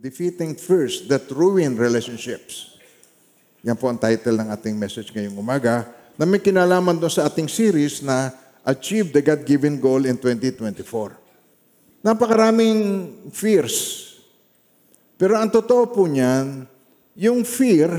Defeating 0.00 0.56
Fears 0.56 1.04
That 1.12 1.28
Ruin 1.28 1.76
Relationships. 1.76 2.80
Yan 3.60 3.76
po 3.76 3.92
ang 3.92 4.00
title 4.00 4.32
ng 4.32 4.48
ating 4.48 4.72
message 4.72 5.12
ngayong 5.12 5.36
umaga 5.36 5.92
na 6.16 6.24
may 6.24 6.40
kinalaman 6.40 6.96
doon 6.96 7.12
sa 7.12 7.28
ating 7.28 7.44
series 7.52 8.00
na 8.00 8.32
Achieve 8.64 9.12
the 9.12 9.20
God-Given 9.20 9.76
Goal 9.76 10.08
in 10.08 10.16
2024. 10.16 12.00
Napakaraming 12.00 12.80
fears. 13.28 14.08
Pero 15.20 15.36
ang 15.36 15.52
totoo 15.52 15.92
po 15.92 16.08
niyan, 16.08 16.64
yung 17.12 17.44
fear, 17.44 17.92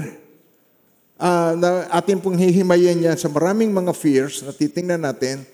ah, 1.21 1.53
na 1.53 1.85
atin 1.93 2.17
pong 2.17 2.41
hihimayin 2.41 3.13
yan 3.13 3.17
sa 3.21 3.29
maraming 3.29 3.69
mga 3.69 3.93
fears 3.93 4.41
na 4.41 4.49
titingnan 4.49 5.05
natin, 5.05 5.45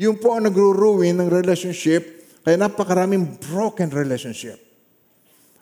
yung 0.00 0.16
po 0.16 0.32
ang 0.32 0.48
nagro-ruin 0.48 1.12
ng 1.12 1.28
relationship, 1.28 2.24
kaya 2.40 2.56
napakaraming 2.56 3.36
broken 3.52 3.92
relationship. 3.92 4.69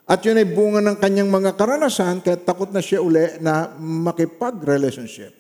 At 0.09 0.25
yun 0.25 0.40
ay 0.40 0.48
bunga 0.48 0.80
ng 0.80 0.96
kanyang 0.96 1.29
mga 1.29 1.52
karanasan, 1.52 2.25
kaya 2.25 2.40
takot 2.40 2.72
na 2.72 2.80
siya 2.80 3.04
uli 3.04 3.36
na 3.44 3.76
makipag-relationship. 3.76 5.36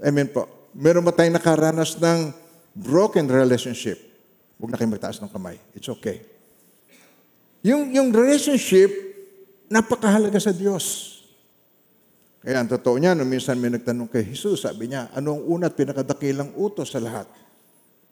Amen 0.00 0.32
po. 0.32 0.48
Meron 0.72 1.04
ba 1.04 1.12
tayong 1.12 1.36
nakaranas 1.36 2.00
ng 2.00 2.32
broken 2.72 3.28
relationship? 3.28 4.00
Huwag 4.56 4.72
na 4.72 4.80
kayo 4.80 4.88
magtaas 4.88 5.20
ng 5.20 5.28
kamay. 5.28 5.60
It's 5.76 5.92
okay. 5.92 6.24
Yung, 7.60 7.92
yung 7.92 8.08
relationship, 8.16 8.88
napakahalaga 9.68 10.40
sa 10.40 10.56
Diyos. 10.56 11.12
Kaya 12.40 12.64
ang 12.64 12.70
totoo 12.72 12.96
niya, 12.96 13.12
nung 13.12 13.28
minsan 13.28 13.60
may 13.60 13.68
nagtanong 13.68 14.08
kay 14.08 14.24
Jesus, 14.24 14.64
sabi 14.64 14.88
niya, 14.88 15.12
ano 15.12 15.36
ang 15.36 15.42
una 15.44 15.68
at 15.68 15.76
pinakadakilang 15.76 16.56
utos 16.56 16.96
sa 16.96 17.00
lahat? 17.02 17.28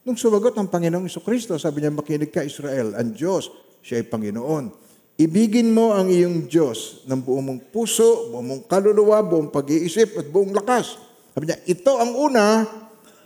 Nung 0.04 0.20
sumagot 0.20 0.52
ang 0.60 0.68
Panginoong 0.68 1.08
Kristo, 1.24 1.56
sabi 1.56 1.80
niya, 1.80 1.88
makinig 1.88 2.28
ka 2.28 2.44
Israel, 2.44 2.92
ang 3.00 3.16
Diyos, 3.16 3.48
siya 3.80 4.04
ay 4.04 4.06
Panginoon. 4.12 4.83
Ibigin 5.14 5.70
mo 5.70 5.94
ang 5.94 6.10
iyong 6.10 6.50
Diyos 6.50 7.06
ng 7.06 7.22
buong 7.22 7.44
mong 7.46 7.62
puso, 7.70 8.34
buong 8.34 8.46
mong 8.50 8.62
kaluluwa, 8.66 9.22
buong 9.22 9.46
pag-iisip 9.46 10.18
at 10.18 10.26
buong 10.26 10.50
lakas. 10.50 10.98
Sabi 11.30 11.46
niya, 11.46 11.58
ito 11.70 11.92
ang 11.94 12.18
una 12.18 12.66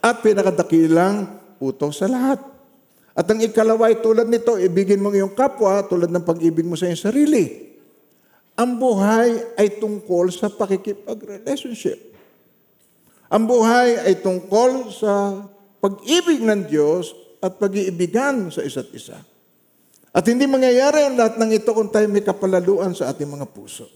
at 0.04 0.16
pinakadakilang 0.20 1.40
utos 1.56 2.04
sa 2.04 2.06
lahat. 2.08 2.44
At 3.16 3.24
ang 3.26 3.40
ikalawa 3.40 3.88
ay 3.88 4.04
tulad 4.04 4.28
nito, 4.28 4.60
ibigin 4.60 5.00
mo 5.00 5.08
ang 5.08 5.16
iyong 5.16 5.34
kapwa 5.34 5.80
tulad 5.88 6.12
ng 6.12 6.24
pag-ibig 6.28 6.68
mo 6.68 6.76
sa 6.76 6.92
iyong 6.92 7.04
sarili. 7.08 7.72
Ang 8.58 8.76
buhay 8.76 9.56
ay 9.56 9.80
tungkol 9.80 10.28
sa 10.28 10.52
pakikipag-relationship. 10.52 11.98
Ang 13.32 13.44
buhay 13.48 13.96
ay 14.08 14.20
tungkol 14.20 14.92
sa 14.92 15.44
pag-ibig 15.80 16.44
ng 16.44 16.68
Diyos 16.68 17.16
at 17.40 17.56
pag-iibigan 17.60 18.52
sa 18.52 18.60
isa't 18.64 18.88
isa. 18.92 19.20
At 20.18 20.26
hindi 20.26 20.50
mangyayari 20.50 21.06
ang 21.06 21.14
lahat 21.14 21.38
ng 21.38 21.50
ito 21.54 21.70
kung 21.70 21.86
tayo 21.94 22.10
may 22.10 22.26
kapalaluan 22.26 22.90
sa 22.90 23.14
ating 23.14 23.30
mga 23.30 23.46
puso. 23.54 23.86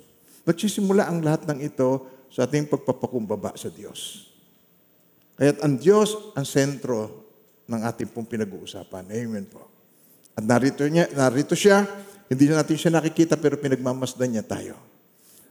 Nagsisimula 0.46 1.10
ang 1.10 1.18
lahat 1.18 1.50
ng 1.50 1.58
ito 1.66 2.06
sa 2.30 2.46
ating 2.46 2.70
pagpapakumbaba 2.70 3.58
sa 3.58 3.66
Diyos. 3.66 4.30
Kaya't 5.34 5.66
ang 5.66 5.74
Diyos 5.82 6.14
ang 6.38 6.46
sentro 6.46 7.26
ng 7.66 7.82
ating 7.82 8.14
pong 8.14 8.30
pinag-uusapan. 8.30 9.02
Amen 9.10 9.50
po. 9.50 9.66
At 10.38 10.46
narito, 10.46 10.86
niya, 10.86 11.10
narito 11.10 11.58
siya, 11.58 11.82
hindi 12.30 12.46
natin 12.46 12.78
siya 12.78 12.94
nakikita 12.94 13.34
pero 13.34 13.58
pinagmamasdan 13.58 14.30
niya 14.30 14.46
tayo. 14.46 14.78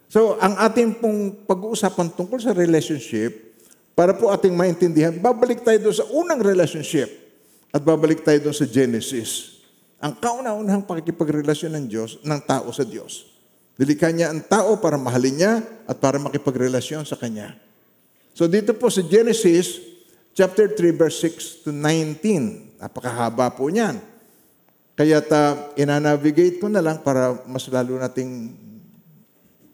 So, 0.08 0.40
ang 0.40 0.56
ating 0.56 1.04
pong 1.04 1.44
pag-uusapan 1.52 2.16
tungkol 2.16 2.40
sa 2.40 2.56
relationship, 2.56 3.52
para 3.92 4.16
po 4.16 4.32
ating 4.32 4.56
maintindihan, 4.56 5.12
babalik 5.20 5.68
tayo 5.68 5.84
doon 5.84 5.98
sa 6.00 6.08
unang 6.16 6.40
relationship 6.40 7.12
at 7.76 7.84
babalik 7.84 8.24
tayo 8.24 8.40
doon 8.40 8.56
sa 8.56 8.64
Genesis. 8.64 9.61
Ang 10.02 10.18
kauna-unahang 10.18 10.90
pakikipagrelasyon 10.90 11.78
ng 11.78 11.86
Diyos, 11.86 12.18
ng 12.26 12.42
tao 12.42 12.74
sa 12.74 12.82
Diyos. 12.82 13.30
Nilikha 13.78 14.10
niya 14.10 14.34
ang 14.34 14.42
tao 14.42 14.78
para 14.82 14.98
mahalin 14.98 15.36
niya 15.38 15.54
at 15.86 15.98
para 16.02 16.18
makipagrelasyon 16.18 17.06
sa 17.06 17.18
Kanya. 17.18 17.54
So 18.34 18.50
dito 18.50 18.74
po 18.74 18.90
sa 18.90 19.06
Genesis, 19.06 19.78
chapter 20.34 20.70
3, 20.70 20.98
verse 20.98 21.18
6 21.22 21.66
to 21.66 21.70
19. 21.74 22.82
Napakahaba 22.82 23.54
po 23.54 23.70
niyan. 23.70 24.02
Kaya 24.94 25.18
ta, 25.18 25.74
inanavigate 25.74 26.62
ko 26.62 26.70
na 26.70 26.78
lang 26.78 27.02
para 27.02 27.42
mas 27.50 27.66
lalo 27.74 27.98
nating 27.98 28.54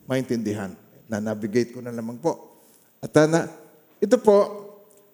maintindihan. 0.07 0.71
Na-navigate 1.11 1.75
ko 1.75 1.83
na 1.83 1.91
lamang 1.91 2.15
po. 2.15 2.63
At 3.03 3.11
uh, 3.11 3.27
na, 3.27 3.51
ito 3.99 4.15
po, 4.23 4.67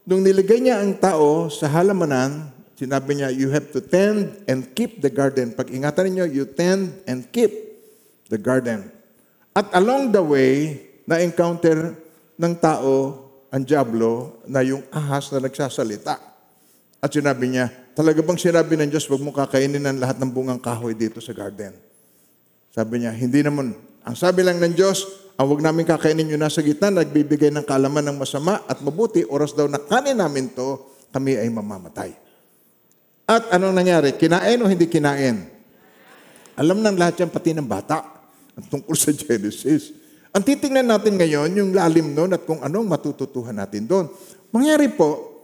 nung 0.05 0.21
niligay 0.21 0.61
niya 0.61 0.85
ang 0.85 0.93
tao 1.01 1.49
sa 1.49 1.65
halamanan, 1.65 2.52
sinabi 2.77 3.21
niya, 3.21 3.29
you 3.33 3.49
have 3.53 3.69
to 3.73 3.79
tend 3.81 4.43
and 4.49 4.73
keep 4.73 5.01
the 5.01 5.09
garden. 5.09 5.53
Pag 5.53 5.69
ingatan 5.69 6.13
ninyo, 6.13 6.25
you 6.29 6.45
tend 6.45 6.93
and 7.05 7.25
keep 7.29 7.51
the 8.29 8.39
garden. 8.39 8.89
At 9.53 9.69
along 9.77 10.13
the 10.13 10.23
way, 10.23 10.81
na-encounter 11.05 11.93
ng 12.39 12.53
tao 12.57 13.23
ang 13.53 13.61
Diablo 13.61 14.41
na 14.49 14.65
yung 14.65 14.81
ahas 14.89 15.29
na 15.29 15.37
nagsasalita. 15.37 16.17
At 16.97 17.09
sinabi 17.13 17.53
niya, 17.53 17.69
talaga 17.93 18.25
bang 18.25 18.39
sinabi 18.39 18.73
ng 18.79 18.89
Diyos, 18.89 19.05
huwag 19.05 19.21
mo 19.21 19.29
kakainin 19.29 19.83
ng 19.83 20.01
lahat 20.01 20.17
ng 20.17 20.31
bungang 20.33 20.57
kahoy 20.57 20.97
dito 20.97 21.21
sa 21.21 21.35
garden? 21.37 21.77
Sabi 22.73 23.05
niya, 23.05 23.13
hindi 23.13 23.45
naman. 23.45 23.77
Ang 24.01 24.17
sabi 24.17 24.41
lang 24.41 24.57
ng 24.57 24.73
Diyos, 24.73 25.05
ang 25.37 25.45
huwag 25.51 25.61
namin 25.61 25.85
kakainin 25.85 26.33
yung 26.33 26.41
nasa 26.41 26.65
gitna, 26.65 26.89
nagbibigay 26.89 27.53
ng 27.53 27.67
kalaman 27.67 28.01
ng 28.09 28.17
masama 28.17 28.65
at 28.65 28.81
mabuti, 28.81 29.21
oras 29.29 29.53
daw 29.53 29.69
na 29.69 29.77
kanin 29.77 30.17
namin 30.17 30.49
to, 30.49 30.81
kami 31.13 31.37
ay 31.37 31.45
mamamatay. 31.53 32.22
At 33.23 33.55
anong 33.55 33.75
nangyari? 33.75 34.15
Kinain 34.19 34.59
o 34.59 34.67
hindi 34.67 34.87
kinain? 34.91 35.47
Alam 36.59 36.83
ng 36.83 36.95
lahat 36.99 37.23
yan, 37.23 37.31
pati 37.31 37.55
ng 37.55 37.65
bata. 37.65 38.03
Ang 38.53 38.65
tungkol 38.67 38.93
sa 38.93 39.09
Genesis. 39.17 39.95
Ang 40.33 40.43
titingnan 40.43 40.89
natin 40.89 41.15
ngayon, 41.15 41.49
yung 41.55 41.71
lalim 41.71 42.11
noon 42.11 42.33
at 42.35 42.43
kung 42.43 42.59
anong 42.59 42.89
matututuhan 42.89 43.53
natin 43.53 43.85
doon. 43.85 44.05
Mangyari 44.49 44.89
po, 44.91 45.39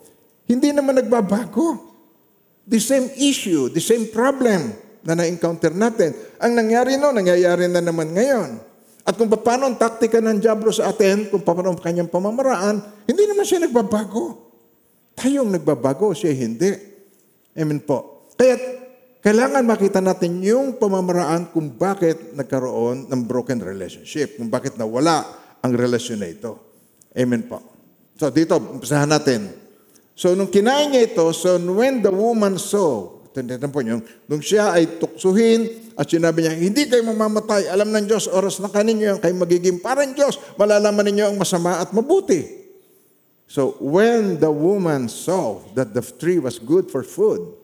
hindi 0.49 0.73
naman 0.73 0.97
nagbabago. 0.97 1.87
The 2.69 2.81
same 2.81 3.09
issue, 3.17 3.69
the 3.69 3.81
same 3.81 4.09
problem 4.09 4.73
na 5.01 5.17
na-encounter 5.17 5.73
natin. 5.73 6.13
Ang 6.37 6.57
nangyari 6.57 6.97
noon, 6.97 7.21
nangyayari 7.21 7.65
na 7.69 7.81
naman 7.81 8.13
ngayon. 8.13 8.61
At 9.07 9.17
kung 9.17 9.31
paano 9.31 9.65
ang 9.65 9.77
taktika 9.79 10.21
ng 10.21 10.37
Diablo 10.37 10.69
sa 10.69 10.91
atin, 10.91 11.31
kung 11.33 11.41
paano 11.41 11.73
ang 11.73 11.79
kanyang 11.79 12.11
pamamaraan, 12.11 13.07
hindi 13.09 13.23
naman 13.25 13.47
siya 13.47 13.65
nagbabago. 13.65 14.51
Tayong 15.17 15.49
nagbabago, 15.49 16.13
siya 16.13 16.29
hindi. 16.35 16.98
Amen 17.57 17.81
po. 17.81 18.29
Kaya 18.37 18.55
kailangan 19.19 19.65
makita 19.65 19.99
natin 19.99 20.39
yung 20.39 20.77
pamamaraan 20.79 21.51
kung 21.51 21.75
bakit 21.75 22.33
nagkaroon 22.33 23.09
ng 23.09 23.21
broken 23.25 23.59
relationship, 23.59 24.39
kung 24.39 24.47
bakit 24.47 24.79
nawala 24.79 25.25
ang 25.59 25.75
relasyon 25.75 26.23
na 26.23 26.29
ito. 26.31 26.55
Amen 27.13 27.47
po. 27.47 27.59
So 28.15 28.31
dito, 28.31 28.59
umpisahan 28.59 29.09
natin. 29.09 29.49
So 30.15 30.35
nung 30.35 30.51
kinain 30.51 30.91
niya 30.91 31.09
ito, 31.11 31.25
so 31.31 31.55
when 31.55 32.03
the 32.03 32.11
woman 32.11 32.59
saw, 32.59 33.19
Tindihan 33.29 33.69
po 33.69 33.85
niyo, 33.85 34.01
nung 34.25 34.41
siya 34.41 34.73
ay 34.73 34.99
tuksuhin 34.99 35.93
at 35.93 36.09
sinabi 36.09 36.43
niya, 36.43 36.53
hindi 36.59 36.89
kayo 36.89 37.05
mamamatay, 37.07 37.69
alam 37.69 37.93
ng 37.93 38.09
Diyos, 38.09 38.25
oras 38.25 38.57
na 38.57 38.73
kaninyo 38.73 39.15
yan, 39.15 39.19
kayo 39.21 39.31
magiging 39.37 39.77
parang 39.79 40.11
Diyos, 40.17 40.41
malalaman 40.57 41.05
ninyo 41.07 41.25
ang 41.29 41.37
masama 41.37 41.77
at 41.79 41.93
mabuti. 41.93 42.58
So 43.49 43.73
when 43.81 44.37
the 44.37 44.53
woman 44.53 45.09
saw 45.09 45.65
that 45.73 45.97
the 45.97 46.05
tree 46.05 46.37
was 46.37 46.61
good 46.61 46.93
for 46.93 47.01
food, 47.01 47.57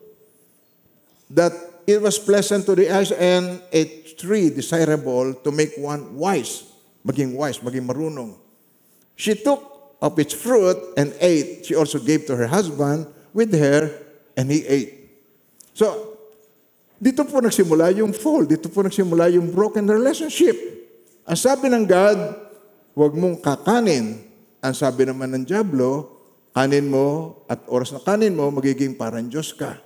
that 1.30 1.54
it 1.86 2.02
was 2.02 2.18
pleasant 2.18 2.66
to 2.66 2.74
the 2.74 2.90
eyes 2.90 3.14
and 3.14 3.62
a 3.70 3.86
tree 4.18 4.50
desirable 4.50 5.32
to 5.46 5.50
make 5.54 5.78
one 5.78 6.18
wise, 6.18 6.66
maging 7.06 7.38
wise, 7.38 7.62
maging 7.62 7.86
marunong. 7.86 8.34
She 9.14 9.38
took 9.38 9.62
of 10.02 10.18
its 10.18 10.34
fruit 10.34 10.76
and 10.98 11.14
ate. 11.22 11.64
She 11.64 11.74
also 11.78 12.02
gave 12.02 12.26
to 12.26 12.36
her 12.36 12.50
husband 12.50 13.06
with 13.32 13.54
her, 13.54 13.94
and 14.36 14.50
he 14.50 14.66
ate. 14.66 14.90
So, 15.72 16.18
dito 16.98 17.24
po 17.24 17.40
nagsimula 17.40 17.94
yung 17.94 18.12
fall. 18.12 18.44
Dito 18.44 18.68
po 18.68 18.82
nagsimula 18.82 19.32
yung 19.32 19.54
broken 19.54 19.86
relationship. 19.86 20.56
Ang 21.24 21.38
sabi 21.38 21.70
ng 21.70 21.84
God, 21.86 22.18
huwag 22.96 23.12
mong 23.14 23.38
kakanin. 23.38 24.25
Ang 24.66 24.74
sabi 24.74 25.06
naman 25.06 25.30
ng 25.30 25.46
Diablo, 25.46 26.18
kanin 26.50 26.90
mo 26.90 27.38
at 27.46 27.62
oras 27.70 27.94
na 27.94 28.02
kanin 28.02 28.34
mo, 28.34 28.50
magiging 28.50 28.98
parang 28.98 29.30
Diyos 29.30 29.54
ka. 29.54 29.78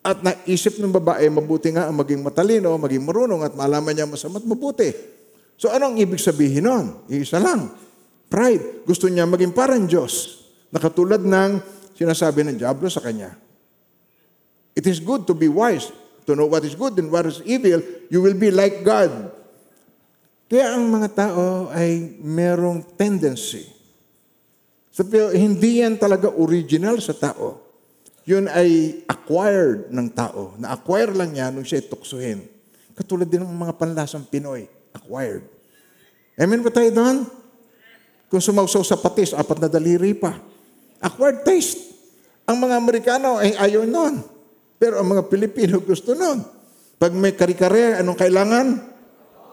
At 0.00 0.24
naisip 0.24 0.80
ng 0.80 0.88
babae, 0.88 1.28
mabuti 1.28 1.68
nga 1.76 1.92
ang 1.92 2.00
maging 2.00 2.24
matalino, 2.24 2.72
maging 2.80 3.04
marunong 3.04 3.44
at 3.44 3.52
malaman 3.52 3.92
niya 3.92 4.08
masama 4.08 4.40
at 4.40 4.48
mabuti. 4.48 4.88
So 5.60 5.68
anong 5.68 6.00
ibig 6.00 6.24
sabihin 6.24 6.64
nun? 6.64 7.04
Isa 7.12 7.36
lang. 7.36 7.68
Pride. 8.32 8.88
Gusto 8.88 9.12
niya 9.12 9.28
maging 9.28 9.52
parang 9.52 9.84
Diyos. 9.84 10.44
Nakatulad 10.72 11.20
ng 11.20 11.60
sinasabi 11.92 12.48
ng 12.48 12.56
Diablo 12.56 12.88
sa 12.88 13.04
kanya. 13.04 13.36
It 14.72 14.88
is 14.88 15.04
good 15.04 15.28
to 15.28 15.36
be 15.36 15.52
wise, 15.52 15.92
to 16.24 16.32
know 16.32 16.48
what 16.48 16.64
is 16.64 16.72
good 16.72 16.96
and 16.96 17.12
what 17.12 17.28
is 17.28 17.44
evil. 17.44 17.84
You 18.08 18.24
will 18.24 18.34
be 18.34 18.48
like 18.48 18.80
God. 18.80 19.36
Kaya 20.48 20.80
ang 20.80 20.88
mga 20.88 21.08
tao 21.12 21.68
ay 21.72 22.16
merong 22.24 22.84
tendency. 22.96 23.73
So, 24.94 25.02
hindi 25.34 25.82
yan 25.82 25.98
talaga 25.98 26.30
original 26.30 27.02
sa 27.02 27.10
tao. 27.10 27.58
Yun 28.22 28.46
ay 28.46 29.02
acquired 29.10 29.90
ng 29.90 30.06
tao. 30.14 30.54
Na-acquire 30.54 31.10
lang 31.10 31.34
niya 31.34 31.50
nung 31.50 31.66
siya 31.66 31.82
tuksuhin. 31.82 32.46
Katulad 32.94 33.26
din 33.26 33.42
ng 33.42 33.58
mga 33.58 33.74
panlasang 33.74 34.22
Pinoy, 34.22 34.70
acquired. 34.94 35.42
Amen 36.38 36.62
ba 36.62 36.70
tayo 36.70 36.94
doon? 36.94 37.26
Kung 38.30 38.38
sumausaw 38.38 38.86
sa 38.86 38.94
patis, 38.94 39.34
apat 39.34 39.66
na 39.66 39.66
daliri 39.66 40.14
pa. 40.14 40.38
Acquired 41.02 41.42
taste. 41.42 41.90
Ang 42.46 42.62
mga 42.62 42.78
Amerikano 42.78 43.42
ay 43.42 43.50
ayaw 43.58 43.82
nun. 43.82 44.22
Pero 44.78 45.02
ang 45.02 45.10
mga 45.10 45.26
Pilipino 45.26 45.82
gusto 45.82 46.14
nun. 46.14 46.38
Pag 47.02 47.10
may 47.18 47.34
kare-kare, 47.34 47.98
anong 47.98 48.14
kailangan? 48.14 48.66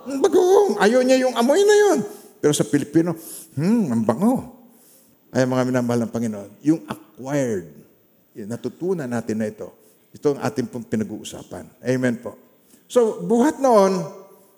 Ang 0.06 0.20
bagoong. 0.22 0.78
Ayaw 0.78 1.02
niya 1.02 1.26
yung 1.26 1.34
amoy 1.34 1.66
na 1.66 1.76
yun. 1.90 2.00
Pero 2.38 2.54
sa 2.54 2.62
Pilipino, 2.62 3.18
hmm, 3.58 3.90
ang 3.90 4.06
bango. 4.06 4.61
Ay 5.32 5.48
mga 5.48 5.64
minamahal 5.64 6.04
ng 6.06 6.12
Panginoon, 6.12 6.52
yung 6.60 6.84
acquired, 6.92 7.72
natutunan 8.36 9.08
natin 9.08 9.40
na 9.40 9.48
ito, 9.48 9.72
ito 10.12 10.36
ang 10.36 10.40
ating 10.44 10.68
pong 10.68 10.84
pinag-uusapan. 10.84 11.72
Amen 11.80 12.20
po. 12.20 12.36
So, 12.92 13.24
buhat 13.24 13.64
noon, 13.64 14.04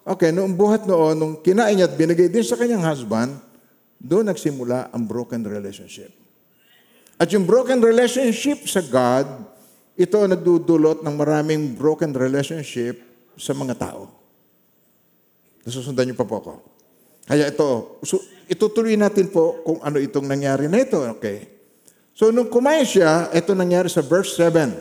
okay, 0.01 0.33
noong 0.33 0.57
buhat 0.57 0.89
noon, 0.89 1.13
nung 1.13 1.35
kinain 1.45 1.77
niya 1.77 1.85
at 1.85 1.93
binigay 1.93 2.25
din 2.25 2.41
sa 2.41 2.57
kanyang 2.57 2.81
husband, 2.81 3.37
doon 4.01 4.33
nagsimula 4.33 4.89
ang 4.89 5.05
broken 5.05 5.45
relationship. 5.45 6.09
At 7.21 7.29
yung 7.29 7.45
broken 7.45 7.77
relationship 7.77 8.65
sa 8.65 8.81
God, 8.81 9.29
ito 9.93 10.17
ang 10.17 10.33
nagdudulot 10.33 11.05
ng 11.05 11.13
maraming 11.13 11.77
broken 11.77 12.17
relationship 12.17 12.97
sa 13.37 13.53
mga 13.53 13.77
tao. 13.77 14.09
Nasusundan 15.63 16.09
niyo 16.09 16.17
pa 16.17 16.25
po 16.25 16.41
ako. 16.41 16.72
Kaya 17.23 17.47
ito, 17.47 17.99
so, 18.03 18.19
itutuloy 18.51 18.99
natin 18.99 19.31
po 19.31 19.63
kung 19.63 19.79
ano 19.79 19.97
itong 19.99 20.27
nangyari 20.27 20.67
na 20.67 20.83
ito. 20.83 20.99
Okay. 21.17 21.47
So, 22.13 22.29
nung 22.29 22.51
kumain 22.51 22.85
siya, 22.85 23.31
ito 23.31 23.55
nangyari 23.55 23.87
sa 23.87 24.03
verse 24.03 24.35
7. 24.37 24.75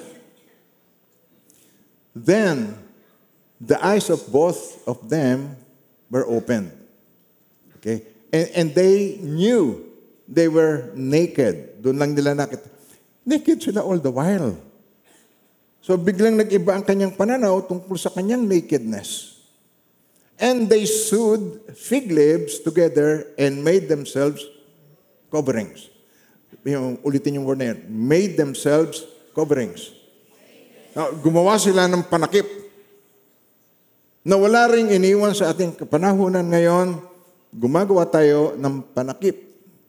Then, 2.12 2.76
the 3.62 3.78
eyes 3.78 4.10
of 4.10 4.26
both 4.28 4.82
of 4.84 5.06
them 5.06 5.54
were 6.10 6.26
opened. 6.26 6.74
Okay? 7.78 8.04
And, 8.34 8.48
and 8.52 8.68
they 8.74 9.22
knew 9.22 9.80
they 10.26 10.50
were 10.50 10.90
naked. 10.92 11.80
Doon 11.80 11.96
lang 11.96 12.10
nila 12.12 12.34
nakita. 12.34 12.68
Naked 13.22 13.62
sila 13.62 13.86
all 13.86 14.02
the 14.02 14.10
while. 14.10 14.58
So 15.82 15.98
biglang 15.98 16.38
nag-iba 16.38 16.78
ang 16.78 16.86
kanyang 16.86 17.14
pananaw 17.14 17.62
tungkol 17.66 17.98
sa 17.98 18.10
kanyang 18.10 18.46
nakedness. 18.46 19.31
And 20.42 20.66
they 20.66 20.90
sewed 20.90 21.62
fig 21.70 22.10
leaves 22.10 22.58
together 22.58 23.30
and 23.38 23.62
made 23.62 23.86
themselves 23.86 24.42
coverings. 25.30 25.86
Yung, 26.66 26.98
ulitin 27.06 27.38
yung 27.38 27.46
word 27.46 27.62
na 27.62 27.70
yun. 27.70 27.86
Made 27.86 28.34
themselves 28.34 29.06
coverings. 29.38 29.94
Now, 30.98 31.14
gumawa 31.14 31.62
sila 31.62 31.86
ng 31.86 32.10
panakip 32.10 32.44
na 34.26 34.34
wala 34.34 34.66
ring 34.66 34.90
iniwan 34.90 35.30
sa 35.30 35.54
ating 35.54 35.78
kapanahunan 35.78 36.46
ngayon, 36.46 37.00
gumagawa 37.54 38.02
tayo 38.10 38.58
ng 38.58 38.92
panakip 38.92 39.38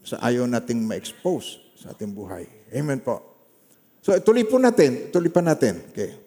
sa 0.06 0.22
ayaw 0.22 0.46
nating 0.46 0.86
ma-expose 0.86 1.60
sa 1.74 1.90
ating 1.92 2.14
buhay. 2.14 2.46
Amen 2.70 3.02
po. 3.02 3.20
So, 4.06 4.14
tuloy 4.22 4.46
po 4.46 4.62
natin. 4.62 5.10
Tuloy 5.10 5.34
pa 5.34 5.42
natin. 5.42 5.82
Okay. 5.90 6.23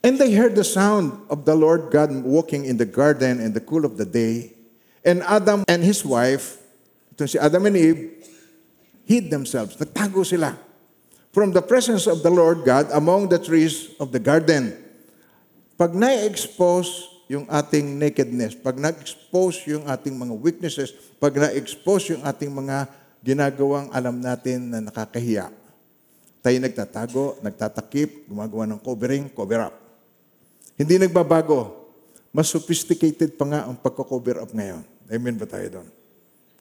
And 0.00 0.16
they 0.16 0.32
heard 0.32 0.56
the 0.56 0.64
sound 0.64 1.12
of 1.28 1.44
the 1.44 1.52
Lord 1.52 1.92
God 1.92 2.08
walking 2.24 2.64
in 2.64 2.80
the 2.80 2.88
garden 2.88 3.36
in 3.36 3.52
the 3.52 3.60
cool 3.60 3.84
of 3.84 4.00
the 4.00 4.08
day. 4.08 4.56
And 5.04 5.20
Adam 5.28 5.64
and 5.68 5.84
his 5.84 6.04
wife, 6.04 6.56
ito 7.12 7.28
si 7.28 7.36
Adam 7.36 7.68
and 7.68 7.76
Eve, 7.76 8.00
hid 9.04 9.28
themselves. 9.28 9.76
Nagtago 9.76 10.24
sila 10.24 10.56
from 11.36 11.52
the 11.52 11.60
presence 11.60 12.08
of 12.08 12.24
the 12.24 12.32
Lord 12.32 12.64
God 12.64 12.88
among 12.96 13.28
the 13.28 13.36
trees 13.36 13.92
of 14.00 14.08
the 14.08 14.18
garden. 14.22 14.72
Pag 15.76 15.92
na-expose 15.92 17.08
yung 17.28 17.44
ating 17.48 18.00
nakedness, 18.00 18.56
pag 18.56 18.80
na-expose 18.80 19.64
yung 19.68 19.84
ating 19.84 20.16
mga 20.16 20.34
weaknesses, 20.36 20.92
pag 21.20 21.36
na-expose 21.36 22.16
yung 22.16 22.24
ating 22.24 22.52
mga 22.52 22.88
ginagawang 23.20 23.92
alam 23.92 24.16
natin 24.16 24.72
na 24.72 24.80
nakakahiya, 24.80 25.52
tayo 26.40 26.56
nagtatago, 26.56 27.36
nagtatakip, 27.44 28.28
gumagawa 28.28 28.64
ng 28.64 28.80
covering, 28.80 29.28
cover 29.32 29.68
up. 29.68 29.79
Hindi 30.80 30.96
nagbabago. 30.96 31.76
Mas 32.32 32.48
sophisticated 32.48 33.36
pa 33.36 33.44
nga 33.44 33.60
ang 33.68 33.76
pagko-cover 33.76 34.40
up 34.40 34.50
ngayon. 34.56 34.80
Amen 35.12 35.36
ba 35.36 35.44
tayo 35.44 35.66
doon? 35.68 35.88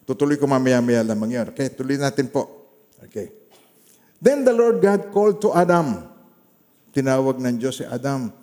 Tutuloy 0.03 0.35
ko 0.35 0.43
mamaya-maya 0.43 1.05
lamang 1.07 1.39
yun. 1.39 1.47
Okay, 1.55 1.71
tuloy 1.71 1.95
natin 1.95 2.27
po. 2.27 2.67
Okay. 2.99 3.31
Then 4.19 4.43
the 4.43 4.51
Lord 4.51 4.83
God 4.83 5.13
called 5.15 5.39
to 5.45 5.55
Adam. 5.55 6.03
Tinawag 6.91 7.39
ng 7.39 7.55
Diyos 7.61 7.79
si 7.79 7.85
Adam. 7.87 8.33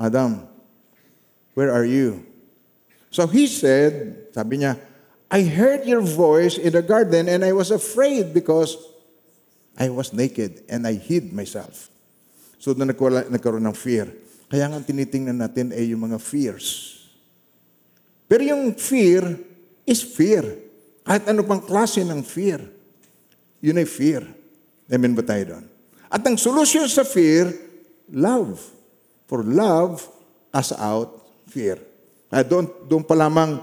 Adam, 0.00 0.48
where 1.52 1.70
are 1.70 1.84
you? 1.84 2.24
So 3.12 3.28
he 3.28 3.44
said, 3.44 4.32
sabi 4.32 4.64
niya, 4.64 4.80
I 5.28 5.44
heard 5.44 5.84
your 5.84 6.00
voice 6.00 6.56
in 6.56 6.72
the 6.72 6.82
garden 6.82 7.28
and 7.28 7.44
I 7.44 7.52
was 7.52 7.68
afraid 7.68 8.32
because 8.32 8.74
I 9.76 9.92
was 9.92 10.16
naked 10.16 10.64
and 10.66 10.88
I 10.88 10.96
hid 10.96 11.30
myself. 11.30 11.92
So 12.56 12.72
nagwala, 12.72 13.28
nagkaroon 13.28 13.68
ng 13.68 13.76
fear. 13.76 14.08
Kaya 14.52 14.68
nga 14.68 14.84
tinitingnan 14.84 15.40
natin 15.40 15.72
ay 15.72 15.96
yung 15.96 16.04
mga 16.04 16.20
fears. 16.20 17.00
Pero 18.28 18.44
yung 18.44 18.76
fear 18.76 19.24
is 19.88 20.04
fear. 20.04 20.44
Kahit 21.08 21.24
ano 21.24 21.40
pang 21.40 21.64
klase 21.64 22.04
ng 22.04 22.20
fear, 22.20 22.60
yun 23.64 23.80
ay 23.80 23.88
fear. 23.88 24.20
Amen 24.92 25.16
ba 25.16 25.24
tayo 25.24 25.56
doon? 25.56 25.64
At 26.12 26.20
ang 26.28 26.36
solusyon 26.36 26.84
sa 26.84 27.00
fear, 27.00 27.48
love. 28.12 28.60
For 29.24 29.40
love 29.40 30.04
as 30.52 30.76
out 30.76 31.24
fear. 31.48 31.80
Kaya 32.28 32.44
doon, 32.44 32.68
doon 32.84 33.08
pa 33.08 33.16
lamang 33.16 33.56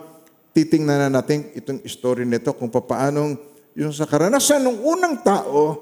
titingnan 0.57 1.06
na 1.06 1.21
natin 1.21 1.53
itong 1.53 1.86
story 1.86 2.25
nito 2.25 2.50
kung 2.57 2.74
paanong 2.74 3.38
yung 3.77 3.94
sa 3.94 4.09
karanasan 4.09 4.65
ng 4.65 4.81
unang 4.81 5.21
tao, 5.21 5.77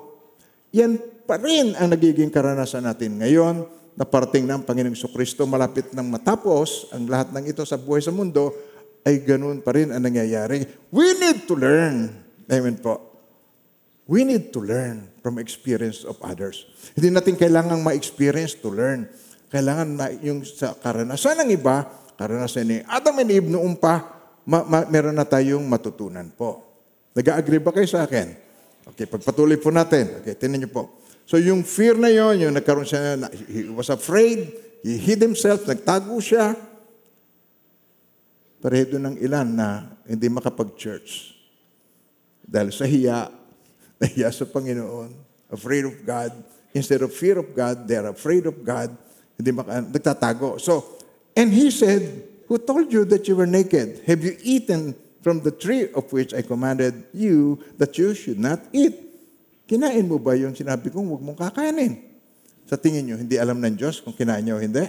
yan 0.75 0.99
pa 1.23 1.39
rin 1.39 1.79
ang 1.79 1.95
nagiging 1.95 2.27
karanasan 2.27 2.83
natin 2.83 3.23
ngayon 3.23 3.63
na 3.97 4.05
parating 4.05 4.45
ng 4.45 4.61
Panginoong 4.61 5.09
Kristo 5.09 5.49
malapit 5.49 5.89
nang 5.89 6.05
matapos 6.05 6.93
ang 6.93 7.09
lahat 7.09 7.33
ng 7.33 7.49
ito 7.49 7.65
sa 7.65 7.81
buhay 7.81 7.97
sa 7.99 8.13
mundo, 8.13 8.53
ay 9.01 9.25
ganun 9.25 9.65
pa 9.65 9.73
rin 9.73 9.89
ang 9.89 10.05
nangyayari. 10.05 10.61
We 10.93 11.17
need 11.17 11.49
to 11.49 11.57
learn. 11.57 12.13
Amen 12.45 12.77
po. 12.77 13.01
We 14.07 14.23
need 14.23 14.53
to 14.55 14.61
learn 14.63 15.09
from 15.19 15.41
experience 15.41 16.05
of 16.05 16.15
others. 16.23 16.69
Hindi 16.95 17.11
natin 17.11 17.35
kailangang 17.35 17.83
ma-experience 17.83 18.55
to 18.63 18.71
learn. 18.71 19.09
Kailangan 19.51 19.87
na 19.97 20.05
yung 20.23 20.45
sa 20.47 20.77
karanasan 20.77 21.43
ng 21.43 21.49
iba, 21.57 21.83
karanasan 22.15 22.67
ni 22.69 22.77
Adam 22.87 23.19
and 23.19 23.31
Eve 23.33 23.49
noong 23.51 23.75
pa, 23.75 24.03
ma- 24.47 24.63
ma- 24.63 24.87
meron 24.87 25.15
na 25.17 25.27
tayong 25.27 25.63
matutunan 25.67 26.27
po. 26.31 26.63
Nag-agree 27.17 27.59
ba 27.59 27.75
kayo 27.75 27.89
sa 27.89 28.07
akin? 28.07 28.31
Okay, 28.95 29.09
pagpatuloy 29.09 29.59
po 29.59 29.73
natin. 29.73 30.23
Okay, 30.23 30.39
tinan 30.39 30.63
niyo 30.63 30.71
po. 30.71 31.03
So 31.27 31.35
yung 31.35 31.67
fear 31.67 31.99
na 31.99 32.07
yon, 32.07 32.39
yung 32.39 32.55
nagkaroon 32.55 32.87
siya, 32.87 33.19
na- 33.19 33.27
he 33.51 33.67
was 33.67 33.91
afraid, 33.91 34.47
he 34.79 34.95
hid 34.95 35.19
himself, 35.19 35.67
nagtago 35.67 36.15
siya. 36.23 36.55
Pareho 38.63 38.95
ng 38.95 39.19
ilan 39.19 39.47
na 39.51 39.91
hindi 40.07 40.31
makapag-church. 40.31 41.35
Dahil 42.47 42.71
sa 42.71 42.87
hiya, 42.87 43.27
nahiya 43.99 44.31
sa 44.31 44.47
Panginoon, 44.47 45.11
afraid 45.51 45.83
of 45.83 45.99
God. 46.07 46.31
Instead 46.71 47.03
of 47.03 47.11
fear 47.11 47.43
of 47.43 47.51
God, 47.51 47.83
they're 47.83 48.07
afraid 48.07 48.47
of 48.47 48.55
God. 48.63 48.95
Hindi 49.35 49.51
maka, 49.51 49.83
nagtatago. 49.83 50.63
So, 50.63 51.03
and 51.35 51.51
he 51.51 51.67
said, 51.75 52.23
Who 52.47 52.55
told 52.55 52.87
you 52.95 53.03
that 53.11 53.27
you 53.27 53.35
were 53.35 53.45
naked? 53.45 54.07
Have 54.07 54.23
you 54.23 54.39
eaten 54.39 54.95
from 55.19 55.43
the 55.43 55.51
tree 55.51 55.91
of 55.91 56.07
which 56.15 56.31
I 56.31 56.39
commanded 56.39 57.03
you 57.11 57.59
that 57.75 57.99
you 57.99 58.15
should 58.15 58.39
not 58.39 58.63
eat? 58.71 59.06
Kinain 59.67 60.07
mo 60.07 60.15
ba 60.15 60.33
yung 60.39 60.55
sinabi 60.55 60.87
kong 60.87 61.11
huwag 61.11 61.23
mong 61.23 61.39
kakainin? 61.43 61.99
Sa 62.67 62.79
tingin 62.79 63.03
nyo, 63.03 63.15
hindi 63.19 63.35
alam 63.35 63.59
ng 63.59 63.75
Diyos 63.75 63.99
kung 63.99 64.15
kinain 64.15 64.43
niya 64.43 64.55
o 64.55 64.63
hindi? 64.63 64.83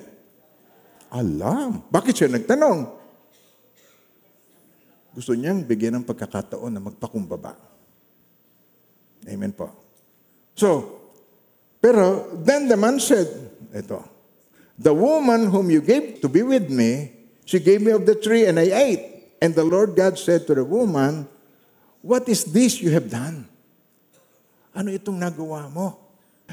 Alam. 1.10 1.82
Bakit 1.90 2.14
siya 2.14 2.28
nagtanong? 2.30 2.80
Gusto 5.18 5.34
niyang 5.34 5.66
bigyan 5.66 5.98
ng 5.98 6.06
pagkakataon 6.06 6.70
na 6.70 6.78
magpakumbaba. 6.78 7.58
Amen 9.26 9.50
po. 9.50 9.74
So, 10.54 10.98
pero 11.82 12.38
then 12.38 12.70
the 12.70 12.78
man 12.78 13.02
said, 13.02 13.26
ito, 13.74 13.98
The 14.78 14.94
woman 14.94 15.50
whom 15.50 15.74
you 15.74 15.82
gave 15.82 16.22
to 16.22 16.30
be 16.30 16.46
with 16.46 16.70
me, 16.70 17.10
she 17.42 17.58
gave 17.58 17.82
me 17.82 17.90
of 17.90 18.06
the 18.06 18.14
tree 18.14 18.46
and 18.46 18.62
I 18.62 18.70
ate. 18.70 19.02
And 19.42 19.50
the 19.54 19.66
Lord 19.66 19.98
God 19.98 20.14
said 20.18 20.46
to 20.46 20.54
the 20.54 20.62
woman, 20.62 21.26
What 21.98 22.30
is 22.30 22.46
this 22.46 22.78
you 22.78 22.94
have 22.94 23.10
done? 23.10 23.50
Ano 24.78 24.94
itong 24.94 25.18
nagawa 25.18 25.66
mo? 25.66 25.98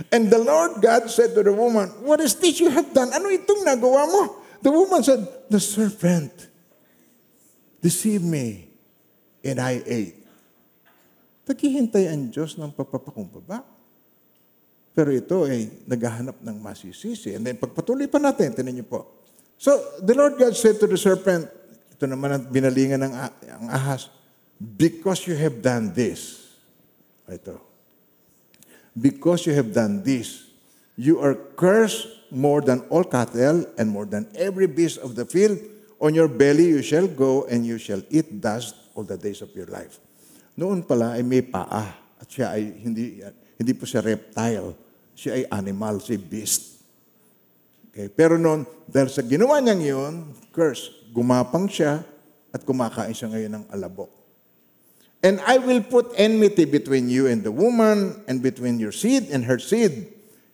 And 0.10 0.28
the 0.28 0.42
Lord 0.42 0.82
God 0.82 1.08
said 1.08 1.38
to 1.38 1.46
the 1.46 1.54
woman, 1.54 1.88
What 2.02 2.20
is 2.20 2.34
this 2.36 2.58
you 2.58 2.74
have 2.74 2.90
done? 2.90 3.14
Ano 3.14 3.30
itong 3.30 3.62
nagawa 3.62 4.10
mo? 4.10 4.24
The 4.66 4.74
woman 4.74 5.06
said, 5.06 5.22
The 5.48 5.62
serpent 5.62 6.34
deceived 7.86 8.26
me 8.26 8.66
and 9.46 9.62
I 9.62 9.78
ate. 9.86 10.26
Naghihintay 11.46 12.10
ang 12.10 12.34
Diyos 12.34 12.58
ng 12.58 12.74
pagpapakumbaba. 12.74 13.62
Pero 14.98 15.14
ito 15.14 15.46
ay 15.46 15.86
naghahanap 15.86 16.42
ng 16.42 16.58
masisisi. 16.58 17.38
And 17.38 17.46
then 17.46 17.62
pagpatuloy 17.62 18.10
pa 18.10 18.18
natin, 18.18 18.58
tinan 18.58 18.74
niyo 18.74 18.90
po. 18.90 19.06
So, 19.56 20.02
the 20.02 20.18
Lord 20.18 20.42
God 20.42 20.58
said 20.58 20.82
to 20.82 20.88
the 20.90 20.98
serpent, 20.98 21.46
ito 21.94 22.04
naman 22.10 22.34
ang 22.34 22.44
binalingan 22.50 23.06
ng 23.06 23.14
ahas, 23.70 24.10
because 24.58 25.30
you 25.30 25.38
have 25.38 25.62
done 25.62 25.94
this, 25.96 26.50
ito, 27.30 27.75
because 28.96 29.46
you 29.46 29.54
have 29.54 29.76
done 29.76 30.02
this, 30.02 30.48
you 30.96 31.20
are 31.20 31.36
cursed 31.60 32.08
more 32.32 32.64
than 32.64 32.82
all 32.90 33.04
cattle 33.04 33.68
and 33.78 33.92
more 33.92 34.08
than 34.08 34.28
every 34.36 34.66
beast 34.68 34.98
of 35.04 35.16
the 35.16 35.28
field. 35.28 35.60
On 36.00 36.16
your 36.16 36.28
belly 36.28 36.72
you 36.76 36.82
shall 36.82 37.08
go 37.08 37.44
and 37.46 37.68
you 37.68 37.78
shall 37.78 38.02
eat 38.10 38.42
dust 38.42 38.76
all 38.96 39.04
the 39.04 39.20
days 39.20 39.44
of 39.44 39.52
your 39.56 39.68
life. 39.68 40.00
Noon 40.56 40.84
pala 40.84 41.20
ay 41.20 41.24
may 41.24 41.44
paa 41.44 41.84
at 42.20 42.28
siya 42.28 42.56
ay 42.56 42.64
hindi 42.80 43.20
hindi 43.60 43.72
po 43.76 43.84
siya 43.84 44.04
reptile. 44.04 44.76
Siya 45.16 45.32
ay 45.40 45.44
animal, 45.48 46.04
siya 46.04 46.20
beast. 46.20 46.84
Okay? 47.92 48.12
Pero 48.12 48.36
noon, 48.36 48.68
dahil 48.84 49.08
sa 49.08 49.24
ginawa 49.24 49.64
niyang 49.64 49.84
yun, 49.84 50.14
curse, 50.52 50.92
gumapang 51.16 51.72
siya 51.72 52.04
at 52.52 52.64
kumakain 52.68 53.16
siya 53.16 53.32
ngayon 53.32 53.52
ng 53.60 53.66
alabok. 53.72 54.15
And 55.26 55.42
I 55.42 55.58
will 55.58 55.82
put 55.82 56.14
enmity 56.22 56.70
between 56.70 57.10
you 57.10 57.26
and 57.26 57.42
the 57.42 57.50
woman, 57.50 58.22
and 58.30 58.46
between 58.46 58.78
your 58.78 58.94
seed 58.94 59.34
and 59.34 59.42
her 59.50 59.58
seed. 59.58 60.06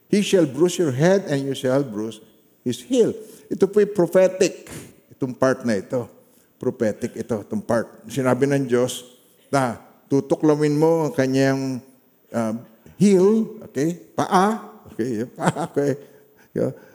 He 0.07 0.23
shall 0.23 0.47
bruise 0.47 0.79
your 0.79 0.95
head, 0.95 1.27
and 1.27 1.43
you 1.43 1.51
shall 1.51 1.83
bruise 1.83 2.23
his 2.63 2.79
heel. 2.79 3.11
Ito 3.51 3.67
po'y 3.67 3.83
prophetic, 3.91 4.71
itong 5.11 5.35
part 5.35 5.67
na 5.67 5.75
ito. 5.75 6.07
Prophetic 6.55 7.19
ito, 7.19 7.43
itong 7.43 7.67
part. 7.67 8.07
Sinabi 8.07 8.47
ng 8.47 8.63
Diyos 8.63 9.11
na 9.51 9.75
tutuklawin 10.07 10.79
mo 10.79 11.11
ang 11.11 11.13
kanyang 11.19 11.83
uh, 12.31 12.55
heel, 12.95 13.59
okay, 13.67 13.99
paa, 14.15 14.71
okay, 14.87 15.27
paa, 15.35 15.67
okay. 15.67 15.99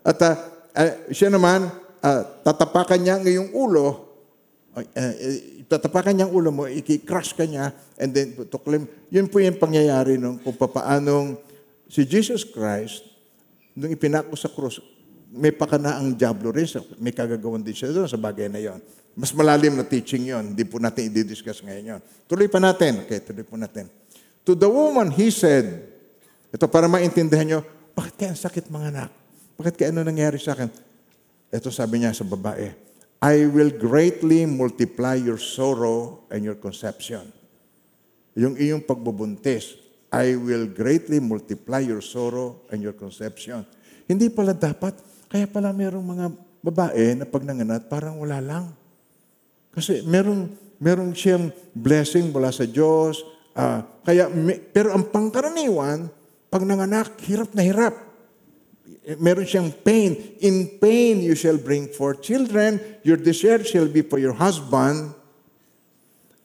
At 0.01 0.17
uh, 0.25 0.37
uh, 0.73 0.93
siya 1.13 1.29
naman, 1.29 1.69
uh, 2.01 2.23
tatapakan 2.41 3.05
niya 3.05 3.21
ang 3.21 3.25
iyong 3.29 3.53
ulo, 3.53 4.17
uh, 4.73 4.81
uh, 4.81 5.17
tatapakan 5.67 6.15
niya 6.15 6.27
ang 6.31 6.35
ulo 6.35 6.51
mo, 6.55 6.65
iki-crush 6.71 7.35
ka 7.35 7.45
niya, 7.47 7.75
and 7.99 8.15
then 8.15 8.33
tuklim. 8.47 8.87
Yun 9.11 9.27
po 9.27 9.43
yung 9.43 9.59
pangyayari 9.59 10.19
nung 10.19 10.39
kung 10.39 10.55
papaanong 10.55 11.39
si 11.91 12.07
Jesus 12.07 12.47
Christ, 12.47 13.03
nung 13.75 13.91
ipinako 13.91 14.35
sa 14.35 14.51
krus, 14.51 14.79
may 15.37 15.53
pakana 15.53 15.99
ang 15.99 16.15
Diablo 16.15 16.55
rin, 16.55 16.65
may 17.03 17.13
kagagawan 17.13 17.61
din 17.61 17.75
siya 17.75 17.93
doon 17.93 18.09
sa 18.09 18.17
bagay 18.17 18.49
na 18.49 18.63
yon. 18.63 18.79
Mas 19.17 19.33
malalim 19.33 19.75
na 19.75 19.85
teaching 19.85 20.29
yon, 20.29 20.55
hindi 20.55 20.65
po 20.65 20.81
natin 20.81 21.09
i-discuss 21.09 21.61
ngayon 21.65 21.85
yon. 21.97 22.01
Tuloy 22.29 22.49
pa 22.49 22.61
natin. 22.61 23.05
Okay, 23.05 23.21
tuloy 23.25 23.45
po 23.45 23.57
natin. 23.57 23.89
To 24.47 24.55
the 24.55 24.69
woman, 24.69 25.11
he 25.11 25.33
said, 25.33 25.89
ito 26.53 26.65
para 26.71 26.87
maintindihan 26.87 27.45
nyo, 27.45 27.61
bakit 27.97 28.15
kaya 28.15 28.31
ang 28.37 28.41
sakit 28.41 28.71
mga 28.71 28.87
anak? 28.93 29.11
Bakit 29.57 29.75
kaya 29.75 29.89
ano 29.91 30.05
nangyari 30.05 30.37
sa 30.37 30.53
akin? 30.55 30.69
Ito 31.49 31.73
sabi 31.73 32.05
niya 32.05 32.13
sa 32.13 32.29
babae, 32.29 32.71
I 33.21 33.49
will 33.49 33.73
greatly 33.73 34.45
multiply 34.45 35.17
your 35.17 35.41
sorrow 35.41 36.29
and 36.29 36.45
your 36.45 36.59
conception. 36.61 37.33
Yung 38.37 38.61
iyong 38.61 38.85
pagbubuntis, 38.85 39.81
I 40.13 40.37
will 40.37 40.69
greatly 40.69 41.19
multiply 41.19 41.81
your 41.81 42.05
sorrow 42.05 42.63
and 42.69 42.85
your 42.85 42.93
conception. 42.93 43.65
Hindi 44.05 44.29
pala 44.29 44.53
dapat, 44.53 45.01
kaya 45.33 45.49
pala 45.49 45.73
merong 45.73 46.05
mga 46.05 46.27
babae 46.63 47.17
na 47.17 47.25
pag 47.25 47.43
nanganat, 47.43 47.89
parang 47.89 48.21
wala 48.21 48.39
lang. 48.39 48.71
Kasi 49.73 50.05
merong, 50.05 50.53
merong 50.79 51.13
siyang 51.17 51.51
blessing 51.73 52.31
mula 52.31 52.53
sa 52.53 52.69
Diyos. 52.69 53.25
ah, 53.57 53.81
kaya, 54.05 54.29
pero 54.71 54.93
ang 54.93 55.09
pangkaraniwan, 55.09 56.13
pag 56.53 56.63
nanganak, 56.63 57.17
hirap 57.25 57.51
na 57.57 57.65
hirap. 57.65 58.06
Meron 59.15 59.47
siyang 59.47 59.71
pain. 59.71 60.19
In 60.43 60.83
pain 60.83 61.23
you 61.23 61.39
shall 61.39 61.63
bring 61.63 61.87
forth 61.87 62.27
children. 62.27 62.83
Your 63.07 63.15
desire 63.15 63.63
shall 63.63 63.87
be 63.87 64.03
for 64.03 64.19
your 64.19 64.35
husband, 64.35 65.15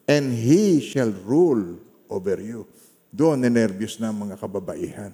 and 0.05 0.29
he 0.29 0.77
shall 0.77 1.09
rule 1.25 1.81
over 2.05 2.37
you. 2.37 2.69
Doon, 3.09 3.41
nervyos 3.49 3.97
na 3.97 4.13
mga 4.13 4.37
kababaihan. 4.37 5.11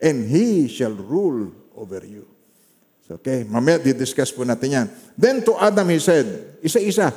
And 0.00 0.24
he 0.24 0.72
shall 0.72 0.96
rule 0.96 1.52
over 1.76 2.00
you. 2.00 2.24
So, 3.04 3.20
Okay, 3.20 3.44
mamaya 3.44 3.76
di-discuss 3.76 4.32
po 4.32 4.48
natin 4.48 4.68
yan. 4.72 4.86
Then 5.18 5.44
to 5.44 5.52
Adam 5.60 5.92
he 5.92 6.00
said, 6.00 6.56
isa-isa. 6.64 7.12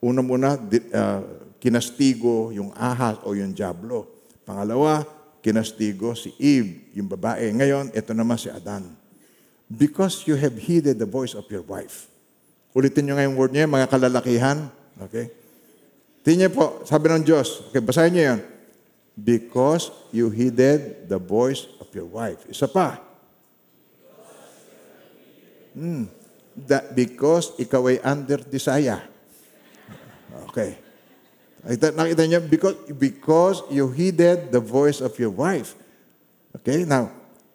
Una 0.00 0.24
muna, 0.24 0.56
di- 0.56 0.88
ah, 0.96 1.20
kinastigo 1.60 2.48
yung 2.56 2.72
ahas 2.72 3.20
o 3.26 3.36
yung 3.36 3.52
diablo. 3.52 4.08
Pangalawa, 4.48 5.04
kinastigo 5.44 6.16
si 6.16 6.32
Eve, 6.40 6.88
yung 6.96 7.04
babae. 7.04 7.52
Ngayon, 7.52 7.92
ito 7.92 8.16
naman 8.16 8.40
si 8.40 8.48
Adan. 8.48 8.88
Because 9.68 10.24
you 10.24 10.40
have 10.40 10.56
heeded 10.56 10.96
the 10.96 11.04
voice 11.04 11.36
of 11.36 11.44
your 11.52 11.60
wife. 11.60 12.08
Ulitin 12.72 13.04
nyo 13.04 13.14
nga 13.20 13.28
yung 13.28 13.36
word 13.36 13.52
niya, 13.52 13.68
mga 13.68 13.92
kalalakihan. 13.92 14.72
Okay? 15.04 15.28
Tingnan 16.24 16.48
po, 16.48 16.80
sabi 16.88 17.12
ng 17.12 17.20
Diyos. 17.20 17.68
Okay, 17.68 17.84
basahin 17.84 18.16
niyo 18.16 18.24
yan. 18.32 18.40
Because 19.12 19.92
you 20.08 20.32
heeded 20.32 21.04
the 21.12 21.20
voice 21.20 21.68
of 21.76 21.92
your 21.92 22.08
wife. 22.08 22.40
Isa 22.48 22.64
pa. 22.64 22.96
Hmm. 25.76 26.08
That 26.54 26.96
because 26.96 27.52
ikaw 27.60 27.90
ay 27.92 27.98
under 28.00 28.40
desire. 28.40 29.02
Okay. 30.50 30.83
Nakita, 31.64 32.28
niyo, 32.28 32.40
because, 32.44 32.76
because 32.92 33.62
you 33.70 33.88
heeded 33.88 34.52
the 34.52 34.60
voice 34.60 35.00
of 35.00 35.16
your 35.18 35.30
wife. 35.30 35.74
Okay, 36.56 36.84
now, 36.84 37.10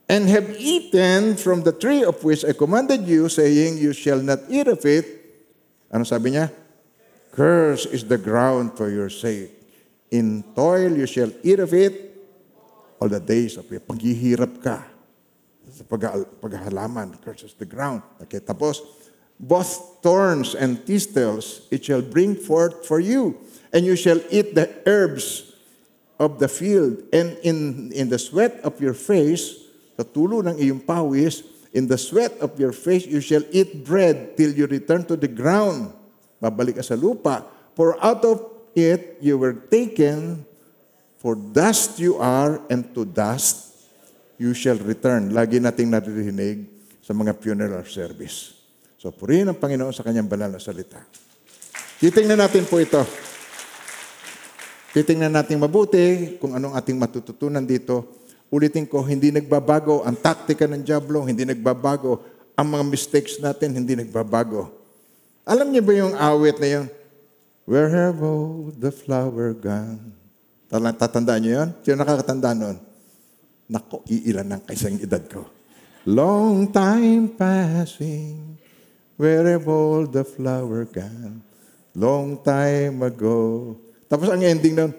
and 0.09 0.27
have 0.27 0.49
eaten 0.57 1.37
from 1.37 1.61
the 1.61 1.71
tree 1.71 2.03
of 2.03 2.23
which 2.23 2.43
I 2.43 2.53
commanded 2.53 3.05
you, 3.05 3.29
saying, 3.29 3.77
You 3.77 3.93
shall 3.93 4.19
not 4.19 4.39
eat 4.49 4.67
of 4.67 4.81
it. 4.85 5.05
Ano 5.93 6.03
sabi 6.03 6.33
niya? 6.33 6.49
Curse 7.31 7.85
is 7.93 8.03
the 8.03 8.17
ground 8.17 8.73
for 8.73 8.89
your 8.89 9.09
sake. 9.09 9.53
In 10.09 10.41
toil 10.57 10.97
you 10.97 11.05
shall 11.05 11.29
eat 11.45 11.61
of 11.61 11.73
it 11.73 11.93
all 12.97 13.07
the 13.07 13.21
days 13.21 13.55
of 13.57 13.69
your 13.69 13.79
paghihirap 13.85 14.57
ka 14.57 14.81
sa 15.69 15.85
pag 15.85 16.09
paghalaman. 16.41 17.15
Curses 17.21 17.53
the 17.55 17.69
ground. 17.69 18.01
Okay, 18.25 18.41
tapos, 18.41 18.81
both 19.39 20.01
thorns 20.03 20.57
and 20.57 20.83
thistles 20.83 21.69
it 21.71 21.85
shall 21.85 22.01
bring 22.01 22.35
forth 22.35 22.83
for 22.83 22.99
you, 22.99 23.37
and 23.73 23.85
you 23.85 23.95
shall 23.95 24.19
eat 24.29 24.55
the 24.55 24.69
herbs 24.85 25.53
of 26.19 26.37
the 26.37 26.51
field, 26.51 26.99
and 27.15 27.39
in, 27.43 27.89
in 27.95 28.09
the 28.11 28.19
sweat 28.19 28.59
of 28.67 28.75
your 28.83 28.93
face, 28.93 29.55
sa 29.95 30.03
tulo 30.03 30.43
ng 30.43 30.59
iyong 30.59 30.83
pawis, 30.83 31.47
in 31.71 31.87
the 31.87 31.97
sweat 31.97 32.35
of 32.43 32.59
your 32.59 32.75
face 32.75 33.07
you 33.07 33.23
shall 33.23 33.43
eat 33.55 33.87
bread 33.87 34.35
till 34.35 34.51
you 34.51 34.67
return 34.67 35.07
to 35.07 35.15
the 35.15 35.31
ground. 35.31 35.95
Babalik 36.43 36.79
ka 36.79 36.83
sa 36.83 36.99
lupa. 36.99 37.47
For 37.75 37.95
out 38.03 38.23
of 38.27 38.43
it 38.75 39.15
you 39.23 39.39
were 39.39 39.55
taken, 39.71 40.43
for 41.19 41.35
dust 41.35 41.99
you 42.03 42.19
are, 42.19 42.59
and 42.67 42.83
to 42.91 43.07
dust 43.07 43.71
you 44.35 44.51
shall 44.51 44.79
return. 44.79 45.31
Lagi 45.31 45.59
nating 45.59 45.91
naririnig 45.91 46.67
sa 46.99 47.15
mga 47.15 47.35
funeral 47.39 47.83
service. 47.87 48.59
So, 48.99 49.15
purihin 49.15 49.47
ang 49.47 49.55
Panginoon 49.55 49.95
sa 49.95 50.03
kanyang 50.03 50.27
banal 50.27 50.51
na 50.51 50.59
salita. 50.59 50.99
Titingnan 52.03 52.39
natin 52.39 52.67
po 52.67 52.79
ito. 52.79 52.99
Titingnan 54.89 55.29
natin 55.29 55.61
mabuti 55.61 56.37
kung 56.41 56.57
anong 56.57 56.73
ating 56.73 56.97
matututunan 56.97 57.61
dito. 57.61 58.09
Ulitin 58.49 58.89
ko, 58.89 59.05
hindi 59.05 59.29
nagbabago 59.29 60.01
ang 60.01 60.17
taktika 60.17 60.65
ng 60.65 60.81
Diablo, 60.81 61.21
hindi 61.29 61.45
nagbabago 61.45 62.25
ang 62.57 62.73
mga 62.73 62.83
mistakes 62.89 63.37
natin, 63.37 63.77
hindi 63.77 63.93
nagbabago. 63.93 64.73
Alam 65.45 65.69
niyo 65.69 65.81
ba 65.85 65.93
yung 65.93 66.13
awit 66.17 66.57
na 66.57 66.67
yun? 66.67 66.87
Where 67.69 67.85
have 67.93 68.17
all 68.25 68.73
the 68.73 68.89
flower 68.89 69.53
gone? 69.53 70.17
Tatandaan 70.73 71.41
niyo 71.45 71.51
yun? 71.61 71.69
Sino 71.85 71.95
nakakatanda 72.01 72.57
noon? 72.57 72.77
Nako, 73.69 74.01
iilan 74.09 74.57
ng 74.57 74.61
kaisang 74.65 74.97
edad 74.97 75.21
ko. 75.29 75.45
Long 76.09 76.65
time 76.73 77.29
passing, 77.37 78.57
where 79.21 79.45
have 79.53 79.69
all 79.69 80.09
the 80.09 80.25
flower 80.25 80.89
gone? 80.89 81.45
Long 81.93 82.41
time 82.41 83.05
ago. 83.05 83.77
Tapos 84.09 84.27
ang 84.33 84.41
ending 84.41 84.73
nun, 84.73 84.91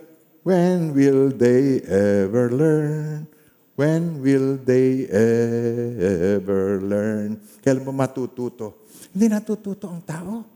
when 0.46 0.94
will 0.94 1.34
they 1.34 1.82
ever 1.90 2.46
learn? 2.54 3.26
When 3.74 4.22
will 4.22 4.60
they 4.62 5.08
ever 5.10 6.78
learn? 6.78 7.42
Kailan 7.58 7.82
ba 7.82 8.06
matututo? 8.06 8.86
Hindi 9.10 9.26
natututo 9.26 9.90
ang 9.90 10.04
tao. 10.06 10.46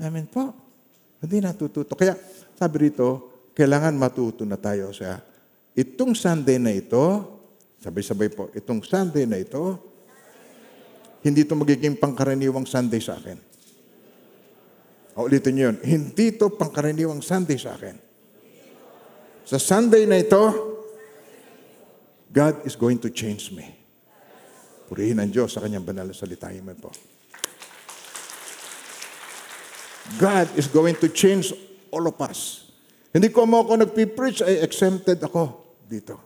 Amen 0.00 0.24
po. 0.30 0.54
Hindi 1.20 1.44
natututo. 1.44 1.92
Kaya 1.92 2.16
sabi 2.56 2.88
rito, 2.88 3.28
kailangan 3.52 3.92
matuto 4.00 4.48
na 4.48 4.56
tayo 4.56 4.94
sa 4.96 5.20
itong 5.76 6.16
Sunday 6.16 6.56
na 6.56 6.72
ito, 6.72 7.04
sabay-sabay 7.84 8.32
po, 8.32 8.48
itong 8.56 8.80
Sunday 8.80 9.28
na 9.28 9.36
ito, 9.36 9.76
hindi 11.20 11.44
ito 11.44 11.52
magiging 11.52 12.00
pangkaraniwang 12.00 12.64
Sunday 12.64 12.98
sa 12.98 13.20
akin. 13.20 13.51
O, 15.12 15.28
ulitin 15.28 15.52
niyo 15.52 15.64
yun. 15.72 15.78
Hindi 15.84 16.32
ito 16.32 16.48
pangkaraniwang 16.48 17.20
Sunday 17.20 17.60
sa 17.60 17.76
akin. 17.76 17.96
Sa 19.44 19.60
Sunday 19.60 20.08
na 20.08 20.16
ito, 20.16 20.40
God 22.32 22.64
is 22.64 22.72
going 22.72 22.96
to 22.96 23.12
change 23.12 23.52
me. 23.52 23.76
Purihin 24.88 25.20
ang 25.20 25.28
Diyos 25.28 25.52
sa 25.52 25.60
kanyang 25.60 25.84
banal 25.84 26.08
na 26.08 26.16
salita. 26.16 26.48
Amen 26.48 26.76
po. 26.80 26.88
God 30.16 30.48
is 30.56 30.68
going 30.68 30.96
to 30.96 31.08
change 31.12 31.52
all 31.92 32.08
of 32.08 32.16
us. 32.24 32.72
Hindi 33.12 33.28
ko 33.28 33.44
mo 33.44 33.60
ako 33.60 33.84
nagpipreach, 33.84 34.40
ay 34.40 34.64
exempted 34.64 35.20
ako 35.20 35.76
dito. 35.84 36.16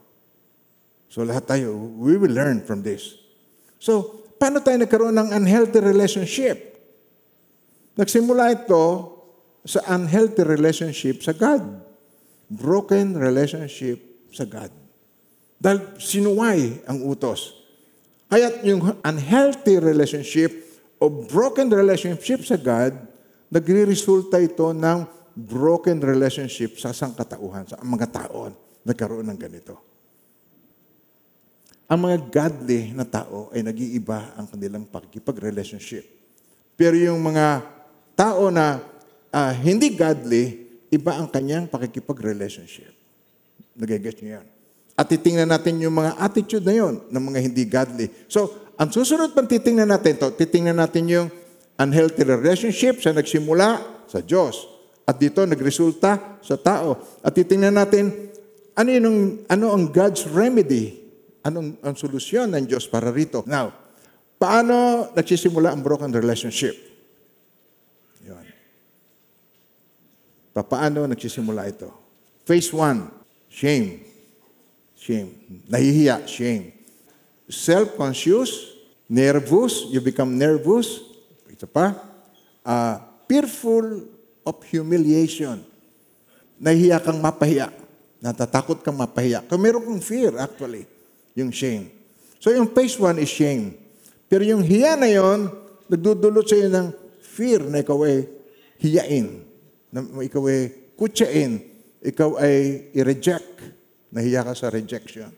So 1.11 1.27
lahat 1.27 1.51
tayo, 1.51 1.75
we 1.75 2.15
will 2.15 2.31
learn 2.31 2.63
from 2.63 2.87
this. 2.87 3.19
So, 3.83 4.23
paano 4.39 4.63
tayo 4.63 4.79
nagkaroon 4.79 5.17
ng 5.17 5.35
unhealthy 5.35 5.83
relationship? 5.83 6.76
Nagsimula 7.97 8.53
ito 8.53 8.85
sa 9.65 9.81
unhealthy 9.97 10.45
relationship 10.45 11.25
sa 11.25 11.33
God. 11.33 11.65
Broken 12.47 13.17
relationship 13.17 13.99
sa 14.31 14.45
God. 14.45 14.71
Dahil 15.57 15.97
sinuway 15.97 16.85
ang 16.85 17.03
utos. 17.03 17.57
Kaya 18.29 18.53
yung 18.63 19.01
unhealthy 19.01 19.81
relationship 19.81 20.53
o 21.01 21.09
broken 21.09 21.73
relationship 21.73 22.45
sa 22.45 22.61
God, 22.61 22.93
nagre-resulta 23.49 24.39
ito 24.45 24.71
ng 24.77 25.09
broken 25.37 26.01
relationship 26.05 26.77
sa 26.77 26.93
sangkatauhan, 26.93 27.65
sa 27.69 27.81
mga 27.81 28.09
tao 28.13 28.53
nagkaroon 28.87 29.27
ng 29.33 29.41
ganito. 29.41 29.75
Ang 31.87 32.11
mga 32.11 32.17
godly 32.31 32.91
na 32.95 33.07
tao 33.07 33.51
ay 33.55 33.63
nag-iiba 33.63 34.35
ang 34.35 34.47
kanilang 34.51 34.85
pakikipag-relationship. 34.91 36.03
Pero 36.75 36.99
yung 36.99 37.23
mga 37.23 37.76
tao 38.17 38.49
na 38.49 38.81
ah, 39.31 39.53
hindi 39.53 39.93
godly, 39.93 40.67
iba 40.89 41.21
ang 41.21 41.29
kanyang 41.29 41.69
pakikipag-relationship. 41.69 42.91
Nagigets 43.77 44.25
niyo 44.25 44.41
yan. 44.41 44.47
At 44.97 45.13
titingnan 45.13 45.53
natin 45.53 45.77
yung 45.85 45.93
mga 45.93 46.17
attitude 46.17 46.65
na 46.65 46.73
yon 46.73 47.05
ng 47.13 47.23
mga 47.29 47.39
hindi 47.45 47.63
godly. 47.69 48.09
So, 48.33 48.73
ang 48.81 48.89
susunod 48.89 49.37
pang 49.37 49.45
titingnan 49.45 49.93
natin 49.93 50.17
to, 50.17 50.33
titingnan 50.33 50.81
natin 50.81 51.05
yung 51.13 51.29
unhealthy 51.77 52.25
relationship 52.25 53.05
sa 53.05 53.13
nagsimula 53.13 53.85
sa 54.09 54.25
Diyos. 54.25 54.65
At 55.05 55.21
dito 55.21 55.45
nagresulta 55.45 56.41
sa 56.41 56.57
tao. 56.57 56.97
At 57.21 57.37
titingnan 57.37 57.77
natin 57.77 58.33
ano, 58.77 58.89
yung, 58.93 59.45
ano 59.49 59.67
ang 59.73 59.93
God's 59.93 60.25
remedy? 60.29 61.05
Anong 61.45 61.79
ang 61.85 61.95
solusyon 61.95 62.53
ng 62.57 62.65
Diyos 62.65 62.89
para 62.89 63.13
rito? 63.13 63.45
Now, 63.45 63.73
paano 64.41 65.09
nagsisimula 65.13 65.73
ang 65.73 65.85
broken 65.85 66.13
relationship? 66.13 66.96
Paano 70.65 71.05
nagsisimula 71.05 71.69
ito? 71.69 71.93
Phase 72.47 72.71
one, 72.73 73.11
shame. 73.51 74.01
Shame. 74.97 75.35
Nahihiya, 75.69 76.25
shame. 76.25 76.73
Self-conscious, 77.51 78.79
nervous, 79.11 79.91
you 79.93 80.01
become 80.01 80.39
nervous. 80.39 81.03
Ito 81.51 81.67
pa. 81.69 81.95
Uh, 82.65 82.97
fearful 83.29 84.07
of 84.47 84.57
humiliation. 84.71 85.63
Nahihiya 86.57 87.03
kang 87.03 87.21
mapahiya. 87.21 87.69
Natatakot 88.23 88.81
kang 88.81 88.97
mapahiya. 88.97 89.45
Kung 89.45 89.61
meron 89.61 89.85
kang 89.85 90.01
fear, 90.01 90.33
actually, 90.41 90.89
yung 91.37 91.53
shame. 91.53 91.93
So 92.41 92.49
yung 92.49 92.73
phase 92.73 92.97
one 92.97 93.21
is 93.21 93.29
shame. 93.29 93.77
Pero 94.27 94.43
yung 94.43 94.63
hiya 94.65 94.97
na 94.99 95.07
yon, 95.07 95.53
nagdudulot 95.87 96.47
sa 96.47 96.57
iyo 96.59 96.69
ng 96.71 96.89
fear 97.23 97.63
na 97.67 97.83
ikaw 97.83 98.03
ay 98.07 98.27
hiyain. 98.81 99.47
Na 99.97 100.05
ikaw 100.21 100.45
ay 100.45 100.93
kutsain. 100.93 101.65
Ikaw 102.05 102.37
ay 102.37 102.57
i-reject. 102.93 103.65
Nahiya 104.13 104.45
ka 104.45 104.53
sa 104.53 104.69
rejection. 104.69 105.33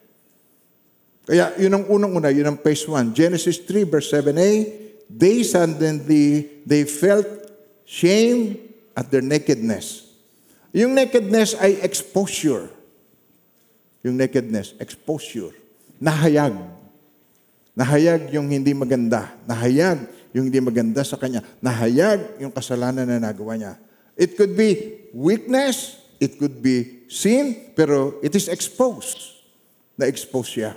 Kaya 1.28 1.54
yun 1.60 1.76
ang 1.76 1.84
unang-una, 1.86 2.34
yun 2.34 2.50
ang 2.50 2.58
phase 2.58 2.88
1. 2.90 3.14
Genesis 3.14 3.62
3 3.62 3.86
verse 3.86 4.10
7a, 4.10 4.50
they 5.06 5.46
suddenly, 5.46 6.58
they 6.66 6.82
felt 6.82 7.28
shame 7.86 8.58
at 8.98 9.06
their 9.12 9.22
nakedness. 9.22 10.10
Yung 10.74 10.96
nakedness 10.96 11.54
ay 11.60 11.78
exposure. 11.84 12.72
Yung 14.02 14.18
nakedness, 14.18 14.74
exposure. 14.82 15.54
Nahayag. 16.02 16.56
Nahayag 17.78 18.34
yung 18.34 18.50
hindi 18.50 18.74
maganda. 18.74 19.30
Nahayag 19.46 20.02
yung 20.34 20.50
hindi 20.50 20.60
maganda 20.64 21.04
sa 21.06 21.14
kanya. 21.14 21.44
Nahayag 21.62 22.40
yung 22.42 22.50
kasalanan 22.50 23.06
na 23.06 23.22
nagawa 23.22 23.54
niya. 23.54 23.74
It 24.18 24.34
could 24.34 24.58
be 24.58 24.98
weakness, 25.14 26.02
it 26.18 26.42
could 26.42 26.58
be 26.58 27.06
sin, 27.06 27.70
pero 27.78 28.18
it 28.18 28.34
is 28.34 28.50
exposed. 28.50 29.38
Na-expose 29.94 30.50
siya. 30.50 30.74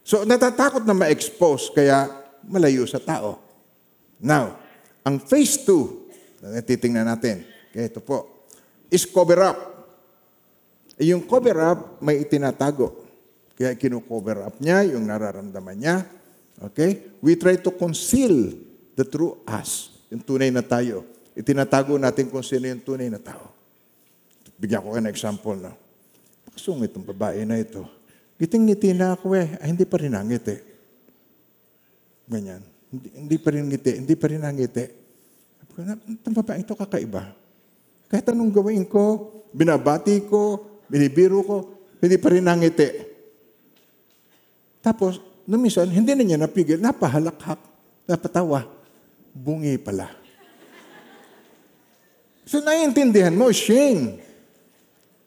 So, 0.00 0.24
natatakot 0.24 0.84
na 0.88 0.96
ma-expose, 0.96 1.68
kaya 1.72 2.08
malayo 2.44 2.88
sa 2.88 3.00
tao. 3.00 3.40
Now, 4.16 4.56
ang 5.04 5.20
phase 5.20 5.60
2, 5.68 6.44
na 6.44 6.60
titingnan 6.64 7.08
natin, 7.08 7.44
okay, 7.68 7.88
ito 7.88 8.00
po, 8.04 8.48
is 8.92 9.04
cover 9.08 9.40
up. 9.44 9.58
Eh, 11.00 11.12
Yung 11.12 11.24
cover 11.24 11.56
up, 11.60 12.00
may 12.04 12.20
itinatago. 12.20 13.04
Kaya 13.54 13.76
kino-cover 13.76 14.50
up 14.50 14.56
niya 14.58 14.92
yung 14.92 15.04
nararamdaman 15.08 15.76
niya. 15.76 15.96
Okay? 16.72 17.16
We 17.20 17.36
try 17.36 17.60
to 17.60 17.70
conceal 17.72 18.56
the 18.94 19.04
true 19.04 19.40
us, 19.48 19.90
yung 20.10 20.22
tunay 20.22 20.52
na 20.52 20.62
tayo. 20.62 21.13
Itinatago 21.34 21.98
natin 21.98 22.30
kung 22.30 22.46
sino 22.46 22.70
yung 22.70 22.82
tunay 22.82 23.10
na 23.10 23.18
tao. 23.18 23.50
Bigyan 24.54 24.86
ko 24.86 24.94
kayo 24.94 25.02
ng 25.02 25.10
example 25.10 25.58
na, 25.58 25.74
pakasungit 26.46 26.94
itong 26.94 27.06
babae 27.10 27.42
na 27.42 27.58
ito. 27.58 27.82
Giting-ngiti 28.38 28.94
na 28.94 29.18
ako 29.18 29.34
eh. 29.34 29.58
Ay, 29.58 29.74
hindi 29.74 29.82
pa 29.82 29.98
rin 29.98 30.14
nangiti. 30.14 30.54
Ganyan. 32.30 32.62
Hindi, 32.90 33.08
hindi 33.18 33.36
pa 33.38 33.48
rin 33.50 33.66
ngiti. 33.66 33.92
Hindi 33.98 34.14
pa 34.14 34.26
rin 34.30 34.40
nangiti. 34.42 34.84
Sabi 35.58 35.70
ko, 35.74 35.78
"Na- 35.82 35.98
Itong 36.06 36.36
babae 36.38 36.58
ito 36.62 36.74
kakaiba. 36.78 37.34
Kahit 38.06 38.26
anong 38.30 38.54
gawin 38.54 38.86
ko, 38.86 39.30
binabati 39.50 40.22
ko, 40.30 40.62
binibiro 40.86 41.42
ko, 41.42 41.56
hindi 41.98 42.14
pa 42.18 42.30
rin 42.30 42.46
nangiti. 42.46 42.88
Tapos, 44.78 45.18
nung 45.48 45.62
minsan, 45.62 45.90
hindi 45.90 46.14
na 46.14 46.22
niya 46.22 46.38
napigil, 46.38 46.78
napahalakhak, 46.78 47.58
napatawa. 48.06 48.66
Bungi 49.34 49.74
pala. 49.82 50.23
So, 52.44 52.60
naiintindihan 52.60 53.32
mo, 53.32 53.48
shame. 53.50 54.20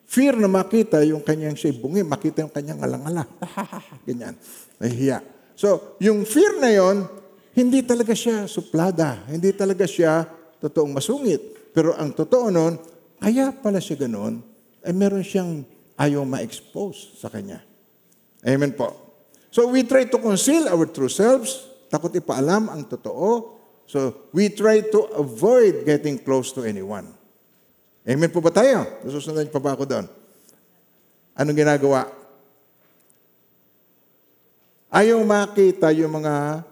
Fear 0.07 0.39
na 0.39 0.47
makita 0.47 1.03
yung 1.03 1.19
kanyang 1.19 1.57
siya 1.57 1.75
bungi, 1.75 2.05
makita 2.05 2.45
yung 2.45 2.53
kanyang 2.53 2.79
alangala. 2.79 3.27
Ganyan. 4.07 4.37
Nahihiya. 4.79 5.19
So, 5.57 5.97
yung 5.99 6.23
fear 6.23 6.61
na 6.61 6.69
yon, 6.69 7.09
hindi 7.57 7.81
talaga 7.81 8.13
siya 8.13 8.45
suplada. 8.45 9.25
Hindi 9.25 9.49
talaga 9.57 9.89
siya 9.89 10.29
totoong 10.61 10.93
masungit. 10.93 11.73
Pero 11.73 11.97
ang 11.97 12.13
totoo 12.13 12.53
nun, 12.53 12.77
kaya 13.17 13.49
pala 13.49 13.81
siya 13.81 14.05
ganun, 14.05 14.45
ay 14.85 14.93
meron 14.93 15.25
siyang 15.25 15.65
ayaw 15.97 16.21
ma-expose 16.21 17.17
sa 17.17 17.33
kanya. 17.33 17.65
Amen 18.45 18.77
po. 18.77 18.93
So 19.49 19.65
we 19.73 19.81
try 19.81 20.05
to 20.05 20.21
conceal 20.21 20.69
our 20.69 20.85
true 20.85 21.09
selves, 21.09 21.65
takot 21.89 22.13
ipaalam 22.13 22.69
ang 22.69 22.85
totoo. 22.85 23.56
So 23.87 24.29
we 24.35 24.51
try 24.51 24.83
to 24.83 24.99
avoid 25.15 25.87
getting 25.87 26.19
close 26.19 26.51
to 26.53 26.67
anyone. 26.67 27.07
Amen 28.07 28.31
po 28.31 28.43
ba 28.43 28.51
tayo? 28.51 28.83
Nasusundan 29.03 29.47
pa 29.47 29.59
ba 29.63 29.75
ako 29.75 29.83
doon? 29.87 30.05
Anong 31.35 31.57
ginagawa? 31.57 32.07
Ayaw 34.91 35.19
makita 35.23 35.91
yung 35.91 36.19
mga 36.19 36.63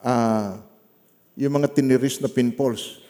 ah, 0.00 0.56
yung 1.40 1.56
mga 1.56 1.72
tiniris 1.72 2.20
na 2.20 2.28
pimples 2.28 3.00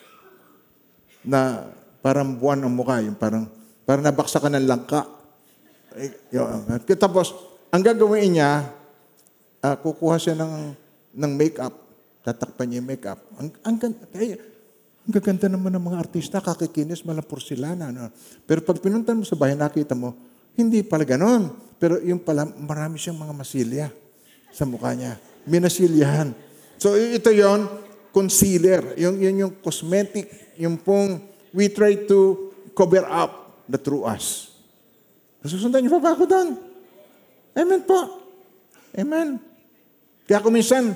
na 1.26 1.66
parang 1.98 2.30
buwan 2.32 2.62
ang 2.62 2.72
mukha, 2.72 3.02
yung 3.02 3.18
parang, 3.18 3.50
parang 3.82 4.04
nabaksakan 4.06 4.56
ng 4.56 4.66
langka. 4.70 5.02
Tapos, 6.96 7.34
ang 7.74 7.82
gagawin 7.82 8.38
niya, 8.38 8.70
ah, 9.60 9.76
kukuha 9.76 10.16
siya 10.16 10.38
ng, 10.38 10.78
ng 11.18 11.32
makeup, 11.34 11.74
tatakpan 12.20 12.66
niya 12.68 12.78
yung 12.80 12.88
makeup. 12.88 13.20
Ang, 13.40 13.48
ang, 13.64 13.76
kaya, 14.12 14.36
ang 15.06 15.12
gaganda 15.12 15.46
naman 15.48 15.72
ng 15.76 15.84
mga 15.90 15.98
artista, 15.98 16.44
kakikinis, 16.44 17.04
malang 17.04 17.24
porcelana. 17.24 17.88
No? 17.88 18.12
Pero 18.44 18.60
pag 18.60 18.78
pinuntan 18.78 19.20
mo 19.20 19.24
sa 19.24 19.36
bahay, 19.36 19.56
nakita 19.56 19.96
mo, 19.96 20.12
hindi 20.54 20.84
pala 20.84 21.08
ganon. 21.08 21.50
Pero 21.80 21.96
yung 22.04 22.20
pala, 22.20 22.44
marami 22.44 23.00
siyang 23.00 23.16
mga 23.16 23.34
masilya 23.34 23.86
sa 24.52 24.68
mukha 24.68 24.92
niya. 24.92 25.16
Minasilyahan. 25.48 26.36
So 26.76 26.92
ito 26.96 27.32
yon 27.32 27.64
concealer. 28.12 28.98
Yung, 29.00 29.16
yun 29.16 29.48
yung 29.48 29.52
cosmetic. 29.64 30.56
Yung 30.60 30.76
pong 30.76 31.24
we 31.56 31.72
try 31.72 31.96
to 32.04 32.52
cover 32.76 33.02
up 33.08 33.64
the 33.66 33.80
true 33.80 34.04
us. 34.04 34.52
Nasusundan 35.40 35.80
niyo 35.80 35.96
pa 35.96 36.00
ba 36.04 36.10
ako 36.12 36.24
doon? 36.28 36.48
Amen 37.56 37.82
po. 37.88 38.00
Amen. 38.92 39.40
Kaya 40.28 40.44
kung 40.44 40.54
minsan, 40.54 40.94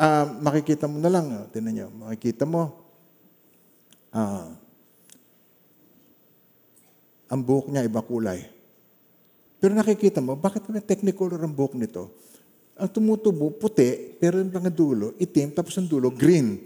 ah, 0.00 0.24
makikita 0.24 0.88
mo 0.88 0.96
na 0.96 1.12
lang, 1.12 1.26
oh, 1.28 1.46
tinan 1.52 1.72
niyo, 1.76 1.88
makikita 1.92 2.48
mo, 2.48 2.72
ah, 4.16 4.48
ang 7.28 7.40
buhok 7.44 7.68
niya 7.68 7.84
iba 7.84 8.00
kulay. 8.00 8.48
Pero 9.60 9.76
nakikita 9.76 10.24
mo, 10.24 10.40
bakit 10.40 10.64
may 10.72 10.80
technicolor 10.80 11.36
ang 11.44 11.52
buhok 11.52 11.76
nito? 11.76 12.08
ang 12.80 12.88
tumutubo, 12.88 13.52
puti, 13.52 14.16
pero 14.16 14.40
yung 14.40 14.48
mga 14.48 14.72
dulo, 14.72 15.12
itim, 15.20 15.52
tapos 15.52 15.76
ang 15.76 15.84
dulo, 15.84 16.08
green. 16.08 16.64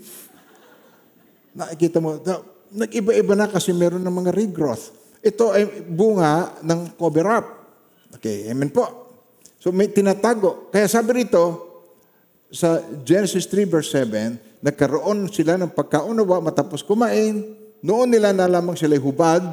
Nakikita 1.58 1.98
mo, 1.98 2.22
nag-iba-iba 2.70 3.34
na 3.34 3.50
kasi 3.50 3.74
meron 3.74 3.98
ng 3.98 4.14
mga 4.14 4.30
regrowth. 4.30 4.94
Ito 5.18 5.50
ay 5.50 5.82
bunga 5.90 6.54
ng 6.62 6.94
cover 6.94 7.26
up. 7.26 7.46
Okay, 8.14 8.46
amen 8.46 8.70
po. 8.70 9.10
So 9.58 9.74
may 9.74 9.90
tinatago. 9.90 10.70
Kaya 10.70 10.86
sabi 10.86 11.26
rito, 11.26 11.73
sa 12.52 12.80
Genesis 13.02 13.48
3 13.48 13.66
verse 13.68 13.90
7, 13.92 14.62
nagkaroon 14.64 15.28
sila 15.28 15.60
ng 15.60 15.72
pagkaunawa 15.72 16.40
matapos 16.40 16.80
kumain. 16.80 17.56
Noon 17.84 18.08
nila 18.08 18.32
nalamang 18.32 18.78
sila'y 18.78 19.00
hubad. 19.00 19.44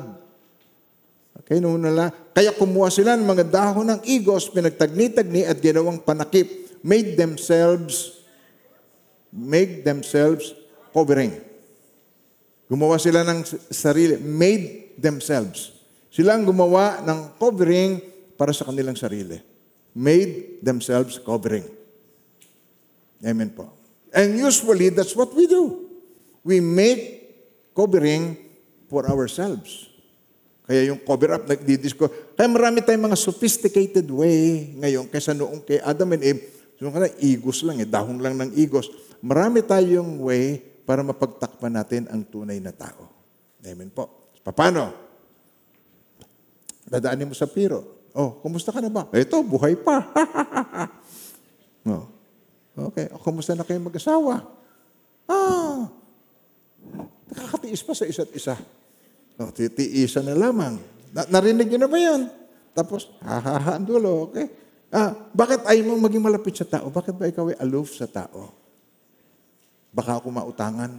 Okay, 1.43 1.59
noon 1.59 1.83
nila. 1.83 2.15
Kaya 2.31 2.55
kumuha 2.55 2.87
sila 2.87 3.19
ng 3.19 3.27
mga 3.27 3.43
dahon 3.51 3.91
ng 3.91 4.01
igos, 4.07 4.47
pinagtagni-tagni 4.53 5.43
at 5.43 5.59
ginawang 5.59 5.99
panakip. 5.99 6.47
Made 6.79 7.19
themselves, 7.19 8.23
make 9.35 9.83
themselves 9.83 10.55
covering. 10.95 11.35
Gumawa 12.71 12.95
sila 12.95 13.27
ng 13.27 13.43
sarili. 13.67 14.15
Made 14.15 14.95
themselves. 14.95 15.75
Sila 16.07 16.39
ang 16.39 16.47
gumawa 16.47 17.03
ng 17.03 17.35
covering 17.35 17.99
para 18.39 18.55
sa 18.55 18.63
kanilang 18.63 18.95
sarili. 18.95 19.43
Made 19.91 20.63
themselves 20.63 21.19
covering. 21.19 21.80
Amen 23.21 23.53
po. 23.53 23.69
And 24.11 24.35
usually, 24.35 24.91
that's 24.91 25.15
what 25.15 25.31
we 25.31 25.47
do. 25.47 25.87
We 26.43 26.59
make 26.59 27.21
covering 27.71 28.35
for 28.91 29.07
ourselves. 29.07 29.87
Kaya 30.67 30.91
yung 30.91 30.99
cover 31.01 31.39
up, 31.39 31.47
nagdidisco. 31.47 32.11
Kaya 32.35 32.47
marami 32.51 32.83
tayong 32.83 33.07
mga 33.11 33.19
sophisticated 33.19 34.07
way 34.11 34.73
ngayon 34.77 35.07
kaysa 35.07 35.31
noong 35.31 35.63
kay 35.63 35.79
Adam 35.79 36.11
and 36.17 36.23
Eve. 36.27 36.43
Noong 36.81 36.93
kana, 36.97 37.09
igos 37.21 37.61
lang 37.61 37.77
eh, 37.77 37.87
dahon 37.87 38.17
lang 38.19 38.35
ng 38.35 38.51
igos. 38.57 38.89
Marami 39.21 39.61
tayong 39.61 40.17
way 40.25 40.57
para 40.83 41.05
mapagtakpan 41.05 41.71
natin 41.71 42.09
ang 42.09 42.25
tunay 42.25 42.57
na 42.57 42.73
tao. 42.73 43.07
Amen 43.63 43.93
po. 43.93 44.33
Paano? 44.41 44.91
Dadaanin 46.89 47.29
mo 47.29 47.35
sa 47.37 47.47
piro. 47.47 48.09
Oh, 48.11 48.43
kumusta 48.43 48.75
ka 48.75 48.83
na 48.83 48.91
ba? 48.91 49.07
Ito, 49.15 49.39
buhay 49.39 49.79
pa. 49.79 50.03
oh. 51.87 52.10
Okay, 52.89 53.05
o, 53.13 53.21
kumusta 53.21 53.53
na 53.53 53.67
kayo 53.67 53.77
mag-asawa? 53.83 54.41
Ah, 55.29 55.85
nakakatiis 57.29 57.85
pa 57.85 57.93
sa 57.93 58.09
isa't 58.09 58.31
isa. 58.33 58.57
O, 59.37 59.53
titiisan 59.53 60.25
na 60.25 60.33
lamang. 60.33 60.81
Na- 61.13 61.29
narinig 61.29 61.69
niyo 61.69 61.79
na 61.85 61.89
ba 61.91 61.99
yun? 62.01 62.31
Tapos, 62.71 63.11
hahaha 63.21 63.77
ang 63.77 63.85
dulo, 63.85 64.31
okay? 64.31 64.47
Ah, 64.91 65.15
bakit 65.31 65.63
ayaw 65.63 65.95
mo 65.95 66.03
maging 66.03 66.23
malapit 66.23 66.55
sa 66.55 66.67
tao? 66.67 66.91
Bakit 66.91 67.15
ba 67.15 67.27
ikaw 67.27 67.47
ay 67.51 67.57
aloof 67.63 67.95
sa 67.95 68.07
tao? 68.11 68.51
Baka 69.91 70.19
ako 70.19 70.27
mautangan. 70.31 70.91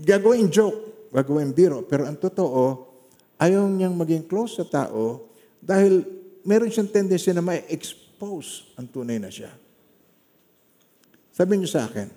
Gagawin 0.00 0.48
joke, 0.48 1.08
gagawin 1.12 1.52
biro. 1.52 1.84
Pero 1.84 2.08
ang 2.08 2.16
totoo, 2.16 2.88
ayaw 3.36 3.68
niyang 3.68 3.96
maging 3.96 4.24
close 4.24 4.60
sa 4.60 4.64
tao 4.68 5.28
dahil 5.60 6.04
meron 6.44 6.72
siyang 6.72 6.88
tendency 6.88 7.32
na 7.36 7.44
ma-expose 7.44 8.76
ang 8.80 8.88
tunay 8.88 9.20
na 9.20 9.28
siya. 9.28 9.52
Sabi 11.30 11.58
niyo 11.58 11.70
sa 11.70 11.86
akin, 11.86 12.10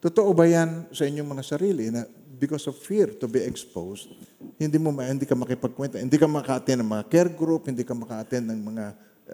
totoo 0.00 0.30
ba 0.32 0.48
yan 0.48 0.88
sa 0.94 1.04
inyong 1.04 1.28
mga 1.28 1.44
sarili 1.44 1.92
na 1.92 2.06
because 2.38 2.70
of 2.70 2.78
fear 2.78 3.10
to 3.18 3.26
be 3.26 3.42
exposed, 3.42 4.08
hindi 4.56 4.78
mo 4.78 4.94
hindi 4.94 5.26
ka 5.26 5.34
makipagkwenta, 5.34 5.98
hindi 5.98 6.16
ka 6.16 6.30
maka-attend 6.30 6.80
ng 6.86 6.90
mga 6.90 7.04
care 7.10 7.30
group, 7.30 7.66
hindi 7.66 7.82
ka 7.82 7.92
maka-attend 7.92 8.46
ng 8.46 8.60
mga 8.62 8.84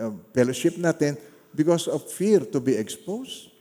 uh, 0.01 0.13
fellowship 0.33 0.81
natin 0.81 1.15
because 1.53 1.87
of 1.87 2.03
fear 2.09 2.43
to 2.43 2.59
be 2.59 2.75
exposed? 2.75 3.53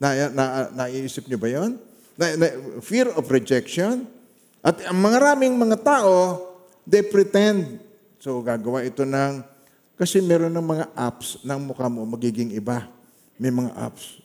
Na, 0.00 0.32
na, 0.32 0.44
naiisip 0.72 1.28
niyo 1.28 1.36
ba 1.36 1.48
yon? 1.52 1.76
Na, 2.16 2.32
na, 2.36 2.46
fear 2.80 3.12
of 3.12 3.28
rejection? 3.28 4.08
At 4.64 4.80
ang 4.88 4.96
mga 4.96 5.18
raming 5.20 5.56
mga 5.56 5.76
tao, 5.84 6.40
they 6.88 7.04
pretend. 7.04 7.80
So 8.20 8.40
gagawa 8.40 8.84
ito 8.84 9.04
ng, 9.04 9.44
kasi 9.96 10.24
meron 10.24 10.52
ng 10.56 10.64
mga 10.64 10.86
apps 10.96 11.40
ng 11.44 11.60
mukha 11.68 11.88
mo 11.92 12.04
magiging 12.08 12.52
iba. 12.56 12.88
May 13.36 13.52
mga 13.52 13.72
apps. 13.76 14.19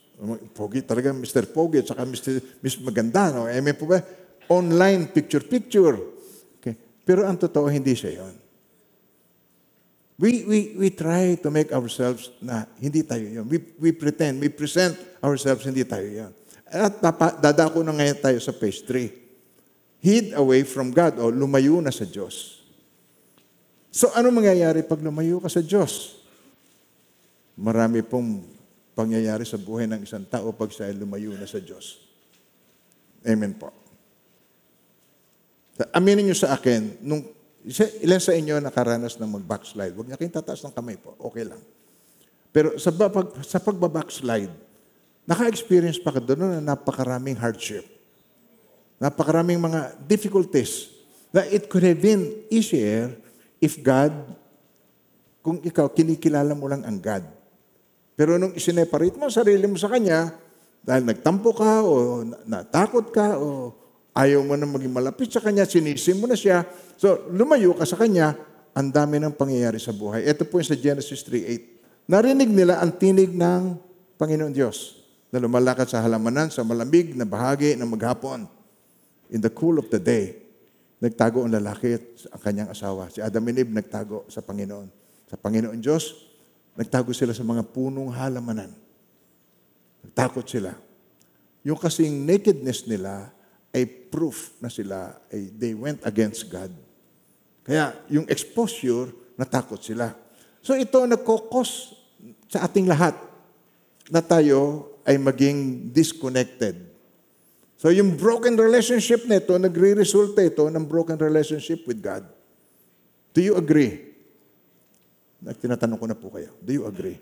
Pogi 0.56 0.80
talaga, 0.80 1.12
Mr. 1.12 1.44
Pogi, 1.52 1.84
at 1.84 1.92
saka 1.92 2.08
Mr. 2.08 2.40
Miss 2.64 2.80
Maganda. 2.80 3.28
No? 3.36 3.44
Eh, 3.44 3.60
may 3.60 3.76
po 3.76 3.84
ba? 3.84 4.00
Online, 4.48 5.04
picture-picture. 5.12 5.96
Okay. 6.56 6.74
Pero 7.04 7.28
ang 7.28 7.36
totoo, 7.36 7.68
hindi 7.68 7.92
siya 7.92 8.24
yon. 8.24 8.34
We, 10.16 10.48
we, 10.48 10.58
we 10.80 10.88
try 10.88 11.36
to 11.36 11.52
make 11.52 11.68
ourselves 11.76 12.32
na 12.40 12.64
hindi 12.80 13.04
tayo 13.04 13.28
yun. 13.28 13.44
We, 13.44 13.60
we 13.76 13.90
pretend, 13.92 14.40
we 14.40 14.48
present 14.48 14.96
ourselves, 15.20 15.68
hindi 15.68 15.84
tayo 15.84 16.08
yun. 16.08 16.32
At 16.72 17.04
papa, 17.04 17.36
dadako 17.36 17.84
na 17.84 17.92
ngayon 17.92 18.16
tayo 18.16 18.38
sa 18.40 18.56
page 18.56 18.80
3. 18.88 19.12
Hid 20.00 20.32
away 20.32 20.64
from 20.64 20.88
God 20.88 21.20
o 21.20 21.28
lumayo 21.28 21.84
na 21.84 21.92
sa 21.92 22.08
Diyos. 22.08 22.64
So 23.92 24.08
ano 24.16 24.32
mangyayari 24.32 24.80
pag 24.88 25.04
lumayo 25.04 25.36
ka 25.40 25.52
sa 25.52 25.60
Diyos? 25.60 26.16
Marami 27.56 28.00
pong 28.00 28.55
pangyayari 28.96 29.44
sa 29.44 29.60
buhay 29.60 29.84
ng 29.84 30.08
isang 30.08 30.24
tao 30.24 30.48
pag 30.56 30.72
siya 30.72 30.88
ay 30.88 30.96
lumayo 30.96 31.36
na 31.36 31.44
sa 31.44 31.60
Diyos. 31.60 32.00
Amen 33.20 33.52
po. 33.52 33.68
Aminin 35.92 36.24
niyo 36.24 36.32
sa 36.32 36.56
akin, 36.56 37.04
nung 37.04 37.20
ilan 38.00 38.22
sa 38.22 38.32
inyo 38.32 38.56
nakaranas 38.64 39.20
ng 39.20 39.28
mag-backslide? 39.36 39.92
Huwag 39.92 40.08
niya 40.08 40.16
kayong 40.16 40.40
tataas 40.40 40.64
ng 40.64 40.72
kamay 40.72 40.96
po. 40.96 41.12
Okay 41.20 41.44
lang. 41.44 41.60
Pero 42.48 42.80
sa, 42.80 42.88
pag, 42.88 43.28
sa 43.44 43.60
pagbabackslide, 43.60 44.48
naka-experience 45.28 46.00
pa 46.00 46.16
ka 46.16 46.20
doon 46.24 46.56
na 46.56 46.72
napakaraming 46.72 47.36
hardship. 47.36 47.84
Napakaraming 48.96 49.60
mga 49.60 49.92
difficulties 50.08 50.88
na 51.28 51.44
it 51.52 51.68
could 51.68 51.84
have 51.84 52.00
been 52.00 52.32
easier 52.48 53.12
if 53.60 53.76
God, 53.76 54.16
kung 55.44 55.60
ikaw, 55.60 55.92
kinikilala 55.92 56.56
mo 56.56 56.64
lang 56.64 56.80
ang 56.88 56.96
God. 56.96 57.35
Pero 58.16 58.40
nung 58.40 58.56
isineparate 58.56 59.20
mo 59.20 59.28
sarili 59.28 59.68
mo 59.68 59.76
sa 59.76 59.92
Kanya, 59.92 60.32
dahil 60.80 61.04
nagtampo 61.04 61.52
ka 61.52 61.84
o 61.84 62.24
na- 62.24 62.40
natakot 62.48 63.12
ka 63.12 63.36
o 63.36 63.76
ayaw 64.16 64.40
mo 64.40 64.56
na 64.56 64.64
maging 64.64 64.90
malapit 64.96 65.28
sa 65.28 65.44
Kanya, 65.44 65.68
sinisim 65.68 66.16
mo 66.16 66.24
na 66.24 66.34
siya. 66.34 66.64
So, 66.96 67.28
lumayo 67.28 67.76
ka 67.76 67.84
sa 67.84 68.00
Kanya, 68.00 68.32
ang 68.76 68.88
dami 68.92 69.20
ng 69.20 69.36
pangyayari 69.36 69.76
sa 69.76 69.92
buhay. 69.92 70.24
Ito 70.24 70.48
po 70.48 70.60
yung 70.60 70.68
sa 70.68 70.76
Genesis 70.76 71.24
3.8. 71.24 72.08
Narinig 72.12 72.52
nila 72.52 72.80
ang 72.80 72.92
tinig 72.96 73.32
ng 73.32 73.76
Panginoon 74.16 74.52
Diyos 74.52 75.00
na 75.32 75.40
lumalakad 75.40 75.88
sa 75.88 76.00
halamanan 76.00 76.48
sa 76.48 76.64
malamig 76.64 77.12
na 77.12 77.24
bahagi 77.24 77.76
ng 77.76 77.88
maghapon. 77.88 78.44
In 79.32 79.40
the 79.40 79.52
cool 79.52 79.80
of 79.80 79.88
the 79.92 80.00
day, 80.00 80.38
nagtago 81.00 81.44
ang 81.44 81.52
lalaki 81.52 81.96
at 81.96 82.04
ang 82.32 82.40
kanyang 82.40 82.68
asawa. 82.72 83.08
Si 83.12 83.20
Adam 83.20 83.48
and 83.48 83.64
Eve 83.64 83.72
nagtago 83.72 84.24
sa 84.28 84.44
Panginoon. 84.44 84.88
Sa 85.28 85.36
Panginoon 85.40 85.80
Diyos, 85.80 86.25
nagtago 86.76 87.10
sila 87.16 87.32
sa 87.32 87.42
mga 87.42 87.64
punong 87.72 88.12
halamanan. 88.12 88.70
Nagtakot 90.04 90.44
sila. 90.46 90.76
Yung 91.66 91.80
kasing 91.80 92.22
nakedness 92.22 92.86
nila 92.86 93.32
ay 93.74 93.88
proof 93.88 94.54
na 94.62 94.70
sila 94.70 95.18
ay 95.32 95.50
they 95.50 95.74
went 95.74 95.98
against 96.06 96.46
God. 96.46 96.70
Kaya 97.66 97.90
yung 98.06 98.28
exposure, 98.30 99.10
natakot 99.34 99.82
sila. 99.82 100.14
So 100.62 100.78
ito 100.78 101.02
nagkokos 101.02 101.98
sa 102.46 102.62
ating 102.62 102.86
lahat 102.86 103.18
na 104.06 104.22
tayo 104.22 104.94
ay 105.02 105.18
maging 105.18 105.90
disconnected. 105.90 106.86
So 107.76 107.90
yung 107.90 108.14
broken 108.14 108.54
relationship 108.56 109.26
nito, 109.26 109.58
nagre-resulta 109.58 110.40
ito 110.46 110.64
ng 110.70 110.84
broken 110.86 111.18
relationship 111.18 111.84
with 111.84 111.98
God. 111.98 112.22
Do 113.36 113.44
you 113.44 113.58
agree? 113.58 114.05
Tinatanong 115.40 115.98
ko 116.00 116.06
na 116.08 116.16
po 116.16 116.32
kayo. 116.32 116.56
Do 116.64 116.72
you 116.72 116.84
agree? 116.88 117.20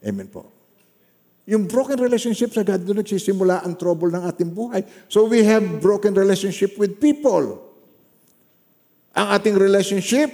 Amen 0.00 0.30
po. 0.30 0.60
Yung 1.50 1.66
broken 1.66 1.98
relationship 1.98 2.54
sa 2.54 2.62
God, 2.62 2.86
doon 2.86 3.02
nagsisimula 3.02 3.66
ang 3.66 3.74
trouble 3.74 4.12
ng 4.14 4.22
ating 4.22 4.54
buhay. 4.54 4.86
So 5.10 5.26
we 5.26 5.42
have 5.42 5.82
broken 5.82 6.14
relationship 6.14 6.78
with 6.78 7.02
people. 7.02 7.58
Ang 9.10 9.26
ating 9.34 9.58
relationship, 9.58 10.30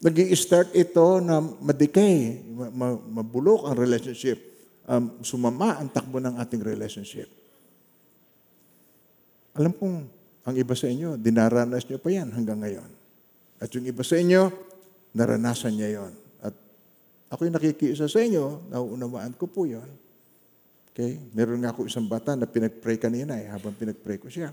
nag 0.00 0.16
start 0.32 0.72
ito 0.72 1.20
na 1.20 1.44
madikay, 1.44 2.40
ma- 2.48 2.72
ma- 2.72 3.02
mabulok 3.20 3.68
ang 3.68 3.76
relationship. 3.76 4.40
Um, 4.88 5.20
sumama 5.20 5.80
ang 5.80 5.92
takbo 5.92 6.20
ng 6.20 6.40
ating 6.40 6.60
relationship. 6.64 7.28
Alam 9.52 9.72
pong, 9.76 9.96
ang 10.44 10.54
iba 10.56 10.72
sa 10.76 10.88
inyo, 10.88 11.16
dinaranas 11.20 11.88
nyo 11.88 11.96
pa 12.00 12.08
yan 12.08 12.32
hanggang 12.32 12.60
ngayon. 12.60 12.88
At 13.60 13.68
yung 13.72 13.84
iba 13.84 14.04
sa 14.04 14.16
inyo, 14.16 14.48
naranasan 15.14 15.78
niya 15.78 16.02
yon. 16.02 16.12
At 16.42 16.54
ako'y 17.30 17.48
nakikiisa 17.48 18.10
sa 18.10 18.20
inyo, 18.20 18.68
nauunawaan 18.68 19.38
ko 19.38 19.46
po 19.46 19.64
yon. 19.64 19.86
Okay? 20.90 21.18
Meron 21.32 21.62
nga 21.62 21.70
ako 21.70 21.86
isang 21.86 22.06
bata 22.06 22.34
na 22.34 22.50
pinag-pray 22.50 22.98
kanina 22.98 23.38
eh, 23.38 23.50
habang 23.50 23.74
pinag-pray 23.74 24.18
ko 24.18 24.26
siya. 24.26 24.50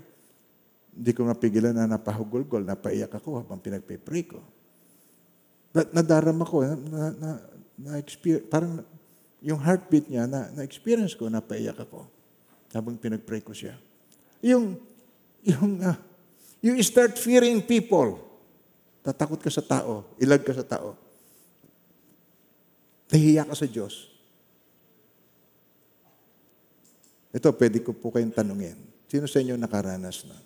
Hindi 0.92 1.10
ko 1.14 1.26
napigilan 1.26 1.74
na 1.74 1.90
napahugol-gol, 1.90 2.62
napaiyak 2.62 3.10
ako 3.10 3.42
habang 3.42 3.58
pinag-pray 3.58 4.24
ko. 4.26 4.38
Na, 5.74 5.82
nadarama 6.02 6.46
ko, 6.46 6.62
na, 6.62 7.14
na, 7.14 7.30
na, 7.78 7.90
experience, 7.98 8.46
parang 8.46 8.82
yung 9.42 9.58
heartbeat 9.58 10.06
niya, 10.06 10.26
na, 10.30 10.50
na-experience 10.54 11.18
ko, 11.18 11.26
napaiyak 11.26 11.78
ako 11.78 12.06
habang 12.74 12.96
pinag-pray 12.96 13.42
ko 13.42 13.54
siya. 13.54 13.78
Yung, 14.42 14.78
yung, 15.42 15.78
ah, 15.82 15.96
you 16.62 16.74
start 16.82 17.18
fearing 17.18 17.62
people. 17.62 18.31
Tatakot 19.02 19.42
ka 19.42 19.50
sa 19.50 19.62
tao, 19.62 20.06
ilag 20.22 20.46
ka 20.46 20.54
sa 20.54 20.62
tao. 20.62 20.94
Nahihiya 23.10 23.44
ka 23.44 23.54
sa 23.58 23.66
Diyos. 23.66 24.08
Ito, 27.34 27.50
pwede 27.56 27.82
ko 27.82 27.90
po 27.92 28.14
kayong 28.14 28.32
tanungin. 28.32 28.78
Sino 29.10 29.26
sa 29.28 29.42
inyo 29.42 29.58
nakaranas 29.58 30.24
na? 30.24 30.38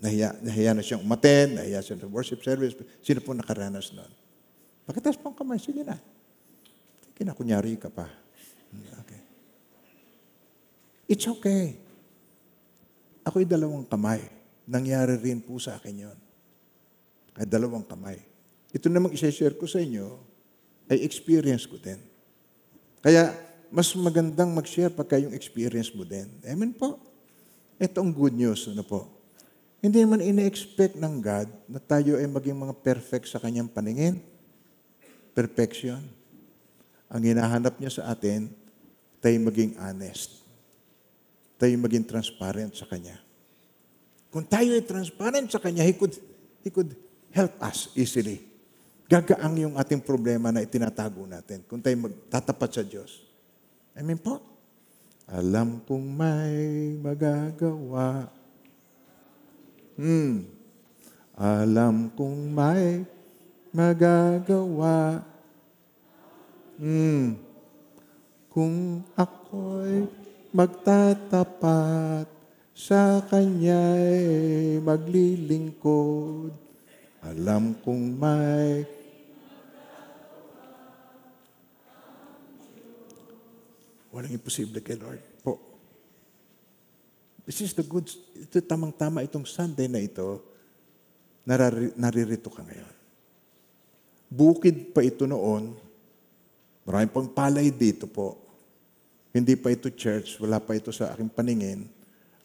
Nahiya, 0.00 0.32
nahiya 0.40 0.72
na 0.76 0.82
siyang 0.84 1.02
umaten, 1.04 1.60
nahiya 1.60 1.80
siya 1.82 1.98
sa 1.98 2.08
worship 2.08 2.40
service. 2.44 2.76
Sino 3.02 3.20
po 3.20 3.36
nakaranas 3.36 3.92
nun? 3.92 4.08
Pakitas 4.88 5.20
pang 5.20 5.36
kamay, 5.36 5.60
sige 5.60 5.84
na. 5.84 5.96
Kinakunyari 7.16 7.76
ka 7.76 7.92
pa. 7.92 8.08
Hmm, 8.70 8.86
Okay. 9.04 9.20
It's 11.10 11.26
okay. 11.26 11.74
Ako'y 13.26 13.44
dalawang 13.44 13.84
kamay. 13.86 14.22
Nangyari 14.70 15.18
rin 15.18 15.42
po 15.42 15.58
sa 15.58 15.74
akin 15.76 16.06
yon. 16.06 16.18
Ay 17.34 17.46
dalawang 17.46 17.86
kamay. 17.86 18.18
Ito 18.70 18.86
namang 18.86 19.14
isa-share 19.14 19.58
ko 19.58 19.66
sa 19.66 19.82
inyo, 19.82 20.18
ay 20.90 21.02
experience 21.06 21.66
ko 21.66 21.78
din. 21.78 21.98
Kaya, 23.02 23.34
mas 23.70 23.90
magandang 23.94 24.50
mag-share 24.50 24.90
pagka 24.90 25.18
yung 25.18 25.34
experience 25.34 25.94
mo 25.94 26.02
din. 26.02 26.26
Amen 26.42 26.74
po. 26.74 26.98
Ito 27.78 28.02
ang 28.02 28.10
good 28.10 28.34
news. 28.34 28.66
Ano 28.66 28.82
po? 28.82 29.06
Hindi 29.80 30.02
naman 30.02 30.20
ina-expect 30.20 30.98
ng 30.98 31.14
God 31.22 31.48
na 31.70 31.80
tayo 31.80 32.18
ay 32.18 32.26
maging 32.26 32.58
mga 32.58 32.74
perfect 32.82 33.30
sa 33.30 33.40
kanyang 33.40 33.70
paningin. 33.70 34.20
Perfection. 35.32 36.02
Ang 37.10 37.22
hinahanap 37.32 37.78
niya 37.78 38.02
sa 38.02 38.12
atin, 38.12 38.50
tayo 39.18 39.36
maging 39.42 39.78
honest. 39.78 40.40
Tayo 41.60 41.76
maging 41.76 42.08
transparent 42.08 42.72
sa 42.72 42.88
Kanya. 42.88 43.20
Kung 44.32 44.48
tayo 44.48 44.72
ay 44.72 44.80
transparent 44.80 45.50
sa 45.52 45.60
Kanya, 45.60 45.84
He 45.84 45.92
could, 45.92 46.16
He 46.64 46.72
could 46.72 46.96
help 47.30 47.54
us 47.62 47.90
easily. 47.94 48.42
Gagaang 49.10 49.58
yung 49.58 49.74
ating 49.74 50.06
problema 50.06 50.54
na 50.54 50.62
itinatago 50.62 51.26
natin 51.26 51.66
kung 51.66 51.82
tayo 51.82 52.06
magtatapat 52.06 52.70
sa 52.70 52.82
Diyos. 52.86 53.26
Amen 53.98 54.18
po? 54.22 54.38
Alam 55.26 55.82
kong 55.82 56.06
may 56.14 56.54
magagawa. 56.98 58.30
Hmm. 59.98 60.46
Alam 61.34 62.10
kong 62.14 62.38
may 62.54 63.02
magagawa. 63.74 65.26
Hmm. 66.78 67.34
Kung 68.50 69.06
ako'y 69.14 70.06
magtatapat 70.50 72.26
sa 72.74 73.22
Kanya'y 73.26 74.78
maglilingkod, 74.82 76.69
alam 77.20 77.76
kong 77.84 78.02
may 78.16 79.00
Walang 84.10 84.34
imposible 84.34 84.82
kay 84.82 84.98
Lord 84.98 85.22
po. 85.38 85.54
This 87.46 87.62
is 87.62 87.72
the 87.78 87.86
good, 87.86 88.10
ito 88.34 88.58
tamang-tama 88.58 89.22
itong 89.22 89.46
Sunday 89.46 89.86
na 89.86 90.02
ito, 90.02 90.42
narari, 91.46 91.94
naririto 91.94 92.50
ka 92.50 92.62
ngayon. 92.66 92.94
Bukid 94.30 94.94
pa 94.94 95.02
ito 95.02 95.26
noon, 95.26 95.74
maraming 96.86 97.10
pang 97.10 97.30
palay 97.30 97.70
dito 97.70 98.10
po. 98.10 98.38
Hindi 99.30 99.54
pa 99.54 99.70
ito 99.70 99.90
church, 99.94 100.42
wala 100.42 100.58
pa 100.58 100.74
ito 100.74 100.90
sa 100.90 101.14
aking 101.14 101.30
paningin. 101.30 101.86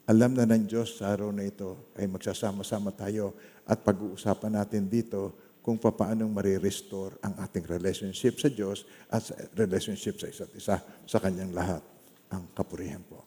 Alam 0.06 0.38
na 0.38 0.46
ng 0.46 0.70
Diyos 0.70 1.02
sa 1.02 1.18
araw 1.18 1.34
na 1.34 1.50
ito 1.50 1.92
ay 1.98 2.06
magsasama-sama 2.06 2.94
tayo 2.94 3.34
at 3.66 3.82
pag-uusapan 3.82 4.62
natin 4.62 4.86
dito 4.86 5.34
kung 5.66 5.82
paano 5.82 6.30
marirestore 6.30 7.18
ang 7.26 7.42
ating 7.42 7.66
relationship 7.66 8.38
sa 8.38 8.54
Diyos 8.54 8.86
at 9.10 9.26
relationship 9.58 10.22
sa 10.22 10.30
isa't 10.30 10.54
isa 10.54 10.78
sa 11.10 11.18
kanyang 11.18 11.58
lahat. 11.58 11.82
Ang 12.30 12.54
kapurihan 12.54 13.02
po. 13.02 13.26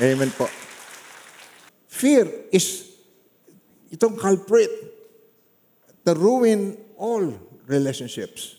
Amen 0.00 0.32
po. 0.32 0.48
Fear 1.92 2.48
is 2.48 2.88
itong 3.92 4.16
culprit 4.16 4.72
to 6.08 6.12
ruin 6.16 6.72
all 6.96 7.36
relationships. 7.68 8.56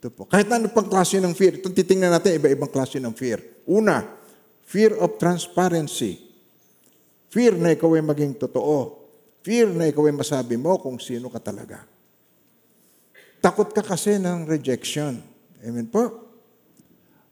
Ito 0.00 0.10
po. 0.10 0.26
Kahit 0.26 0.50
ano 0.50 0.66
pang 0.72 0.88
klase 0.90 1.22
ng 1.22 1.36
fear. 1.36 1.62
Itong 1.62 1.76
titingnan 1.76 2.10
natin, 2.10 2.40
iba-ibang 2.40 2.72
klase 2.72 2.98
ng 2.98 3.14
fear. 3.14 3.38
Una, 3.68 4.02
fear 4.66 4.96
of 4.98 5.20
transparency. 5.20 6.29
Fear 7.30 7.54
na 7.54 7.70
ikaw 7.70 7.94
ay 7.94 8.02
maging 8.02 8.34
totoo. 8.34 8.98
Fear 9.46 9.70
na 9.70 9.86
ikaw 9.86 10.10
ay 10.10 10.14
masabi 10.18 10.58
mo 10.58 10.74
kung 10.82 10.98
sino 10.98 11.30
ka 11.30 11.38
talaga. 11.38 11.86
Takot 13.40 13.70
ka 13.70 13.80
kasi 13.86 14.18
ng 14.18 14.44
rejection. 14.44 15.16
Amen 15.62 15.86
po? 15.86 16.28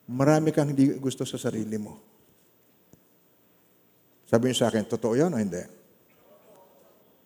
Marami 0.08 0.54
kang 0.54 0.70
hindi 0.72 0.96
gusto 0.96 1.26
sa 1.26 1.36
sarili 1.36 1.76
mo. 1.76 2.00
Sabi 4.24 4.48
niyo 4.48 4.56
sa 4.56 4.72
akin, 4.72 4.86
totoo 4.88 5.18
yan 5.18 5.34
o 5.34 5.40
hindi? 5.40 5.60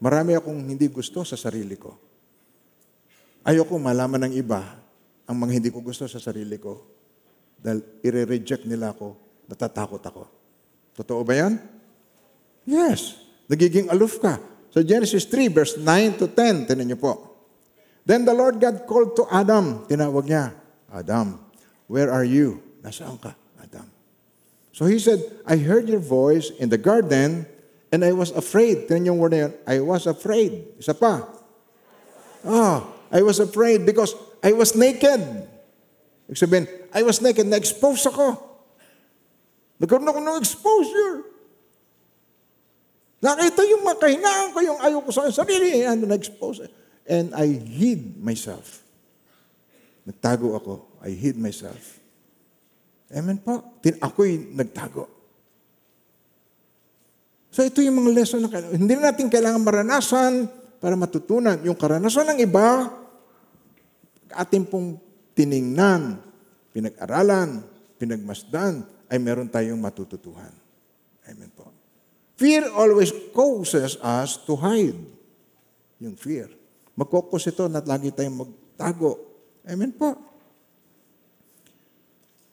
Marami 0.02 0.34
akong 0.34 0.58
hindi 0.66 0.90
gusto 0.90 1.22
sa 1.22 1.38
sarili 1.38 1.78
ko. 1.78 1.94
Ayoko 3.46 3.78
malaman 3.78 4.26
ng 4.26 4.34
iba 4.34 4.62
ang 5.28 5.36
mga 5.38 5.62
hindi 5.62 5.70
ko 5.70 5.78
gusto 5.78 6.08
sa 6.10 6.18
sarili 6.18 6.58
ko 6.58 6.82
dahil 7.62 7.82
ire-reject 8.02 8.66
nila 8.66 8.94
ako, 8.94 9.14
natatakot 9.46 10.02
ako. 10.02 10.24
Totoo 10.98 11.22
ba 11.22 11.34
yan? 11.38 11.81
Yes. 12.64 13.18
Nagiging 13.50 13.90
aloof 13.90 14.22
ka. 14.22 14.38
Sa 14.72 14.80
Genesis 14.80 15.28
3, 15.28 15.52
verse 15.52 15.74
9 15.76 16.20
to 16.22 16.26
10, 16.30 16.70
tinan 16.70 16.86
niyo 16.88 16.98
po. 16.98 17.12
Then 18.08 18.24
the 18.24 18.34
Lord 18.34 18.58
God 18.58 18.88
called 18.88 19.14
to 19.20 19.28
Adam. 19.28 19.84
Tinawag 19.86 20.26
niya, 20.26 20.56
Adam, 20.88 21.38
where 21.86 22.08
are 22.08 22.24
you? 22.24 22.64
Nasaan 22.80 23.20
ka, 23.20 23.36
Adam? 23.60 23.86
So 24.72 24.88
he 24.88 24.96
said, 24.96 25.20
I 25.44 25.60
heard 25.60 25.86
your 25.86 26.00
voice 26.00 26.50
in 26.56 26.72
the 26.72 26.80
garden 26.80 27.44
and 27.92 28.00
I 28.00 28.16
was 28.16 28.32
afraid. 28.32 28.88
Tinan 28.88 29.12
yung 29.12 29.18
word 29.20 29.36
na 29.36 29.40
yun, 29.46 29.52
I 29.68 29.78
was 29.84 30.08
afraid. 30.08 30.80
Isa 30.80 30.96
pa. 30.96 31.28
Ah, 32.42 32.88
I 33.12 33.20
was 33.20 33.38
afraid 33.38 33.84
because 33.84 34.16
I 34.42 34.56
was 34.56 34.74
naked. 34.74 35.20
Ibig 36.26 36.38
sabihin, 36.40 36.64
I 36.90 37.04
was 37.04 37.20
naked, 37.20 37.44
na-expose 37.46 38.08
ako. 38.08 38.40
Nagkaroon 39.78 40.08
ako 40.08 40.20
ng 40.24 40.38
exposure. 40.40 41.31
Nakita 43.22 43.62
yung 43.70 43.86
mga 43.86 43.98
kahinaan 44.02 44.48
ko, 44.50 44.58
yung 44.66 44.80
ayaw 44.82 44.98
ko 45.06 45.10
sa 45.14 45.30
sarili, 45.30 45.86
ano, 45.86 46.10
na-expose. 46.10 46.66
And 47.06 47.30
I 47.38 47.54
hid 47.54 48.18
myself. 48.18 48.82
Nagtago 50.02 50.58
ako. 50.58 50.98
I 51.06 51.14
hid 51.14 51.38
myself. 51.38 52.02
Amen 53.14 53.38
po. 53.38 53.78
Tin 53.78 53.94
ako'y 54.02 54.50
nagtago. 54.50 55.06
So 57.52 57.62
ito 57.62 57.84
yung 57.84 58.00
mga 58.00 58.10
lesson 58.16 58.42
na 58.42 58.50
kailangan. 58.50 58.74
Hindi 58.74 58.92
na 58.96 59.12
natin 59.12 59.28
kailangan 59.28 59.60
maranasan 59.62 60.32
para 60.82 60.96
matutunan. 60.96 61.60
Yung 61.62 61.76
karanasan 61.76 62.34
ng 62.34 62.40
iba, 62.42 62.90
ating 64.32 64.64
pong 64.66 64.96
tiningnan, 65.36 66.18
pinag-aralan, 66.72 67.60
pinagmasdan, 68.00 68.82
ay 69.12 69.20
meron 69.20 69.52
tayong 69.52 69.76
matututuhan. 69.76 70.61
Fear 72.36 72.72
always 72.72 73.12
causes 73.30 74.00
us 74.00 74.40
to 74.48 74.56
hide. 74.56 74.98
Yung 76.02 76.16
fear. 76.16 76.50
Magkokos 76.96 77.48
ito 77.48 77.64
na 77.68 77.80
lagi 77.80 78.12
tayong 78.12 78.44
magtago. 78.44 79.20
Amen 79.64 79.92
po. 79.94 80.16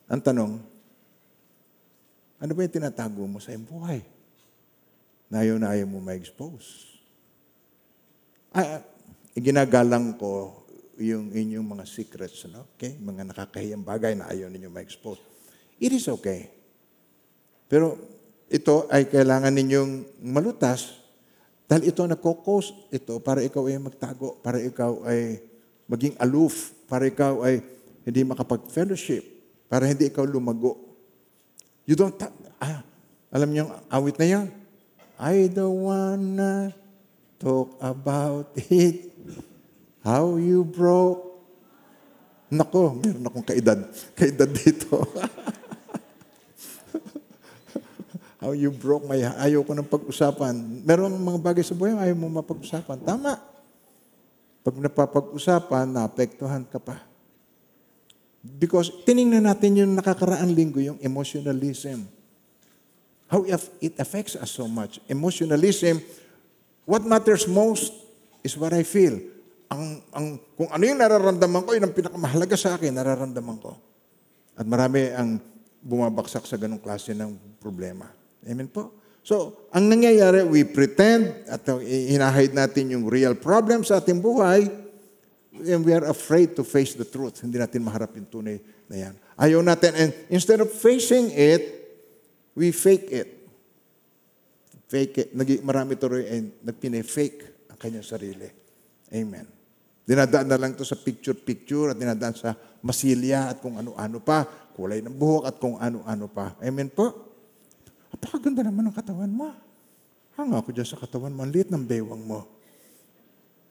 Ang 0.09 0.21
tanong, 0.21 0.51
ano 2.39 2.51
ba 2.55 2.59
yung 2.65 2.75
tinatago 2.75 3.23
mo 3.29 3.37
sa 3.37 3.53
iyong 3.53 3.67
buhay? 3.67 3.99
Na 5.29 5.45
ayaw 5.45 5.61
ayaw 5.61 5.85
mo 5.85 6.01
ma-expose. 6.01 6.97
Ah, 8.49 8.81
iginagalang 9.37 10.17
ko 10.17 10.65
yung 10.97 11.29
inyong 11.29 11.63
mga 11.77 11.85
secrets, 11.85 12.49
no? 12.49 12.65
okay? 12.73 12.97
Mga 12.97 13.31
nakakahiyang 13.31 13.85
bagay 13.85 14.17
na 14.17 14.27
ayaw 14.27 14.49
ninyo 14.49 14.67
ma-expose. 14.73 15.21
It 15.79 15.93
is 15.95 16.09
okay. 16.11 16.51
Pero 17.69 18.18
ito 18.49 18.89
ay 18.89 19.05
kailangan 19.05 19.53
ninyong 19.53 20.19
malutas 20.25 20.97
dahil 21.69 21.93
ito 21.93 22.01
nagkokos 22.01 22.89
ito 22.89 23.21
para 23.21 23.45
ikaw 23.45 23.69
ay 23.69 23.77
magtago, 23.77 24.41
para 24.41 24.57
ikaw 24.57 25.05
ay 25.05 25.38
maging 25.85 26.17
aloof, 26.17 26.73
para 26.89 27.05
ikaw 27.05 27.45
ay 27.45 27.62
hindi 28.01 28.25
makapag-fellowship, 28.25 29.21
para 29.69 29.85
hindi 29.85 30.09
ikaw 30.09 30.25
lumago. 30.25 30.81
You 31.85 31.93
don't, 31.93 32.17
ta- 32.17 32.33
ah, 32.57 32.81
alam 33.29 33.53
niyo 33.53 33.69
awit 33.85 34.17
na 34.17 34.25
yan? 34.25 34.47
I 35.21 35.45
don't 35.45 35.85
wanna 35.85 36.73
talk 37.38 37.77
about 37.77 38.49
it, 38.57 39.13
how 40.01 40.41
you 40.41 40.65
broke 40.65 41.29
Nako, 42.49 42.97
meron 42.97 43.29
akong 43.29 43.45
kaedad. 43.45 43.77
Kaedad 44.17 44.49
dito. 44.49 45.05
How 48.39 48.56
you 48.56 48.71
broke 48.71 49.04
my 49.04 49.19
Ayaw 49.19 49.67
ko 49.67 49.75
ng 49.75 49.88
pag-usapan. 49.88 50.56
Meron 50.88 51.12
mga 51.19 51.39
bagay 51.43 51.63
sa 51.63 51.75
buhay, 51.75 51.91
ayaw 51.91 52.15
mo 52.15 52.32
mapag-usapan. 52.39 53.04
Tama. 53.04 53.36
Pag 54.63 54.75
napapag-usapan, 54.80 55.91
naapektuhan 55.91 56.63
ka 56.63 56.80
pa. 56.80 57.04
Because 58.39 58.88
tiningnan 59.04 59.43
natin 59.43 59.84
yung 59.84 59.91
nakakaraang 59.91 60.56
linggo, 60.56 60.80
yung 60.80 60.99
emotionalism. 61.04 62.08
How 63.28 63.43
it 63.84 63.99
affects 63.99 64.39
us 64.39 64.56
so 64.56 64.65
much. 64.71 65.04
Emotionalism, 65.12 65.99
what 66.88 67.04
matters 67.04 67.43
most 67.43 67.91
is 68.39 68.56
what 68.56 68.71
I 68.71 68.88
feel. 68.88 69.19
Ang, 69.69 70.02
ang, 70.15 70.25
kung 70.56 70.71
ano 70.71 70.84
yung 70.88 70.97
nararamdaman 70.97 71.62
ko, 71.67 71.75
yun 71.75 71.86
ang 71.86 71.93
pinakamahalaga 71.93 72.56
sa 72.56 72.80
akin, 72.80 72.95
nararamdaman 72.95 73.58
ko. 73.60 73.75
At 74.56 74.63
marami 74.63 75.12
ang 75.12 75.43
bumabaksak 75.84 76.47
sa 76.47 76.56
ganong 76.56 76.82
klase 76.82 77.12
ng 77.13 77.60
problema. 77.60 78.18
Amen 78.49 78.65
po? 78.65 78.97
So, 79.21 79.69
ang 79.69 79.85
nangyayari, 79.85 80.41
we 80.41 80.65
pretend 80.65 81.45
at 81.45 81.62
hinahide 81.85 82.57
natin 82.57 82.97
yung 82.97 83.05
real 83.05 83.38
problem 83.38 83.85
sa 83.85 84.01
ating 84.01 84.17
buhay 84.17 84.65
and 85.53 85.85
we 85.85 85.93
are 85.93 86.09
afraid 86.09 86.57
to 86.57 86.65
face 86.65 86.97
the 86.97 87.05
truth. 87.05 87.45
Hindi 87.45 87.62
natin 87.62 87.85
maharap 87.85 88.17
yung 88.17 88.25
tunay 88.25 88.57
na 88.89 88.95
yan. 89.05 89.13
Ayaw 89.38 89.62
natin. 89.62 89.91
And 89.93 90.09
instead 90.33 90.57
of 90.65 90.73
facing 90.73 91.29
it, 91.29 91.62
we 92.57 92.73
fake 92.73 93.13
it. 93.13 93.29
Fake 94.89 95.15
it. 95.21 95.29
Nag, 95.38 95.62
marami 95.62 95.93
tuloy 95.93 96.25
ay 96.25 96.39
nagpine-fake 96.65 97.69
ang 97.69 97.77
kanyang 97.77 98.07
sarili. 98.07 98.49
Amen. 99.13 99.45
Dinadaan 100.09 100.49
na 100.49 100.57
lang 100.57 100.73
to 100.73 100.81
sa 100.81 100.97
picture-picture 100.97 101.93
at 101.93 102.01
dinadaan 102.01 102.33
sa 102.33 102.57
masilya 102.81 103.53
at 103.53 103.62
kung 103.62 103.77
ano-ano 103.77 104.17
pa, 104.17 104.41
kulay 104.73 105.05
ng 105.05 105.13
buhok 105.13 105.43
at 105.45 105.55
kung 105.62 105.77
ano-ano 105.77 106.25
pa. 106.25 106.57
Amen 106.65 106.89
po? 106.89 107.28
Napakaganda 108.13 108.61
naman 108.65 108.89
ng 108.89 108.95
katawan 108.95 109.31
mo. 109.31 109.53
Hanga 110.39 110.61
ako 110.61 110.71
dyan 110.71 110.87
sa 110.87 110.97
katawan 110.97 111.35
mo. 111.35 111.43
Ang 111.45 111.53
liit 111.53 111.69
ng 111.69 111.83
bewang 111.83 112.23
mo. 112.23 112.47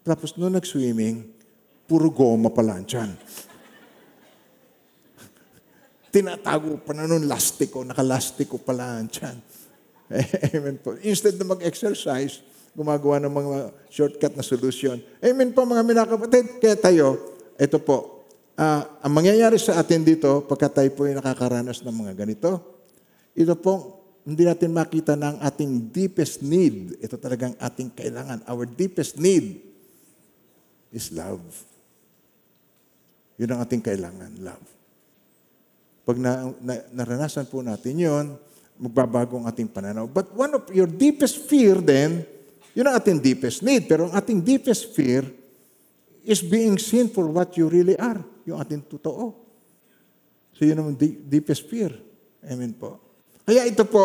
Tapos 0.06 0.36
nung 0.38 0.54
nag-swimming, 0.54 1.26
puro 1.88 2.12
goma 2.12 2.52
pala 2.52 2.80
tiyan. 2.84 3.10
Tinatago 6.14 6.80
pa 6.80 6.96
na 6.96 7.08
nun, 7.08 7.28
lastiko, 7.28 7.84
nakalastiko 7.84 8.58
pala 8.60 9.02
tiyan. 9.04 9.36
Amen 10.56 10.80
po. 10.80 10.96
Instead 11.04 11.36
na 11.36 11.52
mag-exercise, 11.52 12.40
gumagawa 12.72 13.20
ng 13.20 13.32
mga 13.32 13.56
shortcut 13.90 14.32
na 14.38 14.46
solusyon. 14.46 15.02
Amen 15.18 15.52
po 15.52 15.66
mga 15.66 15.84
minakapatid. 15.84 16.62
Kaya 16.62 16.76
tayo, 16.78 17.36
ito 17.58 17.78
po, 17.82 18.24
ah, 18.54 18.86
ang 19.02 19.12
mangyayari 19.12 19.58
sa 19.58 19.82
atin 19.82 20.06
dito, 20.06 20.46
pagka 20.46 20.80
tayo 20.80 20.90
po 20.94 21.10
ay 21.10 21.18
nakakaranas 21.18 21.82
ng 21.82 21.96
mga 22.06 22.12
ganito, 22.14 22.62
ito 23.34 23.54
po, 23.58 23.97
hindi 24.28 24.44
natin 24.44 24.76
makita 24.76 25.16
ang 25.16 25.40
ating 25.40 25.88
deepest 25.88 26.44
need. 26.44 27.00
Ito 27.00 27.16
talagang 27.16 27.56
ating 27.56 27.96
kailangan. 27.96 28.44
Our 28.44 28.68
deepest 28.68 29.16
need 29.16 29.64
is 30.92 31.08
love. 31.08 31.40
Yun 33.40 33.56
ang 33.56 33.64
ating 33.64 33.80
kailangan, 33.80 34.36
love. 34.44 34.66
Pag 36.04 36.20
na, 36.20 36.52
na, 36.60 36.74
naranasan 36.92 37.48
po 37.48 37.64
natin 37.64 37.96
yon, 37.96 38.36
magbabago 38.76 39.40
ang 39.40 39.48
ating 39.48 39.72
pananaw. 39.72 40.04
But 40.04 40.28
one 40.36 40.52
of 40.60 40.68
your 40.76 40.90
deepest 40.90 41.48
fear 41.48 41.80
then, 41.80 42.28
yun 42.76 42.84
ang 42.84 43.00
ating 43.00 43.24
deepest 43.24 43.64
need. 43.64 43.88
Pero 43.88 44.12
ang 44.12 44.14
ating 44.14 44.44
deepest 44.44 44.92
fear 44.92 45.24
is 46.20 46.44
being 46.44 46.76
seen 46.76 47.08
for 47.08 47.24
what 47.32 47.56
you 47.56 47.64
really 47.64 47.96
are. 47.96 48.20
Yung 48.44 48.60
ating 48.60 48.84
totoo. 48.92 49.32
So 50.52 50.68
yun 50.68 50.76
ang 50.84 50.92
deepest 51.00 51.64
fear. 51.64 51.96
Amen 52.44 52.76
po. 52.76 53.07
Kaya 53.48 53.64
ito 53.64 53.80
po, 53.88 54.04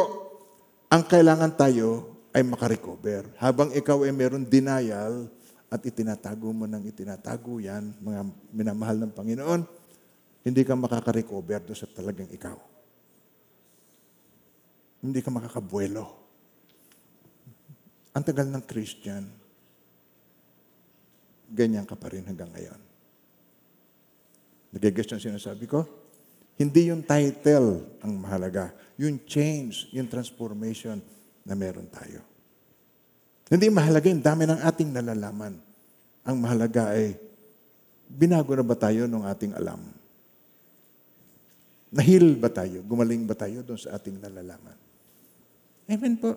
ang 0.87 1.03
kailangan 1.03 1.51
tayo 1.59 2.15
ay 2.31 2.47
makarecover. 2.47 3.27
Habang 3.43 3.75
ikaw 3.75 4.07
ay 4.07 4.15
meron 4.15 4.47
denial 4.47 5.27
at 5.67 5.83
itinatago 5.83 6.55
mo 6.55 6.63
ng 6.63 6.79
itinatago 6.87 7.59
yan, 7.59 7.91
mga 7.99 8.23
minamahal 8.55 9.03
ng 9.03 9.11
Panginoon, 9.11 9.67
hindi 10.47 10.61
ka 10.63 10.79
makaka-recover 10.79 11.59
doon 11.59 11.75
sa 11.75 11.91
talagang 11.91 12.31
ikaw. 12.31 12.55
Hindi 15.03 15.19
ka 15.19 15.27
makakabuelo. 15.27 16.07
Ang 18.15 18.23
tagal 18.23 18.47
ng 18.47 18.63
Christian, 18.63 19.27
ganyan 21.51 21.83
ka 21.83 21.99
pa 21.99 22.15
rin 22.15 22.23
hanggang 22.23 22.47
ngayon. 22.47 22.79
Nagigets 24.71 25.11
yung 25.11 25.35
sinasabi 25.35 25.67
ko? 25.67 26.02
Hindi 26.57 26.93
yung 26.93 27.01
title 27.01 27.81
ang 28.03 28.13
mahalaga. 28.21 28.73
Yung 29.01 29.25
change, 29.25 29.89
yung 29.89 30.05
transformation 30.05 31.01
na 31.41 31.57
meron 31.57 31.89
tayo. 31.89 32.21
Hindi 33.49 33.67
mahalaga 33.73 34.07
yung 34.09 34.23
dami 34.23 34.43
ng 34.47 34.59
ating 34.61 34.89
nalalaman. 34.93 35.53
Ang 36.23 36.35
mahalaga 36.39 36.93
ay, 36.95 37.17
binago 38.07 38.53
na 38.53 38.65
ba 38.65 38.77
tayo 38.77 39.09
ng 39.09 39.23
ating 39.27 39.53
alam? 39.57 39.81
Nahil 41.93 42.37
ba 42.37 42.49
tayo? 42.49 42.81
Gumaling 42.81 43.25
ba 43.29 43.37
tayo 43.37 43.61
doon 43.61 43.77
sa 43.77 43.97
ating 43.97 44.17
nalalaman? 44.17 44.77
Amen 45.89 46.17
po. 46.17 46.33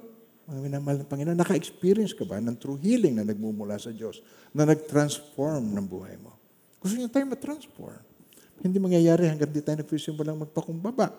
Mga 0.46 0.60
minamahal 0.62 0.96
ng 1.02 1.10
Panginoon, 1.10 1.38
naka-experience 1.38 2.14
ka 2.14 2.22
ba 2.22 2.38
ng 2.38 2.54
true 2.60 2.78
healing 2.78 3.18
na 3.18 3.26
nagmumula 3.26 3.80
sa 3.80 3.90
Diyos, 3.90 4.22
na 4.54 4.62
nag-transform 4.62 5.74
ng 5.74 5.86
buhay 5.86 6.14
mo? 6.22 6.36
Gusto 6.78 6.94
niyo 6.94 7.10
tayo 7.10 7.26
ma-transform. 7.26 8.15
Hindi 8.60 8.76
mangyayari 8.80 9.28
hanggang 9.28 9.52
di 9.52 9.60
tayo 9.60 9.80
nagsimulang 9.80 10.42
magpakumbaba. 10.46 11.12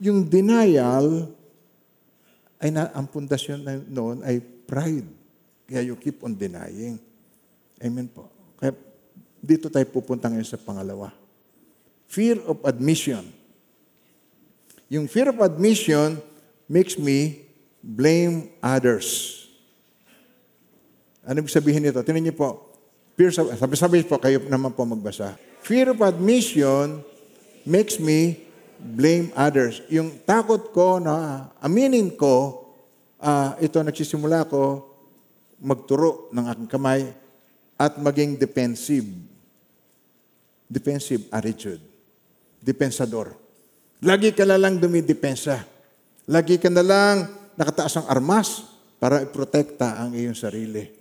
Yung 0.00 0.28
denial, 0.28 1.32
ay 2.60 2.72
na, 2.72 2.88
ang 2.92 3.08
pundasyon 3.08 3.60
na 3.60 3.72
noon 3.84 4.24
ay 4.24 4.40
pride. 4.40 5.08
Kaya 5.68 5.92
you 5.92 5.96
keep 5.98 6.24
on 6.24 6.32
denying. 6.32 6.96
Amen 7.80 8.08
po. 8.08 8.28
Kaya 8.56 8.72
dito 9.40 9.68
tayo 9.68 9.84
pupunta 9.92 10.30
ngayon 10.32 10.48
sa 10.48 10.60
pangalawa. 10.60 11.12
Fear 12.08 12.40
of 12.48 12.62
admission. 12.64 13.26
Yung 14.86 15.10
fear 15.10 15.34
of 15.34 15.38
admission 15.42 16.22
makes 16.70 16.94
me 16.94 17.46
blame 17.82 18.54
others. 18.62 19.42
Ano 21.26 21.42
ibig 21.42 21.50
sabihin 21.50 21.82
nito? 21.82 21.98
Tinan 22.06 22.22
niyo 22.22 22.38
po. 22.38 22.65
Fear 23.16 23.32
of, 23.40 23.56
sabi-sabi 23.56 24.04
po, 24.04 24.20
kayo 24.20 24.44
naman 24.44 24.76
po 24.76 24.84
magbasa. 24.84 25.40
Fear 25.64 25.96
of 25.96 26.04
admission 26.04 27.00
makes 27.64 27.96
me 27.96 28.44
blame 28.76 29.32
others. 29.32 29.80
Yung 29.88 30.20
takot 30.28 30.68
ko 30.68 31.00
na 31.00 31.48
aminin 31.64 32.12
ko, 32.12 32.68
ah, 33.16 33.56
ito 33.56 33.80
nagsisimula 33.80 34.44
ko 34.52 34.84
magturo 35.64 36.28
ng 36.36 36.44
aking 36.52 36.68
kamay 36.68 37.08
at 37.80 37.96
maging 37.96 38.36
defensive. 38.36 39.08
Defensive 40.68 41.24
attitude. 41.32 41.80
Depensador. 42.60 43.32
Lagi 44.04 44.36
ka 44.36 44.44
na 44.44 44.60
lang 44.60 44.76
dumidepensa. 44.76 45.64
Lagi 46.28 46.60
ka 46.60 46.68
na 46.68 46.84
lang 46.84 47.32
nakataas 47.56 47.96
ang 47.96 48.06
armas 48.12 48.60
para 49.00 49.24
iprotekta 49.24 50.04
ang 50.04 50.12
iyong 50.12 50.36
sarili. 50.36 50.95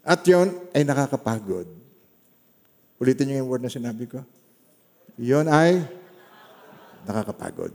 At 0.00 0.24
yon 0.24 0.48
ay 0.72 0.82
nakakapagod. 0.84 1.68
Ulitin 3.00 3.32
niyo 3.32 3.44
yung 3.44 3.50
word 3.52 3.64
na 3.64 3.72
sinabi 3.72 4.08
ko. 4.08 4.20
Yon 5.20 5.48
ay 5.48 5.84
nakakapagod. 7.04 7.72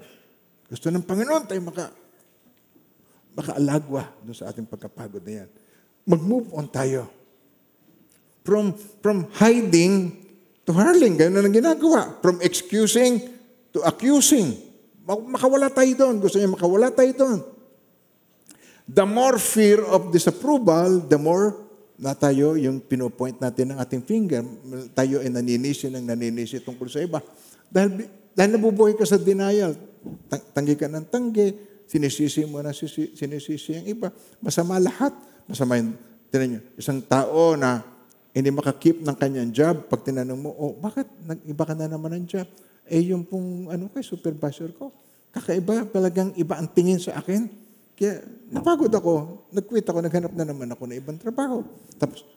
Gusto 0.70 0.90
ng 0.90 1.06
Panginoon 1.06 1.46
tayo 1.46 1.62
maka, 1.62 1.94
makaalagwa 3.38 4.06
doon 4.26 4.38
sa 4.38 4.50
ating 4.50 4.66
pagkapagod 4.66 5.22
na 5.22 5.46
yan. 5.46 5.50
Mag-move 6.06 6.54
on 6.54 6.66
tayo. 6.70 7.10
From, 8.46 8.78
from 9.02 9.26
hiding 9.42 10.22
to 10.66 10.72
hurling. 10.74 11.18
Ganun 11.18 11.50
ang 11.50 11.56
ginagawa. 11.56 12.22
From 12.22 12.42
excusing 12.46 13.22
to 13.74 13.82
accusing. 13.82 14.54
Mak- 15.06 15.26
Makawala 15.38 15.74
tayo 15.74 15.90
doon. 15.98 16.22
Gusto 16.22 16.38
niya 16.38 16.54
makawala 16.54 16.94
tayo 16.94 17.12
doon. 17.14 17.40
The 18.86 19.06
more 19.06 19.42
fear 19.42 19.82
of 19.82 20.14
disapproval, 20.14 21.02
the 21.10 21.18
more 21.18 21.65
na 21.96 22.12
tayo 22.12 22.60
yung 22.60 22.84
pinopoint 22.84 23.40
natin 23.40 23.76
ng 23.76 23.78
ating 23.80 24.04
finger. 24.04 24.44
Tayo 24.92 25.24
ay 25.24 25.32
naninisi 25.32 25.88
ng 25.88 26.04
naninisi 26.04 26.60
tungkol 26.60 26.88
sa 26.92 27.00
iba. 27.00 27.24
Dahil, 27.72 28.08
dahil 28.36 28.50
nabubuhay 28.60 28.94
ka 29.00 29.08
sa 29.08 29.16
denial. 29.16 29.76
Tang- 30.28 30.46
Tanggi 30.52 30.76
ka 30.76 30.92
ng 30.92 31.08
tanggi. 31.08 31.56
Sinisisi 31.86 32.44
mo 32.50 32.60
na 32.60 32.74
sisi, 32.74 33.14
sinisisi 33.16 33.80
ang 33.80 33.86
iba. 33.88 34.08
Masama 34.44 34.82
lahat. 34.82 35.16
Masama 35.48 35.78
yung, 35.80 35.96
tinan 36.34 36.58
nyo, 36.58 36.62
isang 36.76 37.00
tao 37.06 37.54
na 37.56 37.86
hindi 38.36 38.52
makakip 38.52 39.00
ng 39.00 39.16
kanyang 39.16 39.50
job, 39.56 39.88
pag 39.88 40.04
tinanong 40.04 40.36
mo, 40.36 40.52
oh, 40.52 40.76
bakit 40.76 41.08
nag-iba 41.24 41.64
ka 41.64 41.72
na 41.72 41.88
naman 41.88 42.20
ng 42.20 42.26
job? 42.28 42.44
Eh, 42.84 43.08
yung 43.08 43.24
pong, 43.24 43.72
ano 43.72 43.88
kay 43.88 44.04
supervisor 44.04 44.76
ko, 44.76 44.92
kakaiba, 45.32 45.88
talagang 45.88 46.36
iba 46.36 46.60
ang 46.60 46.68
tingin 46.68 47.00
sa 47.00 47.16
akin. 47.16 47.48
Kaya 47.96 48.20
napagod 48.52 48.92
ako, 48.92 49.48
nag-quit 49.56 49.88
ako, 49.88 50.04
naghanap 50.04 50.34
na 50.36 50.44
naman 50.44 50.68
ako 50.68 50.84
ng 50.92 51.00
ibang 51.00 51.16
trabaho. 51.16 51.64
Tapos, 51.96 52.28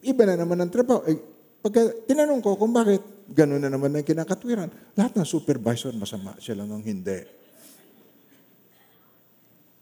iba 0.00 0.22
na 0.24 0.40
naman 0.40 0.56
ang 0.64 0.72
trabaho. 0.72 1.04
Eh, 1.04 1.20
pagka 1.60 1.92
tinanong 2.08 2.40
ko 2.40 2.56
kung 2.56 2.72
bakit, 2.72 3.04
ganun 3.28 3.60
na 3.60 3.68
naman 3.68 3.92
na 3.92 4.00
yung 4.00 4.08
kinakatwiran. 4.08 4.72
Lahat 4.96 5.12
ng 5.12 5.28
supervisor 5.28 5.92
masama, 5.92 6.36
sila 6.40 6.64
nung 6.64 6.84
hindi. 6.84 7.20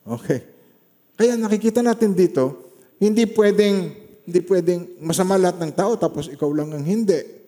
Okay. 0.02 0.42
Kaya 1.14 1.38
nakikita 1.38 1.86
natin 1.86 2.18
dito, 2.18 2.74
hindi 2.98 3.22
pwedeng, 3.30 3.94
hindi 4.26 4.40
pwedeng 4.46 4.98
masama 5.02 5.38
lahat 5.38 5.62
ng 5.62 5.72
tao 5.74 5.94
tapos 5.94 6.26
ikaw 6.30 6.50
lang 6.50 6.74
ang 6.74 6.82
hindi. 6.82 7.41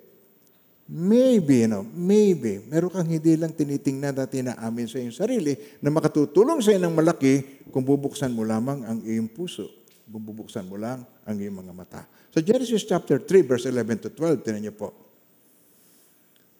Maybe, 0.84 1.64
no? 1.64 1.80
Maybe. 1.96 2.60
Meron 2.68 2.92
kang 2.92 3.08
hindi 3.08 3.40
lang 3.40 3.56
tinitingnan 3.56 4.20
at 4.20 4.28
tinaamin 4.28 4.84
sa 4.84 5.00
iyong 5.00 5.16
sarili 5.16 5.56
na 5.80 5.88
makatutulong 5.88 6.60
sa 6.60 6.76
iyo 6.76 6.84
ng 6.84 6.92
malaki 6.92 7.64
kung 7.72 7.80
bubuksan 7.80 8.28
mo 8.36 8.44
lamang 8.44 8.84
ang 8.84 9.00
iyong 9.00 9.32
puso. 9.32 9.64
Bubuksan 10.04 10.68
mo 10.68 10.76
lang 10.76 11.00
ang 11.24 11.36
iyong 11.40 11.64
mga 11.64 11.72
mata. 11.72 12.04
Sa 12.28 12.44
Genesis 12.44 12.84
chapter 12.84 13.16
3, 13.16 13.48
verse 13.48 13.64
11 13.64 14.04
to 14.04 14.08
12, 14.12 14.44
tinan 14.44 14.60
niyo 14.60 14.76
po. 14.76 14.92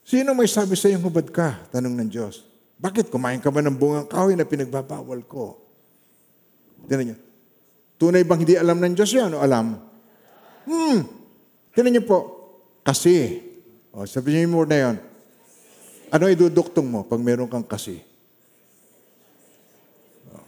Sino 0.01 0.33
may 0.33 0.49
sabi 0.49 0.73
sa 0.73 0.89
iyong 0.89 1.05
hubad 1.05 1.29
ka? 1.29 1.69
Tanong 1.69 1.93
ng 1.93 2.09
Diyos. 2.09 2.49
Bakit 2.81 3.13
kumain 3.13 3.45
ka 3.45 3.53
ba 3.53 3.61
ng 3.61 3.77
bungang 3.77 4.09
kahoy 4.09 4.33
na 4.33 4.49
pinagbabawal 4.49 5.21
ko? 5.29 5.61
Tinan 6.89 7.13
niyo. 7.13 7.17
Tunay 8.01 8.25
bang 8.25 8.41
hindi 8.41 8.57
alam 8.57 8.81
ng 8.81 8.97
Diyos 8.97 9.13
yan 9.13 9.37
o 9.37 9.45
alam? 9.45 9.77
Hmm. 10.65 11.05
Tinan 11.77 11.93
niyo 11.93 12.09
po. 12.09 12.19
Kasi. 12.81 13.53
O, 13.95 14.03
sabihin 14.11 14.51
mo 14.51 14.67
na 14.67 14.91
yon. 14.91 14.97
Ano 16.11 16.27
iduduktong 16.27 16.87
mo 16.87 17.01
pag 17.07 17.23
meron 17.23 17.47
kang 17.47 17.63
kasi? 17.63 18.03
O, 20.35 20.43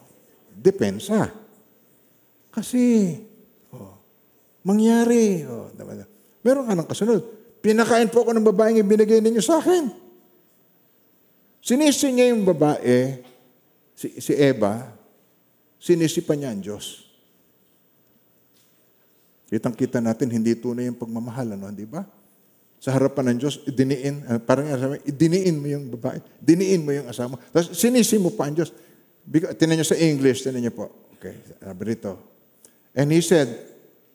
Depensa. 0.58 1.30
Kasi. 2.50 3.14
O, 3.70 3.94
mangyari. 4.66 5.46
O, 5.46 5.70
diba? 5.70 6.02
Meron 6.42 6.66
ka 6.66 6.74
ng 6.74 6.90
kasunod. 6.90 7.22
Pinakain 7.62 8.10
po 8.10 8.26
ako 8.26 8.34
ng 8.34 8.46
babaeng 8.50 8.82
ibinigay 8.82 9.22
ninyo 9.22 9.42
sa 9.42 9.62
akin. 9.62 9.94
Sinisi 11.62 12.14
niya 12.14 12.30
yung 12.30 12.46
babae, 12.46 13.26
si, 13.94 14.22
si 14.22 14.34
Eva, 14.38 14.86
sinisi 15.82 16.22
pa 16.22 16.38
niya 16.38 16.54
ang 16.54 16.62
Diyos. 16.62 17.06
Kitang-kita 19.50 19.98
natin, 19.98 20.30
hindi 20.30 20.54
tunay 20.54 20.86
yung 20.90 20.98
pagmamahal, 20.98 21.58
ano, 21.58 21.70
di 21.74 21.86
ba? 21.86 22.06
Sa 22.86 22.94
harapan 22.94 23.34
ng 23.34 23.38
Diyos, 23.42 23.66
idiniin, 23.66 24.16
ah, 24.30 24.38
parang 24.38 24.70
sabi, 24.78 25.02
idiniin 25.10 25.58
mo 25.58 25.66
yung 25.66 25.90
babae, 25.98 26.22
diniin 26.38 26.86
mo 26.86 26.94
yung 26.94 27.10
asawa. 27.10 27.34
Tapos 27.50 27.74
sinisi 27.74 28.14
mo 28.14 28.30
pa 28.30 28.46
ang 28.46 28.54
Diyos. 28.54 28.70
Tinan 29.58 29.74
niyo 29.74 29.90
sa 29.90 29.98
English, 29.98 30.46
tinan 30.46 30.62
niyo 30.62 30.70
po. 30.70 31.10
Okay, 31.18 31.34
sabi 31.58 31.82
rito. 31.82 32.14
And 32.94 33.10
he 33.10 33.18
said, 33.18 33.50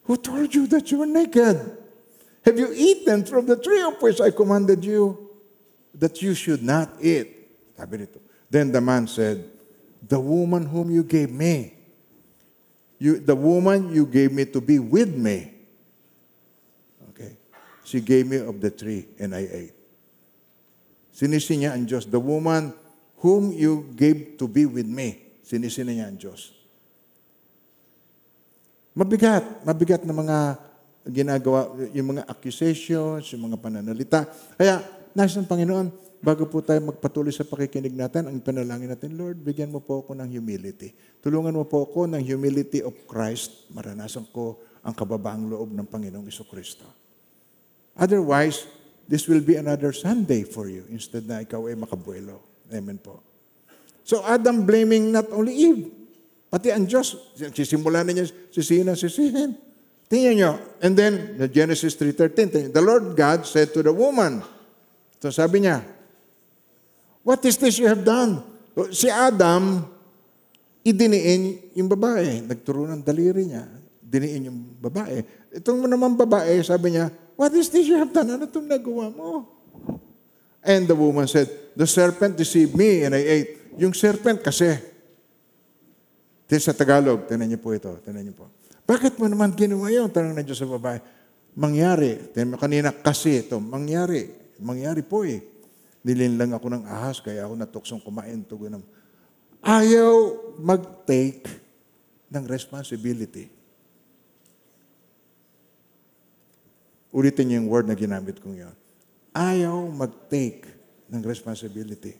Who 0.07 0.15
told 0.15 0.55
you 0.55 0.71
that 0.71 0.87
you 0.87 1.03
were 1.03 1.11
naked? 1.11 1.59
Have 2.47 2.55
you 2.55 2.71
eaten 2.71 3.27
from 3.27 3.43
the 3.43 3.59
tree 3.59 3.83
of 3.83 3.99
which 3.99 4.23
I 4.23 4.31
commanded 4.31 4.87
you 4.87 5.19
that 5.99 6.23
you 6.23 6.31
should 6.31 6.63
not 6.63 6.95
eat? 7.03 7.27
Sabi 7.75 8.07
rito. 8.07 8.23
Then 8.47 8.71
the 8.71 8.79
man 8.79 9.03
said, 9.11 9.51
The 9.99 10.15
woman 10.23 10.71
whom 10.71 10.95
you 10.95 11.03
gave 11.03 11.27
me, 11.27 11.75
you, 13.03 13.19
the 13.19 13.35
woman 13.35 13.91
you 13.91 14.07
gave 14.07 14.31
me 14.31 14.47
to 14.47 14.63
be 14.63 14.79
with 14.79 15.11
me, 15.11 15.59
she 17.91 17.99
gave 17.99 18.23
me 18.23 18.39
of 18.39 18.55
the 18.63 18.71
tree 18.71 19.11
and 19.19 19.35
I 19.35 19.43
ate. 19.43 19.75
Sinisi 21.11 21.59
niya 21.59 21.75
ang 21.75 21.83
Diyos. 21.83 22.07
The 22.07 22.23
woman 22.23 22.71
whom 23.19 23.51
you 23.51 23.91
gave 23.99 24.39
to 24.39 24.47
be 24.47 24.63
with 24.63 24.87
me, 24.87 25.19
sinisi 25.43 25.83
niya 25.83 26.07
ang 26.07 26.15
Diyos. 26.15 26.55
Mabigat, 28.95 29.67
mabigat 29.67 30.07
na 30.07 30.15
mga 30.15 30.37
ginagawa, 31.03 31.75
yung 31.91 32.15
mga 32.15 32.23
accusations, 32.31 33.27
yung 33.35 33.51
mga 33.51 33.59
pananalita. 33.59 34.23
Kaya, 34.55 34.79
nais 35.11 35.35
ng 35.35 35.47
Panginoon, 35.47 35.91
bago 36.23 36.47
po 36.47 36.63
tayo 36.63 36.79
magpatuloy 36.79 37.35
sa 37.35 37.43
pakikinig 37.43 37.91
natin, 37.91 38.31
ang 38.31 38.39
panalangin 38.39 38.87
natin, 38.87 39.19
Lord, 39.19 39.43
bigyan 39.43 39.71
mo 39.71 39.83
po 39.83 40.07
ako 40.07 40.15
ng 40.15 40.31
humility. 40.31 40.95
Tulungan 41.19 41.55
mo 41.55 41.67
po 41.67 41.83
ako 41.91 42.07
ng 42.07 42.23
humility 42.23 42.79
of 42.79 42.95
Christ. 43.03 43.67
Maranasan 43.75 44.31
ko 44.31 44.63
ang 44.79 44.95
kababaang 44.95 45.51
loob 45.51 45.75
ng 45.75 45.87
Panginoong 45.91 46.27
Iso 46.31 46.47
Kristo. 46.47 47.00
Otherwise, 47.97 48.67
this 49.07 49.27
will 49.27 49.43
be 49.43 49.59
another 49.59 49.91
Sunday 49.91 50.47
for 50.47 50.71
you 50.71 50.87
instead 50.87 51.27
na 51.27 51.43
ikaw 51.43 51.67
ay 51.67 51.75
makabuelo. 51.75 52.39
Amen 52.71 52.95
po. 52.99 53.19
So 54.07 54.23
Adam 54.23 54.63
blaming 54.63 55.11
not 55.11 55.27
only 55.35 55.53
Eve, 55.53 55.91
pati 56.47 56.71
ang 56.71 56.87
Diyos. 56.87 57.35
Sisimula 57.35 58.03
na 58.03 58.15
niya 58.15 58.27
sisihin 58.51 58.87
ang 58.87 58.99
sisihin. 58.99 59.55
Tingnan 60.11 60.35
nyo. 60.35 60.51
And 60.83 60.91
then, 60.99 61.39
the 61.39 61.47
Genesis 61.47 61.95
3.13, 61.95 62.75
the 62.75 62.83
Lord 62.83 63.15
God 63.15 63.47
said 63.47 63.71
to 63.71 63.79
the 63.79 63.95
woman, 63.95 64.43
so 65.23 65.31
sabi 65.31 65.63
niya, 65.63 65.79
What 67.23 67.39
is 67.47 67.55
this 67.55 67.79
you 67.79 67.87
have 67.87 68.03
done? 68.03 68.43
So, 68.75 68.91
Si 68.91 69.07
Adam, 69.07 69.87
idiniin 70.83 71.71
yung 71.79 71.87
babae. 71.87 72.43
Nagturo 72.43 72.91
ng 72.91 72.99
daliri 73.07 73.55
niya. 73.55 73.63
Diniin 74.03 74.51
yung 74.51 74.59
babae. 74.83 75.23
Itong 75.55 75.87
naman 75.87 76.19
babae, 76.19 76.59
sabi 76.59 76.97
niya, 76.97 77.07
What 77.41 77.57
is 77.57 77.73
this 77.73 77.89
you 77.89 77.97
have 77.97 78.13
done? 78.13 78.37
Ano 78.37 78.45
itong 78.45 78.69
nagawa 78.69 79.09
mo? 79.09 79.49
And 80.61 80.85
the 80.85 80.93
woman 80.93 81.25
said, 81.25 81.49
The 81.73 81.89
serpent 81.89 82.37
deceived 82.37 82.77
me 82.77 83.01
and 83.01 83.17
I 83.17 83.25
ate. 83.25 83.51
Yung 83.81 83.97
serpent 83.97 84.45
kasi, 84.45 84.77
Ito 86.51 86.59
sa 86.59 86.75
Tagalog, 86.75 87.31
tinan 87.31 87.47
niyo 87.47 87.63
po 87.63 87.71
ito, 87.71 87.89
tinan 88.03 88.27
niyo 88.27 88.35
po. 88.35 88.45
Bakit 88.83 89.15
mo 89.15 89.31
naman 89.31 89.55
ginawa 89.55 89.87
yun? 89.87 90.11
Tanong 90.11 90.35
na 90.35 90.43
Diyos 90.43 90.59
sa 90.59 90.67
babae. 90.67 90.99
Mangyari. 91.55 92.27
Tinan 92.35 92.53
mo 92.53 92.57
kanina, 92.59 92.91
kasi 92.91 93.39
ito, 93.39 93.55
mangyari. 93.55 94.27
Mangyari 94.59 94.99
po 94.99 95.23
eh. 95.23 95.39
Nilin 96.03 96.35
lang 96.35 96.51
ako 96.51 96.67
ng 96.75 96.83
ahas, 96.91 97.23
kaya 97.23 97.47
ako 97.47 97.55
natuksong 97.55 98.03
kumain. 98.03 98.43
Tugo 98.43 98.67
ng... 98.67 98.83
Ayaw 99.63 100.13
mag-take 100.59 101.47
ng 102.27 102.43
responsibility. 102.51 103.47
Ulitin 107.11 107.51
niyo 107.51 107.55
yung 107.59 107.69
word 107.69 107.85
na 107.91 107.95
ginamit 107.95 108.39
kong 108.39 108.55
yun. 108.55 108.75
Ayaw 109.35 109.87
mag-take 109.91 110.67
ng 111.11 111.21
responsibility. 111.23 112.15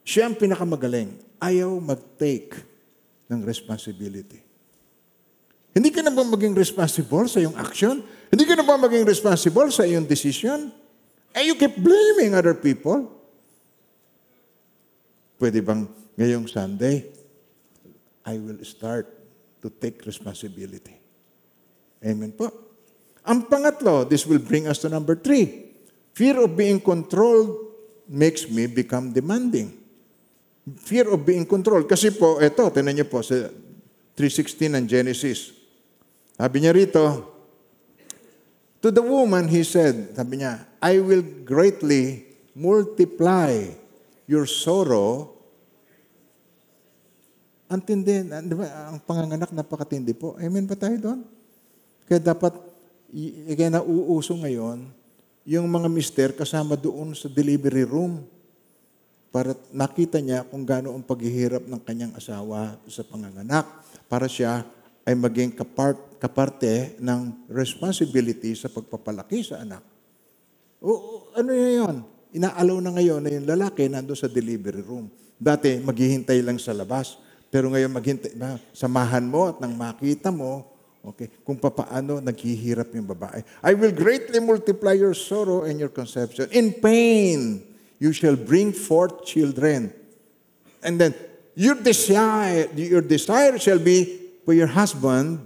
Siya 0.00 0.32
ang 0.32 0.36
pinakamagaling. 0.36 1.20
Ayaw 1.36 1.76
mag-take 1.76 2.56
ng 3.28 3.40
responsibility. 3.44 4.40
Hindi 5.70 5.92
ka 5.94 6.02
na 6.02 6.10
ba 6.10 6.26
maging 6.26 6.56
responsible 6.56 7.30
sa 7.30 7.38
iyong 7.38 7.54
action? 7.54 8.02
Hindi 8.32 8.44
ka 8.48 8.58
na 8.58 8.66
ba 8.66 8.74
maging 8.80 9.06
responsible 9.06 9.70
sa 9.70 9.86
iyong 9.86 10.08
decision? 10.08 10.72
And 11.30 11.44
you 11.46 11.54
keep 11.54 11.78
blaming 11.78 12.34
other 12.34 12.58
people? 12.58 13.06
Pwede 15.38 15.62
bang 15.62 15.86
ngayong 16.18 16.50
Sunday, 16.50 17.06
I 18.26 18.36
will 18.36 18.60
start 18.66 19.08
to 19.62 19.70
take 19.70 20.04
responsibility. 20.04 20.96
Amen 22.02 22.34
po. 22.34 22.69
Ang 23.30 23.46
pangatlo, 23.46 24.02
this 24.10 24.26
will 24.26 24.42
bring 24.42 24.66
us 24.66 24.82
to 24.82 24.90
number 24.90 25.14
three. 25.14 25.70
Fear 26.18 26.50
of 26.50 26.58
being 26.58 26.82
controlled 26.82 27.70
makes 28.10 28.50
me 28.50 28.66
become 28.66 29.14
demanding. 29.14 29.70
Fear 30.82 31.14
of 31.14 31.22
being 31.22 31.46
controlled. 31.46 31.86
Kasi 31.86 32.10
po, 32.10 32.42
eto, 32.42 32.66
tinan 32.74 32.98
niyo 32.98 33.06
po 33.06 33.22
sa 33.22 33.46
3.16 34.18 34.74
ng 34.74 34.84
Genesis. 34.90 35.54
Sabi 36.34 36.56
niya 36.58 36.74
rito, 36.74 37.30
To 38.80 38.88
the 38.88 39.04
woman, 39.04 39.44
he 39.46 39.60
said, 39.60 40.16
sabi 40.16 40.40
niya, 40.40 40.64
I 40.80 40.98
will 41.04 41.20
greatly 41.44 42.24
multiply 42.56 43.68
your 44.24 44.48
sorrow. 44.48 45.36
Ang 47.68 47.84
tindi, 47.84 48.24
di 48.24 48.54
ba, 48.56 48.90
ang 48.90 48.98
panganganak 49.04 49.52
napakatindi 49.52 50.16
po. 50.16 50.34
Amen 50.40 50.64
ba 50.64 50.74
tayo 50.80 50.96
doon? 50.96 51.20
Kaya 52.08 52.24
dapat, 52.24 52.69
kaya 53.54 53.70
nauuso 53.74 54.38
ngayon, 54.38 54.86
yung 55.48 55.66
mga 55.66 55.88
mister 55.90 56.28
kasama 56.30 56.78
doon 56.78 57.16
sa 57.16 57.26
delivery 57.26 57.82
room 57.82 58.22
para 59.30 59.54
makita 59.70 60.18
niya 60.18 60.46
kung 60.46 60.66
gaano 60.66 60.94
ang 60.94 61.02
paghihirap 61.06 61.66
ng 61.66 61.80
kanyang 61.82 62.12
asawa 62.18 62.78
sa 62.90 63.06
panganganak 63.06 63.66
para 64.10 64.26
siya 64.26 64.66
ay 65.06 65.14
maging 65.14 65.54
kapart, 65.54 65.98
kaparte 66.18 66.98
ng 66.98 67.50
responsibility 67.50 68.52
sa 68.54 68.70
pagpapalaki 68.70 69.42
sa 69.42 69.62
anak. 69.62 69.82
O, 70.82 71.26
ano 71.34 71.50
na 71.50 71.70
yun? 71.70 71.96
Inaalaw 72.30 72.78
na 72.78 72.90
ngayon 72.94 73.20
na 73.22 73.30
yung 73.34 73.46
lalaki 73.48 73.90
nando 73.90 74.14
sa 74.14 74.30
delivery 74.30 74.82
room. 74.86 75.10
Dati, 75.34 75.82
maghihintay 75.82 76.44
lang 76.44 76.60
sa 76.62 76.70
labas. 76.70 77.18
Pero 77.50 77.72
ngayon, 77.72 77.90
maghintay, 77.90 78.38
samahan 78.70 79.26
mo 79.26 79.50
at 79.50 79.58
nang 79.58 79.74
makita 79.74 80.30
mo, 80.30 80.68
okay, 81.04 81.28
kung 81.44 81.56
papaano 81.56 82.20
naghihirap 82.20 82.92
yung 82.94 83.08
babae. 83.08 83.44
I 83.64 83.72
will 83.74 83.92
greatly 83.92 84.40
multiply 84.40 84.94
your 84.94 85.14
sorrow 85.14 85.64
and 85.64 85.80
your 85.80 85.92
conception. 85.92 86.48
In 86.52 86.76
pain, 86.76 87.62
you 87.98 88.12
shall 88.12 88.36
bring 88.36 88.72
forth 88.72 89.24
children. 89.24 89.92
And 90.82 91.00
then, 91.00 91.12
your 91.54 91.76
desire, 91.76 92.68
your 92.74 93.04
desire 93.04 93.58
shall 93.58 93.78
be 93.78 94.32
for 94.44 94.52
your 94.52 94.68
husband, 94.68 95.44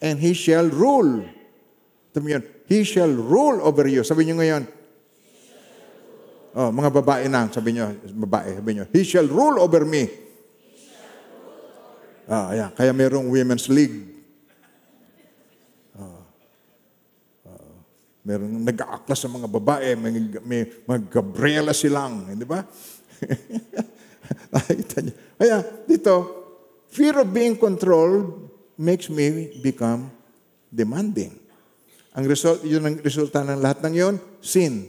and 0.00 0.18
he 0.18 0.34
shall 0.34 0.70
rule. 0.70 1.26
Sabi 2.14 2.30
yun, 2.30 2.42
he 2.70 2.84
shall 2.86 3.10
rule 3.10 3.58
over 3.62 3.86
you. 3.90 4.06
Sabi 4.06 4.30
niyo 4.30 4.38
ngayon, 4.38 4.64
Oh, 6.54 6.70
mga 6.70 7.02
babae 7.02 7.26
na, 7.26 7.50
sabi 7.50 7.74
nyo, 7.74 7.90
babae, 8.14 8.62
sabi 8.62 8.78
nyo, 8.78 8.86
He 8.94 9.02
shall 9.02 9.26
rule 9.26 9.58
over 9.58 9.82
me. 9.82 10.06
Ah, 12.30 12.54
ayan. 12.54 12.70
Kaya 12.72 12.94
mayroong 12.94 13.26
women's 13.26 13.66
league. 13.66 14.06
Ah. 15.98 16.22
Ah. 17.44 17.74
Merong 18.24 18.64
nag-aaklas 18.64 19.20
sa 19.20 19.28
mga 19.28 19.44
babae, 19.52 19.92
may, 20.00 20.12
may 20.40 20.62
mga 20.88 21.00
Gabriela 21.12 21.76
silang, 21.76 22.24
hindi 22.24 22.48
ba? 22.48 22.64
Nakita 24.52 25.04
niyo. 25.04 25.14
Kaya 25.36 25.56
dito, 25.84 26.14
fear 26.88 27.20
of 27.20 27.28
being 27.28 27.52
controlled 27.60 28.48
makes 28.80 29.12
me 29.12 29.52
become 29.60 30.08
demanding. 30.72 31.36
Ang 32.16 32.24
result, 32.24 32.64
yun 32.64 32.88
ang 32.88 32.96
resulta 33.04 33.44
ng 33.44 33.60
lahat 33.60 33.84
ng 33.84 33.94
yon, 33.94 34.14
sin. 34.40 34.88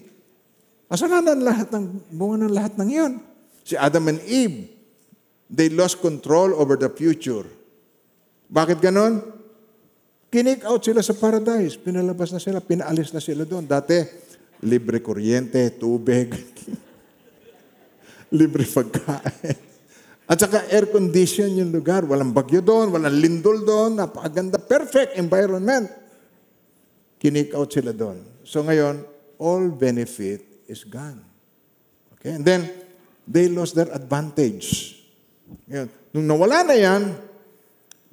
Kasalanan 0.88 1.42
lahat 1.42 1.74
ng, 1.76 2.16
bunga 2.16 2.46
ng 2.46 2.54
lahat 2.56 2.74
ng 2.80 2.90
yon. 2.90 3.14
Si 3.66 3.76
Adam 3.76 4.16
and 4.16 4.22
Eve, 4.24 4.70
they 5.52 5.68
lost 5.68 6.00
control 6.00 6.54
over 6.56 6.80
the 6.80 6.88
future. 6.88 7.44
Bakit 8.48 8.80
ganon? 8.80 9.26
Kinik 10.36 10.68
out 10.68 10.84
sila 10.84 11.00
sa 11.00 11.16
paradise. 11.16 11.80
Pinalabas 11.80 12.36
na 12.36 12.44
sila, 12.44 12.60
pinaalis 12.60 13.16
na 13.16 13.24
sila 13.24 13.48
doon. 13.48 13.64
Dati, 13.64 14.04
libre 14.68 15.00
kuryente, 15.00 15.64
tubig, 15.80 16.36
libre 18.44 18.68
pagkain. 18.68 19.56
At 20.28 20.36
saka 20.36 20.68
air 20.68 20.92
condition 20.92 21.56
yung 21.56 21.72
lugar. 21.72 22.04
Walang 22.04 22.36
bagyo 22.36 22.60
doon, 22.60 22.92
walang 22.92 23.16
lindol 23.16 23.64
doon, 23.64 23.96
napakaganda, 23.96 24.60
perfect 24.60 25.16
environment. 25.16 25.88
Kinik 27.16 27.56
out 27.56 27.72
sila 27.72 27.96
doon. 27.96 28.20
So 28.44 28.60
ngayon, 28.60 29.08
all 29.40 29.72
benefit 29.72 30.68
is 30.68 30.84
gone. 30.84 31.24
Okay? 32.20 32.36
And 32.36 32.44
then, 32.44 32.68
they 33.24 33.48
lost 33.48 33.72
their 33.72 33.88
advantage. 33.88 35.00
Ngayon, 35.72 35.88
nung 36.12 36.28
nawala 36.28 36.68
na 36.68 36.76
yan, 36.76 37.16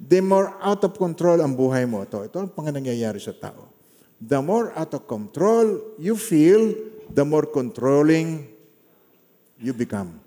the 0.03 0.19
more 0.19 0.51
out 0.59 0.83
of 0.83 0.99
control 0.99 1.39
ang 1.39 1.55
buhay 1.55 1.87
mo. 1.87 2.03
Ito, 2.03 2.27
ito 2.27 2.37
ang 2.43 2.51
mga 2.51 2.75
nangyayari 2.75 3.19
sa 3.23 3.31
tao. 3.31 3.71
The 4.19 4.39
more 4.43 4.75
out 4.75 4.91
of 4.95 5.07
control 5.07 5.95
you 5.99 6.19
feel, 6.19 6.75
the 7.11 7.23
more 7.23 7.47
controlling 7.47 8.47
you 9.59 9.71
become. 9.71 10.19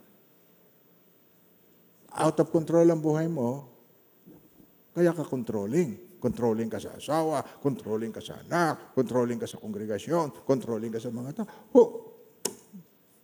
Out 2.16 2.40
of 2.40 2.48
control 2.48 2.88
ang 2.88 3.00
buhay 3.04 3.28
mo, 3.28 3.68
kaya 4.96 5.12
ka 5.12 5.24
controlling. 5.28 6.08
Controlling 6.16 6.72
ka 6.72 6.80
sa 6.80 6.96
asawa, 6.96 7.44
controlling 7.60 8.10
ka 8.10 8.24
sa 8.24 8.40
anak, 8.40 8.96
controlling 8.96 9.36
ka 9.36 9.44
sa 9.44 9.60
kongregasyon, 9.60 10.32
controlling 10.48 10.88
ka 10.88 10.96
sa 10.96 11.12
mga 11.12 11.44
tao. 11.44 11.48
Oh, 11.76 12.16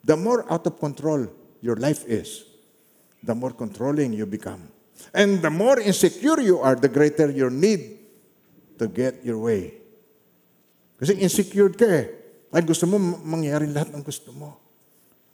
The 0.02 0.18
more 0.18 0.42
out 0.50 0.66
of 0.66 0.82
control 0.82 1.30
your 1.62 1.78
life 1.78 2.02
is, 2.10 2.42
the 3.22 3.34
more 3.38 3.54
controlling 3.54 4.12
you 4.12 4.26
become. 4.26 4.71
And 5.12 5.44
the 5.44 5.52
more 5.52 5.80
insecure 5.80 6.40
you 6.40 6.60
are, 6.60 6.76
the 6.76 6.88
greater 6.88 7.28
your 7.28 7.50
need 7.52 8.00
to 8.80 8.88
get 8.88 9.20
your 9.24 9.40
way. 9.40 9.76
Kasi 10.96 11.18
insecure 11.18 11.72
ka 11.74 11.84
eh. 11.84 12.06
Ay 12.52 12.62
gusto 12.62 12.84
mo 12.84 13.00
mangyari 13.00 13.64
lahat 13.68 13.90
ng 13.92 14.04
gusto 14.04 14.30
mo. 14.32 14.60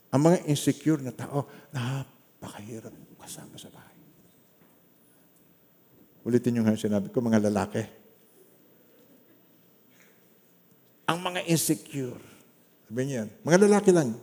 Ang 0.09 0.31
mga 0.31 0.37
insecure 0.49 1.03
na 1.03 1.13
tao, 1.13 1.45
napakahirap 1.69 2.95
kasama 3.29 3.61
sa 3.61 3.69
bahay. 3.69 3.93
Ulitin 6.25 6.57
yung 6.57 6.73
sinabi 6.73 7.13
ko, 7.13 7.21
mga 7.21 7.45
lalaki. 7.45 7.85
Ang 11.05 11.21
mga 11.21 11.45
insecure, 11.45 12.17
sabi 12.89 12.99
niyo 13.05 13.15
yan, 13.21 13.29
mga 13.45 13.59
lalaki 13.69 13.93
lang, 13.93 14.17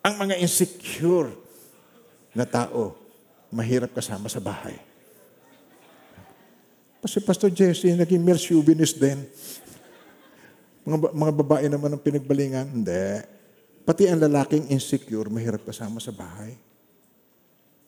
ang 0.00 0.14
mga 0.16 0.40
insecure 0.40 1.28
na 2.32 2.48
tao, 2.48 2.96
mahirap 3.52 3.92
kasama 3.92 4.32
sa 4.32 4.40
bahay. 4.40 4.80
Kasi 7.04 7.20
Pastor 7.20 7.52
Jesse, 7.52 7.92
naging 7.92 8.24
male 8.24 8.40
chauvinist 8.40 8.96
din. 8.96 9.20
Mga, 10.88 11.12
mga 11.12 11.32
babae 11.44 11.66
naman 11.68 11.92
ang 11.92 12.02
pinagbalingan. 12.02 12.66
Hindi. 12.66 13.22
Pati 13.82 14.08
ang 14.08 14.22
lalaking 14.22 14.70
insecure, 14.72 15.28
mahirap 15.28 15.66
kasama 15.66 16.00
sa 16.00 16.14
bahay. 16.14 16.54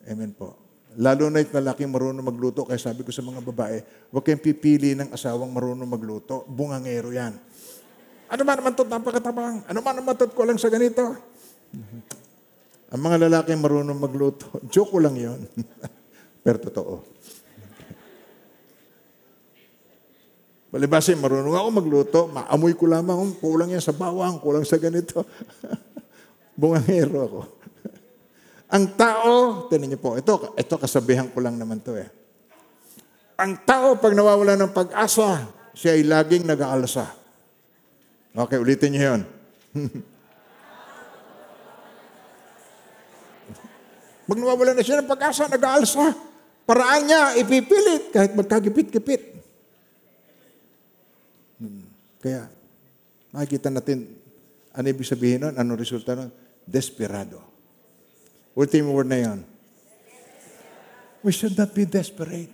Amen 0.05 0.35
po. 0.35 0.59
Lalo 0.95 1.27
na 1.27 1.43
yung 1.43 1.51
lalaking 1.51 1.91
marunong 1.91 2.23
magluto, 2.23 2.63
kaya 2.67 2.79
sabi 2.79 3.03
ko 3.03 3.11
sa 3.11 3.23
mga 3.23 3.43
babae, 3.43 3.83
huwag 4.15 4.23
kayong 4.23 4.43
pipili 4.43 4.95
ng 4.95 5.11
asawang 5.11 5.51
marunong 5.51 5.87
magluto. 5.87 6.47
Bungangero 6.47 7.11
yan. 7.11 7.35
Ano 8.31 8.43
man 8.43 8.57
naman 8.59 8.75
ito, 8.75 8.83
napakatabang. 8.87 9.57
Ano 9.67 9.79
man 9.83 9.95
naman 9.95 10.15
ito, 10.15 10.27
lang 10.27 10.59
sa 10.59 10.71
ganito. 10.71 11.19
Ang 12.95 13.03
mga 13.03 13.27
lalaking 13.27 13.59
marunong 13.59 13.99
magluto, 13.99 14.63
joke 14.71 14.95
ko 14.95 14.99
lang 15.03 15.19
yon. 15.19 15.43
Pero 16.47 16.63
totoo. 16.63 17.03
Palibasi, 20.71 21.19
marunong 21.19 21.59
ako 21.59 21.69
magluto, 21.75 22.21
maamoy 22.31 22.79
ko 22.79 22.87
lamang, 22.87 23.35
kulang 23.43 23.75
yan 23.75 23.83
sa 23.83 23.91
bawang, 23.91 24.39
kulang 24.39 24.63
sa 24.63 24.79
ganito. 24.79 25.27
Bungangero 26.59 27.19
ako. 27.27 27.41
Ang 28.71 28.85
tao, 28.95 29.33
tinan 29.67 29.91
niyo 29.91 29.99
po, 29.99 30.15
ito, 30.15 30.55
ito 30.55 30.75
kasabihan 30.79 31.27
ko 31.35 31.43
lang 31.43 31.59
naman 31.59 31.83
to 31.83 31.99
eh. 31.99 32.07
Ang 33.43 33.59
tao, 33.67 33.99
pag 33.99 34.15
nawawala 34.15 34.55
ng 34.55 34.71
pag-asa, 34.71 35.51
siya 35.75 35.99
ay 35.99 36.07
laging 36.07 36.47
nag-aalsa. 36.47 37.11
Okay, 38.39 38.59
ulitin 38.63 38.91
niyo 38.95 39.03
yun. 39.11 39.23
Pag 44.25 44.39
nawawala 44.41 44.73
na 44.73 44.85
siya 44.85 45.05
ng 45.05 45.11
pag-asa, 45.11 45.49
nag-aalsa. 45.49 46.17
Paraan 46.65 47.05
niya, 47.05 47.37
ipipilit 47.37 48.09
kahit 48.09 48.33
magkagipit-gipit. 48.33 49.23
Hmm. 51.61 51.85
Kaya, 52.25 52.49
makikita 53.37 53.69
natin, 53.69 54.09
ano 54.73 54.87
ibig 54.89 55.05
sabihin 55.05 55.45
nun? 55.45 55.55
Anong 55.61 55.77
resulta 55.77 56.17
nun? 56.17 56.33
Desperado. 56.65 57.45
Ultimo 58.57 58.97
word 58.97 59.13
na 59.13 59.21
yan. 59.21 59.39
We 61.21 61.33
should 61.33 61.57
not 61.57 61.77
be 61.77 61.85
desperate. 61.85 62.53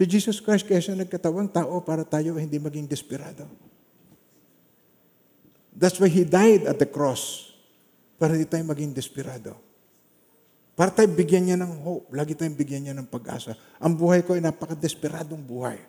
Si 0.00 0.08
Jesus 0.08 0.40
Christ 0.40 0.64
kaya 0.64 0.80
siya 0.80 0.96
nagkatawang 0.96 1.52
tao 1.52 1.76
para 1.84 2.08
tayo 2.08 2.40
hindi 2.40 2.56
maging 2.56 2.88
desperado. 2.88 3.44
That's 5.76 6.00
why 6.00 6.08
He 6.08 6.24
died 6.24 6.64
at 6.64 6.80
the 6.80 6.88
cross. 6.88 7.49
Para 8.20 8.36
hindi 8.36 8.44
tayo 8.44 8.68
maging 8.68 8.92
desperado. 8.92 9.56
Para 10.76 10.92
tayo 10.92 11.08
bigyan 11.08 11.48
niya 11.48 11.56
ng 11.56 11.72
hope. 11.80 12.12
Lagi 12.12 12.36
tayong 12.36 12.56
bigyan 12.56 12.82
niya 12.84 12.94
ng 13.00 13.08
pag-asa. 13.08 13.56
Ang 13.80 13.96
buhay 13.96 14.20
ko 14.20 14.36
ay 14.36 14.44
napaka-desperadong 14.44 15.40
buhay. 15.40 15.80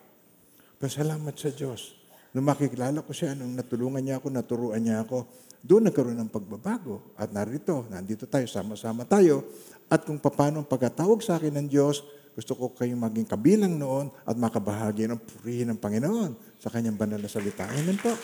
Pero 0.80 0.88
salamat 0.88 1.36
sa 1.36 1.52
Diyos. 1.52 1.92
Nung 2.32 2.48
makikilala 2.48 3.04
ko 3.04 3.12
siya, 3.12 3.36
nung 3.36 3.52
natulungan 3.52 4.00
niya 4.00 4.16
ako, 4.16 4.32
naturuan 4.32 4.80
niya 4.80 5.04
ako, 5.04 5.28
doon 5.60 5.92
nagkaroon 5.92 6.16
ng 6.24 6.32
pagbabago. 6.32 7.12
At 7.20 7.28
narito, 7.36 7.84
nandito 7.92 8.24
tayo, 8.24 8.48
sama-sama 8.48 9.04
tayo. 9.04 9.44
At 9.92 10.08
kung 10.08 10.16
paano 10.16 10.64
ang 10.64 10.68
pagkatawag 10.68 11.20
sa 11.20 11.36
akin 11.36 11.52
ng 11.60 11.68
Diyos, 11.68 12.00
gusto 12.32 12.56
ko 12.56 12.72
kayong 12.72 12.96
maging 12.96 13.28
kabilang 13.28 13.76
noon 13.76 14.08
at 14.24 14.32
makabahagi 14.40 15.04
ng 15.04 15.20
purihin 15.20 15.68
ng 15.68 15.78
Panginoon 15.80 16.56
sa 16.56 16.72
kanyang 16.72 16.96
banal 16.96 17.20
na 17.20 17.28
salita. 17.28 17.68
Amen 17.68 18.00
po. 18.00 18.16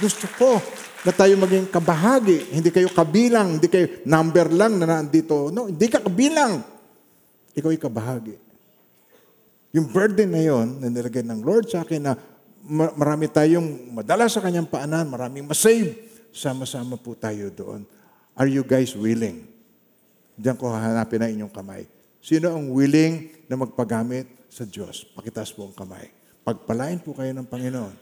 Gusto 0.00 0.24
ko 0.40 0.56
na 1.04 1.12
tayo 1.12 1.36
maging 1.36 1.68
kabahagi. 1.68 2.56
Hindi 2.56 2.72
kayo 2.72 2.88
kabilang, 2.88 3.60
hindi 3.60 3.68
kayo 3.68 3.86
number 4.08 4.48
lang 4.48 4.80
na 4.80 4.88
nandito. 4.88 5.52
No, 5.52 5.68
hindi 5.68 5.86
ka 5.86 6.00
kabilang. 6.00 6.64
Ikaw 7.52 7.68
ay 7.70 7.78
kabahagi. 7.78 8.34
Yung 9.76 9.92
burden 9.92 10.32
na 10.32 10.40
yon 10.40 10.80
na 10.80 10.88
nilagay 10.88 11.20
ng 11.20 11.44
Lord 11.44 11.68
sa 11.68 11.84
akin 11.84 12.00
na 12.00 12.16
ma- 12.64 12.94
marami 12.96 13.28
tayong 13.28 13.92
madala 13.92 14.26
sa 14.32 14.40
kanyang 14.40 14.64
paanan, 14.64 15.04
maraming 15.12 15.44
masave, 15.44 16.08
sama-sama 16.32 16.96
po 16.96 17.12
tayo 17.12 17.52
doon. 17.52 17.84
Are 18.34 18.48
you 18.48 18.64
guys 18.64 18.96
willing? 18.96 19.44
Diyan 20.34 20.56
ko 20.58 20.72
hahanapin 20.72 21.22
ang 21.22 21.30
inyong 21.30 21.54
kamay. 21.54 21.86
Sino 22.18 22.50
ang 22.50 22.72
willing 22.72 23.30
na 23.46 23.54
magpagamit 23.60 24.26
sa 24.48 24.64
Diyos? 24.64 25.04
Pakitaas 25.14 25.52
po 25.52 25.68
ang 25.68 25.76
kamay. 25.76 26.10
Pagpalain 26.42 26.98
po 26.98 27.14
kayo 27.14 27.30
ng 27.36 27.46
Panginoon. 27.46 27.94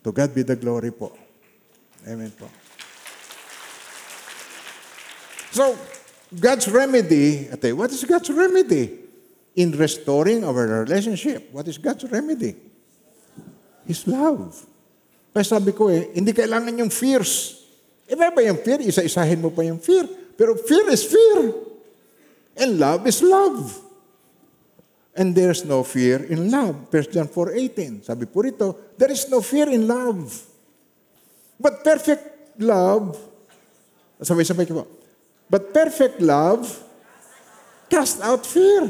To 0.00 0.10
God 0.10 0.32
be 0.32 0.42
the 0.42 0.56
glory 0.56 0.90
po. 0.90 1.12
Amen 2.08 2.32
po. 2.32 2.48
So, 5.50 5.74
God's 6.30 6.70
remedy, 6.70 7.50
ate, 7.50 7.74
what 7.74 7.90
is 7.90 8.06
God's 8.06 8.30
remedy? 8.30 9.02
In 9.58 9.74
restoring 9.74 10.46
our 10.46 10.86
relationship, 10.86 11.50
what 11.50 11.66
is 11.66 11.76
God's 11.76 12.06
remedy? 12.06 12.54
His 13.82 14.06
love. 14.06 14.54
Kaya 15.34 15.42
sabi 15.42 15.74
ko 15.74 15.90
eh, 15.90 16.14
hindi 16.14 16.30
kailangan 16.30 16.78
yung 16.78 16.90
fears. 16.90 17.58
Iba 18.06 18.30
ba 18.30 18.42
yung 18.46 18.62
fear? 18.62 18.78
Isa-isahin 18.82 19.42
mo 19.42 19.50
pa 19.50 19.66
yung 19.66 19.82
fear. 19.82 20.06
Pero 20.38 20.54
fear 20.54 20.86
is 20.94 21.02
fear. 21.02 21.50
And 22.54 22.78
love 22.78 23.06
is 23.06 23.22
love. 23.22 23.90
And 25.14 25.34
there's 25.34 25.66
no 25.66 25.82
fear 25.82 26.22
in 26.30 26.50
love. 26.50 26.90
1 26.90 27.10
John 27.10 27.26
4.18. 27.26 28.06
Sabi 28.06 28.30
po 28.30 28.46
rito, 28.46 28.94
there 28.94 29.10
is 29.10 29.26
no 29.26 29.42
fear 29.42 29.66
in 29.70 29.86
love. 29.86 30.49
But 31.60 31.84
perfect 31.84 32.56
love, 32.56 33.20
sabay-sabay 34.16 34.64
ko 34.64 34.80
po, 34.80 34.84
but 35.52 35.76
perfect 35.76 36.24
love 36.24 36.64
cast 37.92 38.24
out 38.24 38.48
fear. 38.48 38.88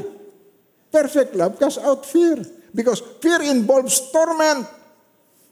Perfect 0.87 1.35
love 1.35 1.59
cast 1.59 1.83
out 1.83 2.07
fear. 2.07 2.39
Because 2.71 3.03
fear 3.19 3.43
involves 3.43 3.99
torment. 4.15 4.63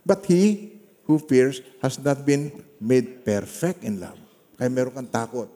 But 0.08 0.24
he 0.32 0.72
who 1.04 1.20
fears 1.20 1.60
has 1.84 2.00
not 2.00 2.24
been 2.24 2.56
made 2.80 3.28
perfect 3.28 3.84
in 3.84 4.00
love. 4.00 4.16
Kaya 4.56 4.72
meron 4.72 4.96
kang 4.96 5.12
takot. 5.12 5.52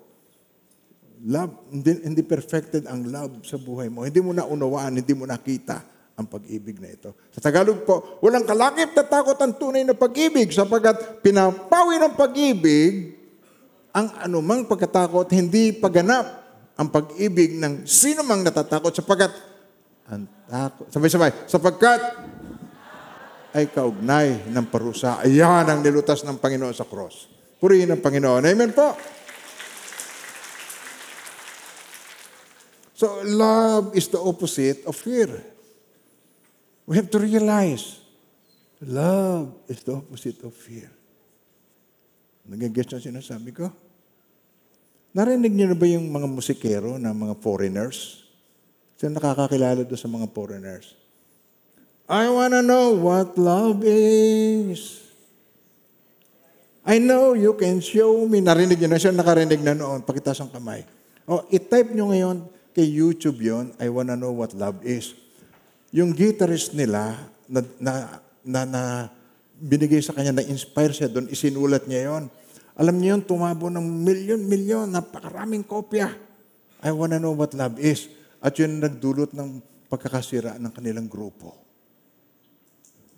Love, 1.24 1.56
hindi, 1.72 2.04
hindi 2.04 2.24
perfected 2.28 2.84
ang 2.92 3.08
love 3.08 3.48
sa 3.48 3.56
buhay 3.56 3.88
mo. 3.88 4.04
Hindi 4.04 4.20
mo 4.20 4.36
na 4.36 4.44
unawaan, 4.44 5.00
hindi 5.00 5.16
mo 5.16 5.24
nakita 5.24 5.93
ang 6.14 6.30
pag-ibig 6.30 6.78
na 6.78 6.94
ito. 6.94 7.10
Sa 7.34 7.42
Tagalog 7.42 7.82
po, 7.90 8.22
walang 8.22 8.46
kalakip 8.46 8.94
na 8.94 9.04
takot 9.06 9.38
ang 9.42 9.54
tunay 9.58 9.82
na 9.82 9.98
pag-ibig 9.98 10.54
sapagkat 10.54 11.26
pinapawi 11.26 11.98
ng 11.98 12.14
pag-ibig 12.14 13.18
ang 13.94 14.10
anumang 14.22 14.66
pagkatakot, 14.66 15.30
hindi 15.34 15.74
pagganap 15.74 16.26
ang 16.78 16.90
pag-ibig 16.90 17.58
ng 17.62 17.86
sino 17.86 18.26
mang 18.26 18.42
natatakot 18.42 18.90
sapagkat 18.90 19.30
ang 20.10 20.26
takot, 20.50 20.90
sabay-sabay, 20.90 21.32
sapagkat 21.46 22.02
ay 23.54 23.70
kaugnay 23.70 24.50
ng 24.50 24.66
parusa. 24.70 25.22
Ayan 25.22 25.70
ang 25.70 25.86
nilutas 25.86 26.26
ng 26.26 26.42
Panginoon 26.42 26.74
sa 26.74 26.90
cross. 26.90 27.30
Purihin 27.62 27.94
ang 27.94 28.02
Panginoon. 28.02 28.42
Amen 28.50 28.74
po. 28.74 28.98
So, 32.98 33.22
love 33.26 33.94
is 33.94 34.10
the 34.10 34.18
opposite 34.18 34.82
of 34.90 34.98
fear. 34.98 35.53
We 36.84 37.00
have 37.00 37.08
to 37.16 37.20
realize, 37.20 38.04
love 38.84 39.56
is 39.72 39.84
the 39.88 39.96
opposite 39.96 40.44
of 40.44 40.52
fear. 40.52 40.92
Nagigets 42.44 42.92
na 42.92 43.00
sinasabi 43.00 43.56
ko? 43.56 43.72
Narinig 45.16 45.56
niyo 45.56 45.72
na 45.72 45.78
ba 45.80 45.88
yung 45.88 46.12
mga 46.12 46.28
musikero 46.28 47.00
na 47.00 47.16
mga 47.16 47.40
foreigners? 47.40 48.28
Sino 49.00 49.16
nakakakilala 49.16 49.88
doon 49.88 50.02
sa 50.02 50.12
mga 50.12 50.28
foreigners? 50.36 51.00
I 52.12 52.28
wanna 52.28 52.60
know 52.60 52.92
what 53.00 53.40
love 53.40 53.80
is. 53.88 55.00
I 56.84 57.00
know 57.00 57.32
you 57.32 57.56
can 57.56 57.80
show 57.80 58.28
me. 58.28 58.44
Narinig 58.44 58.76
niyo 58.76 58.92
na 58.92 59.00
siya, 59.00 59.16
nakarinig 59.16 59.64
na 59.64 59.72
noon. 59.72 60.04
Pakitas 60.04 60.44
ang 60.44 60.52
kamay. 60.52 60.84
O, 61.24 61.48
i-type 61.48 61.96
niyo 61.96 62.12
ngayon 62.12 62.44
kay 62.76 62.84
YouTube 62.84 63.40
yon. 63.40 63.72
I 63.80 63.88
wanna 63.88 64.20
know 64.20 64.36
what 64.36 64.52
love 64.52 64.84
is. 64.84 65.23
Yung 65.94 66.12
guitarist 66.18 66.74
nila 66.74 67.30
na, 67.46 67.62
na, 67.78 67.94
na, 68.42 68.60
na 68.66 68.82
binigay 69.54 70.02
sa 70.02 70.18
kanya, 70.18 70.42
na-inspire 70.42 70.90
siya 70.90 71.06
doon, 71.06 71.30
isinulat 71.30 71.86
niya 71.86 72.10
yon. 72.10 72.24
Alam 72.74 72.98
niyo 72.98 73.14
yun, 73.14 73.22
tumabo 73.22 73.70
ng 73.70 73.86
milyon-milyon, 74.02 74.90
napakaraming 74.90 75.62
kopya. 75.62 76.10
I 76.82 76.90
wanna 76.90 77.22
know 77.22 77.38
what 77.38 77.54
love 77.54 77.78
is. 77.78 78.10
At 78.42 78.58
yun 78.58 78.82
nagdulot 78.82 79.38
ng 79.38 79.62
pagkakasira 79.88 80.58
ng 80.58 80.74
kanilang 80.74 81.06
grupo. 81.06 81.54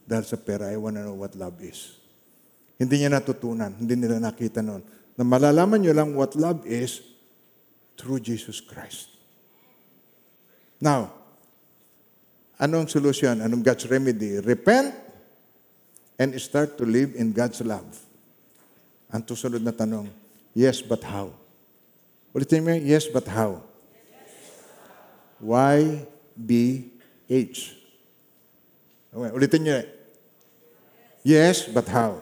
Dahil 0.03 0.27
sa 0.27 0.37
pera, 0.37 0.69
I 0.69 0.77
wanna 0.77 1.07
know 1.07 1.15
what 1.15 1.33
love 1.33 1.57
is. 1.63 1.97
Hindi 2.75 3.01
niya 3.01 3.09
natutunan, 3.15 3.71
hindi 3.71 3.95
nila 3.95 4.19
nakita 4.19 4.59
noon. 4.59 4.83
Na 5.15 5.23
malalaman 5.23 5.79
niyo 5.79 5.95
lang 5.95 6.11
what 6.11 6.35
love 6.35 6.67
is 6.67 6.99
through 7.95 8.19
Jesus 8.19 8.59
Christ. 8.59 9.15
Now, 10.83 11.24
anong 12.59 12.87
solusyon? 12.87 13.43
Anong 13.43 13.63
God's 13.63 13.87
remedy? 13.87 14.39
Repent 14.39 14.95
and 16.15 16.31
start 16.39 16.79
to 16.79 16.83
live 16.87 17.15
in 17.15 17.31
God's 17.35 17.59
love. 17.63 17.87
Ang 19.11 19.23
susunod 19.27 19.63
na 19.63 19.71
tanong, 19.71 20.07
yes, 20.55 20.79
but 20.83 21.03
how? 21.03 21.31
Ulitin 22.35 22.63
mo, 22.63 22.75
yes, 22.75 23.07
but 23.07 23.27
how? 23.31 23.63
Y, 25.39 26.03
B, 26.35 26.51
H. 27.27 27.75
Okay, 29.15 29.31
ulitin 29.31 29.61
nyo. 29.63 29.75
eh. 29.79 29.87
Yes, 31.23 31.65
but 31.71 31.87
how? 31.87 32.19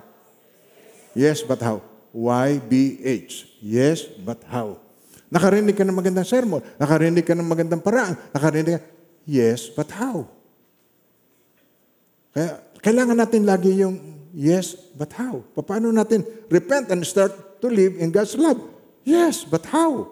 Yes, 1.18 1.42
but 1.42 1.62
how? 1.62 1.82
Y, 2.14 2.50
B, 2.62 3.02
H. 3.02 3.50
Yes, 3.58 4.06
but 4.06 4.42
how? 4.46 4.78
Nakarinig 5.34 5.74
ka 5.74 5.82
ng 5.82 5.98
magandang 5.98 6.30
sermon. 6.30 6.62
Nakarinig 6.78 7.26
ka 7.26 7.34
ng 7.34 7.46
magandang 7.50 7.82
paraan. 7.82 8.14
Nakarinig 8.30 8.78
ka, 8.78 8.80
yes, 9.24 9.68
but 9.72 9.90
how? 9.92 10.30
Kaya 12.34 12.60
kailangan 12.82 13.18
natin 13.18 13.46
lagi 13.46 13.72
yung 13.78 13.96
yes, 14.34 14.74
but 14.98 15.14
how? 15.14 15.46
Paano 15.54 15.94
natin 15.94 16.26
repent 16.50 16.90
and 16.90 17.06
start 17.06 17.62
to 17.62 17.70
live 17.70 17.96
in 18.02 18.10
God's 18.10 18.34
love? 18.36 18.60
Yes, 19.06 19.46
but 19.46 19.64
how? 19.70 20.10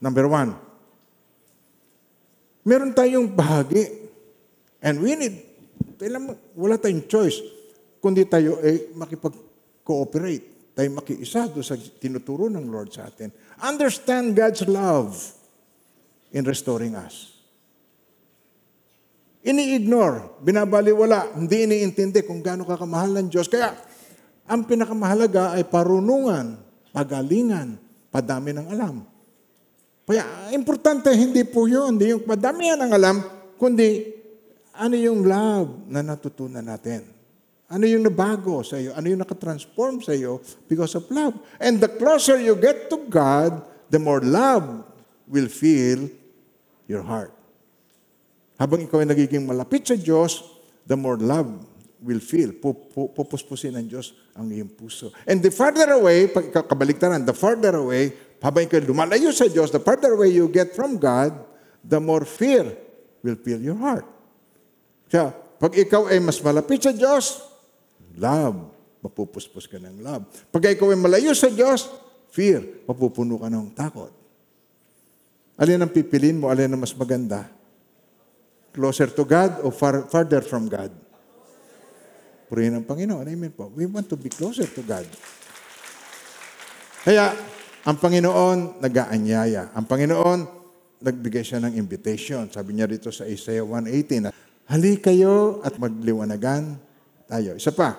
Number 0.00 0.26
one, 0.26 0.56
meron 2.64 2.96
tayong 2.96 3.30
bahagi 3.30 4.08
and 4.80 4.98
we 4.98 5.12
need, 5.14 5.44
mo, 6.16 6.34
wala 6.56 6.80
tayong 6.80 7.04
choice 7.04 7.38
kundi 8.00 8.24
tayo 8.24 8.56
ay 8.64 8.96
makipag-cooperate, 8.96 10.72
tayo 10.72 10.88
makiisa 10.96 11.52
doon 11.52 11.62
sa 11.64 11.76
tinuturo 11.76 12.48
ng 12.48 12.64
Lord 12.66 12.90
sa 12.90 13.06
atin. 13.06 13.28
Understand 13.60 14.32
God's 14.32 14.64
love 14.64 15.12
in 16.32 16.48
restoring 16.48 16.96
us. 16.96 17.29
Ini-ignore, 19.40 20.44
binabaliwala, 20.44 21.32
hindi 21.32 21.64
iniintindi 21.64 22.28
kung 22.28 22.44
gaano 22.44 22.68
kakamahal 22.68 23.16
ng 23.16 23.28
Diyos. 23.32 23.48
Kaya, 23.48 23.72
ang 24.44 24.68
pinakamahalaga 24.68 25.56
ay 25.56 25.64
parunungan, 25.64 26.60
pagalingan, 26.92 27.80
padami 28.12 28.52
ng 28.52 28.66
alam. 28.68 29.00
Kaya, 30.04 30.52
importante 30.52 31.08
hindi 31.16 31.40
po 31.48 31.64
yun, 31.64 31.96
hindi 31.96 32.12
yung 32.12 32.26
padamihan 32.28 32.84
ng 32.84 32.92
alam, 32.92 33.16
kundi 33.56 34.20
ano 34.76 34.96
yung 34.96 35.24
love 35.24 35.88
na 35.88 36.04
natutunan 36.04 36.64
natin. 36.64 37.08
Ano 37.70 37.86
yung 37.86 38.02
nabago 38.02 38.60
sa 38.66 38.76
iyo? 38.76 38.92
Ano 38.98 39.06
yung 39.06 39.22
nakatransform 39.22 40.02
sa 40.02 40.10
iyo 40.10 40.42
because 40.66 40.98
of 40.98 41.06
love? 41.08 41.38
And 41.62 41.78
the 41.78 41.86
closer 41.86 42.36
you 42.36 42.58
get 42.58 42.90
to 42.90 43.06
God, 43.06 43.62
the 43.88 44.02
more 44.02 44.20
love 44.20 44.82
will 45.30 45.46
fill 45.46 46.10
your 46.90 47.06
heart. 47.06 47.30
Habang 48.60 48.84
ikaw 48.84 49.00
ay 49.00 49.08
nagiging 49.08 49.48
malapit 49.48 49.88
sa 49.88 49.96
Diyos, 49.96 50.44
the 50.84 50.92
more 50.92 51.16
love 51.16 51.48
will 52.04 52.20
fill. 52.20 52.52
Pupuspusin 52.92 53.72
ng 53.72 53.88
Diyos 53.88 54.12
ang 54.36 54.52
iyong 54.52 54.68
puso. 54.76 55.08
And 55.24 55.40
the 55.40 55.48
farther 55.48 55.96
away, 55.96 56.28
pag 56.28 56.52
ikaw 56.52 56.68
kabaliktaran, 56.68 57.24
the 57.24 57.32
farther 57.32 57.72
away, 57.80 58.12
habang 58.44 58.68
ikaw 58.68 58.84
lumalayo 58.84 59.32
sa 59.32 59.48
Diyos, 59.48 59.72
the 59.72 59.80
farther 59.80 60.12
away 60.12 60.28
you 60.28 60.52
get 60.52 60.76
from 60.76 61.00
God, 61.00 61.32
the 61.80 61.96
more 61.96 62.28
fear 62.28 62.68
will 63.24 63.40
fill 63.40 63.60
your 63.64 63.80
heart. 63.80 64.04
Kaya, 65.08 65.32
pag 65.32 65.72
ikaw 65.76 66.12
ay 66.12 66.20
mas 66.20 66.36
malapit 66.44 66.84
sa 66.84 66.92
Diyos, 66.92 67.40
love, 68.20 68.76
mapupuspos 69.00 69.64
ka 69.64 69.80
ng 69.80 70.04
love. 70.04 70.28
Pag 70.52 70.76
ikaw 70.76 70.92
ay 70.92 71.00
malayo 71.00 71.32
sa 71.32 71.48
Diyos, 71.48 71.88
fear, 72.28 72.84
mapupuno 72.84 73.40
ka 73.40 73.48
ng 73.48 73.72
takot. 73.72 74.12
Alin 75.60 75.80
ang 75.80 75.92
pipilin 75.92 76.40
mo? 76.40 76.48
Alin 76.52 76.72
ang 76.72 76.80
mas 76.80 76.92
maganda? 76.96 77.59
Closer 78.70 79.10
to 79.10 79.26
God 79.26 79.66
o 79.66 79.74
far, 79.74 80.06
farther 80.06 80.42
from 80.46 80.70
God? 80.70 80.94
Purihin 82.46 82.78
ang 82.78 82.86
Panginoon. 82.86 83.26
Amen 83.26 83.50
po. 83.50 83.70
We 83.70 83.86
want 83.86 84.06
to 84.10 84.18
be 84.18 84.30
closer 84.30 84.66
to 84.66 84.82
God. 84.82 85.06
Kaya, 87.06 87.34
ang 87.86 87.96
Panginoon 87.98 88.82
nag-aanyaya. 88.82 89.74
Ang 89.74 89.86
Panginoon, 89.86 90.38
nagbigay 91.02 91.42
siya 91.42 91.58
ng 91.62 91.74
invitation. 91.74 92.46
Sabi 92.46 92.78
niya 92.78 92.86
dito 92.86 93.10
sa 93.10 93.26
Isaiah 93.26 93.66
1.18, 93.66 94.30
Hali 94.70 95.02
kayo 95.02 95.58
at 95.66 95.74
magliwanagan 95.74 96.78
tayo. 97.26 97.58
Isa 97.58 97.74
pa. 97.74 97.98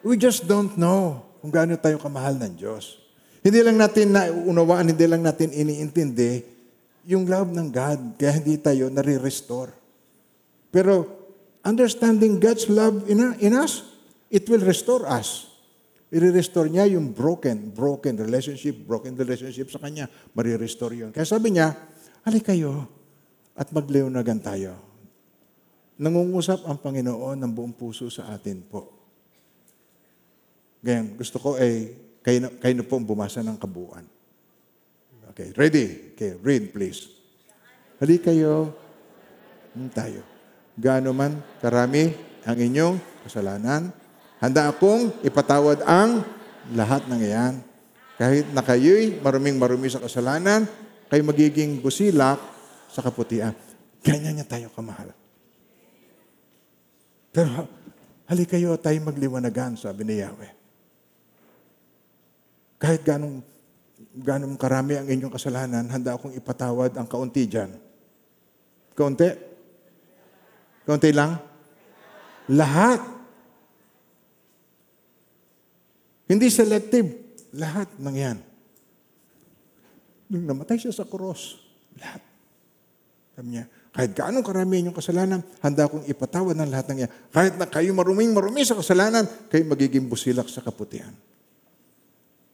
We 0.00 0.16
just 0.16 0.48
don't 0.48 0.72
know 0.80 1.20
kung 1.44 1.52
gaano 1.52 1.76
tayo 1.76 2.00
kamahal 2.00 2.40
ng 2.40 2.56
Diyos. 2.56 2.96
Hindi 3.44 3.60
lang 3.60 3.76
natin 3.76 4.16
naunawaan, 4.16 4.88
hindi 4.88 5.04
lang 5.04 5.20
natin 5.20 5.52
iniintindi 5.52 6.55
yung 7.06 7.24
love 7.30 7.54
ng 7.54 7.70
God, 7.70 8.18
kaya 8.18 8.42
hindi 8.42 8.58
tayo 8.58 8.90
nare-restore. 8.90 9.70
Pero 10.74 11.06
understanding 11.62 12.42
God's 12.42 12.66
love 12.66 13.06
in, 13.06 13.22
in 13.38 13.54
us, 13.54 13.86
it 14.26 14.42
will 14.50 14.60
restore 14.60 15.06
us. 15.06 15.46
I-restore 16.10 16.66
niya 16.66 16.90
yung 16.98 17.14
broken, 17.14 17.70
broken 17.70 18.18
relationship, 18.18 18.74
broken 18.82 19.14
relationship 19.14 19.70
sa 19.70 19.78
Kanya. 19.82 20.10
Marirestore 20.34 20.94
yun. 20.94 21.10
Kaya 21.14 21.26
sabi 21.26 21.54
niya, 21.54 21.74
halik 22.26 22.46
kayo 22.46 22.86
at 23.54 23.70
magleunagan 23.70 24.38
tayo. 24.42 24.74
Nangungusap 25.98 26.66
ang 26.66 26.78
Panginoon 26.78 27.38
ng 27.38 27.52
buong 27.54 27.74
puso 27.74 28.06
sa 28.10 28.34
atin 28.34 28.62
po. 28.66 28.92
Ngayon, 30.86 31.06
gusto 31.18 31.38
ko 31.42 31.58
ay 31.58 31.90
kayo 32.22 32.50
kayo 32.58 32.74
na 32.78 32.84
po 32.86 32.98
bumasa 33.02 33.42
ng 33.42 33.58
kabuuan. 33.58 34.15
Okay, 35.36 35.52
ready? 35.60 36.16
Okay, 36.16 36.32
read 36.40 36.72
please. 36.72 37.12
Hali 38.00 38.16
kayo, 38.16 38.72
hmm, 39.76 39.92
tayo. 39.92 40.24
Gaano 40.80 41.12
man 41.12 41.44
karami 41.60 42.16
ang 42.48 42.56
inyong 42.56 42.96
kasalanan, 43.28 43.92
Handa 44.36 44.68
akong 44.68 45.24
ipatawad 45.24 45.80
ang 45.88 46.20
lahat 46.76 47.08
ng 47.08 47.20
iyan. 47.20 47.54
Kahit 48.16 48.48
na 48.52 48.60
kayo'y 48.64 49.20
maruming 49.20 49.56
marumi 49.56 49.88
sa 49.88 50.00
kasalanan, 50.00 50.68
kayo 51.08 51.22
magiging 51.24 51.80
busilak 51.80 52.40
sa 52.92 53.00
kaputian. 53.00 53.52
Ganyan 54.04 54.40
niya 54.40 54.48
tayo 54.48 54.68
kamahal. 54.72 55.12
Pero 57.32 57.68
hali 58.28 58.44
kayo 58.48 58.76
tayo 58.80 58.96
magliwanagan, 59.04 59.76
sabi 59.76 60.04
ni 60.04 60.20
Yahweh. 60.20 60.52
Kahit 62.76 63.04
ganong, 63.04 63.40
ganong 64.16 64.56
karami 64.56 64.96
ang 64.96 65.06
inyong 65.08 65.32
kasalanan, 65.32 65.84
handa 65.92 66.16
akong 66.16 66.32
ipatawad 66.32 66.96
ang 66.96 67.04
kaunti 67.04 67.44
dyan. 67.44 67.76
Kaunti? 68.96 69.28
Kaunti 70.88 71.10
lang? 71.12 71.36
Lahat. 72.48 73.00
Hindi 76.24 76.48
selective. 76.48 77.12
Lahat 77.52 77.92
ng 78.00 78.16
yan. 78.16 78.38
Nung 80.32 80.44
namatay 80.48 80.80
siya 80.80 80.90
sa 80.96 81.06
cross, 81.06 81.60
lahat. 82.00 82.24
Sabi 83.36 83.48
niya, 83.52 83.64
kahit 83.92 84.16
gaano 84.16 84.40
karami 84.40 84.80
yung 84.84 84.96
kasalanan, 84.96 85.44
handa 85.60 85.86
akong 85.86 86.08
ipatawad 86.08 86.56
ng 86.56 86.68
lahat 86.72 86.86
ng 86.88 86.98
yan. 87.04 87.10
Kahit 87.30 87.54
na 87.60 87.68
kayo 87.68 87.92
maruming 87.92 88.32
marumi 88.32 88.64
sa 88.64 88.74
kasalanan, 88.74 89.28
kayo 89.52 89.62
magiging 89.68 90.08
busilak 90.08 90.48
sa 90.48 90.64
kaputihan. 90.64 91.12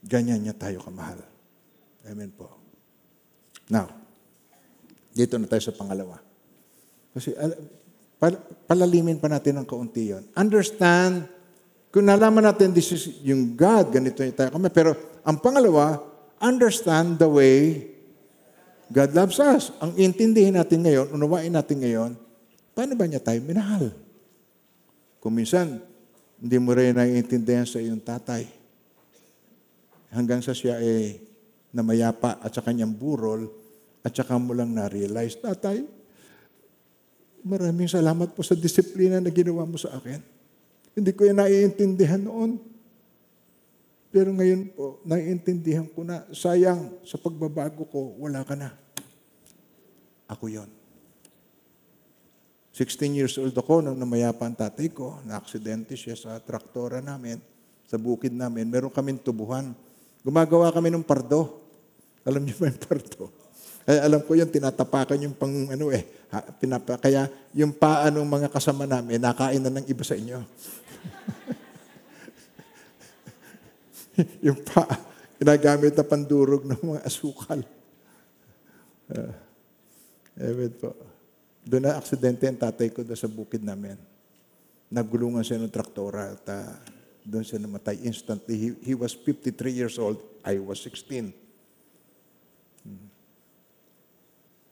Ganyan 0.02 0.42
niya 0.42 0.54
tayo 0.58 0.82
kamahal. 0.82 1.31
Amen 2.06 2.30
po. 2.34 2.50
Now, 3.70 3.88
dito 5.12 5.36
na 5.38 5.46
tayo 5.46 5.62
sa 5.62 5.76
pangalawa. 5.76 6.18
Kasi 7.12 7.36
al- 7.36 7.60
pal- 8.16 8.42
palalimin 8.66 9.20
pa 9.20 9.28
natin 9.28 9.62
ng 9.62 9.66
kaunti 9.68 10.10
yun. 10.10 10.24
Understand, 10.34 11.28
kung 11.92 12.08
nalaman 12.08 12.42
natin 12.42 12.72
this 12.72 12.90
is 12.96 13.20
yung 13.22 13.52
God, 13.52 13.92
ganito 13.92 14.24
yung 14.24 14.34
tayo 14.34 14.50
kami. 14.50 14.72
Pero 14.72 14.96
ang 15.22 15.38
pangalawa, 15.38 16.00
understand 16.40 17.20
the 17.20 17.28
way 17.28 17.86
God 18.92 19.12
loves 19.16 19.38
us. 19.40 19.72
Ang 19.80 19.96
intindihin 19.96 20.58
natin 20.58 20.84
ngayon, 20.84 21.12
unawain 21.16 21.52
natin 21.52 21.80
ngayon, 21.80 22.10
paano 22.76 22.92
ba 22.96 23.08
niya 23.08 23.22
tayo 23.24 23.40
minahal? 23.40 23.92
Kung 25.22 25.38
minsan, 25.38 25.80
hindi 26.42 26.56
mo 26.58 26.74
rin 26.74 26.98
naiintindihan 26.98 27.64
sa 27.64 27.78
iyong 27.78 28.02
tatay. 28.02 28.44
Hanggang 30.12 30.44
sa 30.44 30.52
siya 30.52 30.76
ay 31.72 31.80
namayapa 31.80 32.36
at 32.44 32.52
sa 32.52 32.60
kanyang 32.60 32.92
burol, 32.92 33.48
at 34.02 34.12
saka 34.12 34.36
mo 34.36 34.52
lang 34.52 34.74
na-realize, 34.74 35.38
tatay, 35.40 35.86
maraming 37.46 37.88
salamat 37.88 38.34
po 38.34 38.44
sa 38.44 38.52
disiplina 38.58 39.22
na 39.22 39.30
ginawa 39.30 39.64
mo 39.64 39.78
sa 39.78 39.94
akin. 39.96 40.20
Hindi 40.92 41.10
ko 41.16 41.24
yan 41.24 41.40
naiintindihan 41.40 42.20
noon. 42.20 42.60
Pero 44.12 44.28
ngayon 44.36 44.68
po, 44.76 45.00
naiintindihan 45.08 45.88
ko 45.88 46.04
na, 46.04 46.28
sayang, 46.34 47.00
sa 47.06 47.16
pagbabago 47.16 47.88
ko, 47.88 48.20
wala 48.20 48.44
ka 48.44 48.52
na. 48.52 48.76
Ako 50.28 50.52
yon. 50.52 50.68
16 52.76 53.16
years 53.16 53.36
old 53.40 53.52
ako 53.56 53.84
nung 53.84 53.96
namayapa 53.96 54.44
ang 54.44 54.56
tatay 54.56 54.92
ko. 54.92 55.16
Na-aksidente 55.24 55.96
siya 55.96 56.18
sa 56.18 56.36
traktora 56.42 57.00
namin, 57.00 57.40
sa 57.88 57.96
bukid 57.96 58.34
namin. 58.34 58.68
Meron 58.68 58.92
kaming 58.92 59.20
tubuhan. 59.20 59.72
Gumagawa 60.20 60.68
kami 60.74 60.92
ng 60.92 61.04
pardo. 61.04 61.61
Alam 62.22 62.42
niyo 62.46 62.54
ba 62.58 62.70
yung 62.70 62.82
pardo? 62.82 63.24
Ay, 63.82 63.98
alam 63.98 64.22
ko 64.22 64.38
yun, 64.38 64.46
tinatapakan 64.46 65.18
yung 65.26 65.34
pang 65.34 65.50
ano 65.50 65.90
eh. 65.90 66.06
Ha, 66.30 66.38
pinapa, 66.54 66.96
kaya 66.96 67.26
yung 67.52 67.74
paa 67.74 68.08
ng 68.08 68.24
mga 68.24 68.48
kasama 68.48 68.86
namin, 68.86 69.18
nakain 69.18 69.60
na 69.60 69.74
ng 69.74 69.86
iba 69.90 70.04
sa 70.06 70.14
inyo. 70.14 70.38
yung 74.46 74.62
paa, 74.62 74.96
ginagamit 75.42 75.98
na 75.98 76.06
pandurog 76.06 76.62
ng 76.62 76.78
mga 76.78 77.00
asukal. 77.02 77.60
Uh, 79.10 79.34
Ewan 80.38 80.72
po. 80.72 80.96
Doon 81.62 81.84
na 81.86 82.00
aksidente 82.00 82.48
ang 82.48 82.58
tatay 82.58 82.90
ko 82.90 83.04
doon 83.04 83.18
sa 83.18 83.30
bukid 83.30 83.62
namin. 83.62 83.94
Nagulungan 84.88 85.44
siya 85.44 85.60
ng 85.60 85.72
traktora 85.72 86.34
at 86.34 86.44
uh, 86.48 86.74
doon 87.22 87.44
siya 87.46 87.62
namatay 87.62 88.02
instantly. 88.02 88.56
He, 88.58 88.68
he 88.82 88.94
was 88.98 89.14
53 89.14 89.54
years 89.70 89.96
old. 90.00 90.18
I 90.42 90.58
was 90.58 90.82
16. 90.82 91.30
Hmm. 92.82 93.06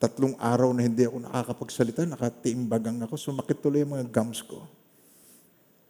Tatlong 0.01 0.33
araw 0.41 0.73
na 0.73 0.81
hindi 0.81 1.05
ako 1.05 1.29
nakakapagsalita, 1.29 2.09
nakatiimbagang 2.09 3.05
ako, 3.05 3.21
sumakit 3.21 3.61
tuloy 3.61 3.85
yung 3.85 4.01
mga 4.01 4.09
gums 4.09 4.41
ko. 4.41 4.65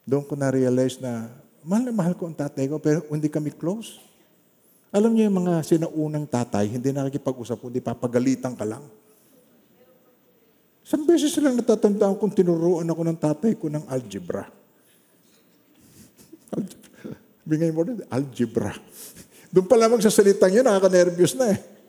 Doon 0.02 0.26
ko 0.26 0.34
na-realize 0.34 0.98
na 0.98 1.30
mahal 1.62 1.86
na 1.86 1.94
mahal 1.94 2.18
ko 2.18 2.26
ang 2.26 2.34
tatay 2.34 2.66
ko, 2.66 2.82
pero 2.82 3.06
hindi 3.06 3.30
kami 3.30 3.54
close. 3.54 4.02
Alam 4.90 5.14
niyo 5.14 5.30
yung 5.30 5.46
mga 5.46 5.62
sinaunang 5.62 6.26
tatay, 6.26 6.66
hindi 6.66 6.90
nakikipag-usap, 6.90 7.62
kundi 7.62 7.78
papagalitan 7.78 8.58
ka 8.58 8.66
lang. 8.66 8.82
Isang 10.82 11.06
beses 11.06 11.30
lang 11.38 11.54
natatandaan 11.54 12.18
kung 12.18 12.34
tinuruan 12.34 12.90
ako 12.90 13.02
ng 13.06 13.18
tatay 13.22 13.54
ko 13.54 13.70
ng 13.70 13.86
algebra. 13.86 14.50
algebra. 16.50 17.14
Bingay 17.46 17.70
mo 17.70 17.86
rin, 17.86 18.02
algebra. 18.10 18.74
Doon 19.54 19.70
pa 19.70 19.78
lamang 19.78 20.02
sa 20.02 20.10
salitang 20.10 20.50
yun, 20.50 20.66
nakaka-nervous 20.66 21.38
na 21.38 21.54
eh. 21.54 21.79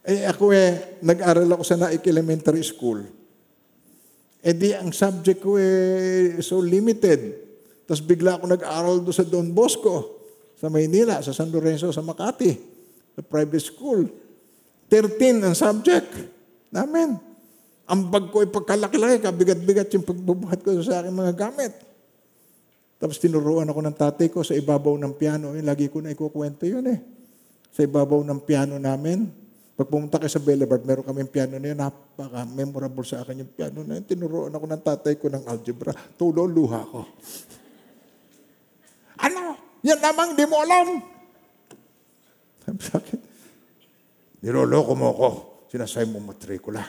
Eh 0.00 0.24
ako 0.24 0.56
eh, 0.56 1.00
nag-aral 1.04 1.48
ako 1.52 1.62
sa 1.64 1.76
Naik 1.76 2.04
Elementary 2.08 2.64
School. 2.64 3.04
Eh 4.40 4.56
di, 4.56 4.72
ang 4.72 4.88
subject 4.88 5.44
ko 5.44 5.60
eh, 5.60 6.40
so 6.40 6.64
limited. 6.64 7.36
Tapos 7.84 8.00
bigla 8.00 8.40
ako 8.40 8.44
nag-aral 8.48 8.96
doon 9.04 9.16
sa 9.16 9.28
Don 9.28 9.52
Bosco, 9.52 10.24
sa 10.56 10.72
Maynila, 10.72 11.20
sa 11.20 11.36
San 11.36 11.52
Lorenzo, 11.52 11.92
sa 11.92 12.00
Makati, 12.00 12.56
sa 13.12 13.20
private 13.20 13.60
school. 13.60 14.08
13 14.88 15.44
ang 15.44 15.54
subject 15.54 16.08
namin. 16.72 17.20
Ang 17.90 18.00
bag 18.08 18.32
ko 18.32 18.40
ay 18.40 18.48
pagkalaki-laki, 18.48 19.20
kabigat-bigat 19.20 19.90
yung 19.98 20.06
pagbubuhat 20.06 20.62
ko 20.64 20.78
sa 20.80 21.04
aking 21.04 21.14
mga 21.14 21.34
gamit. 21.36 21.74
Tapos 23.00 23.16
tinuruan 23.16 23.68
ako 23.68 23.80
ng 23.80 23.96
tatay 23.96 24.28
ko 24.28 24.40
sa 24.44 24.52
ibabaw 24.56 24.94
ng 24.96 25.12
piano. 25.16 25.56
Eh, 25.56 25.64
lagi 25.64 25.88
ko 25.92 26.04
na 26.04 26.12
ikukwento 26.12 26.68
yun 26.68 26.84
eh. 26.88 27.00
Sa 27.72 27.84
ibabaw 27.84 28.20
ng 28.22 28.40
piano 28.44 28.76
namin, 28.76 29.24
pag 29.80 29.88
pumunta 29.88 30.20
kayo 30.20 30.28
sa 30.28 30.44
Boulevard, 30.44 30.84
meron 30.84 31.08
kami 31.08 31.24
piano 31.24 31.56
na 31.56 31.72
yun, 31.72 31.80
napaka-memorable 31.80 33.00
sa 33.00 33.24
akin 33.24 33.40
yung 33.40 33.52
piano 33.56 33.80
na 33.80 33.96
yun. 33.96 34.04
Tinuruan 34.04 34.52
ako 34.52 34.68
ng 34.68 34.84
tatay 34.84 35.16
ko 35.16 35.32
ng 35.32 35.48
algebra. 35.48 35.96
Tulo, 36.20 36.44
luha 36.44 36.84
ko. 36.84 37.00
ano? 39.24 39.56
Yan 39.80 39.96
namang 40.04 40.36
di 40.36 40.44
mo 40.44 40.60
alam. 40.60 41.00
Sabi 42.60 42.80
sa 42.84 43.00
akin, 43.00 43.20
niloloko 44.44 44.92
mo 44.92 45.06
ako. 45.16 45.28
Sinasay 45.72 46.04
mo 46.04 46.20
matrikula. 46.20 46.84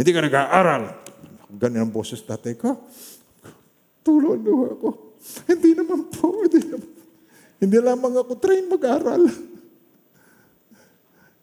Hindi 0.00 0.16
ka 0.16 0.24
nag-aaral. 0.24 0.82
Ganyan 1.60 1.84
ang 1.84 1.92
boses 1.92 2.24
tatay 2.24 2.56
ko. 2.56 2.88
Tulo-luha 4.00 4.80
ako. 4.80 4.88
Hindi 5.44 5.76
naman 5.76 6.08
po. 6.08 6.40
Hindi, 6.40 6.72
naman. 6.72 6.88
hindi 7.60 7.76
lamang 7.84 8.14
ako 8.16 8.32
train 8.40 8.64
mag-aral. 8.64 9.49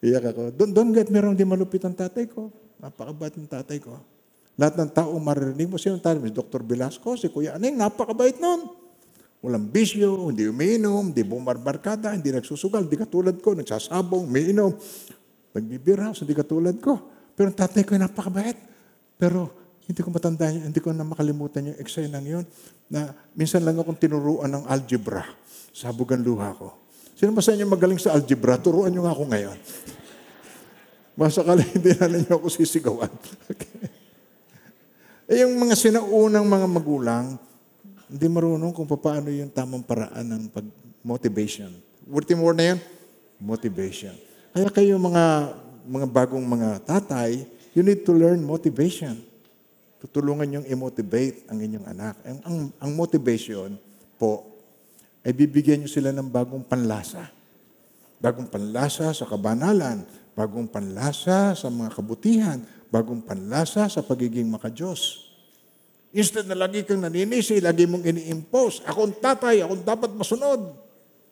Iyak 0.02 0.34
ako. 0.34 0.42
Doon, 0.54 0.70
doon 0.74 0.88
get 0.94 1.10
meron 1.10 1.34
di 1.34 1.48
malupit 1.48 1.82
ang 1.86 1.96
tatay 1.96 2.30
ko. 2.30 2.54
Napakabait 2.78 3.34
ng 3.34 3.50
tatay 3.50 3.82
ko. 3.82 3.98
Lahat 4.58 4.74
ng 4.78 4.90
tao 4.94 5.14
maririnig 5.18 5.70
mo. 5.70 5.78
Sino? 5.82 5.98
Si 5.98 6.34
Dr. 6.34 6.62
Velasco, 6.66 7.18
si 7.18 7.30
Kuya 7.30 7.58
Aneng, 7.58 7.78
napakabait 7.78 8.38
nun. 8.38 8.70
Walang 9.38 9.70
bisyo, 9.70 10.34
hindi 10.34 10.50
umiinom, 10.50 11.14
hindi 11.14 11.22
bumarbarkada, 11.22 12.18
hindi 12.18 12.34
nagsusugal, 12.34 12.90
hindi 12.90 12.98
katulad 12.98 13.38
ko, 13.38 13.54
nagsasabong, 13.54 14.26
umiinom. 14.26 14.74
Nagbibirhouse, 15.54 16.26
hindi 16.26 16.34
katulad 16.34 16.74
ko. 16.82 16.98
Pero 17.38 17.54
ang 17.54 17.58
tatay 17.58 17.86
ko 17.86 17.94
ay 17.94 18.02
napakabait. 18.02 18.58
Pero 19.18 19.54
hindi 19.86 20.02
ko 20.02 20.10
matandaan, 20.10 20.74
hindi 20.74 20.82
ko 20.82 20.90
na 20.90 21.06
makalimutan 21.06 21.74
yung 21.74 21.78
eksena 21.80 22.20
yun 22.20 22.44
na 22.90 23.14
minsan 23.38 23.62
lang 23.62 23.78
akong 23.78 23.98
tinuruan 23.98 24.50
ng 24.52 24.64
algebra. 24.68 25.24
Sabog 25.72 26.12
ang 26.12 26.26
luha 26.26 26.52
ko. 26.58 26.87
Sino 27.18 27.34
ba 27.34 27.42
sa 27.42 27.58
inyo 27.58 27.66
magaling 27.66 27.98
sa 27.98 28.14
algebra? 28.14 28.62
Turuan 28.62 28.94
nyo 28.94 29.10
nga 29.10 29.18
ako 29.18 29.24
ngayon. 29.26 29.58
Masakala 31.18 31.66
hindi 31.74 31.98
na 31.98 32.06
ninyo 32.06 32.30
ako 32.30 32.46
sisigawan. 32.54 33.10
Okay. 33.50 33.90
Eh 35.26 35.42
yung 35.42 35.58
mga 35.58 35.74
sinaunang 35.74 36.46
mga 36.46 36.68
magulang, 36.70 37.26
hindi 38.06 38.28
marunong 38.30 38.70
kung 38.70 38.86
paano 38.86 39.34
yung 39.34 39.50
tamang 39.50 39.82
paraan 39.82 40.30
ng 40.30 40.44
pag-motivation. 40.54 41.74
Wording 42.06 42.38
word 42.38 42.62
na 42.62 42.66
yun? 42.78 42.80
Motivation. 43.42 44.14
Kaya 44.54 44.70
kayo 44.70 45.02
mga 45.02 45.58
mga 45.90 46.08
bagong 46.08 46.46
mga 46.46 46.86
tatay, 46.86 47.50
you 47.74 47.82
need 47.82 48.06
to 48.06 48.14
learn 48.14 48.46
motivation. 48.46 49.18
Tutulungan 49.98 50.62
yung 50.62 50.66
i-motivate 50.70 51.50
ang 51.50 51.58
inyong 51.66 51.86
anak. 51.90 52.16
Ang, 52.22 52.40
ang, 52.46 52.58
ang 52.78 52.92
motivation 52.94 53.74
po, 54.22 54.57
ay 55.28 55.36
bibigyan 55.36 55.84
nyo 55.84 55.92
sila 55.92 56.16
ng 56.16 56.32
bagong 56.32 56.64
panlasa. 56.64 57.28
Bagong 58.24 58.48
panlasa 58.48 59.12
sa 59.12 59.28
kabanalan, 59.28 60.08
bagong 60.32 60.72
panlasa 60.72 61.52
sa 61.52 61.68
mga 61.68 61.92
kabutihan, 61.92 62.60
bagong 62.88 63.20
panlasa 63.20 63.92
sa 63.92 64.00
pagiging 64.00 64.48
makajos. 64.48 65.28
Instead 66.16 66.48
na 66.48 66.56
lagi 66.56 66.88
kang 66.88 67.04
naninisi, 67.04 67.60
lagi 67.60 67.84
mong 67.84 68.08
ini-impose. 68.08 68.88
Ako 68.88 69.12
ang 69.12 69.16
tatay, 69.20 69.60
ako 69.60 69.72
ang 69.76 69.86
dapat 69.86 70.12
masunod. 70.16 70.62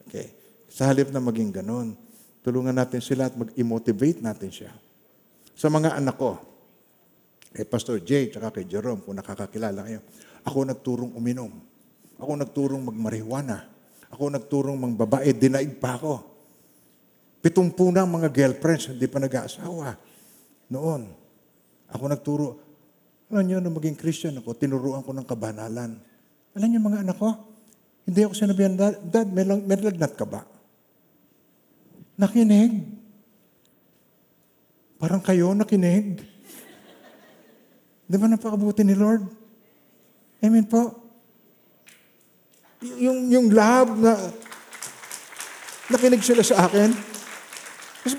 Okay. 0.03 0.35
Sa 0.67 0.91
halip 0.91 1.07
na 1.15 1.23
maging 1.23 1.55
ganun, 1.55 1.95
tulungan 2.43 2.75
natin 2.75 2.99
sila 2.99 3.31
at 3.31 3.35
mag-motivate 3.39 4.19
natin 4.19 4.51
siya. 4.51 4.75
Sa 5.55 5.71
mga 5.71 5.95
anak 5.95 6.19
ko, 6.19 6.35
kay 7.55 7.63
Pastor 7.63 8.03
Jay, 8.03 8.27
tsaka 8.27 8.51
kay 8.51 8.67
Jerome, 8.67 8.99
kung 8.99 9.15
nakakakilala 9.15 9.87
kayo, 9.87 10.03
ako 10.43 10.67
nagturong 10.67 11.15
uminom. 11.15 11.63
Ako 12.19 12.35
nagturong 12.35 12.83
magmarihuana. 12.91 13.74
Ako 14.13 14.29
nagturong 14.29 14.77
mangbabae, 14.77 15.33
dinaig 15.33 15.77
pa 15.81 15.97
ako. 15.97 16.21
Pitumpu 17.41 17.89
na 17.93 18.09
mga 18.09 18.29
girlfriends, 18.33 18.89
hindi 18.89 19.05
pa 19.05 19.21
nag-aasawa. 19.21 19.97
Noon, 20.69 21.09
ako 21.89 22.03
nagturo. 22.09 22.47
Alam 23.29 23.45
niyo, 23.45 23.57
nung 23.61 23.77
maging 23.77 23.97
Christian 23.97 24.37
ako, 24.41 24.57
tinuruan 24.57 25.05
ko 25.05 25.13
ng 25.13 25.25
kabanalan. 25.25 25.97
Alam 26.57 26.67
niyo 26.69 26.81
mga 26.81 27.05
anak 27.05 27.17
ko, 27.17 27.29
hindi 28.05 28.19
ako 28.21 28.33
sinabihan, 28.33 28.73
Dad, 28.73 29.01
Dad 29.01 29.27
may, 29.29 29.45
lang, 29.45 29.61
may 29.65 29.77
lagnat 29.77 30.13
ka 30.13 30.25
ba? 30.25 30.45
Nakinig. 32.15 32.85
Parang 35.01 35.21
kayo 35.21 35.51
nakinig. 35.51 36.23
Di 38.05 38.15
ba 38.15 38.29
napakabuti 38.29 38.85
ni 38.85 38.93
Lord? 38.93 39.25
Amen 40.41 40.65
po. 40.65 41.04
Yung, 43.01 43.19
yung 43.33 43.47
love 43.49 43.91
na 43.97 44.13
nakinig 45.89 46.21
sila 46.21 46.41
sa 46.45 46.69
akin. 46.69 46.89
Kasi 48.05 48.15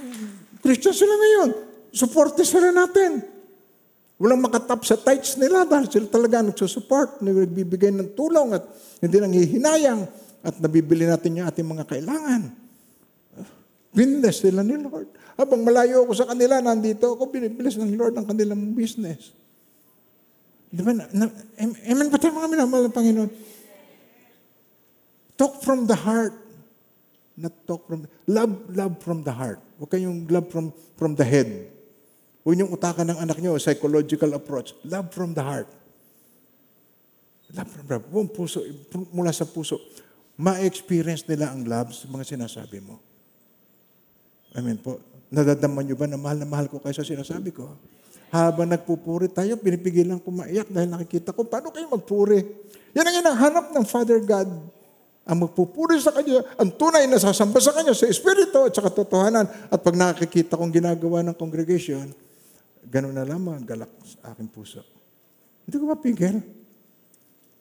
Christian 0.63 0.95
sila 0.95 1.15
ngayon. 1.15 1.51
Suporte 1.95 2.43
sila 2.43 2.75
natin. 2.75 3.23
Walang 4.17 4.41
makatap 4.41 4.81
sa 4.85 4.97
tights 4.97 5.37
nila 5.37 5.69
dahil 5.69 5.93
sila 5.93 6.09
talaga 6.09 6.41
nagsusupport, 6.41 7.21
nagbibigay 7.21 7.93
ng 7.93 8.17
tulong 8.17 8.57
at 8.57 8.65
hindi 9.05 9.17
nang 9.21 9.35
hihinayang 9.37 10.01
at 10.41 10.57
nabibili 10.57 11.05
natin 11.05 11.37
yung 11.37 11.47
ating 11.49 11.69
mga 11.69 11.85
kailangan. 11.85 12.49
Binless 13.93 14.45
sila 14.45 14.65
ni 14.65 14.77
Lord. 14.81 15.09
Habang 15.37 15.61
malayo 15.61 16.05
ako 16.09 16.13
sa 16.17 16.27
kanila, 16.33 16.65
nandito 16.65 17.13
ako, 17.13 17.29
binibilis 17.29 17.77
ng 17.77 17.93
Lord 17.97 18.17
ang 18.17 18.25
kanilang 18.25 18.73
business. 18.73 19.37
Di 20.73 20.81
ba? 20.81 20.97
Na, 20.97 21.05
na, 21.13 21.25
amen 21.89 22.09
ba 22.09 22.17
tayo 22.17 22.37
mga 22.37 22.53
minamahal 22.53 22.89
ng 22.89 22.97
Panginoon? 22.97 23.31
Talk 25.37 25.61
from 25.61 25.85
the 25.85 25.97
heart. 25.97 26.33
Not 27.37 27.53
talk 27.69 27.85
from, 27.85 28.09
love, 28.25 28.57
love 28.73 28.97
from 29.05 29.21
the 29.21 29.33
heart. 29.33 29.61
Huwag 29.77 29.93
kayong 29.93 30.25
love 30.33 30.49
from, 30.49 30.73
from 30.97 31.13
the 31.13 31.25
head. 31.25 31.69
Huwag 32.41 32.57
niyong 32.57 32.73
utakan 32.73 33.13
ng 33.13 33.19
anak 33.21 33.37
niyo, 33.45 33.61
psychological 33.61 34.33
approach. 34.33 34.73
Love 34.89 35.13
from 35.13 35.37
the 35.37 35.45
heart. 35.45 35.69
Love 37.53 37.69
from 37.69 37.85
the 37.85 38.01
heart. 38.01 38.09
Puso, 38.33 38.65
mula 39.13 39.37
sa 39.37 39.45
puso. 39.45 39.77
Ma-experience 40.41 41.29
nila 41.29 41.53
ang 41.53 41.69
love 41.69 41.93
sa 41.93 42.09
mga 42.09 42.25
sinasabi 42.25 42.81
mo. 42.81 42.97
Amen 44.57 44.81
po. 44.81 44.97
Nadadama 45.29 45.85
niyo 45.85 46.01
ba 46.01 46.09
na 46.09 46.17
mahal 46.17 46.41
na 46.41 46.49
mahal 46.49 46.73
ko 46.73 46.81
kayo 46.81 46.97
sa 46.97 47.05
sinasabi 47.05 47.53
ko? 47.53 47.77
Habang 48.33 48.73
nagpupuri 48.73 49.29
tayo, 49.29 49.61
pinipigilan 49.61 50.17
ko 50.17 50.33
maiyak 50.33 50.73
dahil 50.73 50.89
nakikita 50.89 51.37
ko, 51.37 51.45
paano 51.45 51.69
kayo 51.69 51.85
magpuri? 51.93 52.41
Yan 52.97 53.05
ang 53.05 53.17
hinahanap 53.21 53.67
ng 53.77 53.85
Father 53.85 54.19
God. 54.25 54.49
Ang 55.27 55.43
magpupuri 55.43 55.99
sa 55.99 56.15
Kanya, 56.15 56.39
ang 56.55 56.71
tunay 56.79 57.11
na 57.11 57.19
sasamba 57.19 57.59
sa 57.59 57.75
Kanya 57.75 57.91
sa 57.99 58.07
Espiritu 58.07 58.63
at 58.63 58.71
sa 58.71 58.87
katotohanan. 58.87 59.51
At 59.75 59.83
pag 59.83 59.99
nakikita 59.99 60.55
kong 60.55 60.71
ginagawa 60.71 61.27
ng 61.27 61.35
congregation, 61.35 62.15
ganun 62.87 63.19
na 63.19 63.27
lamang 63.27 63.59
ang 63.59 63.67
galak 63.67 63.91
sa 64.07 64.31
aking 64.31 64.47
puso. 64.47 64.87
Hindi 65.67 65.83
ko 65.83 65.85
mapigil. 65.91 66.39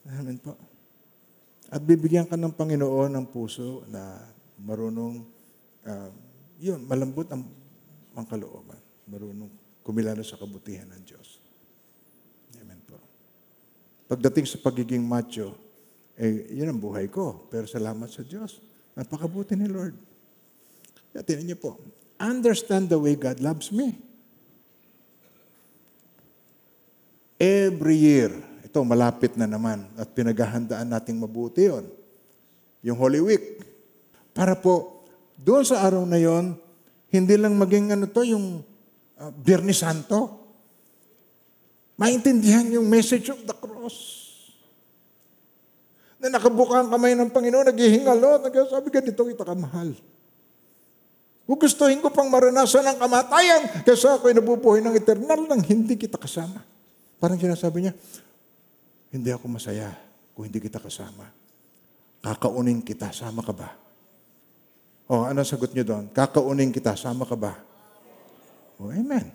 Amen 0.05 0.38
po. 0.38 0.53
At 1.74 1.82
bibigyan 1.82 2.30
ka 2.30 2.38
ng 2.38 2.53
Panginoon 2.53 3.09
ng 3.18 3.26
puso 3.34 3.82
na 3.89 4.22
marunong, 4.61 5.26
uh, 5.89 6.09
yun, 6.61 6.86
malambot 6.86 7.26
ang, 7.34 7.41
ang 8.13 8.26
kalooban. 8.30 8.78
Marunong 9.09 9.49
kumilala 9.82 10.22
sa 10.22 10.38
kabutihan 10.38 10.86
ng 10.86 11.01
Diyos. 11.01 11.41
Amen 12.61 12.78
po. 12.86 13.01
Pagdating 14.05 14.45
sa 14.45 14.61
pagiging 14.61 15.01
macho, 15.01 15.64
eh, 16.16 16.47
yun 16.55 16.72
ang 16.72 16.80
buhay 16.80 17.11
ko. 17.11 17.47
Pero 17.51 17.68
salamat 17.68 18.07
sa 18.07 18.24
Diyos. 18.24 18.63
Napakabuti 18.95 19.59
ni 19.59 19.68
Lord. 19.68 19.95
Kaya 21.11 21.24
tinan 21.24 21.51
niyo 21.51 21.57
po, 21.59 21.72
understand 22.20 22.88
the 22.88 22.99
way 22.99 23.20
God 23.20 23.43
loves 23.43 23.72
me. 23.72 23.99
Every 27.36 27.99
year, 27.99 28.32
ito 28.63 28.80
malapit 28.88 29.36
na 29.36 29.43
naman 29.43 29.91
at 29.99 30.07
pinaghahandaan 30.16 30.88
nating 30.88 31.20
mabuti 31.20 31.68
yon. 31.68 31.84
Yung 32.80 32.95
Holy 32.95 33.20
Week. 33.20 33.59
Para 34.32 34.55
po, 34.55 35.03
doon 35.36 35.68
sa 35.68 35.84
araw 35.84 36.07
na 36.07 36.16
yon, 36.16 36.55
hindi 37.11 37.36
lang 37.36 37.59
maging 37.59 37.91
ano 37.91 38.07
to, 38.07 38.24
yung 38.24 38.63
uh, 39.20 39.32
Biyernes 39.36 39.84
Santo. 39.84 40.47
Maintindihan 41.99 42.68
yung 42.72 42.88
message 42.88 43.32
of 43.32 43.43
the 43.43 43.55
cross. 43.55 44.14
Na 46.26 46.42
nakabuka 46.42 46.82
ang 46.82 46.90
kamay 46.90 47.14
ng 47.14 47.30
Panginoon, 47.30 47.70
naghihingalo, 47.70 48.42
nagsasabi 48.42 48.90
ka, 48.90 48.98
dito 49.06 49.22
kita 49.22 49.46
kamahal. 49.46 49.94
Gugustuhin 51.46 52.02
ko 52.02 52.10
pang 52.10 52.26
maranasan 52.34 52.82
ang 52.82 52.98
kamatayan 52.98 53.86
kaysa 53.86 54.18
ako'y 54.18 54.34
nabubuhay 54.34 54.82
ng 54.82 54.98
eternal 54.98 55.46
nang 55.46 55.62
hindi 55.62 55.94
kita 55.94 56.18
kasama. 56.18 56.66
Parang 57.22 57.38
sinasabi 57.38 57.86
niya, 57.86 57.94
hindi 59.14 59.30
ako 59.30 59.54
masaya 59.54 59.94
kung 60.34 60.50
hindi 60.50 60.58
kita 60.58 60.82
kasama. 60.82 61.30
Kakaunin 62.26 62.82
kita, 62.82 63.14
sama 63.14 63.46
ka 63.46 63.54
ba? 63.54 63.70
O, 65.06 65.30
ano 65.30 65.46
sagot 65.46 65.78
niyo 65.78 65.86
doon? 65.86 66.10
Kakaunin 66.10 66.74
kita, 66.74 66.98
sama 66.98 67.30
ka 67.30 67.38
ba? 67.38 67.54
Oh, 68.82 68.90
amen. 68.90 69.30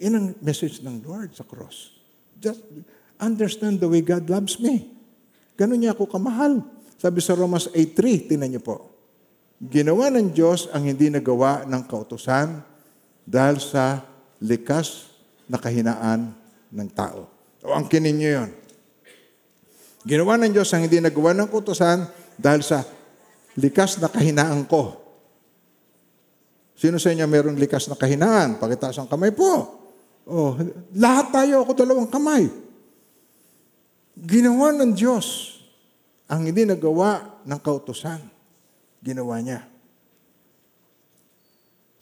Yan 0.00 0.16
ang 0.16 0.26
message 0.40 0.80
ng 0.80 1.04
Lord 1.04 1.36
sa 1.36 1.44
cross. 1.44 1.92
Just 2.40 2.64
understand 3.20 3.84
the 3.84 3.92
way 3.92 4.00
God 4.00 4.24
loves 4.32 4.56
me. 4.56 4.97
Ganon 5.58 5.82
niya 5.82 5.98
ako 5.98 6.06
kamahal. 6.06 6.62
Sabi 6.94 7.18
sa 7.18 7.34
Romans 7.34 7.66
8.3, 7.74 8.30
tinan 8.30 8.54
niyo 8.54 8.62
po. 8.62 8.94
Ginawa 9.58 10.06
ng 10.14 10.30
Diyos 10.30 10.70
ang 10.70 10.86
hindi 10.86 11.10
nagawa 11.10 11.66
ng 11.66 11.82
kautusan 11.90 12.62
dahil 13.26 13.58
sa 13.58 14.06
likas 14.38 15.10
na 15.50 15.58
kahinaan 15.58 16.30
ng 16.70 16.88
tao. 16.94 17.26
O 17.66 17.74
angkinin 17.74 18.14
niyo 18.14 18.30
yun. 18.38 18.50
Ginawa 20.06 20.38
ng 20.38 20.54
Diyos 20.54 20.70
ang 20.70 20.86
hindi 20.86 21.02
nagawa 21.02 21.34
ng 21.34 21.50
kautusan 21.50 22.06
dahil 22.38 22.62
sa 22.62 22.86
likas 23.58 23.98
na 23.98 24.06
kahinaan 24.06 24.62
ko. 24.70 24.94
Sino 26.78 27.02
sa 27.02 27.10
inyo 27.10 27.26
mayroong 27.26 27.58
likas 27.58 27.90
na 27.90 27.98
kahinaan? 27.98 28.62
Pakitaas 28.62 29.02
ang 29.02 29.10
kamay 29.10 29.34
po. 29.34 29.74
Oh, 30.22 30.54
lahat 30.94 31.34
tayo 31.34 31.66
ako 31.66 31.74
dalawang 31.74 32.06
kamay. 32.06 32.46
Ginawa 34.28 34.76
ng 34.76 34.92
Diyos 34.92 35.56
ang 36.28 36.44
hindi 36.44 36.68
nagawa 36.68 37.40
ng 37.48 37.60
kautusan. 37.64 38.20
Ginawa 39.00 39.40
niya. 39.40 39.64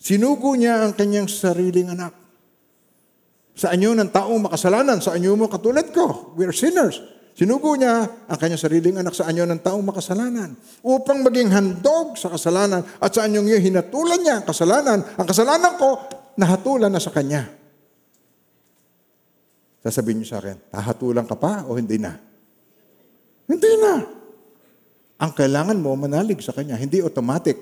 Sinugo 0.02 0.58
niya 0.58 0.82
ang 0.82 0.98
kanyang 0.98 1.30
sariling 1.30 1.94
anak. 1.94 2.10
Sa 3.54 3.70
anyo 3.70 3.94
ng 3.94 4.10
taong 4.10 4.42
makasalanan, 4.42 4.98
sa 4.98 5.14
anyo 5.14 5.38
mo 5.38 5.46
katulad 5.46 5.86
ko, 5.94 6.34
we 6.34 6.42
are 6.42 6.52
sinners. 6.52 6.98
Sinugo 7.36 7.78
niya 7.78 8.26
ang 8.26 8.38
kanyang 8.40 8.58
sariling 8.58 8.96
anak 8.98 9.14
sa 9.14 9.30
anyo 9.30 9.46
ng 9.46 9.62
taong 9.62 9.84
makasalanan 9.86 10.56
upang 10.82 11.22
maging 11.22 11.52
handog 11.52 12.16
sa 12.18 12.32
kasalanan 12.32 12.82
at 12.96 13.12
sa 13.12 13.28
anyong 13.28 13.44
iyo 13.54 13.60
hinatulan 13.60 14.18
niya 14.18 14.34
ang 14.42 14.46
kasalanan. 14.48 14.98
Ang 15.14 15.26
kasalanan 15.28 15.78
ko, 15.78 16.00
nahatulan 16.40 16.90
na 16.90 16.98
sa 16.98 17.12
kanya. 17.12 17.65
Sasabihin 19.86 20.18
niyo 20.18 20.34
sa 20.34 20.42
akin, 20.42 20.58
hahatulan 20.74 21.30
ka 21.30 21.38
pa 21.38 21.62
o 21.62 21.78
hindi 21.78 21.94
na? 21.94 22.18
Hindi 23.46 23.70
na. 23.78 24.02
Ang 25.22 25.30
kailangan 25.30 25.78
mo, 25.78 25.94
manalig 25.94 26.42
sa 26.42 26.50
kanya. 26.50 26.74
Hindi 26.74 26.98
automatic. 26.98 27.54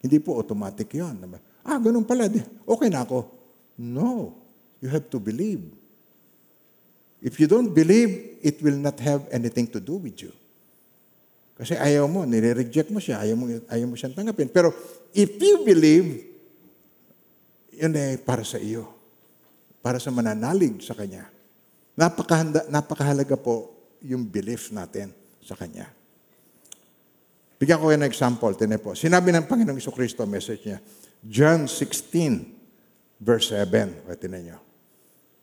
Hindi 0.00 0.16
po 0.16 0.40
automatic 0.40 0.88
yon. 0.96 1.20
Ah, 1.60 1.76
ganun 1.76 2.08
pala. 2.08 2.24
Okay 2.64 2.88
na 2.88 3.04
ako. 3.04 3.28
No. 3.76 4.32
You 4.80 4.88
have 4.88 5.12
to 5.12 5.20
believe. 5.20 5.60
If 7.20 7.36
you 7.36 7.44
don't 7.44 7.68
believe, 7.68 8.40
it 8.40 8.64
will 8.64 8.80
not 8.80 8.96
have 9.04 9.28
anything 9.28 9.68
to 9.76 9.78
do 9.78 10.00
with 10.00 10.24
you. 10.24 10.32
Kasi 11.60 11.76
ayaw 11.76 12.08
mo, 12.08 12.24
nire-reject 12.24 12.88
mo 12.88 12.96
siya, 12.96 13.20
ayaw 13.20 13.36
mo, 13.36 13.44
ayaw 13.68 13.84
mo 13.84 13.92
siyang 13.92 14.16
tanggapin. 14.16 14.48
Pero 14.48 14.72
if 15.12 15.36
you 15.36 15.60
believe, 15.68 16.24
yun 17.76 17.92
ay 17.92 18.16
para 18.16 18.40
sa 18.40 18.56
iyo. 18.56 18.88
Para 19.80 19.96
sa 19.96 20.12
mananalig 20.12 20.84
sa 20.84 20.92
Kanya. 20.92 21.24
Napakahanda, 21.96 22.68
napakahalaga 22.68 23.36
po 23.36 23.72
yung 24.04 24.24
belief 24.28 24.72
natin 24.72 25.12
sa 25.40 25.56
Kanya. 25.56 25.88
Bigyan 27.60 27.76
ko 27.76 27.92
kayo 27.92 28.00
ng 28.00 28.08
example. 28.08 28.52
Tinan 28.56 28.80
po. 28.80 28.96
Sinabi 28.96 29.36
ng 29.36 29.44
Panginoong 29.44 29.76
Iso 29.76 29.92
Kristo, 29.92 30.24
message 30.24 30.64
niya, 30.64 30.80
John 31.20 31.68
16, 31.68 33.20
verse 33.20 33.52
7. 33.52 34.08
O, 34.08 34.16
tinan 34.16 34.40
niyo. 34.48 34.58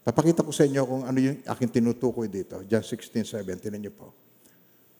Papakita 0.02 0.42
ko 0.42 0.50
sa 0.50 0.66
inyo 0.66 0.82
kung 0.82 1.04
ano 1.06 1.18
yung 1.22 1.46
aking 1.46 1.70
tinutukoy 1.70 2.26
dito. 2.26 2.66
John 2.66 2.82
16, 2.82 3.22
7. 3.22 3.46
Tinan 3.62 3.86
niyo 3.86 3.94
po. 3.94 4.10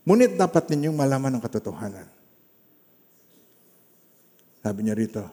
Ngunit 0.06 0.38
dapat 0.38 0.70
ninyong 0.70 0.94
malaman 0.94 1.34
ang 1.34 1.42
katotohanan. 1.42 2.06
Sabi 4.62 4.80
niya 4.86 4.94
rito, 4.94 5.24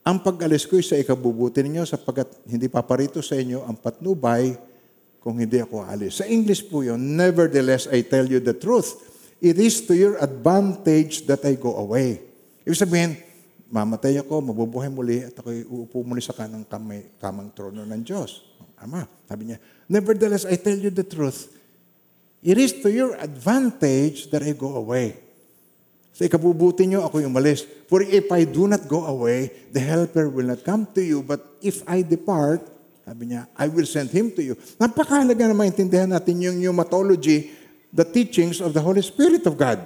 ang 0.00 0.16
pag-alis 0.24 0.64
ko 0.64 0.80
sa 0.80 0.96
ikabubuti 0.96 1.60
ninyo 1.60 1.84
sapagkat 1.84 2.48
hindi 2.48 2.72
paparito 2.72 3.20
sa 3.20 3.36
inyo 3.36 3.68
ang 3.68 3.76
patnubay 3.76 4.56
kung 5.20 5.36
hindi 5.36 5.60
ako 5.60 5.84
alis. 5.84 6.24
Sa 6.24 6.24
English 6.24 6.64
po 6.64 6.80
yun, 6.80 6.96
nevertheless 6.96 7.84
I 7.92 8.00
tell 8.00 8.24
you 8.24 8.40
the 8.40 8.56
truth. 8.56 8.96
It 9.40 9.60
is 9.60 9.84
to 9.88 9.96
your 9.96 10.16
advantage 10.20 11.24
that 11.28 11.44
I 11.44 11.56
go 11.56 11.76
away. 11.76 12.20
Ibig 12.64 12.76
sabihin, 12.76 13.16
mamatay 13.72 14.20
ako, 14.20 14.52
mabubuhay 14.52 14.92
muli, 14.92 15.24
at 15.24 15.36
ako'y 15.36 15.64
uupo 15.64 16.04
muli 16.04 16.20
sa 16.20 16.36
kanang 16.36 16.64
kamay, 16.64 17.16
kamang 17.20 17.52
trono 17.52 17.84
ng 17.84 18.02
Diyos. 18.04 18.44
Ama, 18.80 19.04
sabi 19.28 19.52
niya, 19.52 19.58
nevertheless 19.88 20.48
I 20.48 20.56
tell 20.56 20.76
you 20.76 20.92
the 20.92 21.04
truth. 21.04 21.52
It 22.40 22.56
is 22.56 22.72
to 22.80 22.88
your 22.88 23.20
advantage 23.20 24.32
that 24.32 24.40
I 24.40 24.56
go 24.56 24.80
away. 24.80 25.20
Sa 26.20 26.28
ikabubuti 26.28 26.84
nyo, 26.84 27.00
ako 27.00 27.24
yung 27.24 27.32
umalis. 27.32 27.64
For 27.88 28.04
if 28.04 28.28
I 28.28 28.44
do 28.44 28.68
not 28.68 28.84
go 28.84 29.08
away, 29.08 29.48
the 29.72 29.80
helper 29.80 30.28
will 30.28 30.52
not 30.52 30.60
come 30.60 30.84
to 30.92 31.00
you. 31.00 31.24
But 31.24 31.40
if 31.64 31.80
I 31.88 32.04
depart, 32.04 32.60
sabi 33.08 33.32
niya, 33.32 33.48
I 33.56 33.72
will 33.72 33.88
send 33.88 34.12
him 34.12 34.28
to 34.36 34.44
you. 34.44 34.52
Napakahalaga 34.76 35.48
na 35.48 35.56
maintindihan 35.56 36.12
natin 36.12 36.44
yung 36.44 36.60
pneumatology, 36.60 37.48
the 37.88 38.04
teachings 38.04 38.60
of 38.60 38.76
the 38.76 38.84
Holy 38.84 39.00
Spirit 39.00 39.48
of 39.48 39.56
God. 39.56 39.80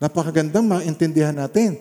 Napakagandang 0.00 0.64
maintindihan 0.64 1.36
natin. 1.36 1.76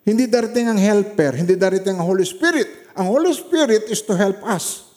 Hindi 0.00 0.24
darating 0.24 0.64
ang 0.64 0.80
helper, 0.80 1.36
hindi 1.36 1.60
darating 1.60 2.00
ang 2.00 2.08
Holy 2.08 2.24
Spirit. 2.24 2.88
Ang 2.96 3.04
Holy 3.04 3.36
Spirit 3.36 3.92
is 3.92 4.00
to 4.00 4.16
help 4.16 4.40
us. 4.48 4.89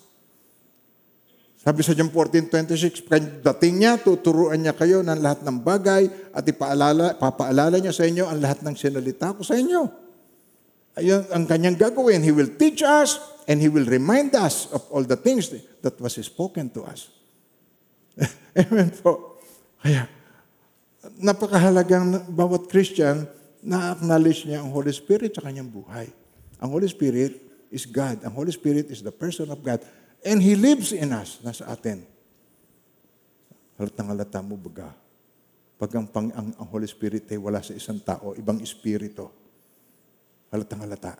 Sabi 1.63 1.79
sa 1.79 1.95
John 1.95 2.11
14.26, 2.11 3.07
dating 3.39 3.75
niya, 3.79 3.95
tuturuan 3.95 4.59
niya 4.59 4.75
kayo 4.75 4.99
ng 4.99 5.15
lahat 5.15 5.47
ng 5.47 5.63
bagay 5.63 6.11
at 6.35 6.43
ipaalala, 6.43 7.15
papaalala 7.15 7.79
niya 7.79 7.95
sa 7.95 8.03
inyo 8.03 8.27
ang 8.27 8.43
lahat 8.43 8.67
ng 8.67 8.75
sinalita 8.75 9.31
ko 9.31 9.47
sa 9.47 9.55
inyo. 9.55 9.87
Ayun 10.99 11.23
ang 11.31 11.47
kanyang 11.47 11.79
gagawin. 11.79 12.19
He 12.19 12.35
will 12.35 12.51
teach 12.59 12.83
us 12.83 13.15
and 13.47 13.63
He 13.63 13.71
will 13.71 13.87
remind 13.87 14.35
us 14.35 14.67
of 14.75 14.83
all 14.91 15.07
the 15.07 15.15
things 15.15 15.55
that 15.55 15.95
was 16.03 16.19
spoken 16.19 16.67
to 16.75 16.83
us. 16.83 17.07
Amen 18.59 18.91
po. 18.99 19.39
Kaya, 19.79 20.11
napakahalagang 21.15 22.27
bawat 22.27 22.67
Christian 22.67 23.23
na-acknowledge 23.63 24.51
niya 24.51 24.59
ang 24.59 24.69
Holy 24.75 24.91
Spirit 24.91 25.31
sa 25.39 25.47
kanyang 25.47 25.71
buhay. 25.71 26.11
Ang 26.59 26.75
Holy 26.75 26.91
Spirit 26.91 27.39
is 27.71 27.87
God. 27.87 28.19
Ang 28.27 28.35
Holy 28.35 28.51
Spirit 28.51 28.91
is 28.91 28.99
the 28.99 29.15
person 29.15 29.47
of 29.47 29.63
God. 29.63 29.79
And 30.23 30.39
He 30.39 30.55
lives 30.55 30.95
in 30.95 31.11
us, 31.11 31.43
nasa 31.43 31.67
atin. 31.67 32.07
Halatang 33.75 34.07
halata 34.07 34.39
mo 34.39 34.55
baga. 34.55 34.95
Pag 35.75 35.91
ang, 35.99 36.07
pang, 36.07 36.31
ang, 36.31 36.49
ang 36.55 36.67
Holy 36.71 36.87
Spirit 36.87 37.27
ay 37.27 37.35
wala 37.35 37.59
sa 37.59 37.75
isang 37.75 37.99
tao, 37.99 38.31
ibang 38.39 38.63
espiritu. 38.63 39.27
Halatang 40.47 40.87
halata. 40.87 41.19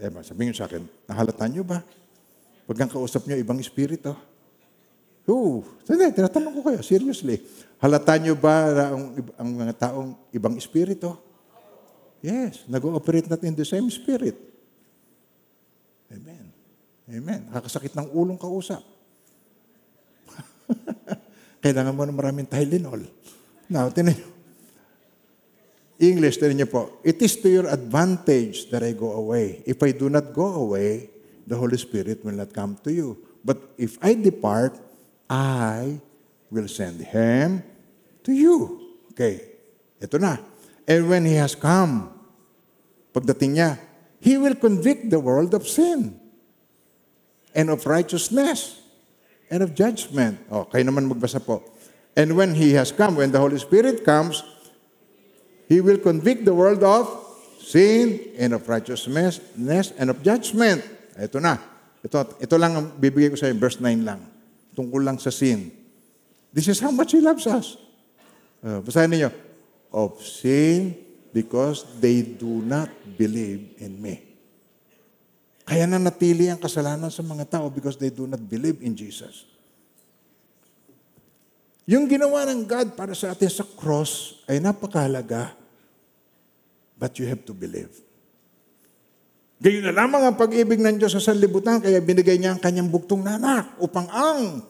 Diba? 0.00 0.24
Sabihin 0.24 0.56
niyo 0.56 0.56
sa 0.56 0.64
akin, 0.64 0.80
nahalata 1.04 1.44
niyo 1.44 1.60
ba? 1.60 1.84
Pag 2.64 2.78
ang 2.80 2.90
kausap 2.90 3.28
niyo, 3.28 3.36
ibang 3.36 3.60
espiritu. 3.60 4.16
Oo. 5.28 5.60
Hindi, 5.84 6.08
tinatanong 6.16 6.52
ko 6.56 6.60
kayo, 6.64 6.80
seriously. 6.80 7.44
Halata 7.76 8.16
niyo 8.16 8.38
ba 8.38 8.88
ang, 8.94 9.20
ang 9.36 9.48
mga 9.52 9.74
taong 9.76 10.16
ibang 10.32 10.56
espiritu? 10.56 11.12
Yes. 12.24 12.64
Nag-ooperate 12.64 13.28
natin 13.28 13.52
in 13.52 13.56
the 13.56 13.68
same 13.68 13.88
spirit. 13.92 14.36
Amen. 16.08 16.49
Amen. 17.10 17.50
Nakakasakit 17.50 17.98
ng 17.98 18.14
ulong 18.14 18.38
kausap. 18.38 18.86
Kailangan 21.62 21.90
mo 21.90 22.06
ng 22.06 22.14
maraming 22.14 22.46
Tylenol. 22.46 23.02
Now, 23.66 23.90
tinan 23.90 24.14
niyo. 24.14 24.30
English, 26.00 26.38
tinan 26.38 26.62
niyo 26.62 26.70
po. 26.70 27.02
It 27.02 27.18
is 27.18 27.34
to 27.42 27.50
your 27.50 27.66
advantage 27.66 28.70
that 28.70 28.86
I 28.86 28.94
go 28.94 29.18
away. 29.18 29.66
If 29.66 29.82
I 29.82 29.90
do 29.90 30.06
not 30.06 30.30
go 30.30 30.62
away, 30.62 31.10
the 31.44 31.58
Holy 31.58 31.76
Spirit 31.76 32.22
will 32.22 32.38
not 32.38 32.54
come 32.54 32.78
to 32.86 32.94
you. 32.94 33.18
But 33.42 33.58
if 33.74 33.98
I 33.98 34.14
depart, 34.14 34.78
I 35.26 35.98
will 36.46 36.70
send 36.70 37.02
Him 37.02 37.66
to 38.22 38.30
you. 38.30 38.86
Okay. 39.10 39.58
Ito 39.98 40.22
na. 40.22 40.38
And 40.86 41.10
when 41.10 41.26
He 41.26 41.34
has 41.42 41.58
come, 41.58 42.14
pagdating 43.10 43.58
niya, 43.58 43.82
He 44.22 44.38
will 44.38 44.54
convict 44.54 45.10
the 45.10 45.18
world 45.18 45.58
of 45.58 45.66
sin 45.66 46.19
and 47.54 47.70
of 47.70 47.86
righteousness 47.86 48.80
and 49.50 49.62
of 49.62 49.74
judgment. 49.74 50.38
O, 50.50 50.64
kayo 50.70 50.86
naman 50.86 51.10
magbasa 51.10 51.42
po. 51.42 51.62
And 52.14 52.34
when 52.38 52.54
He 52.54 52.74
has 52.78 52.94
come, 52.94 53.18
when 53.18 53.30
the 53.34 53.38
Holy 53.42 53.58
Spirit 53.58 54.06
comes, 54.06 54.42
He 55.70 55.82
will 55.82 55.98
convict 55.98 56.46
the 56.46 56.54
world 56.54 56.82
of 56.82 57.06
sin 57.62 58.34
and 58.38 58.54
of 58.54 58.66
righteousness 58.66 59.38
and 59.94 60.06
of 60.10 60.18
judgment. 60.22 60.82
Ito 61.14 61.38
na. 61.38 61.58
Ito, 62.00 62.40
ito 62.40 62.54
lang 62.56 62.72
ang 62.74 62.86
bibigay 62.96 63.30
ko 63.30 63.36
sa 63.36 63.52
verse 63.52 63.78
9 63.78 64.02
lang. 64.02 64.24
Tungkol 64.74 65.04
lang 65.04 65.20
sa 65.20 65.30
sin. 65.30 65.70
This 66.50 66.66
is 66.66 66.82
how 66.82 66.90
much 66.90 67.14
He 67.14 67.20
loves 67.22 67.46
us. 67.46 67.78
Uh, 68.64 68.82
basahin 68.82 69.14
niyo. 69.14 69.30
Of 69.90 70.22
sin 70.22 70.94
because 71.34 71.86
they 71.98 72.22
do 72.22 72.62
not 72.62 72.90
believe 73.18 73.78
in 73.78 73.98
me. 73.98 74.29
Kaya 75.70 75.86
na 75.86 76.02
natili 76.02 76.50
ang 76.50 76.58
kasalanan 76.58 77.14
sa 77.14 77.22
mga 77.22 77.46
tao 77.46 77.70
because 77.70 77.94
they 77.94 78.10
do 78.10 78.26
not 78.26 78.42
believe 78.42 78.82
in 78.82 78.90
Jesus. 78.90 79.46
Yung 81.86 82.10
ginawa 82.10 82.42
ng 82.50 82.66
God 82.66 82.98
para 82.98 83.14
sa 83.14 83.30
atin 83.30 83.46
sa 83.46 83.62
cross 83.62 84.42
ay 84.50 84.58
napakahalaga, 84.58 85.54
but 86.98 87.14
you 87.22 87.26
have 87.30 87.46
to 87.46 87.54
believe. 87.54 88.02
Gayon 89.62 89.86
na 89.86 89.94
lamang 89.94 90.26
ang 90.26 90.34
pag-ibig 90.34 90.82
ng 90.82 90.98
Diyos 90.98 91.14
sa 91.14 91.30
sanlibutan, 91.30 91.78
kaya 91.78 92.02
binigay 92.02 92.34
niya 92.34 92.58
ang 92.58 92.60
kanyang 92.62 92.90
buktong 92.90 93.22
na 93.22 93.38
anak 93.38 93.78
upang 93.78 94.10
ang 94.10 94.66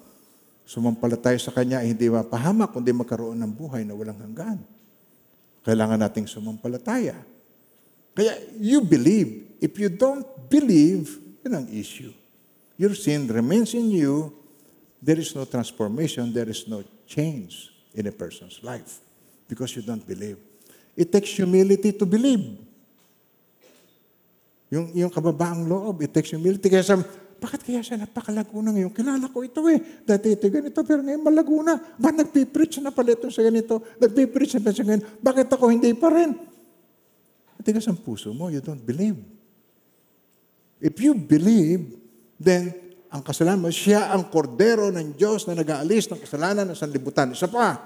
sumampalataya 0.68 1.40
sa 1.40 1.48
Kanya 1.48 1.80
ay 1.80 1.96
hindi 1.96 2.12
mapahamak, 2.12 2.76
kundi 2.76 2.92
magkaroon 2.92 3.40
ng 3.40 3.52
buhay 3.56 3.88
na 3.88 3.96
walang 3.96 4.20
hanggan. 4.20 4.60
Kailangan 5.64 5.96
nating 5.96 6.28
sumampalataya. 6.28 7.16
Kaya 8.12 8.36
you 8.60 8.84
believe. 8.84 9.49
If 9.60 9.76
you 9.76 9.92
don't 9.92 10.24
believe, 10.48 11.20
yun 11.44 11.52
ang 11.52 11.68
issue. 11.68 12.16
Your 12.80 12.96
sin 12.96 13.28
remains 13.28 13.76
in 13.76 13.92
you. 13.92 14.32
There 15.04 15.20
is 15.20 15.36
no 15.36 15.44
transformation. 15.44 16.32
There 16.32 16.48
is 16.48 16.64
no 16.64 16.80
change 17.04 17.68
in 17.92 18.08
a 18.08 18.12
person's 18.12 18.64
life 18.64 19.04
because 19.44 19.76
you 19.76 19.84
don't 19.84 20.04
believe. 20.04 20.40
It 20.96 21.12
takes 21.12 21.36
humility 21.36 21.92
to 21.92 22.08
believe. 22.08 22.56
Yung, 24.72 24.94
yung 24.96 25.12
kababaang 25.12 25.68
loob, 25.68 26.00
it 26.06 26.12
takes 26.14 26.32
humility. 26.32 26.72
Kaya 26.72 26.84
sabi, 26.84 27.04
bakit 27.40 27.64
kaya 27.64 27.80
siya 27.80 27.96
napakalaguna 28.00 28.70
ngayon? 28.70 28.92
Kilala 28.92 29.26
ko 29.32 29.40
ito 29.42 29.64
eh. 29.68 29.80
Dati 30.04 30.36
ito 30.36 30.46
ganito, 30.52 30.80
pero 30.84 31.00
ngayon 31.00 31.24
malaguna. 31.24 31.72
Ba, 31.96 32.12
nagpipreach 32.12 32.84
na 32.84 32.92
pala 32.92 33.16
ito 33.16 33.32
sa 33.32 33.40
ganito. 33.40 33.80
Nagpipreach 33.96 34.56
na 34.56 34.60
pala 34.60 34.76
sa 34.76 34.84
ganito. 34.84 35.08
Bakit 35.24 35.48
ako 35.52 35.64
hindi 35.72 35.90
pa 35.96 36.12
rin? 36.12 36.36
Matigas 37.56 37.84
ang 37.88 37.96
puso 37.96 38.32
mo, 38.36 38.52
you 38.52 38.60
don't 38.60 38.80
believe. 38.84 39.39
If 40.80 40.96
you 40.98 41.12
believe, 41.12 41.92
then 42.40 42.72
ang 43.12 43.20
kasalanan 43.20 43.68
siya 43.68 44.16
ang 44.16 44.32
kordero 44.32 44.88
ng 44.88 45.12
Diyos 45.12 45.44
na 45.44 45.52
nag-aalis 45.52 46.08
ng 46.08 46.20
kasalanan 46.24 46.72
ng 46.72 46.78
sanlibutan. 46.78 47.28
Isa 47.36 47.52
pa. 47.52 47.76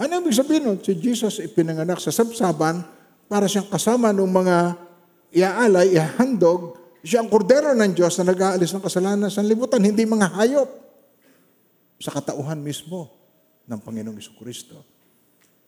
Ano 0.00 0.10
ibig 0.18 0.34
sabihin 0.34 0.66
nun? 0.66 0.78
Si 0.82 0.96
Jesus 0.98 1.38
ipinanganak 1.38 2.02
sa 2.02 2.10
sabsaban 2.10 2.82
para 3.30 3.46
siyang 3.46 3.70
kasama 3.70 4.10
ng 4.10 4.26
mga 4.26 4.56
iaalay, 5.30 5.94
ihandog. 5.94 6.74
Siya 7.04 7.22
ang 7.22 7.30
kordero 7.30 7.70
ng 7.78 7.94
Diyos 7.94 8.18
na 8.18 8.34
nag-aalis 8.34 8.74
ng 8.74 8.82
kasalanan 8.82 9.30
sa 9.30 9.38
sanlibutan, 9.38 9.78
hindi 9.78 10.02
mga 10.02 10.34
hayop. 10.34 10.70
Sa 12.02 12.10
katauhan 12.10 12.58
mismo 12.58 13.12
ng 13.70 13.78
Panginoong 13.78 14.18
Kristo 14.40 14.98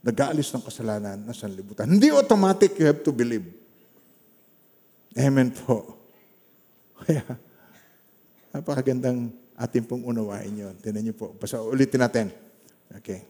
nag-aalis 0.01 0.49
ng 0.57 0.65
kasalanan 0.65 1.19
na 1.21 1.37
sanlibutan. 1.37 1.85
Hindi 1.85 2.09
automatic, 2.09 2.73
you 2.81 2.89
have 2.89 3.05
to 3.05 3.13
believe. 3.13 3.60
Amen 5.19 5.51
po. 5.51 5.99
Kaya, 7.03 7.25
napakagandang 8.55 9.35
ating 9.59 9.85
pong 9.87 10.07
unawain 10.07 10.55
yun. 10.55 10.75
Tinan 10.79 11.03
niyo 11.03 11.15
po. 11.19 11.35
Basta 11.35 11.59
ulitin 11.59 12.01
natin. 12.01 12.27
Okay. 12.95 13.27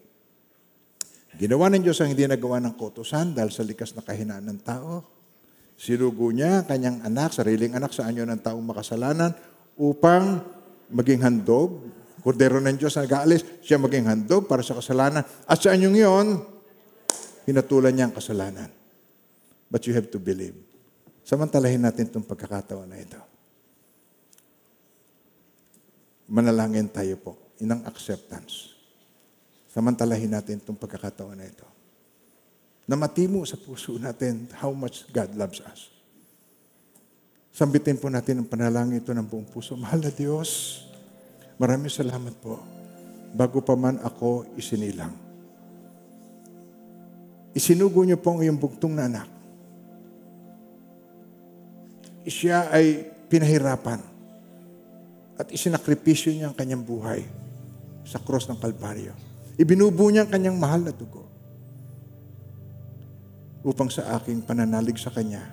Ginawa 1.41 1.73
ng 1.73 1.83
Diyos 1.85 1.97
ang 2.03 2.11
hindi 2.13 2.27
nagawa 2.27 2.61
ng 2.61 2.75
kotosan 2.77 3.33
dahil 3.33 3.49
sa 3.55 3.65
likas 3.65 3.97
na 3.97 4.05
kahinaan 4.05 4.45
ng 4.45 4.61
tao. 4.61 5.05
Sinugo 5.81 6.29
niya 6.29 6.69
kanyang 6.69 7.01
anak, 7.01 7.33
sariling 7.33 7.73
anak 7.73 7.97
sa 7.97 8.05
anyo 8.05 8.29
ng 8.29 8.41
taong 8.45 8.61
makasalanan 8.61 9.33
upang 9.81 10.45
maging 10.93 11.25
handog. 11.25 11.81
Kordero 12.21 12.61
ng 12.61 12.77
Diyos 12.77 12.93
na 13.01 13.09
nag-aalis, 13.09 13.65
siya 13.65 13.81
maging 13.81 14.05
handog 14.05 14.45
para 14.45 14.61
sa 14.61 14.77
kasalanan. 14.77 15.25
At 15.49 15.57
sa 15.57 15.73
anyong 15.73 15.97
yon, 15.97 16.27
pinatulan 17.49 17.97
niya 17.97 18.13
ang 18.13 18.15
kasalanan. 18.15 18.69
But 19.73 19.89
you 19.89 19.97
have 19.97 20.13
to 20.13 20.21
believe. 20.21 20.70
Samantalahin 21.31 21.87
natin 21.87 22.11
itong 22.11 22.27
pagkakataon 22.27 22.91
na 22.91 22.99
ito. 22.99 23.23
Manalangin 26.27 26.91
tayo 26.91 27.15
po, 27.23 27.39
inang 27.63 27.87
acceptance. 27.87 28.75
Samantalahin 29.71 30.35
natin 30.35 30.59
itong 30.59 30.75
pagkakataon 30.75 31.39
na 31.39 31.47
ito. 31.47 31.63
Na 32.91 32.99
matimo 32.99 33.47
sa 33.47 33.55
puso 33.55 33.95
natin 33.95 34.51
how 34.59 34.75
much 34.75 35.07
God 35.15 35.31
loves 35.39 35.63
us. 35.63 35.87
Sambitin 37.55 37.95
po 38.03 38.11
natin 38.11 38.43
ang 38.43 38.51
panalangin 38.51 38.99
ito 38.99 39.15
ng 39.15 39.23
buong 39.23 39.47
puso. 39.47 39.79
Mahal 39.79 40.03
na 40.03 40.11
Diyos, 40.11 40.83
maraming 41.63 41.95
salamat 41.95 42.35
po. 42.43 42.59
Bago 43.31 43.63
pa 43.63 43.79
man 43.79 44.03
ako 44.03 44.51
isinilang. 44.59 45.15
Isinugo 47.55 48.03
niyo 48.03 48.19
po 48.19 48.35
ang 48.35 48.43
iyong 48.43 48.59
bugtong 48.59 48.99
na 48.99 49.07
anak. 49.07 49.40
Siya 52.25 52.69
ay 52.69 53.09
pinahirapan 53.31 54.01
at 55.41 55.49
isinakripisyo 55.49 56.37
niya 56.37 56.53
ang 56.53 56.57
kanyang 56.57 56.85
buhay 56.85 57.25
sa 58.05 58.21
cross 58.21 58.45
ng 58.51 58.61
Kalbaryo. 58.61 59.17
Ibinubo 59.57 60.09
niya 60.13 60.29
ang 60.29 60.33
kanyang 60.33 60.57
mahal 60.61 60.85
na 60.85 60.93
dugo 60.93 61.25
upang 63.61 63.93
sa 63.93 64.17
aking 64.17 64.41
pananalig 64.45 64.97
sa 64.97 65.13
Kanya, 65.13 65.45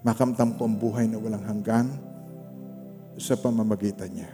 makamtam 0.00 0.56
ko 0.56 0.64
ang 0.64 0.76
buhay 0.76 1.04
na 1.04 1.20
walang 1.20 1.44
hanggan 1.44 1.92
sa 3.20 3.36
pamamagitan 3.36 4.08
niya. 4.12 4.30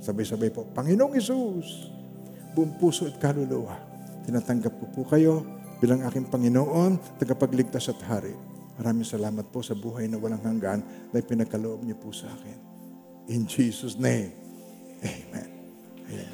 Sabay-sabay 0.00 0.54
po, 0.54 0.70
Panginoong 0.70 1.18
Isus, 1.18 1.90
buong 2.54 2.78
puso 2.78 3.10
at 3.10 3.18
kaluluwa, 3.18 3.74
tinatanggap 4.22 4.70
ko 4.70 4.86
po 4.94 5.02
kayo 5.06 5.42
bilang 5.82 6.06
aking 6.06 6.30
Panginoon, 6.30 7.18
tagapagligtas 7.18 7.90
at 7.90 8.00
hari. 8.06 8.34
Maraming 8.80 9.04
salamat 9.04 9.52
po 9.52 9.60
sa 9.60 9.76
buhay 9.76 10.08
na 10.08 10.16
walang 10.16 10.40
hanggan 10.40 10.80
na 11.12 11.20
pinagkaloob 11.20 11.84
niyo 11.84 12.00
po 12.00 12.16
sa 12.16 12.32
akin. 12.32 12.56
In 13.28 13.44
Jesus' 13.44 14.00
name, 14.00 14.32
Amen. 15.04 15.50
Amen. 16.08 16.32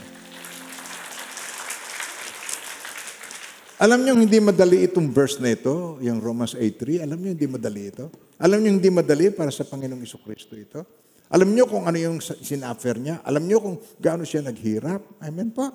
Alam 3.77 4.01
niyo 4.09 4.17
hindi 4.17 4.39
madali 4.41 4.89
itong 4.89 5.13
verse 5.13 5.37
na 5.37 5.53
ito, 5.53 6.01
yung 6.01 6.23
Romans 6.23 6.57
8.3. 6.57 7.05
Alam 7.05 7.19
niyo 7.21 7.31
hindi 7.37 7.49
madali 7.51 7.83
ito? 7.93 8.09
Alam 8.41 8.65
niyo 8.65 8.71
hindi 8.79 8.91
madali 8.95 9.29
para 9.35 9.53
sa 9.53 9.69
Panginoong 9.69 10.01
Iso 10.01 10.17
Kristo 10.23 10.57
ito? 10.57 10.81
Alam 11.29 11.53
niyo 11.53 11.69
kung 11.69 11.85
ano 11.85 11.99
yung 11.99 12.23
sinaffer 12.23 12.97
niya? 12.97 13.21
Alam 13.27 13.45
niyo 13.45 13.59
kung 13.61 13.77
gaano 14.01 14.25
siya 14.25 14.47
naghirap? 14.47 15.21
Amen 15.21 15.53
po. 15.53 15.69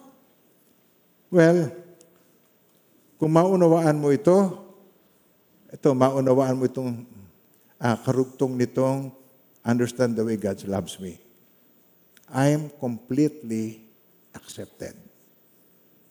Well, 1.29 1.69
kung 3.21 3.31
maunawaan 3.37 4.01
mo 4.01 4.09
ito, 4.09 4.70
ito, 5.71 5.87
maunawaan 5.95 6.59
mo 6.59 6.67
itong 6.67 7.07
ah, 7.79 7.95
karugtong 7.95 8.59
nitong 8.59 9.09
understand 9.63 10.19
the 10.19 10.23
way 10.25 10.35
God 10.35 10.59
loves 10.67 10.99
me. 10.99 11.17
I'm 12.31 12.67
completely 12.79 13.87
accepted. 14.35 14.95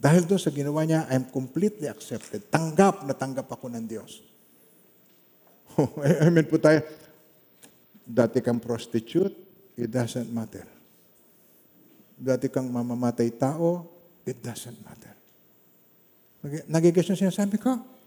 Dahil 0.01 0.25
doon 0.25 0.41
sa 0.41 0.49
ginawa 0.49 0.81
niya, 0.89 1.05
I'm 1.13 1.29
completely 1.29 1.85
accepted. 1.85 2.49
Tanggap 2.49 3.05
na 3.05 3.13
tanggap 3.13 3.53
ako 3.53 3.69
ng 3.69 3.85
Diyos. 3.85 4.25
Amen 6.25 6.49
po 6.49 6.57
tayo. 6.57 6.81
Dati 8.09 8.41
kang 8.41 8.59
prostitute, 8.59 9.37
it 9.77 9.93
doesn't 9.93 10.33
matter. 10.33 10.65
Dati 12.17 12.49
kang 12.49 12.69
mamamatay 12.73 13.29
tao, 13.37 13.85
it 14.25 14.41
doesn't 14.41 14.81
matter. 14.85 15.13
Nag- 16.49 16.69
Nagigas 16.69 17.09
yung 17.13 17.21
sinasabi 17.21 17.61
ko. 17.61 18.00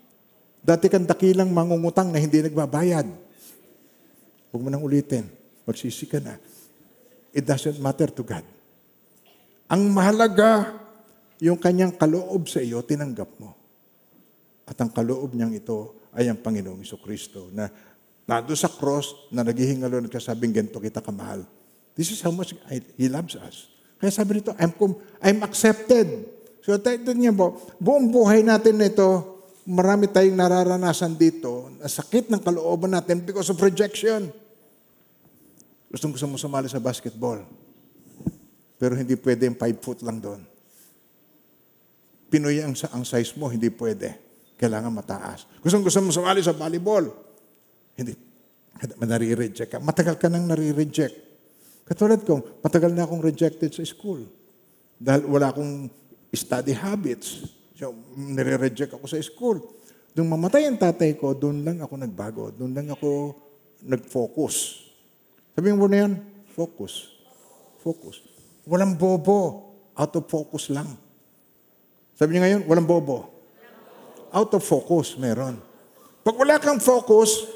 Dati 0.64 0.88
kang 0.88 1.04
dakilang 1.04 1.52
mangungutang 1.52 2.08
na 2.08 2.24
hindi 2.24 2.40
nagbabayad. 2.40 3.04
Huwag 4.50 4.62
mo 4.64 4.72
nang 4.72 4.80
ulitin. 4.80 5.28
Magsisi 5.68 6.08
ka 6.08 6.24
na. 6.24 6.40
It 7.36 7.44
doesn't 7.44 7.84
matter 7.84 8.08
to 8.08 8.24
God. 8.24 8.48
Ang 9.68 9.92
mahalaga, 9.92 10.80
yung 11.44 11.60
kanyang 11.60 11.92
kaloob 12.00 12.48
sa 12.48 12.64
iyo, 12.64 12.80
tinanggap 12.80 13.28
mo. 13.44 13.52
At 14.64 14.80
ang 14.80 14.88
kaloob 14.88 15.36
niyang 15.36 15.52
ito 15.52 16.00
ay 16.16 16.32
ang 16.32 16.40
Panginoong 16.40 16.80
Iso 16.80 16.96
Kristo 16.96 17.52
na 17.52 17.68
nado 18.24 18.56
sa 18.56 18.72
cross 18.72 19.28
na 19.36 19.44
naghihingalo 19.44 20.00
at 20.00 20.08
kasabing 20.08 20.56
ganito 20.56 20.80
kita 20.80 21.04
kamahal. 21.04 21.44
This 21.98 22.16
is 22.16 22.24
how 22.24 22.32
much 22.32 22.56
I- 22.72 22.96
He 22.96 23.12
loves 23.12 23.36
us. 23.36 23.68
Kaya 24.00 24.12
sabi 24.16 24.40
nito, 24.40 24.56
I'm, 24.56 24.72
I'm 25.20 25.40
accepted. 25.44 26.08
So 26.64 26.76
tayo 26.80 27.04
niya 27.12 27.36
po, 27.36 27.60
buong 27.82 28.08
buhay 28.08 28.46
natin 28.46 28.80
na 28.80 28.88
ito, 28.88 29.33
marami 29.64 30.12
tayong 30.12 30.36
nararanasan 30.36 31.16
dito, 31.16 31.72
na 31.80 31.88
sakit 31.88 32.28
ng 32.32 32.42
kalooban 32.44 32.92
natin 32.92 33.24
because 33.24 33.48
of 33.52 33.60
rejection. 33.60 34.32
Gustong 35.94 36.16
gusto 36.16 36.28
mo 36.28 36.36
sumali 36.36 36.68
sa 36.68 36.82
basketball. 36.82 37.46
Pero 38.82 38.98
hindi 38.98 39.16
pwede 39.16 39.48
yung 39.48 39.56
5 39.56 39.86
foot 39.86 40.00
lang 40.04 40.20
doon. 40.20 40.42
Pinoy 42.28 42.66
ang, 42.66 42.74
ang 42.74 43.04
size 43.06 43.38
mo, 43.38 43.48
hindi 43.48 43.70
pwede. 43.70 44.18
Kailangan 44.58 44.90
mataas. 44.90 45.46
Gustong 45.62 45.86
gusto 45.86 46.02
mo 46.02 46.10
sumali 46.10 46.42
sa 46.42 46.52
volleyball. 46.52 47.14
Hindi. 47.94 48.18
Nare-reject 49.00 49.70
ka. 49.70 49.78
Matagal 49.80 50.18
ka 50.18 50.28
nang 50.28 50.50
nare-reject. 50.50 51.16
Katulad 51.84 52.26
kong, 52.26 52.64
matagal 52.64 52.92
na 52.96 53.06
akong 53.06 53.22
rejected 53.22 53.70
sa 53.70 53.84
school. 53.86 54.26
Dahil 54.98 55.30
wala 55.30 55.54
akong 55.54 55.88
study 56.34 56.74
habits. 56.74 57.46
So, 57.74 57.94
nire-reject 58.14 58.94
ako 58.94 59.06
sa 59.10 59.18
school. 59.22 59.58
Nung 60.14 60.30
mamatay 60.30 60.70
ang 60.70 60.78
tatay 60.78 61.18
ko, 61.18 61.34
doon 61.34 61.66
lang 61.66 61.82
ako 61.82 61.94
nagbago. 61.98 62.44
Doon 62.54 62.74
lang 62.78 62.88
ako 62.94 63.34
nag-focus. 63.82 64.86
Sabihin 65.58 65.82
mo 65.82 65.90
na 65.90 66.06
yan, 66.06 66.14
focus. 66.54 67.10
Focus. 67.82 68.22
Walang 68.70 68.94
bobo. 68.94 69.74
Out 69.98 70.14
of 70.18 70.30
focus 70.30 70.70
lang. 70.70 70.90
Sabi 72.14 72.38
niya 72.38 72.46
ngayon, 72.46 72.62
walang 72.70 72.86
bobo. 72.86 73.30
Out 74.30 74.54
of 74.54 74.62
focus, 74.66 75.18
meron. 75.18 75.58
Pag 76.22 76.38
wala 76.38 76.62
kang 76.62 76.82
focus, 76.82 77.50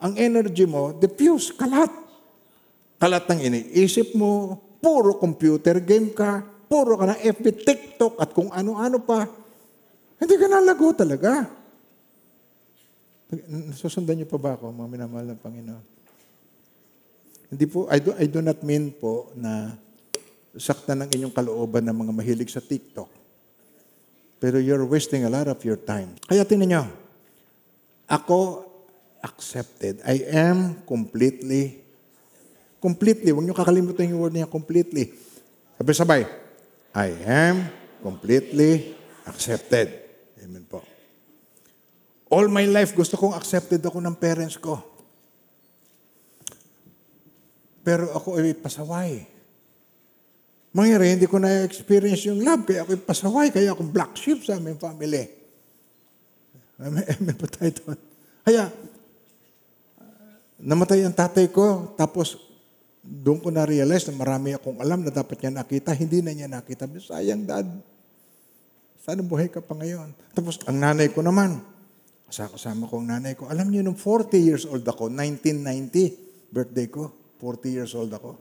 ang 0.00 0.20
energy 0.20 0.68
mo, 0.68 0.92
diffuse, 0.96 1.52
kalat. 1.52 1.88
Kalat 3.00 3.24
ng 3.24 3.40
iniisip 3.40 4.12
mo, 4.16 4.60
puro 4.84 5.16
computer 5.16 5.80
game 5.80 6.12
ka, 6.12 6.44
puro 6.66 6.98
ka 6.98 7.04
na 7.08 7.16
FB, 7.20 7.46
TikTok, 7.64 8.20
at 8.20 8.30
kung 8.32 8.50
ano-ano 8.50 9.00
pa. 9.02 9.28
Hindi 10.20 10.34
ka 10.38 10.46
nalago 10.48 10.92
talaga. 10.96 11.48
Susundan 13.74 14.20
niyo 14.20 14.28
pa 14.30 14.38
ba 14.38 14.56
ako, 14.56 14.70
mga 14.70 14.90
minamahal 14.90 15.26
ng 15.34 15.40
Panginoon? 15.40 15.84
Hindi 17.54 17.64
po, 17.70 17.86
I 17.86 17.98
do, 18.02 18.10
I 18.18 18.26
do 18.26 18.40
not 18.42 18.58
mean 18.66 18.90
po 18.94 19.30
na 19.38 19.78
sakta 20.54 20.94
ng 20.94 21.10
inyong 21.10 21.34
kalooban 21.34 21.86
ng 21.86 21.96
mga 21.96 22.12
mahilig 22.14 22.50
sa 22.50 22.62
TikTok. 22.62 23.10
Pero 24.38 24.60
you're 24.60 24.84
wasting 24.86 25.24
a 25.26 25.30
lot 25.30 25.46
of 25.50 25.58
your 25.62 25.78
time. 25.78 26.14
Kaya 26.26 26.46
tinan 26.46 26.68
nyo, 26.70 26.84
ako 28.10 28.68
accepted. 29.24 30.04
I 30.04 30.20
am 30.28 30.84
completely, 30.84 31.80
completely, 32.76 33.32
huwag 33.32 33.48
nyo 33.48 33.56
kakalimutan 33.56 34.12
yung 34.12 34.20
word 34.20 34.36
niya, 34.36 34.50
completely. 34.50 35.16
Sabay-sabay, 35.80 36.43
I 36.94 37.10
am 37.26 37.66
completely 37.98 38.94
accepted. 39.26 39.90
Amen 40.38 40.62
po. 40.62 40.78
All 42.30 42.46
my 42.46 42.70
life, 42.70 42.94
gusto 42.94 43.18
kong 43.18 43.34
accepted 43.34 43.82
ako 43.82 43.98
ng 43.98 44.14
parents 44.14 44.54
ko. 44.54 44.78
Pero 47.82 48.14
ako 48.14 48.38
ay 48.38 48.54
pasaway. 48.54 49.26
Mangyari, 50.74 51.14
hindi 51.14 51.30
ko 51.30 51.38
na-experience 51.38 52.26
yung 52.26 52.42
love, 52.42 52.66
kaya 52.66 52.82
ako'y 52.82 52.98
pasaway, 52.98 53.50
kaya 53.54 53.70
ako 53.70 53.86
black 53.90 54.18
sheep 54.18 54.42
sa 54.42 54.58
aming 54.58 54.78
family. 54.78 55.30
Amen, 56.82 57.06
amen 57.06 57.36
po 57.38 57.46
tayo 57.46 57.70
doon. 57.78 57.98
Kaya, 58.42 58.70
namatay 60.58 61.06
ang 61.06 61.14
tatay 61.14 61.46
ko, 61.50 61.94
tapos 61.94 62.43
doon 63.04 63.36
ko 63.36 63.52
na-realize 63.52 64.08
na 64.08 64.16
marami 64.16 64.56
akong 64.56 64.80
alam 64.80 65.04
na 65.04 65.12
dapat 65.12 65.36
niya 65.36 65.52
nakita, 65.52 65.92
hindi 65.92 66.24
na 66.24 66.32
niya 66.32 66.48
nakita. 66.48 66.88
Sayang, 66.88 67.44
dad. 67.44 67.68
Sana 69.04 69.20
buhay 69.20 69.52
ka 69.52 69.60
pa 69.60 69.76
ngayon. 69.76 70.16
Tapos, 70.32 70.56
ang 70.64 70.80
nanay 70.80 71.12
ko 71.12 71.20
naman, 71.20 71.60
kasama 72.32 72.88
ko 72.88 73.04
ang 73.04 73.12
nanay 73.12 73.36
ko. 73.36 73.44
Alam 73.52 73.68
niyo, 73.68 73.84
nung 73.84 74.00
40 74.00 74.40
years 74.40 74.64
old 74.64 74.80
ako, 74.88 75.12
1990, 75.12 76.48
birthday 76.48 76.88
ko, 76.88 77.12
40 77.36 77.76
years 77.76 77.92
old 77.92 78.08
ako. 78.08 78.40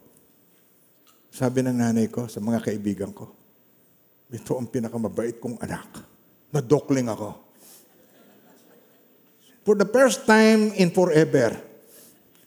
Sabi 1.27 1.59
ng 1.59 1.75
nanay 1.75 2.07
ko 2.07 2.31
sa 2.31 2.39
mga 2.39 2.63
kaibigan 2.63 3.11
ko, 3.11 3.35
ito 4.31 4.55
ang 4.55 4.71
pinakamabait 4.71 5.43
kong 5.43 5.59
anak. 5.59 6.07
Nadokling 6.55 7.11
ako. 7.11 7.35
For 9.67 9.75
the 9.75 9.87
first 9.87 10.23
time 10.23 10.71
in 10.79 10.95
forever, 10.95 11.72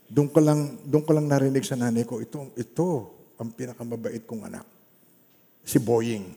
doon 0.07 0.29
ko 0.31 0.39
lang, 0.39 0.79
doon 0.87 1.03
ko 1.03 1.13
lang 1.15 1.27
narinig 1.27 1.67
sa 1.67 1.75
nanay 1.75 2.07
ko, 2.07 2.23
ito, 2.23 2.55
ito 2.55 2.89
ang 3.37 3.51
pinakamabait 3.53 4.23
kong 4.23 4.47
anak. 4.47 4.67
Si 5.67 5.83
Boying. 5.83 6.31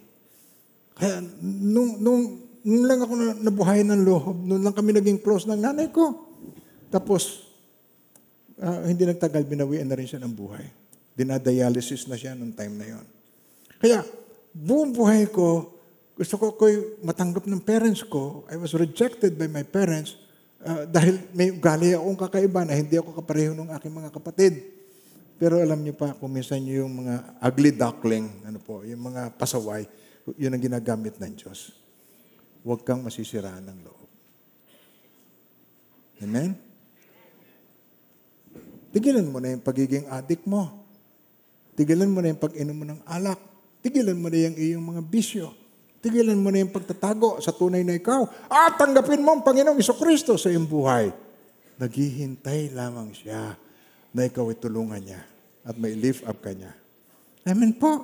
Kaya 0.98 1.22
nung, 1.46 2.02
nung, 2.02 2.22
nung 2.66 2.84
lang 2.84 3.00
ako 3.06 3.14
na, 3.14 3.26
nabuhay 3.38 3.86
ng 3.86 4.02
loob, 4.02 4.36
nung 4.42 4.62
lang 4.66 4.74
kami 4.74 4.98
naging 4.98 5.22
close 5.22 5.46
ng 5.46 5.62
nanay 5.62 5.94
ko. 5.94 6.18
Tapos, 6.90 7.46
ah, 8.58 8.90
hindi 8.90 9.06
nagtagal, 9.06 9.46
binawian 9.46 9.86
na 9.86 9.96
rin 9.96 10.10
siya 10.10 10.20
ng 10.26 10.34
buhay. 10.34 10.66
Dinadialysis 11.14 12.10
na 12.10 12.18
siya 12.18 12.34
nung 12.34 12.52
time 12.58 12.74
na 12.74 12.88
yon. 12.98 13.06
Kaya, 13.80 14.02
buong 14.52 14.92
buhay 14.92 15.30
ko, 15.30 15.78
gusto 16.20 16.36
ko 16.36 16.58
ko'y 16.58 17.00
matanggap 17.06 17.48
ng 17.48 17.64
parents 17.64 18.04
ko. 18.04 18.44
I 18.52 18.60
was 18.60 18.76
rejected 18.76 19.40
by 19.40 19.48
my 19.48 19.64
parents 19.64 20.20
ah, 20.64 20.84
dahil 20.88 21.22
may 21.32 21.52
ugali 21.52 21.96
akong 21.96 22.20
kakaiba 22.20 22.68
na 22.68 22.76
hindi 22.76 22.96
ako 23.00 23.16
kapareho 23.24 23.56
ng 23.56 23.72
aking 23.76 23.94
mga 23.94 24.10
kapatid. 24.12 24.54
Pero 25.40 25.56
alam 25.64 25.80
niyo 25.80 25.96
pa, 25.96 26.12
kung 26.20 26.36
minsan 26.36 26.60
yung 26.68 27.00
mga 27.00 27.40
ugly 27.40 27.72
duckling, 27.72 28.28
ano 28.44 28.60
po, 28.60 28.84
yung 28.84 29.00
mga 29.08 29.40
pasaway, 29.40 29.88
yun 30.36 30.52
ang 30.52 30.60
ginagamit 30.60 31.16
ng 31.16 31.34
Diyos. 31.34 31.72
Huwag 32.60 32.84
kang 32.84 33.00
masisiraan 33.00 33.64
ng 33.64 33.80
loob. 33.88 34.10
Amen? 36.20 36.52
Tigilan 38.92 39.24
mo 39.32 39.40
na 39.40 39.56
yung 39.56 39.64
pagiging 39.64 40.12
adik 40.12 40.44
mo. 40.44 40.84
Tigilan 41.80 42.12
mo 42.12 42.20
na 42.20 42.36
yung 42.36 42.42
pag-inom 42.42 42.76
mo 42.76 42.84
ng 42.84 43.02
alak. 43.08 43.40
Tigilan 43.80 44.20
mo 44.20 44.28
na 44.28 44.38
yung 44.44 44.58
iyong 44.60 44.84
mga 44.84 45.02
bisyo. 45.08 45.56
Tigilan 46.00 46.40
mo 46.40 46.48
na 46.48 46.64
yung 46.64 46.72
pagtatago 46.72 47.44
sa 47.44 47.52
tunay 47.52 47.84
na 47.84 48.00
ikaw. 48.00 48.24
At 48.48 48.80
tanggapin 48.80 49.20
mo 49.20 49.36
ang 49.36 49.44
Panginoong 49.44 49.80
Kristo 50.00 50.40
sa 50.40 50.48
iyong 50.48 50.68
buhay. 50.68 51.12
Naghihintay 51.80 52.72
lamang 52.72 53.12
siya 53.12 53.56
na 54.16 54.22
ikaw 54.24 54.48
ay 54.48 54.58
tulungan 54.60 55.00
niya 55.04 55.22
at 55.68 55.76
may 55.76 55.96
lift 55.96 56.24
up 56.24 56.40
ka 56.40 56.56
niya. 56.56 56.72
Amen 57.48 57.76
po. 57.76 58.04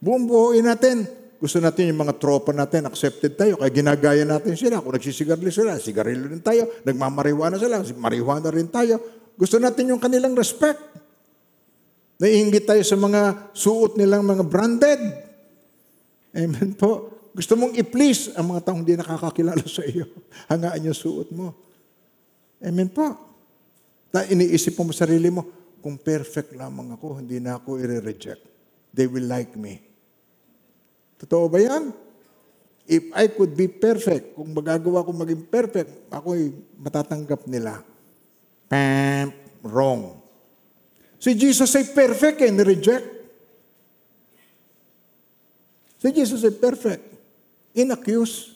Buong 0.00 0.28
buuin 0.28 0.64
natin. 0.64 1.08
Gusto 1.36 1.60
natin 1.60 1.92
yung 1.92 2.00
mga 2.00 2.16
tropa 2.16 2.52
natin, 2.56 2.88
accepted 2.88 3.36
tayo, 3.36 3.60
kaya 3.60 3.68
ginagaya 3.68 4.24
natin 4.24 4.56
sila. 4.56 4.80
Kung 4.80 4.96
nagsisigarilyo 4.96 5.52
sila, 5.52 5.76
sigarilyo 5.76 6.32
rin 6.32 6.40
tayo. 6.40 6.72
Nagmamariwana 6.84 7.60
sila, 7.60 7.84
marijuana 8.00 8.48
rin 8.48 8.72
tayo. 8.72 8.96
Gusto 9.36 9.60
natin 9.60 9.92
yung 9.92 10.00
kanilang 10.00 10.32
respect. 10.32 10.80
Naiingit 12.16 12.64
tayo 12.64 12.80
sa 12.80 12.96
mga 12.96 13.52
suot 13.52 14.00
nilang 14.00 14.24
mga 14.24 14.44
branded. 14.48 15.00
Amen 16.36 16.76
po. 16.76 17.16
Gusto 17.32 17.56
mong 17.56 17.72
i-please 17.80 18.36
ang 18.36 18.52
mga 18.52 18.68
taong 18.68 18.84
hindi 18.84 18.96
nakakakilala 18.96 19.64
sa 19.64 19.84
iyo. 19.84 20.04
Hangaan 20.52 20.88
yung 20.88 20.96
suot 20.96 21.32
mo. 21.32 21.56
Amen 22.60 22.92
po. 22.92 23.16
Na 24.12 24.24
iniisip 24.28 24.76
mo 24.76 24.92
sa 24.92 25.08
sarili 25.08 25.32
mo, 25.32 25.44
kung 25.80 25.96
perfect 25.96 26.52
lamang 26.52 26.92
ako, 26.92 27.20
hindi 27.24 27.40
na 27.40 27.56
ako 27.56 27.80
i-reject. 27.80 28.44
They 28.92 29.08
will 29.08 29.24
like 29.24 29.56
me. 29.56 29.80
Totoo 31.20 31.48
ba 31.48 31.60
yan? 31.60 31.92
If 32.86 33.10
I 33.16 33.32
could 33.32 33.56
be 33.56 33.68
perfect, 33.68 34.36
kung 34.36 34.52
magagawa 34.52 35.04
ko 35.04 35.10
maging 35.16 35.48
perfect, 35.48 36.08
ako'y 36.12 36.52
matatanggap 36.76 37.48
nila. 37.48 37.80
Pam, 38.68 39.32
wrong. 39.64 40.20
Si 41.16 41.32
Jesus 41.32 41.72
ay 41.74 41.90
perfect 41.96 42.44
eh, 42.44 42.52
ni-reject. 42.52 43.15
Si 46.06 46.14
Jesus 46.14 46.46
ay 46.46 46.54
perfect. 46.54 47.02
Inaccuse. 47.74 48.54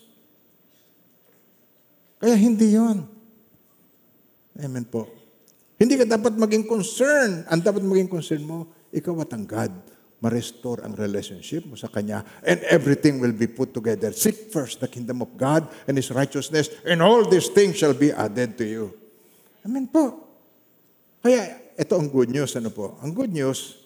Kaya 2.22 2.38
hindi 2.38 2.78
yon. 2.78 3.02
Amen 4.54 4.86
po. 4.86 5.10
Hindi 5.74 5.98
ka 5.98 6.06
dapat 6.06 6.38
maging 6.38 6.70
concern. 6.70 7.42
Ang 7.50 7.58
dapat 7.66 7.82
maging 7.82 8.06
concern 8.06 8.46
mo, 8.46 8.70
ikaw 8.94 9.26
at 9.26 9.34
ang 9.34 9.50
God. 9.50 9.74
Ma-restore 10.22 10.86
ang 10.86 10.94
relationship 10.94 11.66
mo 11.66 11.74
sa 11.74 11.90
Kanya 11.90 12.22
and 12.46 12.62
everything 12.70 13.18
will 13.18 13.34
be 13.34 13.50
put 13.50 13.74
together. 13.74 14.14
Seek 14.14 14.52
first 14.54 14.78
the 14.78 14.86
kingdom 14.86 15.18
of 15.18 15.34
God 15.34 15.66
and 15.90 15.98
His 15.98 16.12
righteousness 16.14 16.70
and 16.86 17.02
all 17.02 17.26
these 17.26 17.50
things 17.50 17.80
shall 17.80 17.96
be 17.96 18.14
added 18.14 18.54
to 18.60 18.68
you. 18.68 18.84
Amen 19.66 19.90
po. 19.90 20.22
Kaya 21.24 21.72
ito 21.72 21.96
ang 21.98 22.12
good 22.12 22.28
news. 22.28 22.52
Ano 22.52 22.68
po? 22.68 23.00
Ang 23.00 23.16
good 23.16 23.32
news, 23.32 23.79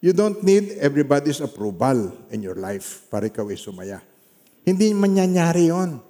you 0.00 0.12
don't 0.12 0.40
need 0.44 0.76
everybody's 0.80 1.40
approval 1.40 2.12
in 2.32 2.40
your 2.44 2.56
life 2.56 3.06
para 3.08 3.28
ikaw 3.28 3.48
ay 3.48 3.58
sumaya. 3.58 3.98
Hindi 4.66 4.90
manyanyari 4.92 5.70
yon. 5.70 6.02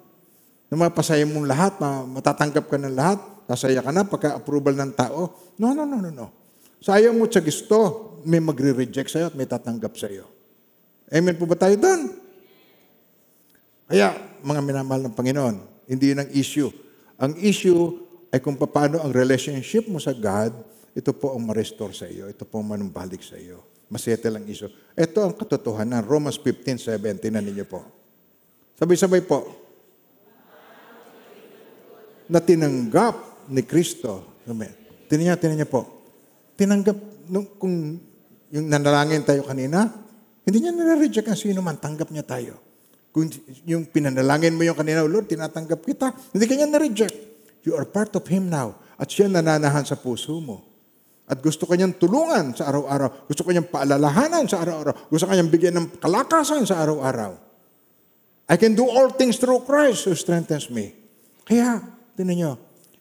Na 0.67 0.75
mapasaya 0.75 1.23
mong 1.23 1.47
lahat, 1.47 1.73
ma- 1.79 2.03
matatanggap 2.03 2.67
ka 2.67 2.75
ng 2.75 2.95
lahat, 2.97 3.19
sasaya 3.47 3.79
ka 3.79 3.91
na 3.95 4.03
pagka-approval 4.03 4.75
ng 4.75 4.91
tao. 4.97 5.31
No, 5.55 5.71
no, 5.71 5.87
no, 5.87 6.03
no, 6.03 6.11
no. 6.11 6.27
Sayang 6.83 7.15
mo 7.15 7.29
sa 7.31 7.39
gusto, 7.39 7.77
may 8.27 8.43
magre-reject 8.43 9.07
sa'yo 9.07 9.31
at 9.31 9.35
may 9.37 9.47
tatanggap 9.47 9.95
sa'yo. 9.95 10.27
Amen 11.07 11.39
po 11.39 11.47
ba 11.47 11.55
tayo 11.55 11.79
doon? 11.79 12.11
Kaya, 13.87 14.11
mga 14.43 14.59
minamahal 14.59 15.07
ng 15.07 15.15
Panginoon, 15.15 15.55
hindi 15.87 16.11
yun 16.11 16.19
ang 16.19 16.31
issue. 16.35 16.69
Ang 17.15 17.39
issue 17.39 18.03
ay 18.27 18.43
kung 18.43 18.59
paano 18.59 18.99
ang 18.99 19.15
relationship 19.15 19.87
mo 19.87 20.03
sa 20.03 20.11
God, 20.11 20.51
ito 20.91 21.15
po 21.15 21.31
ang 21.31 21.47
ma-restore 21.47 21.95
sa 21.95 22.09
iyo. 22.09 22.27
Ito 22.27 22.43
po 22.43 22.59
ang 22.59 22.75
manumbalik 22.75 23.23
sa 23.23 23.39
iyo. 23.39 23.63
Masettle 23.87 24.35
ang 24.35 24.45
issue. 24.47 24.67
Ito 24.93 25.23
ang 25.23 25.33
katotohanan. 25.35 26.03
Romans 26.03 26.35
15, 26.35 26.99
17 26.99 27.31
na 27.31 27.39
ninyo 27.39 27.63
po. 27.63 27.87
Sabay-sabay 28.75 29.23
po. 29.23 29.47
Na 32.27 32.43
tinanggap 32.43 33.47
ni 33.47 33.63
Kristo. 33.63 34.43
Tinan 35.07 35.23
niya, 35.23 35.39
tinan 35.39 35.55
niya 35.63 35.69
po. 35.71 35.87
Tinanggap, 36.59 36.97
nung, 37.31 37.47
kung 37.55 37.95
yung 38.51 38.67
nanalangin 38.67 39.23
tayo 39.23 39.47
kanina, 39.47 39.87
hindi 40.43 40.57
niya 40.63 40.75
nare-reject 40.75 41.27
ang 41.27 41.39
sino 41.39 41.59
man, 41.63 41.79
tanggap 41.79 42.11
niya 42.11 42.27
tayo. 42.27 42.59
Kung 43.15 43.31
yung 43.63 43.87
pinanalangin 43.87 44.55
mo 44.55 44.67
yung 44.67 44.75
kanina, 44.75 45.03
"Oh, 45.03 45.11
Lord, 45.11 45.31
tinatanggap 45.31 45.79
kita, 45.87 46.11
hindi 46.35 46.43
kanya 46.43 46.75
na-reject. 46.75 47.15
You 47.63 47.79
are 47.79 47.87
part 47.87 48.11
of 48.19 48.27
Him 48.27 48.51
now. 48.51 48.75
At 48.99 49.07
siya 49.07 49.31
nananahan 49.31 49.87
sa 49.87 49.95
puso 49.95 50.35
mo. 50.43 50.66
At 51.27 51.43
gusto 51.43 51.67
kanyang 51.67 51.99
tulungan 51.99 52.55
sa 52.55 52.71
araw-araw. 52.71 53.27
Gusto 53.27 53.43
kanyang 53.43 53.67
paalalahanan 53.67 54.47
sa 54.47 54.63
araw-araw. 54.63 55.11
Gusto 55.11 55.27
kanyang 55.27 55.51
bigyan 55.51 55.75
ng 55.75 55.99
kalakasan 55.99 56.63
sa 56.63 56.79
araw-araw. 56.79 57.35
I 58.47 58.55
can 58.55 58.79
do 58.79 58.87
all 58.87 59.11
things 59.11 59.35
through 59.35 59.67
Christ 59.67 60.07
who 60.07 60.15
strengthens 60.15 60.71
me. 60.71 60.95
Kaya, 61.43 61.83
tinan 62.15 62.35
nyo, 62.39 62.51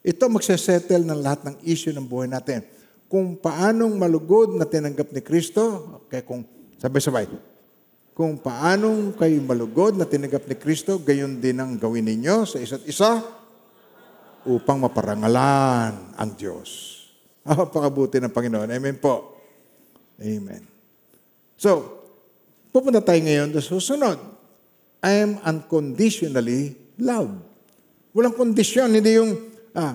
ito 0.02 0.26
magsesettle 0.26 1.06
ng 1.06 1.18
lahat 1.22 1.46
ng 1.46 1.56
issue 1.62 1.94
ng 1.94 2.02
buhay 2.02 2.26
natin. 2.26 2.66
Kung 3.06 3.38
paanong 3.38 3.94
malugod 3.94 4.58
na 4.58 4.66
tinanggap 4.66 5.14
ni 5.14 5.22
Kristo, 5.22 5.62
okay, 6.02 6.26
kung 6.26 6.42
sabay-sabay, 6.82 7.30
kung 8.10 8.42
paanong 8.42 9.14
kayo 9.14 9.38
malugod 9.38 9.94
na 9.94 10.02
tinanggap 10.02 10.50
ni 10.50 10.58
Kristo, 10.58 10.98
gayon 10.98 11.38
din 11.38 11.62
ang 11.62 11.78
gawin 11.78 12.10
ninyo 12.10 12.42
sa 12.42 12.58
isa't 12.58 12.82
isa 12.90 13.22
upang 14.42 14.82
maparangalan 14.82 16.18
ang 16.18 16.30
Diyos. 16.34 16.95
Napakabuti 17.46 18.18
ng 18.18 18.34
Panginoon. 18.34 18.68
Amen 18.74 18.98
po. 18.98 19.38
Amen. 20.18 20.66
So, 21.54 22.02
pupunta 22.74 22.98
tayo 22.98 23.22
ngayon 23.22 23.54
sa 23.54 23.62
susunod. 23.62 24.18
I 24.98 25.22
am 25.22 25.38
unconditionally 25.46 26.74
loved. 26.98 27.38
Walang 28.16 28.34
kondisyon, 28.34 28.96
hindi 28.96 29.20
yung, 29.20 29.36
ah, 29.76 29.94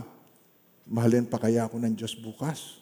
mahalin 0.86 1.26
pa 1.26 1.42
kaya 1.42 1.66
ako 1.66 1.82
ng 1.82 1.94
Diyos 1.98 2.14
bukas? 2.16 2.80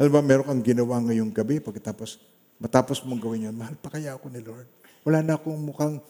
Alam 0.00 0.12
ba, 0.12 0.20
meron 0.24 0.44
kang 0.44 0.64
ginawa 0.64 0.98
ngayong 1.04 1.30
gabi, 1.30 1.60
pagkatapos, 1.60 2.18
matapos 2.56 3.00
mong 3.04 3.20
gawin 3.20 3.48
yun, 3.48 3.56
mahal 3.56 3.76
pa 3.76 3.92
kaya 3.92 4.16
ako 4.16 4.32
ni 4.32 4.40
Lord? 4.40 4.68
Wala 5.04 5.20
na 5.20 5.36
akong 5.36 5.56
mukhang 5.56 6.00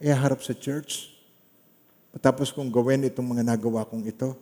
iharap 0.00 0.40
sa 0.40 0.56
church. 0.56 1.12
Matapos 2.10 2.50
kong 2.50 2.72
gawin 2.72 3.06
itong 3.06 3.28
mga 3.28 3.44
nagawa 3.44 3.84
kong 3.86 4.08
ito, 4.08 4.34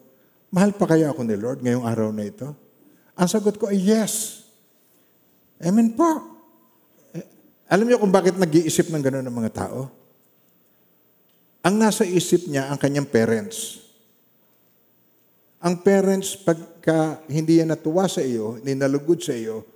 mahal 0.52 0.72
pa 0.76 0.88
kaya 0.88 1.12
ako 1.12 1.24
ni 1.24 1.36
Lord 1.36 1.60
ngayong 1.64 1.84
araw 1.84 2.08
na 2.12 2.24
ito? 2.24 2.48
Ang 3.18 3.28
sagot 3.28 3.58
ko 3.58 3.68
ay 3.68 3.82
yes. 3.82 4.46
Amen 5.58 5.92
po. 5.92 6.06
Eh, 7.12 7.26
alam 7.66 7.84
niyo 7.84 7.98
kung 7.98 8.14
bakit 8.14 8.38
nag-iisip 8.38 8.88
ng 8.94 9.02
gano'n 9.02 9.26
ng 9.26 9.36
mga 9.36 9.52
tao? 9.66 9.90
Ang 11.66 11.74
nasa 11.82 12.06
isip 12.06 12.46
niya 12.46 12.70
ang 12.70 12.78
kanyang 12.78 13.10
parents. 13.10 13.82
Ang 15.58 15.82
parents, 15.82 16.38
pagka 16.38 17.18
hindi 17.26 17.58
yan 17.58 17.74
natuwa 17.74 18.06
sa 18.06 18.22
iyo, 18.22 18.62
hindi 18.62 18.78
nalugod 18.78 19.18
sa 19.18 19.34
iyo, 19.34 19.66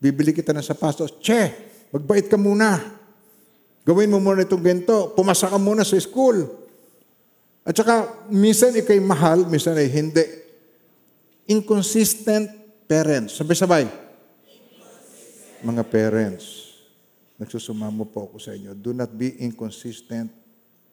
bibili 0.00 0.32
kita 0.32 0.56
ng 0.56 0.64
sapatos, 0.64 1.20
Che, 1.20 1.52
magbait 1.92 2.24
ka 2.24 2.40
muna. 2.40 2.80
Gawin 3.84 4.10
mo 4.10 4.18
muna 4.18 4.42
itong 4.42 4.64
ganito. 4.64 5.14
Pumasa 5.14 5.46
ka 5.46 5.60
muna 5.60 5.86
sa 5.86 5.94
school. 6.02 6.65
At 7.66 7.74
saka, 7.74 8.06
minsan 8.30 8.70
ikay 8.78 9.02
mahal, 9.02 9.42
minsan 9.50 9.74
ay 9.74 9.90
hindi. 9.90 10.22
Inconsistent 11.50 12.46
parents. 12.86 13.34
Sabay-sabay. 13.34 13.90
Mga 15.66 15.82
parents, 15.90 16.78
nagsusumamo 17.42 18.06
po 18.06 18.30
ako 18.30 18.38
sa 18.38 18.54
inyo. 18.54 18.70
Do 18.70 18.94
not 18.94 19.10
be 19.10 19.34
inconsistent 19.42 20.30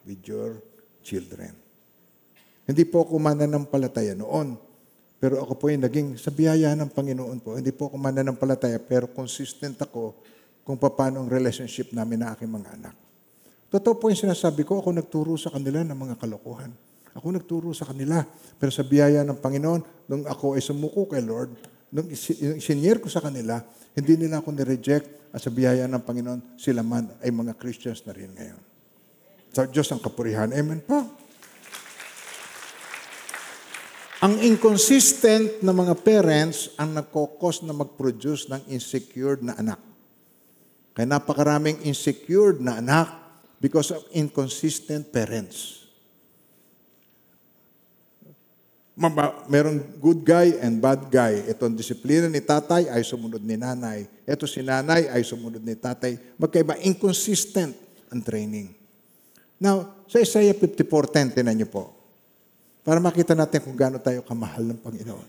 with 0.01 0.25
your 0.25 0.57
children. 1.05 1.53
Hindi 2.65 2.89
po 2.89 3.05
ako 3.05 3.21
mananampalataya 3.21 4.17
noon. 4.17 4.57
Pero 5.21 5.39
ako 5.45 5.53
po 5.55 5.69
ay 5.69 5.77
naging 5.77 6.17
sa 6.17 6.33
biyaya 6.33 6.73
ng 6.73 6.89
Panginoon 6.89 7.37
po. 7.39 7.53
Hindi 7.55 7.69
po 7.69 7.87
ako 7.87 8.01
mananampalataya 8.01 8.81
pero 8.81 9.07
consistent 9.13 9.77
ako 9.77 10.17
kung 10.65 10.75
paano 10.81 11.21
ang 11.21 11.29
relationship 11.29 11.93
namin 11.93 12.25
na 12.25 12.33
aking 12.33 12.49
mga 12.49 12.69
anak. 12.81 13.02
Totoo 13.73 13.97
po 13.97 14.13
yung 14.13 14.21
sinasabi 14.29 14.61
ko, 14.61 14.77
ako 14.77 14.93
nagturo 14.93 15.33
sa 15.33 15.49
kanila 15.49 15.81
ng 15.81 15.97
mga 15.97 16.21
kalokohan. 16.21 16.69
Ako 17.17 17.33
nagturo 17.33 17.73
sa 17.73 17.89
kanila. 17.89 18.21
Pero 18.61 18.69
sa 18.69 18.85
biyaya 18.85 19.25
ng 19.25 19.41
Panginoon, 19.41 19.81
nung 20.05 20.29
ako 20.29 20.53
ay 20.53 20.61
sumuko 20.61 21.09
kay 21.09 21.25
Lord, 21.25 21.57
nung 21.89 22.05
isi- 22.05 22.37
yung 22.37 22.61
sinyer 22.61 23.01
ko 23.01 23.09
sa 23.09 23.17
kanila, 23.17 23.65
hindi 23.97 24.13
nila 24.13 24.45
ako 24.45 24.53
nireject 24.53 25.33
at 25.33 25.41
sa 25.41 25.49
biyaya 25.49 25.89
ng 25.89 26.05
Panginoon, 26.05 26.53
sila 26.53 26.85
man 26.85 27.17
ay 27.25 27.33
mga 27.33 27.57
Christians 27.57 28.05
na 28.05 28.13
rin 28.13 28.29
ngayon. 28.37 28.61
Sa 29.49 29.65
Diyos 29.65 29.89
ang 29.89 30.01
kapurihan. 30.05 30.53
Amen 30.53 30.77
po. 30.85 31.01
Ang 34.21 34.37
inconsistent 34.45 35.65
na 35.65 35.73
mga 35.73 35.97
parents 35.97 36.77
ang 36.77 36.93
nagkokos 36.93 37.65
na 37.65 37.73
mag-produce 37.73 38.53
ng 38.53 38.69
insecure 38.69 39.41
na 39.41 39.57
anak. 39.57 39.81
Kaya 40.93 41.09
napakaraming 41.09 41.81
insecure 41.89 42.53
na 42.61 42.77
anak 42.77 43.22
because 43.63 43.95
of 43.95 44.03
inconsistent 44.11 45.07
parents. 45.07 45.87
Maba, 48.93 49.47
merong 49.47 49.79
good 50.03 50.21
guy 50.21 50.59
and 50.59 50.83
bad 50.83 51.07
guy. 51.07 51.47
Ito 51.47 51.71
ang 51.71 51.73
disiplina 51.79 52.27
ni 52.27 52.43
tatay 52.43 52.91
ay 52.91 53.01
sumunod 53.07 53.39
ni 53.39 53.55
nanay. 53.55 54.05
Ito 54.27 54.45
si 54.45 54.61
nanay 54.61 55.07
ay 55.09 55.23
sumunod 55.23 55.63
ni 55.63 55.79
tatay. 55.79 56.35
Magkaiba, 56.35 56.75
inconsistent 56.83 57.73
ang 58.11 58.21
training. 58.21 58.75
Now, 59.57 60.05
sa 60.11 60.19
Isaiah 60.19 60.53
54.10, 60.53 61.39
tinan 61.39 61.55
niyo 61.55 61.71
po. 61.71 61.89
Para 62.83 62.99
makita 62.99 63.31
natin 63.33 63.63
kung 63.63 63.79
gaano 63.79 63.97
tayo 63.97 64.21
kamahal 64.27 64.67
ng 64.67 64.79
Panginoon. 64.83 65.27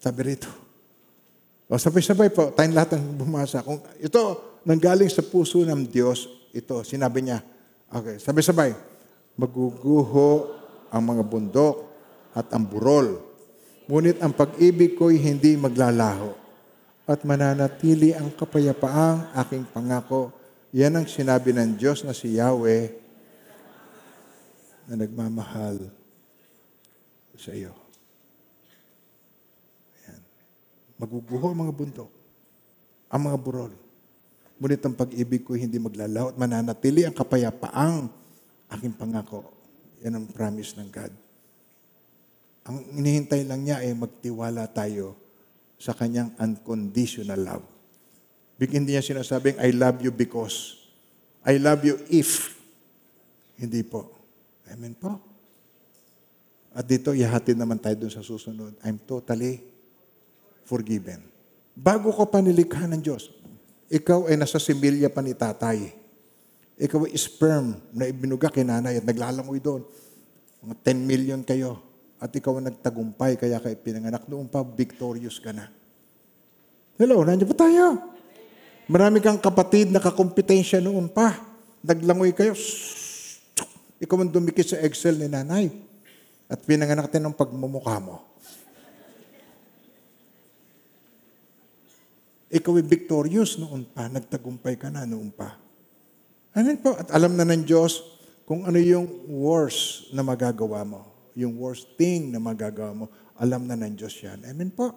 Sabi 0.00 0.20
rito. 0.32 0.48
O 1.70 1.78
sabay-sabay 1.78 2.32
po, 2.34 2.50
tayong 2.50 2.74
lahat 2.74 2.98
ang 2.98 3.04
bumasa. 3.14 3.62
Kung 3.62 3.78
ito, 4.00 4.22
nanggaling 4.66 5.12
sa 5.12 5.22
puso 5.22 5.62
ng 5.62 5.86
Diyos, 5.86 6.39
ito, 6.50 6.82
sinabi 6.82 7.22
niya. 7.22 7.42
Okay, 7.90 8.18
sabay-sabay. 8.18 8.74
Maguguho 9.38 10.50
ang 10.90 11.02
mga 11.02 11.22
bundok 11.22 11.86
at 12.34 12.50
ang 12.54 12.66
burol. 12.66 13.22
Ngunit 13.90 14.22
ang 14.22 14.34
pag-ibig 14.34 14.94
ko'y 14.94 15.18
hindi 15.18 15.58
maglalaho. 15.58 16.34
At 17.10 17.26
mananatili 17.26 18.14
ang 18.14 18.30
kapayapaang 18.30 19.34
aking 19.34 19.66
pangako. 19.74 20.30
Yan 20.70 20.94
ang 20.94 21.06
sinabi 21.10 21.50
ng 21.50 21.74
Diyos 21.74 22.06
na 22.06 22.14
si 22.14 22.38
Yahweh 22.38 22.94
na 24.86 24.94
nagmamahal 24.94 25.90
sa 27.40 27.56
iyo. 27.56 27.72
Ayan. 30.04 30.22
Maguguho 31.00 31.50
ang 31.50 31.58
mga 31.64 31.72
bundok, 31.72 32.12
ang 33.08 33.22
mga 33.32 33.38
burol. 33.40 33.72
Ngunit 34.60 34.84
ang 34.84 34.92
pag-ibig 34.92 35.40
ko 35.40 35.56
hindi 35.56 35.80
maglalaho 35.80 36.30
at 36.30 36.36
mananatili 36.36 37.08
ang 37.08 37.16
kapayapaang 37.16 38.12
aking 38.76 38.92
pangako. 38.92 39.48
Yan 40.04 40.20
ang 40.20 40.26
promise 40.28 40.76
ng 40.76 40.88
God. 40.92 41.12
Ang 42.68 42.76
inihintay 43.00 43.48
lang 43.48 43.64
niya 43.64 43.80
ay 43.80 43.96
magtiwala 43.96 44.68
tayo 44.68 45.16
sa 45.80 45.96
kanyang 45.96 46.36
unconditional 46.36 47.40
love. 47.40 47.64
Big 48.60 48.76
hindi 48.76 48.92
niya 48.92 49.00
sinasabing, 49.00 49.56
I 49.56 49.72
love 49.72 50.04
you 50.04 50.12
because. 50.12 50.76
I 51.40 51.56
love 51.56 51.80
you 51.80 51.96
if. 52.12 52.52
Hindi 53.56 53.80
po. 53.80 54.12
Amen 54.68 54.92
po. 54.92 55.16
At 56.76 56.84
dito, 56.84 57.16
ihatid 57.16 57.56
naman 57.56 57.80
tayo 57.80 57.96
dun 57.96 58.12
sa 58.12 58.20
susunod. 58.20 58.76
I'm 58.84 59.00
totally 59.08 59.64
forgiven. 60.68 61.24
Bago 61.72 62.12
ko 62.12 62.28
pa 62.28 62.44
nilikha 62.44 62.84
ng 62.86 63.00
Diyos, 63.00 63.32
ikaw 63.90 64.30
ay 64.30 64.38
nasa 64.38 64.62
similya 64.62 65.10
pa 65.10 65.18
ni 65.18 65.34
tatay. 65.34 65.90
Ikaw 66.78 67.10
ay 67.10 67.18
sperm 67.18 67.74
na 67.90 68.06
ibinuga 68.06 68.46
kay 68.46 68.62
nanay 68.62 69.02
at 69.02 69.04
naglalangoy 69.04 69.58
doon. 69.58 69.82
Mga 70.62 70.94
10 70.94 71.10
million 71.10 71.40
kayo. 71.42 71.82
At 72.22 72.30
ikaw 72.30 72.62
ang 72.62 72.70
nagtagumpay, 72.70 73.34
kaya 73.34 73.58
kayo 73.58 73.74
pinanganak. 73.82 74.30
Noon 74.30 74.46
pa, 74.46 74.62
victorious 74.62 75.42
ka 75.42 75.50
na. 75.50 75.66
Hello, 77.00 77.18
nandiyan 77.26 77.50
pa 77.50 77.66
tayo. 77.66 77.98
Marami 78.86 79.18
kang 79.18 79.42
kapatid 79.42 79.90
na 79.90 79.98
kakompetensya 79.98 80.78
noon 80.78 81.10
pa. 81.10 81.34
Naglangoy 81.82 82.30
kayo. 82.30 82.54
Ikaw 83.98 84.16
ang 84.22 84.30
dumikit 84.30 84.70
sa 84.70 84.78
Excel 84.86 85.18
ni 85.18 85.26
nanay. 85.26 85.66
At 86.46 86.62
pinanganak 86.62 87.10
din 87.10 87.26
ng 87.26 87.34
pagmumukha 87.34 87.98
mo. 87.98 88.29
Ikaw 92.50 92.82
ay 92.82 92.86
victorious 92.86 93.62
noon 93.62 93.86
pa. 93.86 94.10
Nagtagumpay 94.10 94.74
ka 94.74 94.90
na 94.90 95.06
noon 95.06 95.30
pa. 95.30 95.54
Amen 96.50 96.82
po. 96.82 96.98
At 96.98 97.14
alam 97.14 97.38
na 97.38 97.46
ng 97.46 97.62
Diyos 97.62 98.02
kung 98.42 98.66
ano 98.66 98.74
yung 98.82 99.06
worst 99.30 100.10
na 100.10 100.26
magagawa 100.26 100.82
mo. 100.82 101.06
Yung 101.38 101.54
worst 101.54 101.94
thing 101.94 102.34
na 102.34 102.42
magagawa 102.42 102.90
mo. 102.90 103.06
Alam 103.38 103.70
na 103.70 103.78
ng 103.78 103.94
Diyos 103.94 104.18
yan. 104.18 104.42
Amen 104.42 104.74
po. 104.74 104.90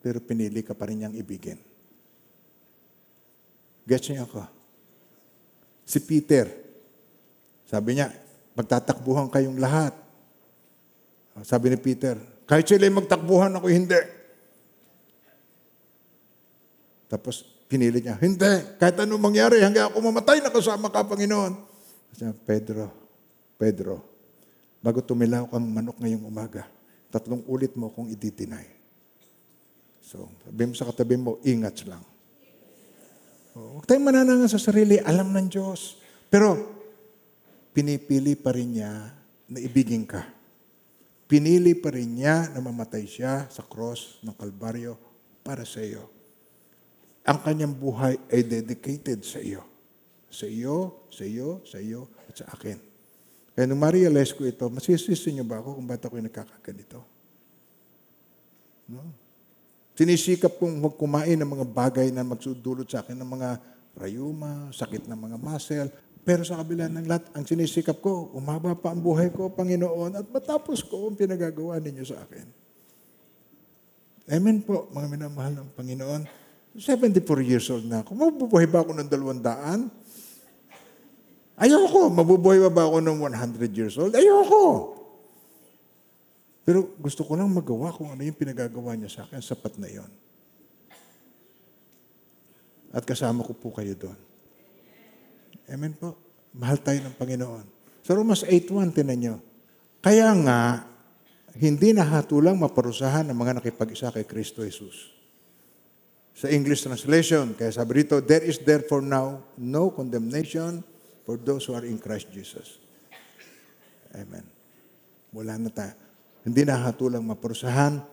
Pero 0.00 0.24
pinili 0.24 0.64
ka 0.64 0.72
pa 0.72 0.88
rin 0.88 1.04
niyang 1.04 1.16
ibigin. 1.20 1.60
Gets 3.84 4.08
niyo 4.08 4.24
ako? 4.24 4.42
Si 5.86 6.00
Peter, 6.00 6.48
sabi 7.68 8.00
niya, 8.00 8.10
magtatakbuhan 8.56 9.28
kayong 9.28 9.60
lahat. 9.60 9.92
Sabi 11.44 11.70
ni 11.70 11.78
Peter, 11.78 12.16
kahit 12.48 12.64
sila 12.64 12.88
magtakbuhan 12.88 13.52
ako, 13.60 13.68
hindi. 13.68 14.15
Tapos 17.06 17.46
pinili 17.66 18.02
niya, 18.02 18.18
hindi, 18.18 18.78
kahit 18.78 18.98
anong 18.98 19.22
mangyari, 19.22 19.62
hanggang 19.62 19.90
ako 19.90 19.98
mamatay 20.10 20.42
na 20.42 20.50
kasama 20.50 20.90
ka, 20.90 21.06
Panginoon. 21.06 21.52
Niya, 22.18 22.30
Pedro, 22.46 22.90
Pedro, 23.58 23.94
bago 24.82 25.02
tumilaw 25.02 25.46
kang 25.50 25.66
manok 25.66 25.98
ngayong 25.98 26.26
umaga, 26.26 26.66
tatlong 27.10 27.42
ulit 27.46 27.74
mo 27.74 27.90
kung 27.90 28.06
i-deny. 28.10 28.66
So, 30.06 30.30
sabi 30.46 30.70
mo 30.70 30.74
sa 30.78 30.86
katabi 30.86 31.18
mo, 31.18 31.42
ingat 31.42 31.82
lang. 31.86 32.02
Oh, 33.58 33.80
Huwag 33.80 33.90
tayong 33.90 34.06
mananangan 34.06 34.46
sa 34.46 34.62
sarili, 34.62 35.02
alam 35.02 35.34
ng 35.34 35.50
Diyos. 35.50 35.98
Pero, 36.30 36.54
pinipili 37.74 38.38
pa 38.38 38.54
rin 38.54 38.78
niya 38.78 39.10
na 39.50 39.58
ibigin 39.58 40.06
ka. 40.06 40.22
Pinili 41.26 41.74
pa 41.74 41.90
rin 41.90 42.22
niya 42.22 42.54
na 42.54 42.62
mamatay 42.62 43.02
siya 43.02 43.50
sa 43.50 43.66
cross 43.66 44.22
ng 44.22 44.30
Kalbaryo 44.38 44.94
para 45.42 45.66
sa 45.66 45.82
iyo. 45.82 46.15
Ang 47.26 47.38
kanyang 47.42 47.74
buhay 47.74 48.14
ay 48.30 48.46
dedicated 48.46 49.26
sa 49.26 49.42
iyo. 49.42 49.66
Sa 50.30 50.46
iyo, 50.46 51.06
sa 51.10 51.26
iyo, 51.26 51.58
sa 51.66 51.82
iyo, 51.82 52.06
at 52.30 52.38
sa 52.38 52.46
akin. 52.54 52.78
Kaya 53.56 53.66
nung 53.66 53.82
ma-realize 53.82 54.30
ko 54.36 54.46
ito, 54.46 54.68
masisisi 54.70 55.34
niyo 55.34 55.42
ba 55.42 55.58
ako 55.58 55.80
kung 55.80 55.86
ba't 55.88 56.02
ako'y 56.06 56.22
nagkakaganito? 56.22 57.00
No? 58.86 59.02
Sinisikap 59.96 60.60
kong 60.60 60.76
huwag 60.78 60.94
kumain 61.00 61.40
ng 61.40 61.48
mga 61.48 61.66
bagay 61.66 62.12
na 62.12 62.20
magsudulot 62.20 62.84
sa 62.84 63.00
akin 63.00 63.16
ng 63.16 63.30
mga 63.32 63.48
rayuma, 63.96 64.68
sakit 64.70 65.08
ng 65.08 65.16
mga 65.16 65.36
muscle. 65.40 65.88
Pero 66.20 66.44
sa 66.44 66.60
kabila 66.60 66.84
ng 66.86 67.08
lahat, 67.08 67.32
ang 67.32 67.48
sinisikap 67.48 67.98
ko, 68.04 68.28
umaba 68.36 68.76
pa 68.76 68.92
ang 68.92 69.00
buhay 69.00 69.32
ko, 69.32 69.48
Panginoon, 69.48 70.20
at 70.20 70.26
matapos 70.28 70.84
ko 70.84 71.08
ang 71.08 71.16
pinagagawa 71.16 71.80
ninyo 71.80 72.04
sa 72.04 72.22
akin. 72.22 72.46
Amen 74.36 74.60
po, 74.60 74.90
mga 74.92 75.06
minamahal 75.08 75.54
ng 75.64 75.68
Panginoon. 75.72 76.45
74 76.76 77.40
years 77.40 77.66
old 77.72 77.88
na 77.88 78.04
ako. 78.04 78.12
Mabubuhay 78.12 78.68
ba 78.68 78.84
ako 78.84 78.92
ng 78.96 79.08
dalawang 79.08 79.40
daan? 79.40 79.88
Ayoko. 81.56 82.12
Mabubuhay 82.12 82.60
ba, 82.68 82.70
ba 82.70 82.82
ako 82.84 83.00
ng 83.00 83.18
100 83.32 83.72
years 83.72 83.96
old? 83.96 84.12
Ayoko. 84.12 84.92
Pero 86.68 86.92
gusto 87.00 87.24
ko 87.24 87.32
lang 87.38 87.48
magawa 87.48 87.94
kung 87.94 88.12
ano 88.12 88.20
yung 88.20 88.36
pinagagawa 88.36 88.92
niya 88.92 89.08
sa 89.08 89.20
akin. 89.24 89.40
Sapat 89.40 89.80
na 89.80 89.88
yon. 89.88 90.10
At 92.92 93.08
kasama 93.08 93.40
ko 93.40 93.56
po 93.56 93.72
kayo 93.72 93.96
doon. 93.96 94.18
Amen 95.72 95.96
po. 95.96 96.12
Mahal 96.52 96.80
tayo 96.84 97.00
ng 97.02 97.16
Panginoon. 97.16 97.64
Sa 98.04 98.12
Romans 98.14 98.44
8.1, 98.44 98.94
tinan 98.94 99.18
nyo. 99.18 99.36
Kaya 100.04 100.30
nga, 100.44 100.86
hindi 101.56 101.96
nahatulang 101.96 102.60
maparusahan 102.60 103.26
ang 103.26 103.36
mga 103.36 103.58
nakipag-isa 103.58 104.12
kay 104.12 104.28
Kristo 104.28 104.60
Jesus. 104.60 105.15
Sa 106.36 106.52
English 106.52 106.84
translation, 106.84 107.56
kaya 107.56 107.72
sabi 107.72 108.04
rito, 108.04 108.20
There 108.20 108.44
is 108.44 108.60
therefore 108.60 109.00
now 109.00 109.40
no 109.56 109.88
condemnation 109.88 110.84
for 111.24 111.40
those 111.40 111.64
who 111.64 111.72
are 111.72 111.88
in 111.88 111.96
Christ 111.96 112.28
Jesus. 112.28 112.76
Amen. 114.12 114.44
Wala 115.32 115.56
na 115.56 115.72
tayo. 115.72 115.96
Hindi 116.44 116.68
nahatulang 116.68 117.24
maparusahan. 117.24 118.04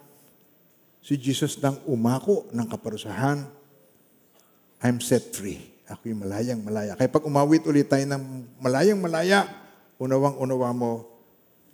Si 1.04 1.20
Jesus 1.20 1.60
nang 1.60 1.84
umako 1.84 2.48
ng 2.56 2.64
kaparusahan, 2.64 3.44
I'm 4.80 5.04
set 5.04 5.36
free. 5.36 5.60
Ako'y 5.92 6.16
malayang 6.16 6.64
malaya. 6.64 6.96
Kaya 6.96 7.12
pag 7.12 7.28
umawit 7.28 7.68
ulit 7.68 7.92
tayo 7.92 8.08
ng 8.08 8.24
malayang 8.64 9.04
malaya, 9.04 9.46
unawang 10.00 10.40
unawa 10.40 10.72
mo 10.72 10.92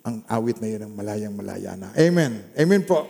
ang 0.01 0.25
awit 0.25 0.57
na 0.57 0.67
yun 0.69 0.81
ng 0.89 0.93
malayang 0.97 1.33
malaya 1.33 1.77
na. 1.77 1.93
Amen. 1.93 2.41
Amen 2.57 2.81
po. 2.81 3.05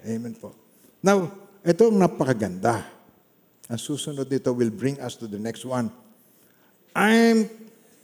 Amen 0.00 0.32
po. 0.32 0.56
Now, 1.04 1.39
ito 1.60 1.82
ang 1.88 1.98
napakaganda. 2.00 2.84
Ang 3.70 3.78
susunod 3.78 4.26
dito 4.26 4.50
will 4.50 4.72
bring 4.72 4.98
us 4.98 5.14
to 5.14 5.30
the 5.30 5.38
next 5.38 5.62
one. 5.62 5.92
I'm 6.96 7.46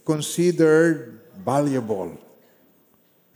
considered 0.06 1.18
valuable. 1.42 2.14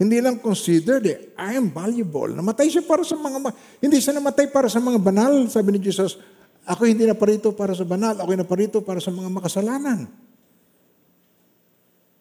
Hindi 0.00 0.16
lang 0.22 0.40
considered 0.40 1.04
eh, 1.04 1.18
I 1.36 1.60
am 1.60 1.68
valuable. 1.68 2.32
Namatay 2.32 2.72
siya 2.72 2.80
para 2.86 3.04
sa 3.04 3.18
mga, 3.18 3.36
ma- 3.36 3.56
hindi 3.82 4.00
siya 4.00 4.16
namatay 4.16 4.48
para 4.48 4.70
sa 4.70 4.80
mga 4.80 4.96
banal. 4.96 5.44
Sabi 5.50 5.76
ni 5.76 5.80
Jesus, 5.82 6.16
ako 6.64 6.86
hindi 6.86 7.04
na 7.04 7.18
parito 7.18 7.52
para 7.52 7.74
sa 7.76 7.84
banal, 7.84 8.16
ako 8.16 8.30
na 8.32 8.46
parito 8.46 8.78
para 8.80 9.02
sa 9.02 9.12
mga 9.12 9.28
makasalanan. 9.28 10.08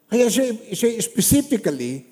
Kaya 0.10 0.26
siya, 0.26 0.58
siya 0.74 0.98
specifically, 1.06 2.09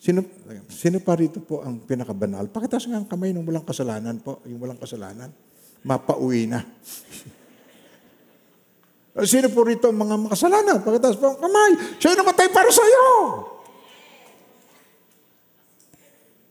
sino, 0.00 0.24
sino 0.72 0.98
pa 1.04 1.14
rito 1.14 1.44
po 1.44 1.60
ang 1.60 1.84
pinakabanal? 1.84 2.48
Pakitas 2.48 2.88
nga 2.88 2.96
ang 2.96 3.04
kamay 3.04 3.36
ng 3.36 3.44
walang 3.44 3.68
kasalanan 3.68 4.16
po, 4.24 4.40
yung 4.48 4.58
walang 4.58 4.80
kasalanan. 4.80 5.28
Mapauwi 5.84 6.48
na. 6.48 6.64
Sino 9.26 9.50
po 9.50 9.66
rito 9.66 9.90
ang 9.90 9.98
mga 9.98 10.16
makasalanan? 10.16 10.76
Pakitas 10.80 11.18
po 11.18 11.34
ang 11.34 11.38
kamay. 11.42 11.98
Siya 11.98 12.14
yung 12.14 12.20
namatay 12.24 12.48
para 12.48 12.70
sa 12.70 12.84
iyo. 12.84 13.08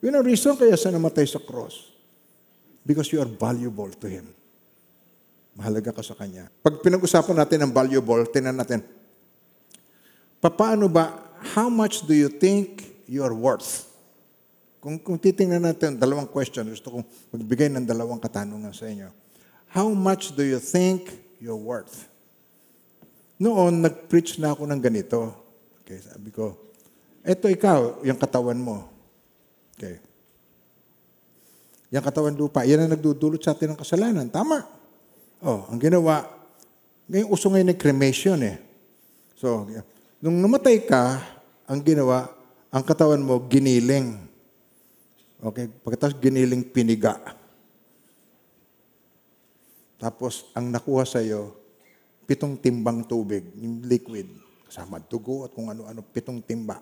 Yun 0.03 0.15
ang 0.15 0.25
reason 0.25 0.55
kaya 0.59 0.75
siya 0.75 0.91
namatay 0.91 1.23
sa 1.27 1.39
cross. 1.39 1.91
Because 2.83 3.11
you 3.11 3.19
are 3.19 3.27
valuable 3.27 3.89
to 3.95 4.07
Him. 4.07 4.27
Mahalaga 5.55 5.91
ka 5.91 6.03
sa 6.03 6.15
Kanya. 6.15 6.47
Pag 6.63 6.79
pinag-usapan 6.79 7.35
natin 7.35 7.59
ang 7.63 7.71
valuable, 7.75 8.23
tinan 8.31 8.55
natin, 8.55 8.79
paano 10.39 10.87
ba, 10.87 11.35
how 11.55 11.67
much 11.67 12.07
do 12.07 12.15
you 12.15 12.31
think 12.31 12.98
you 13.09 13.25
are 13.25 13.33
worth? 13.33 13.89
Kung, 14.77 15.01
kung 15.01 15.17
titingnan 15.17 15.65
natin, 15.65 15.97
dalawang 15.97 16.29
question, 16.29 16.69
gusto 16.69 16.93
kong 16.93 17.05
magbigay 17.35 17.67
ng 17.73 17.83
dalawang 17.83 18.21
katanungan 18.21 18.71
sa 18.71 18.85
inyo. 18.87 19.09
How 19.73 19.89
much 19.91 20.31
do 20.37 20.45
you 20.45 20.61
think 20.61 21.09
you're 21.41 21.57
worth? 21.57 22.07
Noon, 23.41 23.83
nag-preach 23.83 24.37
na 24.37 24.53
ako 24.53 24.69
ng 24.69 24.79
ganito. 24.79 25.35
Okay, 25.83 25.99
sabi 25.99 26.29
ko, 26.31 26.55
eto 27.25 27.51
ikaw, 27.51 28.05
yung 28.05 28.15
katawan 28.15 28.55
mo. 28.55 28.87
Okay. 29.75 29.99
Yung 31.89 32.05
katawan 32.05 32.37
lupa, 32.37 32.63
yan 32.63 32.85
ang 32.85 32.93
nagdudulot 32.93 33.41
sa 33.41 33.57
atin 33.57 33.73
ng 33.73 33.79
kasalanan. 33.79 34.29
Tama. 34.29 34.63
Oh, 35.43 35.65
ang 35.67 35.79
ginawa, 35.81 36.23
ngayon 37.09 37.27
uso 37.33 37.49
ngayon 37.49 37.73
ng 37.73 37.79
cremation 37.79 38.39
eh. 38.45 38.61
So, 39.35 39.67
nung 40.21 40.39
namatay 40.39 40.83
ka, 40.87 41.19
ang 41.67 41.79
ginawa, 41.83 42.38
ang 42.69 42.83
katawan 42.85 43.21
mo 43.21 43.41
giniling. 43.49 44.29
Okay, 45.39 45.71
pagkatapos 45.71 46.19
giniling 46.21 46.61
piniga. 46.67 47.17
Tapos, 49.99 50.47
ang 50.55 50.71
nakuha 50.71 51.03
sa 51.03 51.19
iyo, 51.19 51.59
pitong 52.23 52.55
timbang 52.55 53.03
tubig, 53.03 53.43
yung 53.59 53.83
liquid, 53.83 54.31
kasama 54.63 55.01
dugo 55.03 55.43
at 55.43 55.51
kung 55.51 55.67
ano-ano, 55.67 55.99
pitong 55.99 56.39
timba. 56.39 56.79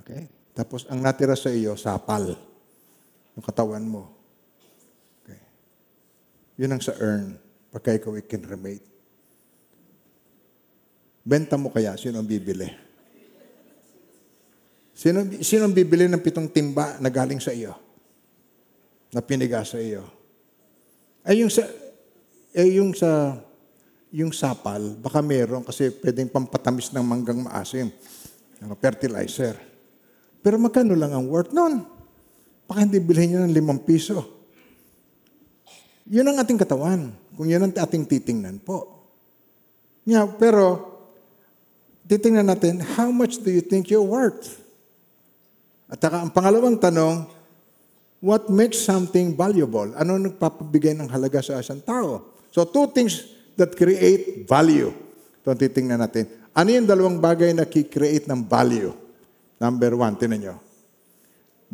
Okay? 0.00 0.30
Tapos, 0.56 0.88
ang 0.88 1.02
natira 1.04 1.36
sa 1.36 1.52
iyo, 1.52 1.76
sapal. 1.76 2.38
Yung 3.36 3.44
katawan 3.44 3.84
mo. 3.84 4.16
Okay. 5.20 5.40
Yun 6.62 6.72
ang 6.72 6.80
sa 6.80 6.96
earn. 7.02 7.36
Pagka 7.68 7.92
ikaw 7.92 8.16
ay 8.16 8.24
kinremate. 8.24 8.86
Benta 11.24 11.58
mo 11.58 11.68
kaya, 11.68 11.98
sino 11.98 12.20
ang 12.22 12.28
bibili? 12.28 12.83
Sino, 14.94 15.26
sino 15.42 15.66
bibili 15.74 16.06
ng 16.06 16.22
pitong 16.22 16.46
timba 16.46 16.94
na 17.02 17.10
galing 17.10 17.42
sa 17.42 17.50
iyo? 17.50 17.74
Na 19.10 19.18
piniga 19.18 19.66
sa 19.66 19.82
iyo? 19.82 20.06
Ay 21.26 21.42
yung 21.42 21.50
sa, 21.50 21.66
eh 22.54 22.78
yung 22.78 22.94
sa, 22.94 23.34
yung 24.14 24.30
sapal, 24.30 24.94
baka 25.02 25.18
meron 25.18 25.66
kasi 25.66 25.90
pwedeng 25.98 26.30
pampatamis 26.30 26.94
ng 26.94 27.02
manggang 27.02 27.42
maasim. 27.42 27.90
Ano, 28.62 28.78
fertilizer. 28.78 29.58
Pero 30.38 30.62
magkano 30.62 30.94
lang 30.94 31.10
ang 31.10 31.26
worth 31.26 31.50
nun? 31.50 31.82
Baka 32.70 32.86
hindi 32.86 33.02
bilhin 33.02 33.34
nyo 33.34 33.40
ng 33.44 33.52
limang 33.52 33.82
piso. 33.82 34.22
Yun 36.06 36.30
ang 36.30 36.38
ating 36.38 36.60
katawan. 36.60 37.10
Kung 37.34 37.50
yun 37.50 37.66
ang 37.66 37.74
ating 37.74 38.06
titingnan 38.06 38.62
po. 38.62 39.08
Yeah, 40.06 40.28
pero, 40.28 40.94
titingnan 42.06 42.46
natin, 42.46 42.78
how 42.94 43.08
much 43.08 43.40
do 43.40 43.50
you 43.50 43.64
think 43.64 43.90
you're 43.90 44.04
worth? 44.04 44.63
At 45.88 46.00
saka 46.00 46.24
ang 46.24 46.32
pangalawang 46.32 46.80
tanong, 46.80 47.28
what 48.24 48.48
makes 48.48 48.80
something 48.80 49.36
valuable? 49.36 49.92
Ano 49.96 50.16
nagpapabigay 50.16 50.96
ng 50.96 51.08
halaga 51.12 51.44
sa 51.44 51.60
isang 51.60 51.84
tao? 51.84 52.32
So 52.48 52.64
two 52.64 52.88
things 52.94 53.28
that 53.58 53.74
create 53.76 54.48
value. 54.48 54.94
Ito 55.44 55.52
ang 55.52 55.60
titingnan 55.60 56.00
natin. 56.00 56.24
Ano 56.54 56.68
yung 56.70 56.86
dalawang 56.86 57.18
bagay 57.18 57.50
na 57.52 57.66
ki-create 57.66 58.30
ng 58.30 58.46
value? 58.46 58.94
Number 59.58 59.92
one, 59.98 60.14
tinan 60.14 60.40
nyo. 60.40 60.56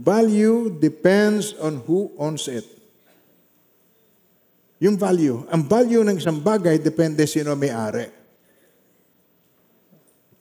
Value 0.00 0.72
depends 0.72 1.52
on 1.60 1.84
who 1.84 2.08
owns 2.16 2.48
it. 2.48 2.64
Yung 4.80 4.96
value. 4.96 5.44
Ang 5.52 5.68
value 5.68 6.00
ng 6.00 6.16
isang 6.16 6.40
bagay 6.40 6.80
depende 6.80 7.28
sino 7.28 7.52
may-ari. 7.52 8.08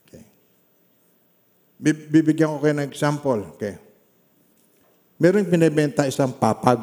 Okay. 0.07 0.23
Bi- 0.23 0.31
Bibigyan 1.79 2.51
ko 2.51 2.57
kayo 2.59 2.75
ng 2.75 2.91
example. 2.91 3.55
Okay. 3.55 3.79
Meron 5.15 5.47
binibenta 5.47 6.03
isang 6.03 6.35
papag. 6.35 6.79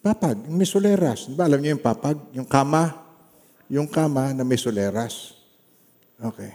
Papag, 0.00 0.40
may 0.48 0.64
soleras. 0.64 1.28
Di 1.28 1.36
ba 1.36 1.44
alam 1.44 1.60
niyo 1.60 1.76
yung 1.76 1.84
papag? 1.84 2.16
Yung 2.32 2.48
kama. 2.48 2.96
Yung 3.68 3.88
kama 3.88 4.32
na 4.32 4.44
may 4.44 4.56
soleras. 4.56 5.36
Okay. 6.16 6.52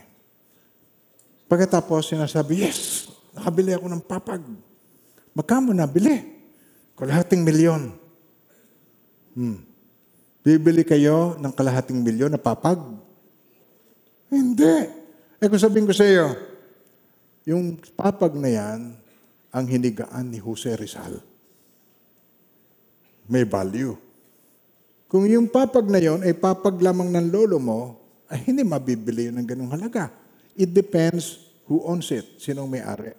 Pagkatapos 1.50 2.14
sinasabi, 2.14 2.66
yes, 2.66 3.10
nakabili 3.34 3.74
ako 3.74 3.86
ng 3.90 4.04
papag. 4.06 4.42
Magkamo 5.34 5.74
nabili? 5.74 6.18
Kalahating 6.94 7.46
milyon. 7.46 7.94
Hmm. 9.34 9.62
Bibili 10.42 10.82
kayo 10.82 11.38
ng 11.38 11.54
kalahating 11.54 12.02
milyon 12.02 12.34
na 12.34 12.42
papag? 12.42 12.78
Hindi. 14.30 14.99
Eh 15.40 15.48
kung 15.48 15.60
sabihin 15.60 15.88
ko 15.88 15.96
sa 15.96 16.04
iyo, 16.04 16.36
yung 17.48 17.80
papag 17.96 18.36
na 18.36 18.52
yan, 18.52 18.80
ang 19.50 19.66
hinigaan 19.66 20.30
ni 20.30 20.38
Jose 20.38 20.76
Rizal. 20.76 21.24
May 23.32 23.48
value. 23.48 23.96
Kung 25.10 25.26
yung 25.26 25.50
papag 25.50 25.90
na 25.90 25.98
yon 25.98 26.22
ay 26.22 26.38
papag 26.38 26.78
lamang 26.78 27.10
ng 27.10 27.28
lolo 27.34 27.58
mo, 27.58 27.80
ay 28.30 28.52
hindi 28.52 28.62
mabibili 28.62 29.32
yun 29.32 29.42
ng 29.42 29.48
ganung 29.48 29.72
halaga. 29.74 30.14
It 30.54 30.70
depends 30.70 31.50
who 31.66 31.82
owns 31.82 32.14
it, 32.14 32.38
sinong 32.38 32.70
may-ari. 32.70 33.18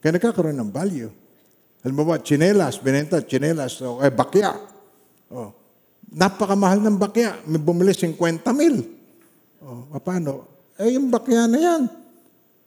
Kaya 0.00 0.16
nagkakaroon 0.16 0.56
ng 0.56 0.72
value. 0.72 1.12
Halimbawa, 1.84 2.22
chinelas, 2.22 2.78
binenta, 2.80 3.20
chinelas, 3.20 3.82
o 3.82 4.00
eh, 4.00 4.08
bakya. 4.08 4.54
Oh. 5.28 5.50
Napakamahal 6.12 6.80
ng 6.80 6.96
bakya. 6.96 7.42
May 7.44 7.60
bumili 7.60 7.92
50 7.92 8.14
mil. 8.54 8.76
Oh, 9.60 9.90
paano? 10.00 10.51
Eh, 10.80 10.96
yung 10.96 11.12
bakya 11.12 11.44
na 11.44 11.58
yan. 11.58 11.82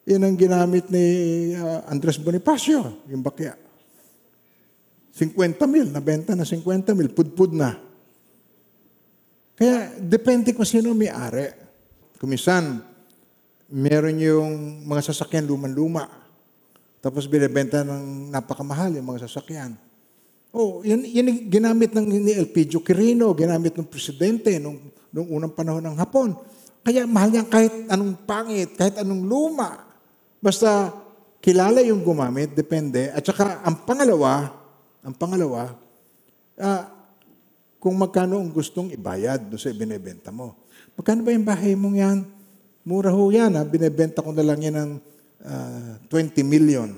Yan 0.06 0.22
ang 0.22 0.38
ginamit 0.38 0.86
ni 0.94 1.06
uh, 1.57 1.82
Andres 1.90 2.22
Bonifacio, 2.22 3.06
yung 3.10 3.26
bakya. 3.26 3.57
50 5.18 5.57
mil, 5.65 5.90
nabenta 5.90 6.38
na 6.38 6.45
50 6.45 6.94
mil, 6.94 7.10
pudpud 7.10 7.56
na. 7.56 7.73
Kaya, 9.56 9.95
depende 9.98 10.52
kung 10.52 10.68
sino 10.68 10.91
may-ari. 10.91 11.56
Kumisan, 12.19 12.84
meron 13.72 14.19
yung 14.19 14.84
mga 14.86 15.10
sasakyan 15.10 15.48
luman-luma. 15.48 16.06
Tapos 16.99 17.26
binibenta 17.26 17.82
ng 17.82 18.30
napakamahal 18.30 18.94
yung 18.99 19.07
mga 19.07 19.26
sasakyan. 19.26 19.73
Oh, 20.56 20.80
yun, 20.86 21.03
yun 21.03 21.52
ginamit 21.52 21.91
ng 21.91 22.06
ni 22.07 22.32
Elpidio 22.32 22.80
Quirino, 22.80 23.32
ginamit 23.36 23.76
ng 23.76 23.88
presidente 23.88 24.56
nung, 24.60 24.80
nung 25.11 25.27
unang 25.27 25.52
panahon 25.52 25.84
ng 25.84 25.98
Hapon. 25.99 26.36
Kaya 26.86 27.10
mahal 27.10 27.34
niya 27.34 27.49
kahit 27.49 27.90
anong 27.90 28.14
pangit, 28.30 28.78
kahit 28.78 29.02
anong 29.02 29.26
luma. 29.26 29.90
Basta 30.38 30.94
kilala 31.41 31.82
yung 31.82 32.06
gumamit, 32.06 32.53
depende. 32.53 33.10
At 33.10 33.26
saka 33.26 33.66
ang 33.66 33.90
pangalawa, 33.90 34.53
ang 35.02 35.18
pangalawa, 35.18 35.74
ah, 36.62 36.86
kung 37.82 37.98
magkano 37.98 38.38
ang 38.38 38.53
gustong 38.53 38.94
ibayad 38.94 39.49
doon 39.49 39.57
sa 39.57 39.74
binibenta 39.74 40.30
mo. 40.30 40.53
Magkano 40.94 41.26
ba 41.26 41.34
yung 41.34 41.45
bahay 41.45 41.74
mong 41.74 41.98
yan? 41.98 42.18
Mura 42.86 43.10
ho 43.10 43.34
yan, 43.34 43.57
ha? 43.57 43.66
binibenta 43.66 44.22
ko 44.22 44.30
na 44.30 44.45
lang 44.45 44.62
yan 44.62 44.78
ng 44.78 44.91
ah, 45.41 45.98
20 46.06 46.38
million. 46.45 46.90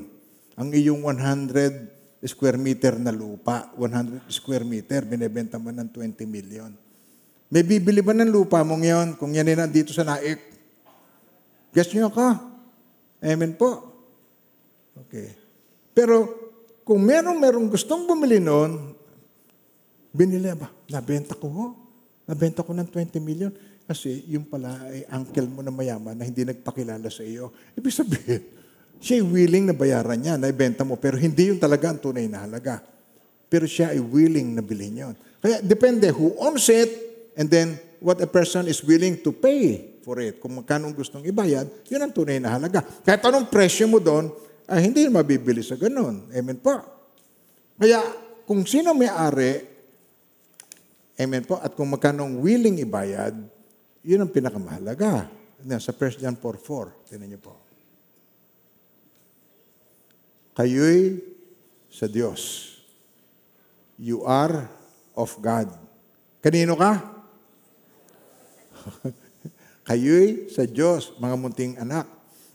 Ang 0.59 0.67
iyong 0.75 0.99
100 0.99 2.27
square 2.27 2.59
meter 2.59 2.99
na 2.99 3.15
lupa, 3.15 3.71
100 3.79 4.27
square 4.27 4.67
meter, 4.67 5.07
binibenta 5.07 5.55
mo 5.55 5.71
ng 5.71 5.87
20 5.95 6.27
million. 6.27 6.75
May 7.47 7.63
bibili 7.63 8.03
ba 8.03 8.11
ng 8.11 8.27
lupa 8.27 8.59
mong 8.59 8.83
yon 8.83 9.07
kung 9.15 9.31
yan 9.31 9.47
ay 9.47 9.55
nandito 9.55 9.95
sa 9.95 10.03
naik? 10.03 10.39
Guess 11.71 11.95
nyo 11.95 12.11
ako? 12.11 12.27
Amen 13.23 13.55
po. 13.55 13.71
Okay. 15.07 15.31
Pero 15.95 16.27
kung 16.83 16.99
merong 17.07 17.39
merong 17.39 17.67
gustong 17.71 18.03
bumili 18.03 18.43
noon, 18.43 18.91
binili 20.11 20.51
ba? 20.59 20.67
Nabenta 20.91 21.39
ko 21.39 21.47
ho. 21.47 21.65
Nabenta 22.27 22.67
ko 22.67 22.75
ng 22.75 22.89
20 22.91 23.23
million. 23.23 23.51
Kasi 23.87 24.27
yung 24.27 24.43
pala 24.43 24.83
ay 24.91 25.07
uncle 25.15 25.47
mo 25.47 25.63
na 25.63 25.71
mayaman 25.71 26.19
na 26.19 26.27
hindi 26.27 26.43
nagpakilala 26.43 27.07
sa 27.07 27.23
iyo. 27.23 27.55
Ibig 27.79 27.95
sabihin, 27.95 28.43
siya 29.03 29.23
ay 29.23 29.23
willing 29.23 29.71
na 29.71 29.75
bayaran 29.77 30.19
niya, 30.19 30.35
na 30.35 30.51
ibenta 30.51 30.83
mo, 30.83 30.99
pero 30.99 31.15
hindi 31.15 31.47
yung 31.47 31.61
talaga 31.63 31.95
ang 31.95 31.99
tunay 32.03 32.27
na 32.27 32.43
halaga. 32.43 32.83
Pero 33.47 33.63
siya 33.63 33.95
ay 33.95 34.03
willing 34.03 34.59
na 34.59 34.59
bilhin 34.59 35.07
yun. 35.07 35.15
Kaya 35.39 35.63
depende 35.63 36.11
who 36.11 36.35
owns 36.35 36.67
it, 36.67 37.06
and 37.37 37.47
then 37.47 37.77
what 38.01 38.17
a 38.19 38.27
person 38.27 38.65
is 38.65 38.81
willing 38.81 39.21
to 39.21 39.29
pay 39.29 39.95
for 40.01 40.17
it. 40.17 40.41
Kung 40.41 40.57
magkano 40.57 40.89
gustong 40.91 41.23
ibayad, 41.23 41.69
yun 41.87 42.01
ang 42.01 42.11
tunay 42.11 42.41
na 42.41 42.57
halaga. 42.57 42.81
Kahit 43.05 43.21
anong 43.21 43.47
presyo 43.53 43.85
mo 43.85 44.01
doon, 44.01 44.33
ay 44.67 44.89
hindi 44.89 45.05
yun 45.05 45.15
mabibili 45.15 45.63
sa 45.63 45.77
ganun. 45.79 46.27
Amen 46.33 46.57
po. 46.59 46.75
Kaya 47.77 48.01
kung 48.43 48.65
sino 48.65 48.95
may-ari, 48.97 49.63
amen 51.19 51.43
po, 51.45 51.59
at 51.61 51.75
kung 51.77 51.93
magkano 51.93 52.25
willing 52.41 52.81
ibayad, 52.81 53.37
yun 54.01 54.23
ang 54.23 54.31
pinakamahalaga. 54.31 55.27
Sa 55.83 55.91
1 55.91 56.23
John 56.23 56.37
4.4, 56.39 57.11
tinan 57.11 57.27
niyo 57.27 57.41
po. 57.43 57.53
Kayo'y 60.55 61.19
sa 61.91 62.07
Diyos. 62.07 62.73
You 63.99 64.23
are 64.23 64.69
of 65.17 65.33
God. 65.43 65.73
Kanino 66.39 66.77
ka? 66.77 67.16
Kayo'y 69.87 70.51
sa 70.51 70.67
Diyos, 70.67 71.15
mga 71.19 71.35
munting 71.39 71.73
anak. 71.79 72.07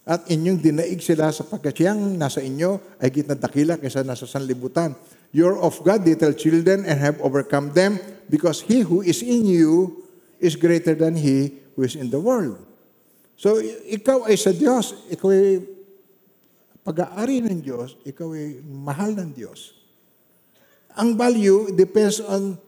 At 0.02 0.26
inyong 0.26 0.59
dinaig 0.59 0.98
sila 0.98 1.30
sapagkat 1.30 1.78
siyang 1.78 2.18
nasa 2.18 2.42
inyo 2.42 2.98
ay 2.98 3.09
gitna 3.14 3.38
dakila 3.38 3.78
kaysa 3.78 4.02
nasa 4.02 4.26
sanlibutan. 4.26 4.98
You're 5.30 5.56
of 5.56 5.80
God, 5.80 6.04
little 6.04 6.34
children, 6.36 6.84
and 6.84 6.98
have 7.00 7.22
overcome 7.24 7.72
them 7.72 7.96
because 8.28 8.60
he 8.60 8.84
who 8.84 9.00
is 9.00 9.24
in 9.24 9.48
you 9.48 10.04
is 10.42 10.59
greater 10.59 10.92
than 10.92 11.16
he 11.16 11.56
who 11.72 11.86
is 11.86 11.96
in 11.96 12.12
the 12.12 12.20
world. 12.20 12.60
So, 13.38 13.62
ikaw 13.88 14.28
ay 14.28 14.36
sa 14.36 14.52
Diyos. 14.52 15.09
Ikaw 15.09 15.28
ay 15.32 15.62
pag-aari 16.84 17.40
ng 17.46 17.62
Diyos. 17.62 17.96
Ikaw 18.04 18.28
ay 18.34 18.60
mahal 18.66 19.16
ng 19.16 19.30
Diyos. 19.32 19.72
Ang 20.98 21.16
value 21.16 21.72
depends 21.72 22.20
on 22.20 22.60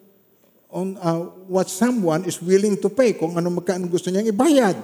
on 0.75 0.99
uh, 0.99 1.31
what 1.47 1.71
someone 1.71 2.27
is 2.27 2.43
willing 2.43 2.75
to 2.83 2.91
pay, 2.91 3.15
kung 3.15 3.39
ano 3.39 3.47
magkano 3.47 3.87
gusto 3.87 4.11
niyang 4.11 4.27
ibayad. 4.27 4.75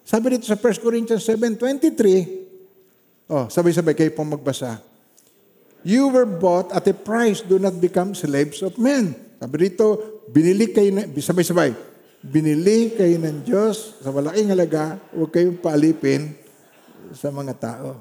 Sabi 0.00 0.40
dito 0.40 0.48
sa 0.48 0.56
1 0.56 0.80
Corinthians 0.80 1.20
7.23, 1.20 3.28
oh, 3.28 3.44
sabay-sabay 3.52 3.92
kayo 3.92 4.08
pong 4.16 4.32
magbasa. 4.32 4.80
You 5.84 6.08
were 6.08 6.24
bought 6.24 6.72
at 6.72 6.88
a 6.88 6.96
price, 6.96 7.44
do 7.44 7.60
not 7.60 7.76
become 7.76 8.16
slaves 8.16 8.64
of 8.64 8.80
men. 8.80 9.12
Sabi 9.36 9.68
dito, 9.68 10.00
binili 10.32 10.72
kayo, 10.72 10.96
na, 10.96 11.04
sabay-sabay, 11.12 11.76
binili 12.24 12.96
kayo 12.96 13.20
ng 13.20 13.44
Diyos 13.44 14.00
sa 14.00 14.08
malaking 14.08 14.48
halaga, 14.48 14.96
huwag 15.12 15.28
kayong 15.28 15.60
paalipin 15.60 16.32
sa 17.12 17.28
mga 17.28 17.52
tao. 17.60 18.00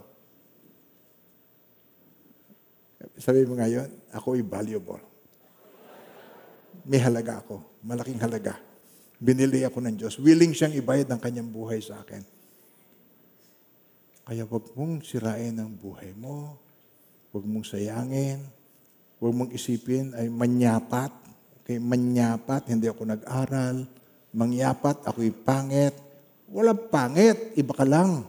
Sabi 3.19 3.43
mo 3.43 3.59
ngayon, 3.59 3.91
ako 4.15 4.39
ay 4.39 4.47
valuable 4.47 5.12
may 6.87 6.99
halaga 6.99 7.39
ako. 7.43 7.83
Malaking 7.83 8.19
halaga. 8.19 8.59
Binili 9.23 9.63
ako 9.63 9.79
ng 9.79 9.95
Diyos. 9.95 10.19
Willing 10.19 10.51
siyang 10.51 10.75
ibayad 10.75 11.07
ng 11.07 11.19
kanyang 11.21 11.47
buhay 11.47 11.79
sa 11.79 12.03
akin. 12.03 12.23
Kaya 14.23 14.43
wag 14.47 14.65
mong 14.75 15.03
sirain 15.03 15.55
ang 15.59 15.71
buhay 15.71 16.11
mo. 16.15 16.59
Wag 17.31 17.43
mong 17.47 17.67
sayangin. 17.67 18.43
Wag 19.23 19.33
mong 19.35 19.51
isipin 19.55 20.11
ay 20.15 20.27
manyapat. 20.27 21.11
Okay, 21.63 21.79
manyapat, 21.79 22.67
hindi 22.67 22.91
ako 22.91 23.07
nag-aral. 23.07 23.87
Mangyapat, 24.35 25.07
ako'y 25.07 25.31
pangit. 25.31 25.95
Walang 26.51 26.91
pangit, 26.91 27.55
iba 27.55 27.71
ka 27.71 27.87
lang. 27.87 28.27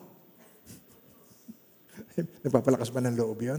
Nagpapalakas 2.46 2.94
ba 2.94 3.02
ng 3.02 3.18
loob 3.18 3.42
yun? 3.42 3.58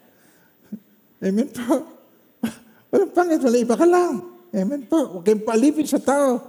Amen 1.28 1.52
po. 1.52 1.99
Pangit, 2.90 3.38
wala 3.38 3.56
iba 3.56 3.74
ka 3.78 3.86
lang. 3.86 4.26
Amen 4.50 4.82
po. 4.90 5.18
Huwag 5.18 5.22
kayong 5.22 5.46
palipin 5.46 5.86
sa 5.86 6.02
tao. 6.02 6.42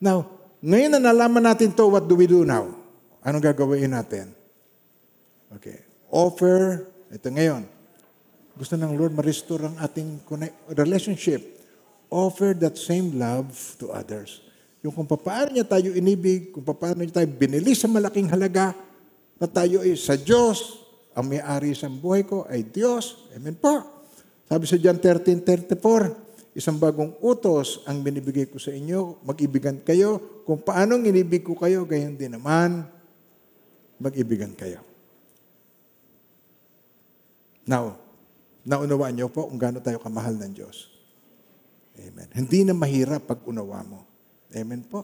Now, 0.00 0.24
ngayon 0.64 0.96
na 0.96 1.12
nalaman 1.12 1.44
natin 1.44 1.76
to, 1.76 1.92
what 1.92 2.08
do 2.08 2.16
we 2.16 2.24
do 2.24 2.48
now? 2.48 2.72
Anong 3.20 3.44
gagawin 3.44 3.92
natin? 3.92 4.32
Okay. 5.52 5.84
Offer, 6.08 6.88
ito 7.12 7.28
ngayon. 7.28 7.68
Gusto 8.56 8.80
ng 8.80 8.96
Lord 8.96 9.12
ma-restore 9.12 9.68
ang 9.68 9.76
ating 9.84 10.24
relationship. 10.72 11.44
Offer 12.08 12.56
that 12.64 12.80
same 12.80 13.20
love 13.20 13.52
to 13.76 13.92
others. 13.92 14.40
Yung 14.80 14.96
kung 14.96 15.08
paano 15.08 15.52
niya 15.52 15.68
tayo 15.68 15.92
inibig, 15.92 16.52
kung 16.52 16.64
paano 16.64 17.04
niya 17.04 17.20
tayo 17.20 17.28
binili 17.28 17.76
sa 17.76 17.88
malaking 17.88 18.32
halaga, 18.32 18.72
na 19.36 19.48
tayo 19.48 19.84
ay 19.84 19.96
sa 19.98 20.16
Diyos, 20.16 20.80
ang 21.12 21.28
may-ari 21.28 21.76
sa 21.76 21.90
buhay 21.90 22.24
ko 22.24 22.48
ay 22.48 22.64
Diyos. 22.64 23.28
Amen 23.36 23.56
po. 23.58 23.93
Sabi 24.54 24.70
sa 24.70 24.78
John 24.78 25.02
13.34, 25.02 26.54
isang 26.54 26.78
bagong 26.78 27.18
utos 27.18 27.82
ang 27.90 28.06
binibigay 28.06 28.46
ko 28.46 28.62
sa 28.62 28.70
inyo, 28.70 29.18
mag-ibigan 29.26 29.82
kayo. 29.82 30.22
Kung 30.46 30.62
paanong 30.62 31.10
inibig 31.10 31.42
ko 31.42 31.58
kayo, 31.58 31.82
gayon 31.82 32.14
din 32.14 32.38
naman, 32.38 32.86
mag-ibigan 33.98 34.54
kayo. 34.54 34.78
Now, 37.66 37.98
naunawaan 38.62 39.18
niyo 39.18 39.26
po 39.26 39.50
kung 39.50 39.58
gaano 39.58 39.82
tayo 39.82 39.98
kamahal 39.98 40.38
ng 40.38 40.54
Diyos. 40.54 40.86
Amen. 41.98 42.30
Hindi 42.30 42.62
na 42.62 42.78
mahirap 42.78 43.26
pag 43.26 43.42
unawa 43.50 43.82
mo. 43.82 44.06
Amen 44.54 44.86
po. 44.86 45.02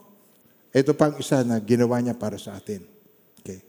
Ito 0.71 0.95
pang 0.95 1.19
isa 1.19 1.43
na 1.43 1.59
ginawa 1.59 1.99
niya 1.99 2.15
para 2.15 2.39
sa 2.39 2.55
atin. 2.55 2.87
Okay. 3.43 3.67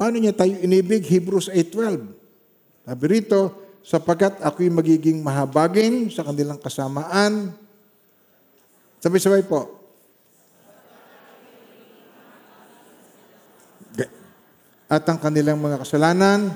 Paano 0.00 0.16
niya 0.16 0.32
tayo 0.32 0.56
inibig? 0.64 1.04
Hebrews 1.04 1.52
8.12. 1.52 2.88
Sabi 2.88 3.04
rito, 3.04 3.67
sapagkat 3.84 4.40
ako'y 4.42 4.68
magiging 4.68 5.20
mahabagin 5.20 6.08
sa 6.12 6.26
kanilang 6.26 6.60
kasamaan. 6.60 7.54
Sabay-sabay 8.98 9.46
po. 9.46 9.78
At 14.88 15.04
ang 15.04 15.20
kanilang 15.20 15.60
mga 15.60 15.84
kasalanan, 15.84 16.48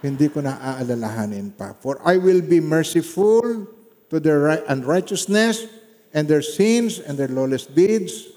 hindi 0.00 0.26
ko 0.32 0.40
na 0.40 0.56
aalalahanin 0.56 1.52
pa. 1.52 1.76
For 1.76 2.00
I 2.00 2.16
will 2.16 2.40
be 2.40 2.64
merciful 2.64 3.68
to 4.08 4.16
their 4.16 4.40
ri- 4.40 4.64
unrighteousness 4.72 5.68
and 6.16 6.24
their 6.24 6.40
sins 6.40 7.04
and 7.04 7.20
their 7.20 7.28
lawless 7.28 7.68
deeds. 7.68 8.32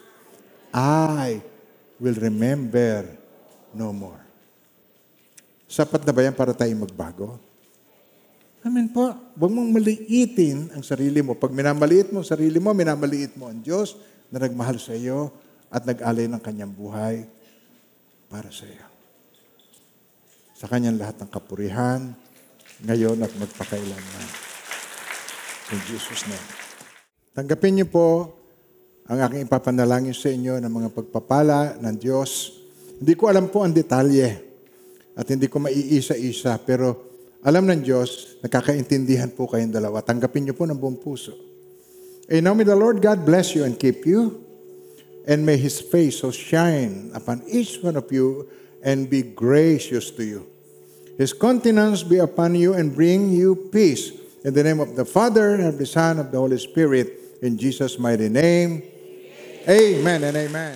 I 0.75 1.39
will 1.95 2.19
remember 2.19 3.07
no 3.71 3.95
more. 3.95 4.19
Sapat 5.67 6.03
na 6.03 6.11
ba 6.11 6.27
yan 6.27 6.35
para 6.35 6.51
tayo 6.51 6.71
magbago? 6.75 7.46
Amen 8.67 8.91
po. 8.91 9.15
Huwag 9.39 9.51
mong 9.55 9.79
maliitin 9.79 10.75
ang 10.75 10.83
sarili 10.83 11.23
mo. 11.23 11.39
Pag 11.39 11.55
minamaliit 11.55 12.11
mo 12.11 12.19
ang 12.19 12.27
sarili 12.27 12.59
mo, 12.59 12.75
minamaliit 12.75 13.39
mo 13.39 13.47
ang 13.47 13.63
Diyos 13.63 13.95
na 14.27 14.43
nagmahal 14.43 14.75
sa 14.75 14.91
iyo 14.91 15.31
at 15.71 15.87
nag-alay 15.87 16.27
ng 16.27 16.43
kanyang 16.43 16.75
buhay 16.75 17.23
para 18.27 18.51
sa 18.51 18.67
iyo. 18.67 18.83
Sa 20.51 20.67
kanyang 20.67 20.99
lahat 20.99 21.15
ng 21.15 21.31
kapurihan, 21.31 22.11
ngayon 22.83 23.23
at 23.23 23.31
magpakailanman. 23.39 24.27
In 25.71 25.79
Jesus' 25.87 26.27
name. 26.27 26.47
Tanggapin 27.39 27.71
niyo 27.71 27.87
po 27.87 28.35
ang 29.07 29.23
aking 29.31 29.47
ipapanalangin 29.47 30.11
sa 30.11 30.27
inyo 30.27 30.59
ng 30.59 30.67
mga 30.75 30.89
pagpapala 30.91 31.79
ng 31.79 31.95
Diyos. 31.95 32.51
Hindi 32.99 33.15
ko 33.15 33.31
alam 33.31 33.47
po 33.47 33.63
ang 33.63 33.71
detalye 33.71 34.27
at 35.15 35.23
hindi 35.31 35.47
ko 35.47 35.63
maiisa-isa, 35.63 36.59
pero 36.67 37.06
alam 37.45 37.69
ng 37.69 37.81
Diyos, 37.85 38.41
nakakaintindihan 38.41 39.29
po 39.33 39.45
kayong 39.45 39.73
dalawa. 39.73 40.01
Tanggapin 40.01 40.49
niyo 40.49 40.55
po 40.57 40.65
ng 40.65 40.77
buong 40.77 40.97
puso. 40.97 41.33
And 42.27 42.43
now 42.43 42.53
may 42.57 42.67
the 42.67 42.75
Lord 42.75 42.99
God 42.99 43.23
bless 43.23 43.55
you 43.55 43.63
and 43.63 43.79
keep 43.79 44.03
you, 44.03 44.43
and 45.23 45.47
may 45.47 45.55
His 45.55 45.79
face 45.79 46.19
so 46.25 46.33
shine 46.33 47.13
upon 47.15 47.45
each 47.47 47.79
one 47.79 47.95
of 47.95 48.11
you 48.11 48.51
and 48.83 49.07
be 49.07 49.23
gracious 49.23 50.11
to 50.17 50.23
you. 50.23 50.41
His 51.15 51.31
countenance 51.31 52.03
be 52.03 52.19
upon 52.19 52.53
you 52.53 52.75
and 52.75 52.93
bring 52.93 53.31
you 53.31 53.69
peace. 53.71 54.11
In 54.43 54.53
the 54.53 54.63
name 54.63 54.79
of 54.79 54.95
the 54.95 55.05
Father, 55.05 55.55
and 55.55 55.71
of 55.71 55.77
the 55.79 55.87
Son, 55.87 56.19
and 56.19 56.27
of 56.27 56.31
the 56.31 56.37
Holy 56.37 56.59
Spirit, 56.59 57.39
in 57.41 57.57
Jesus' 57.57 57.97
mighty 57.97 58.29
name. 58.29 58.83
Amen 59.67 60.23
and 60.23 60.35
amen. 60.37 60.75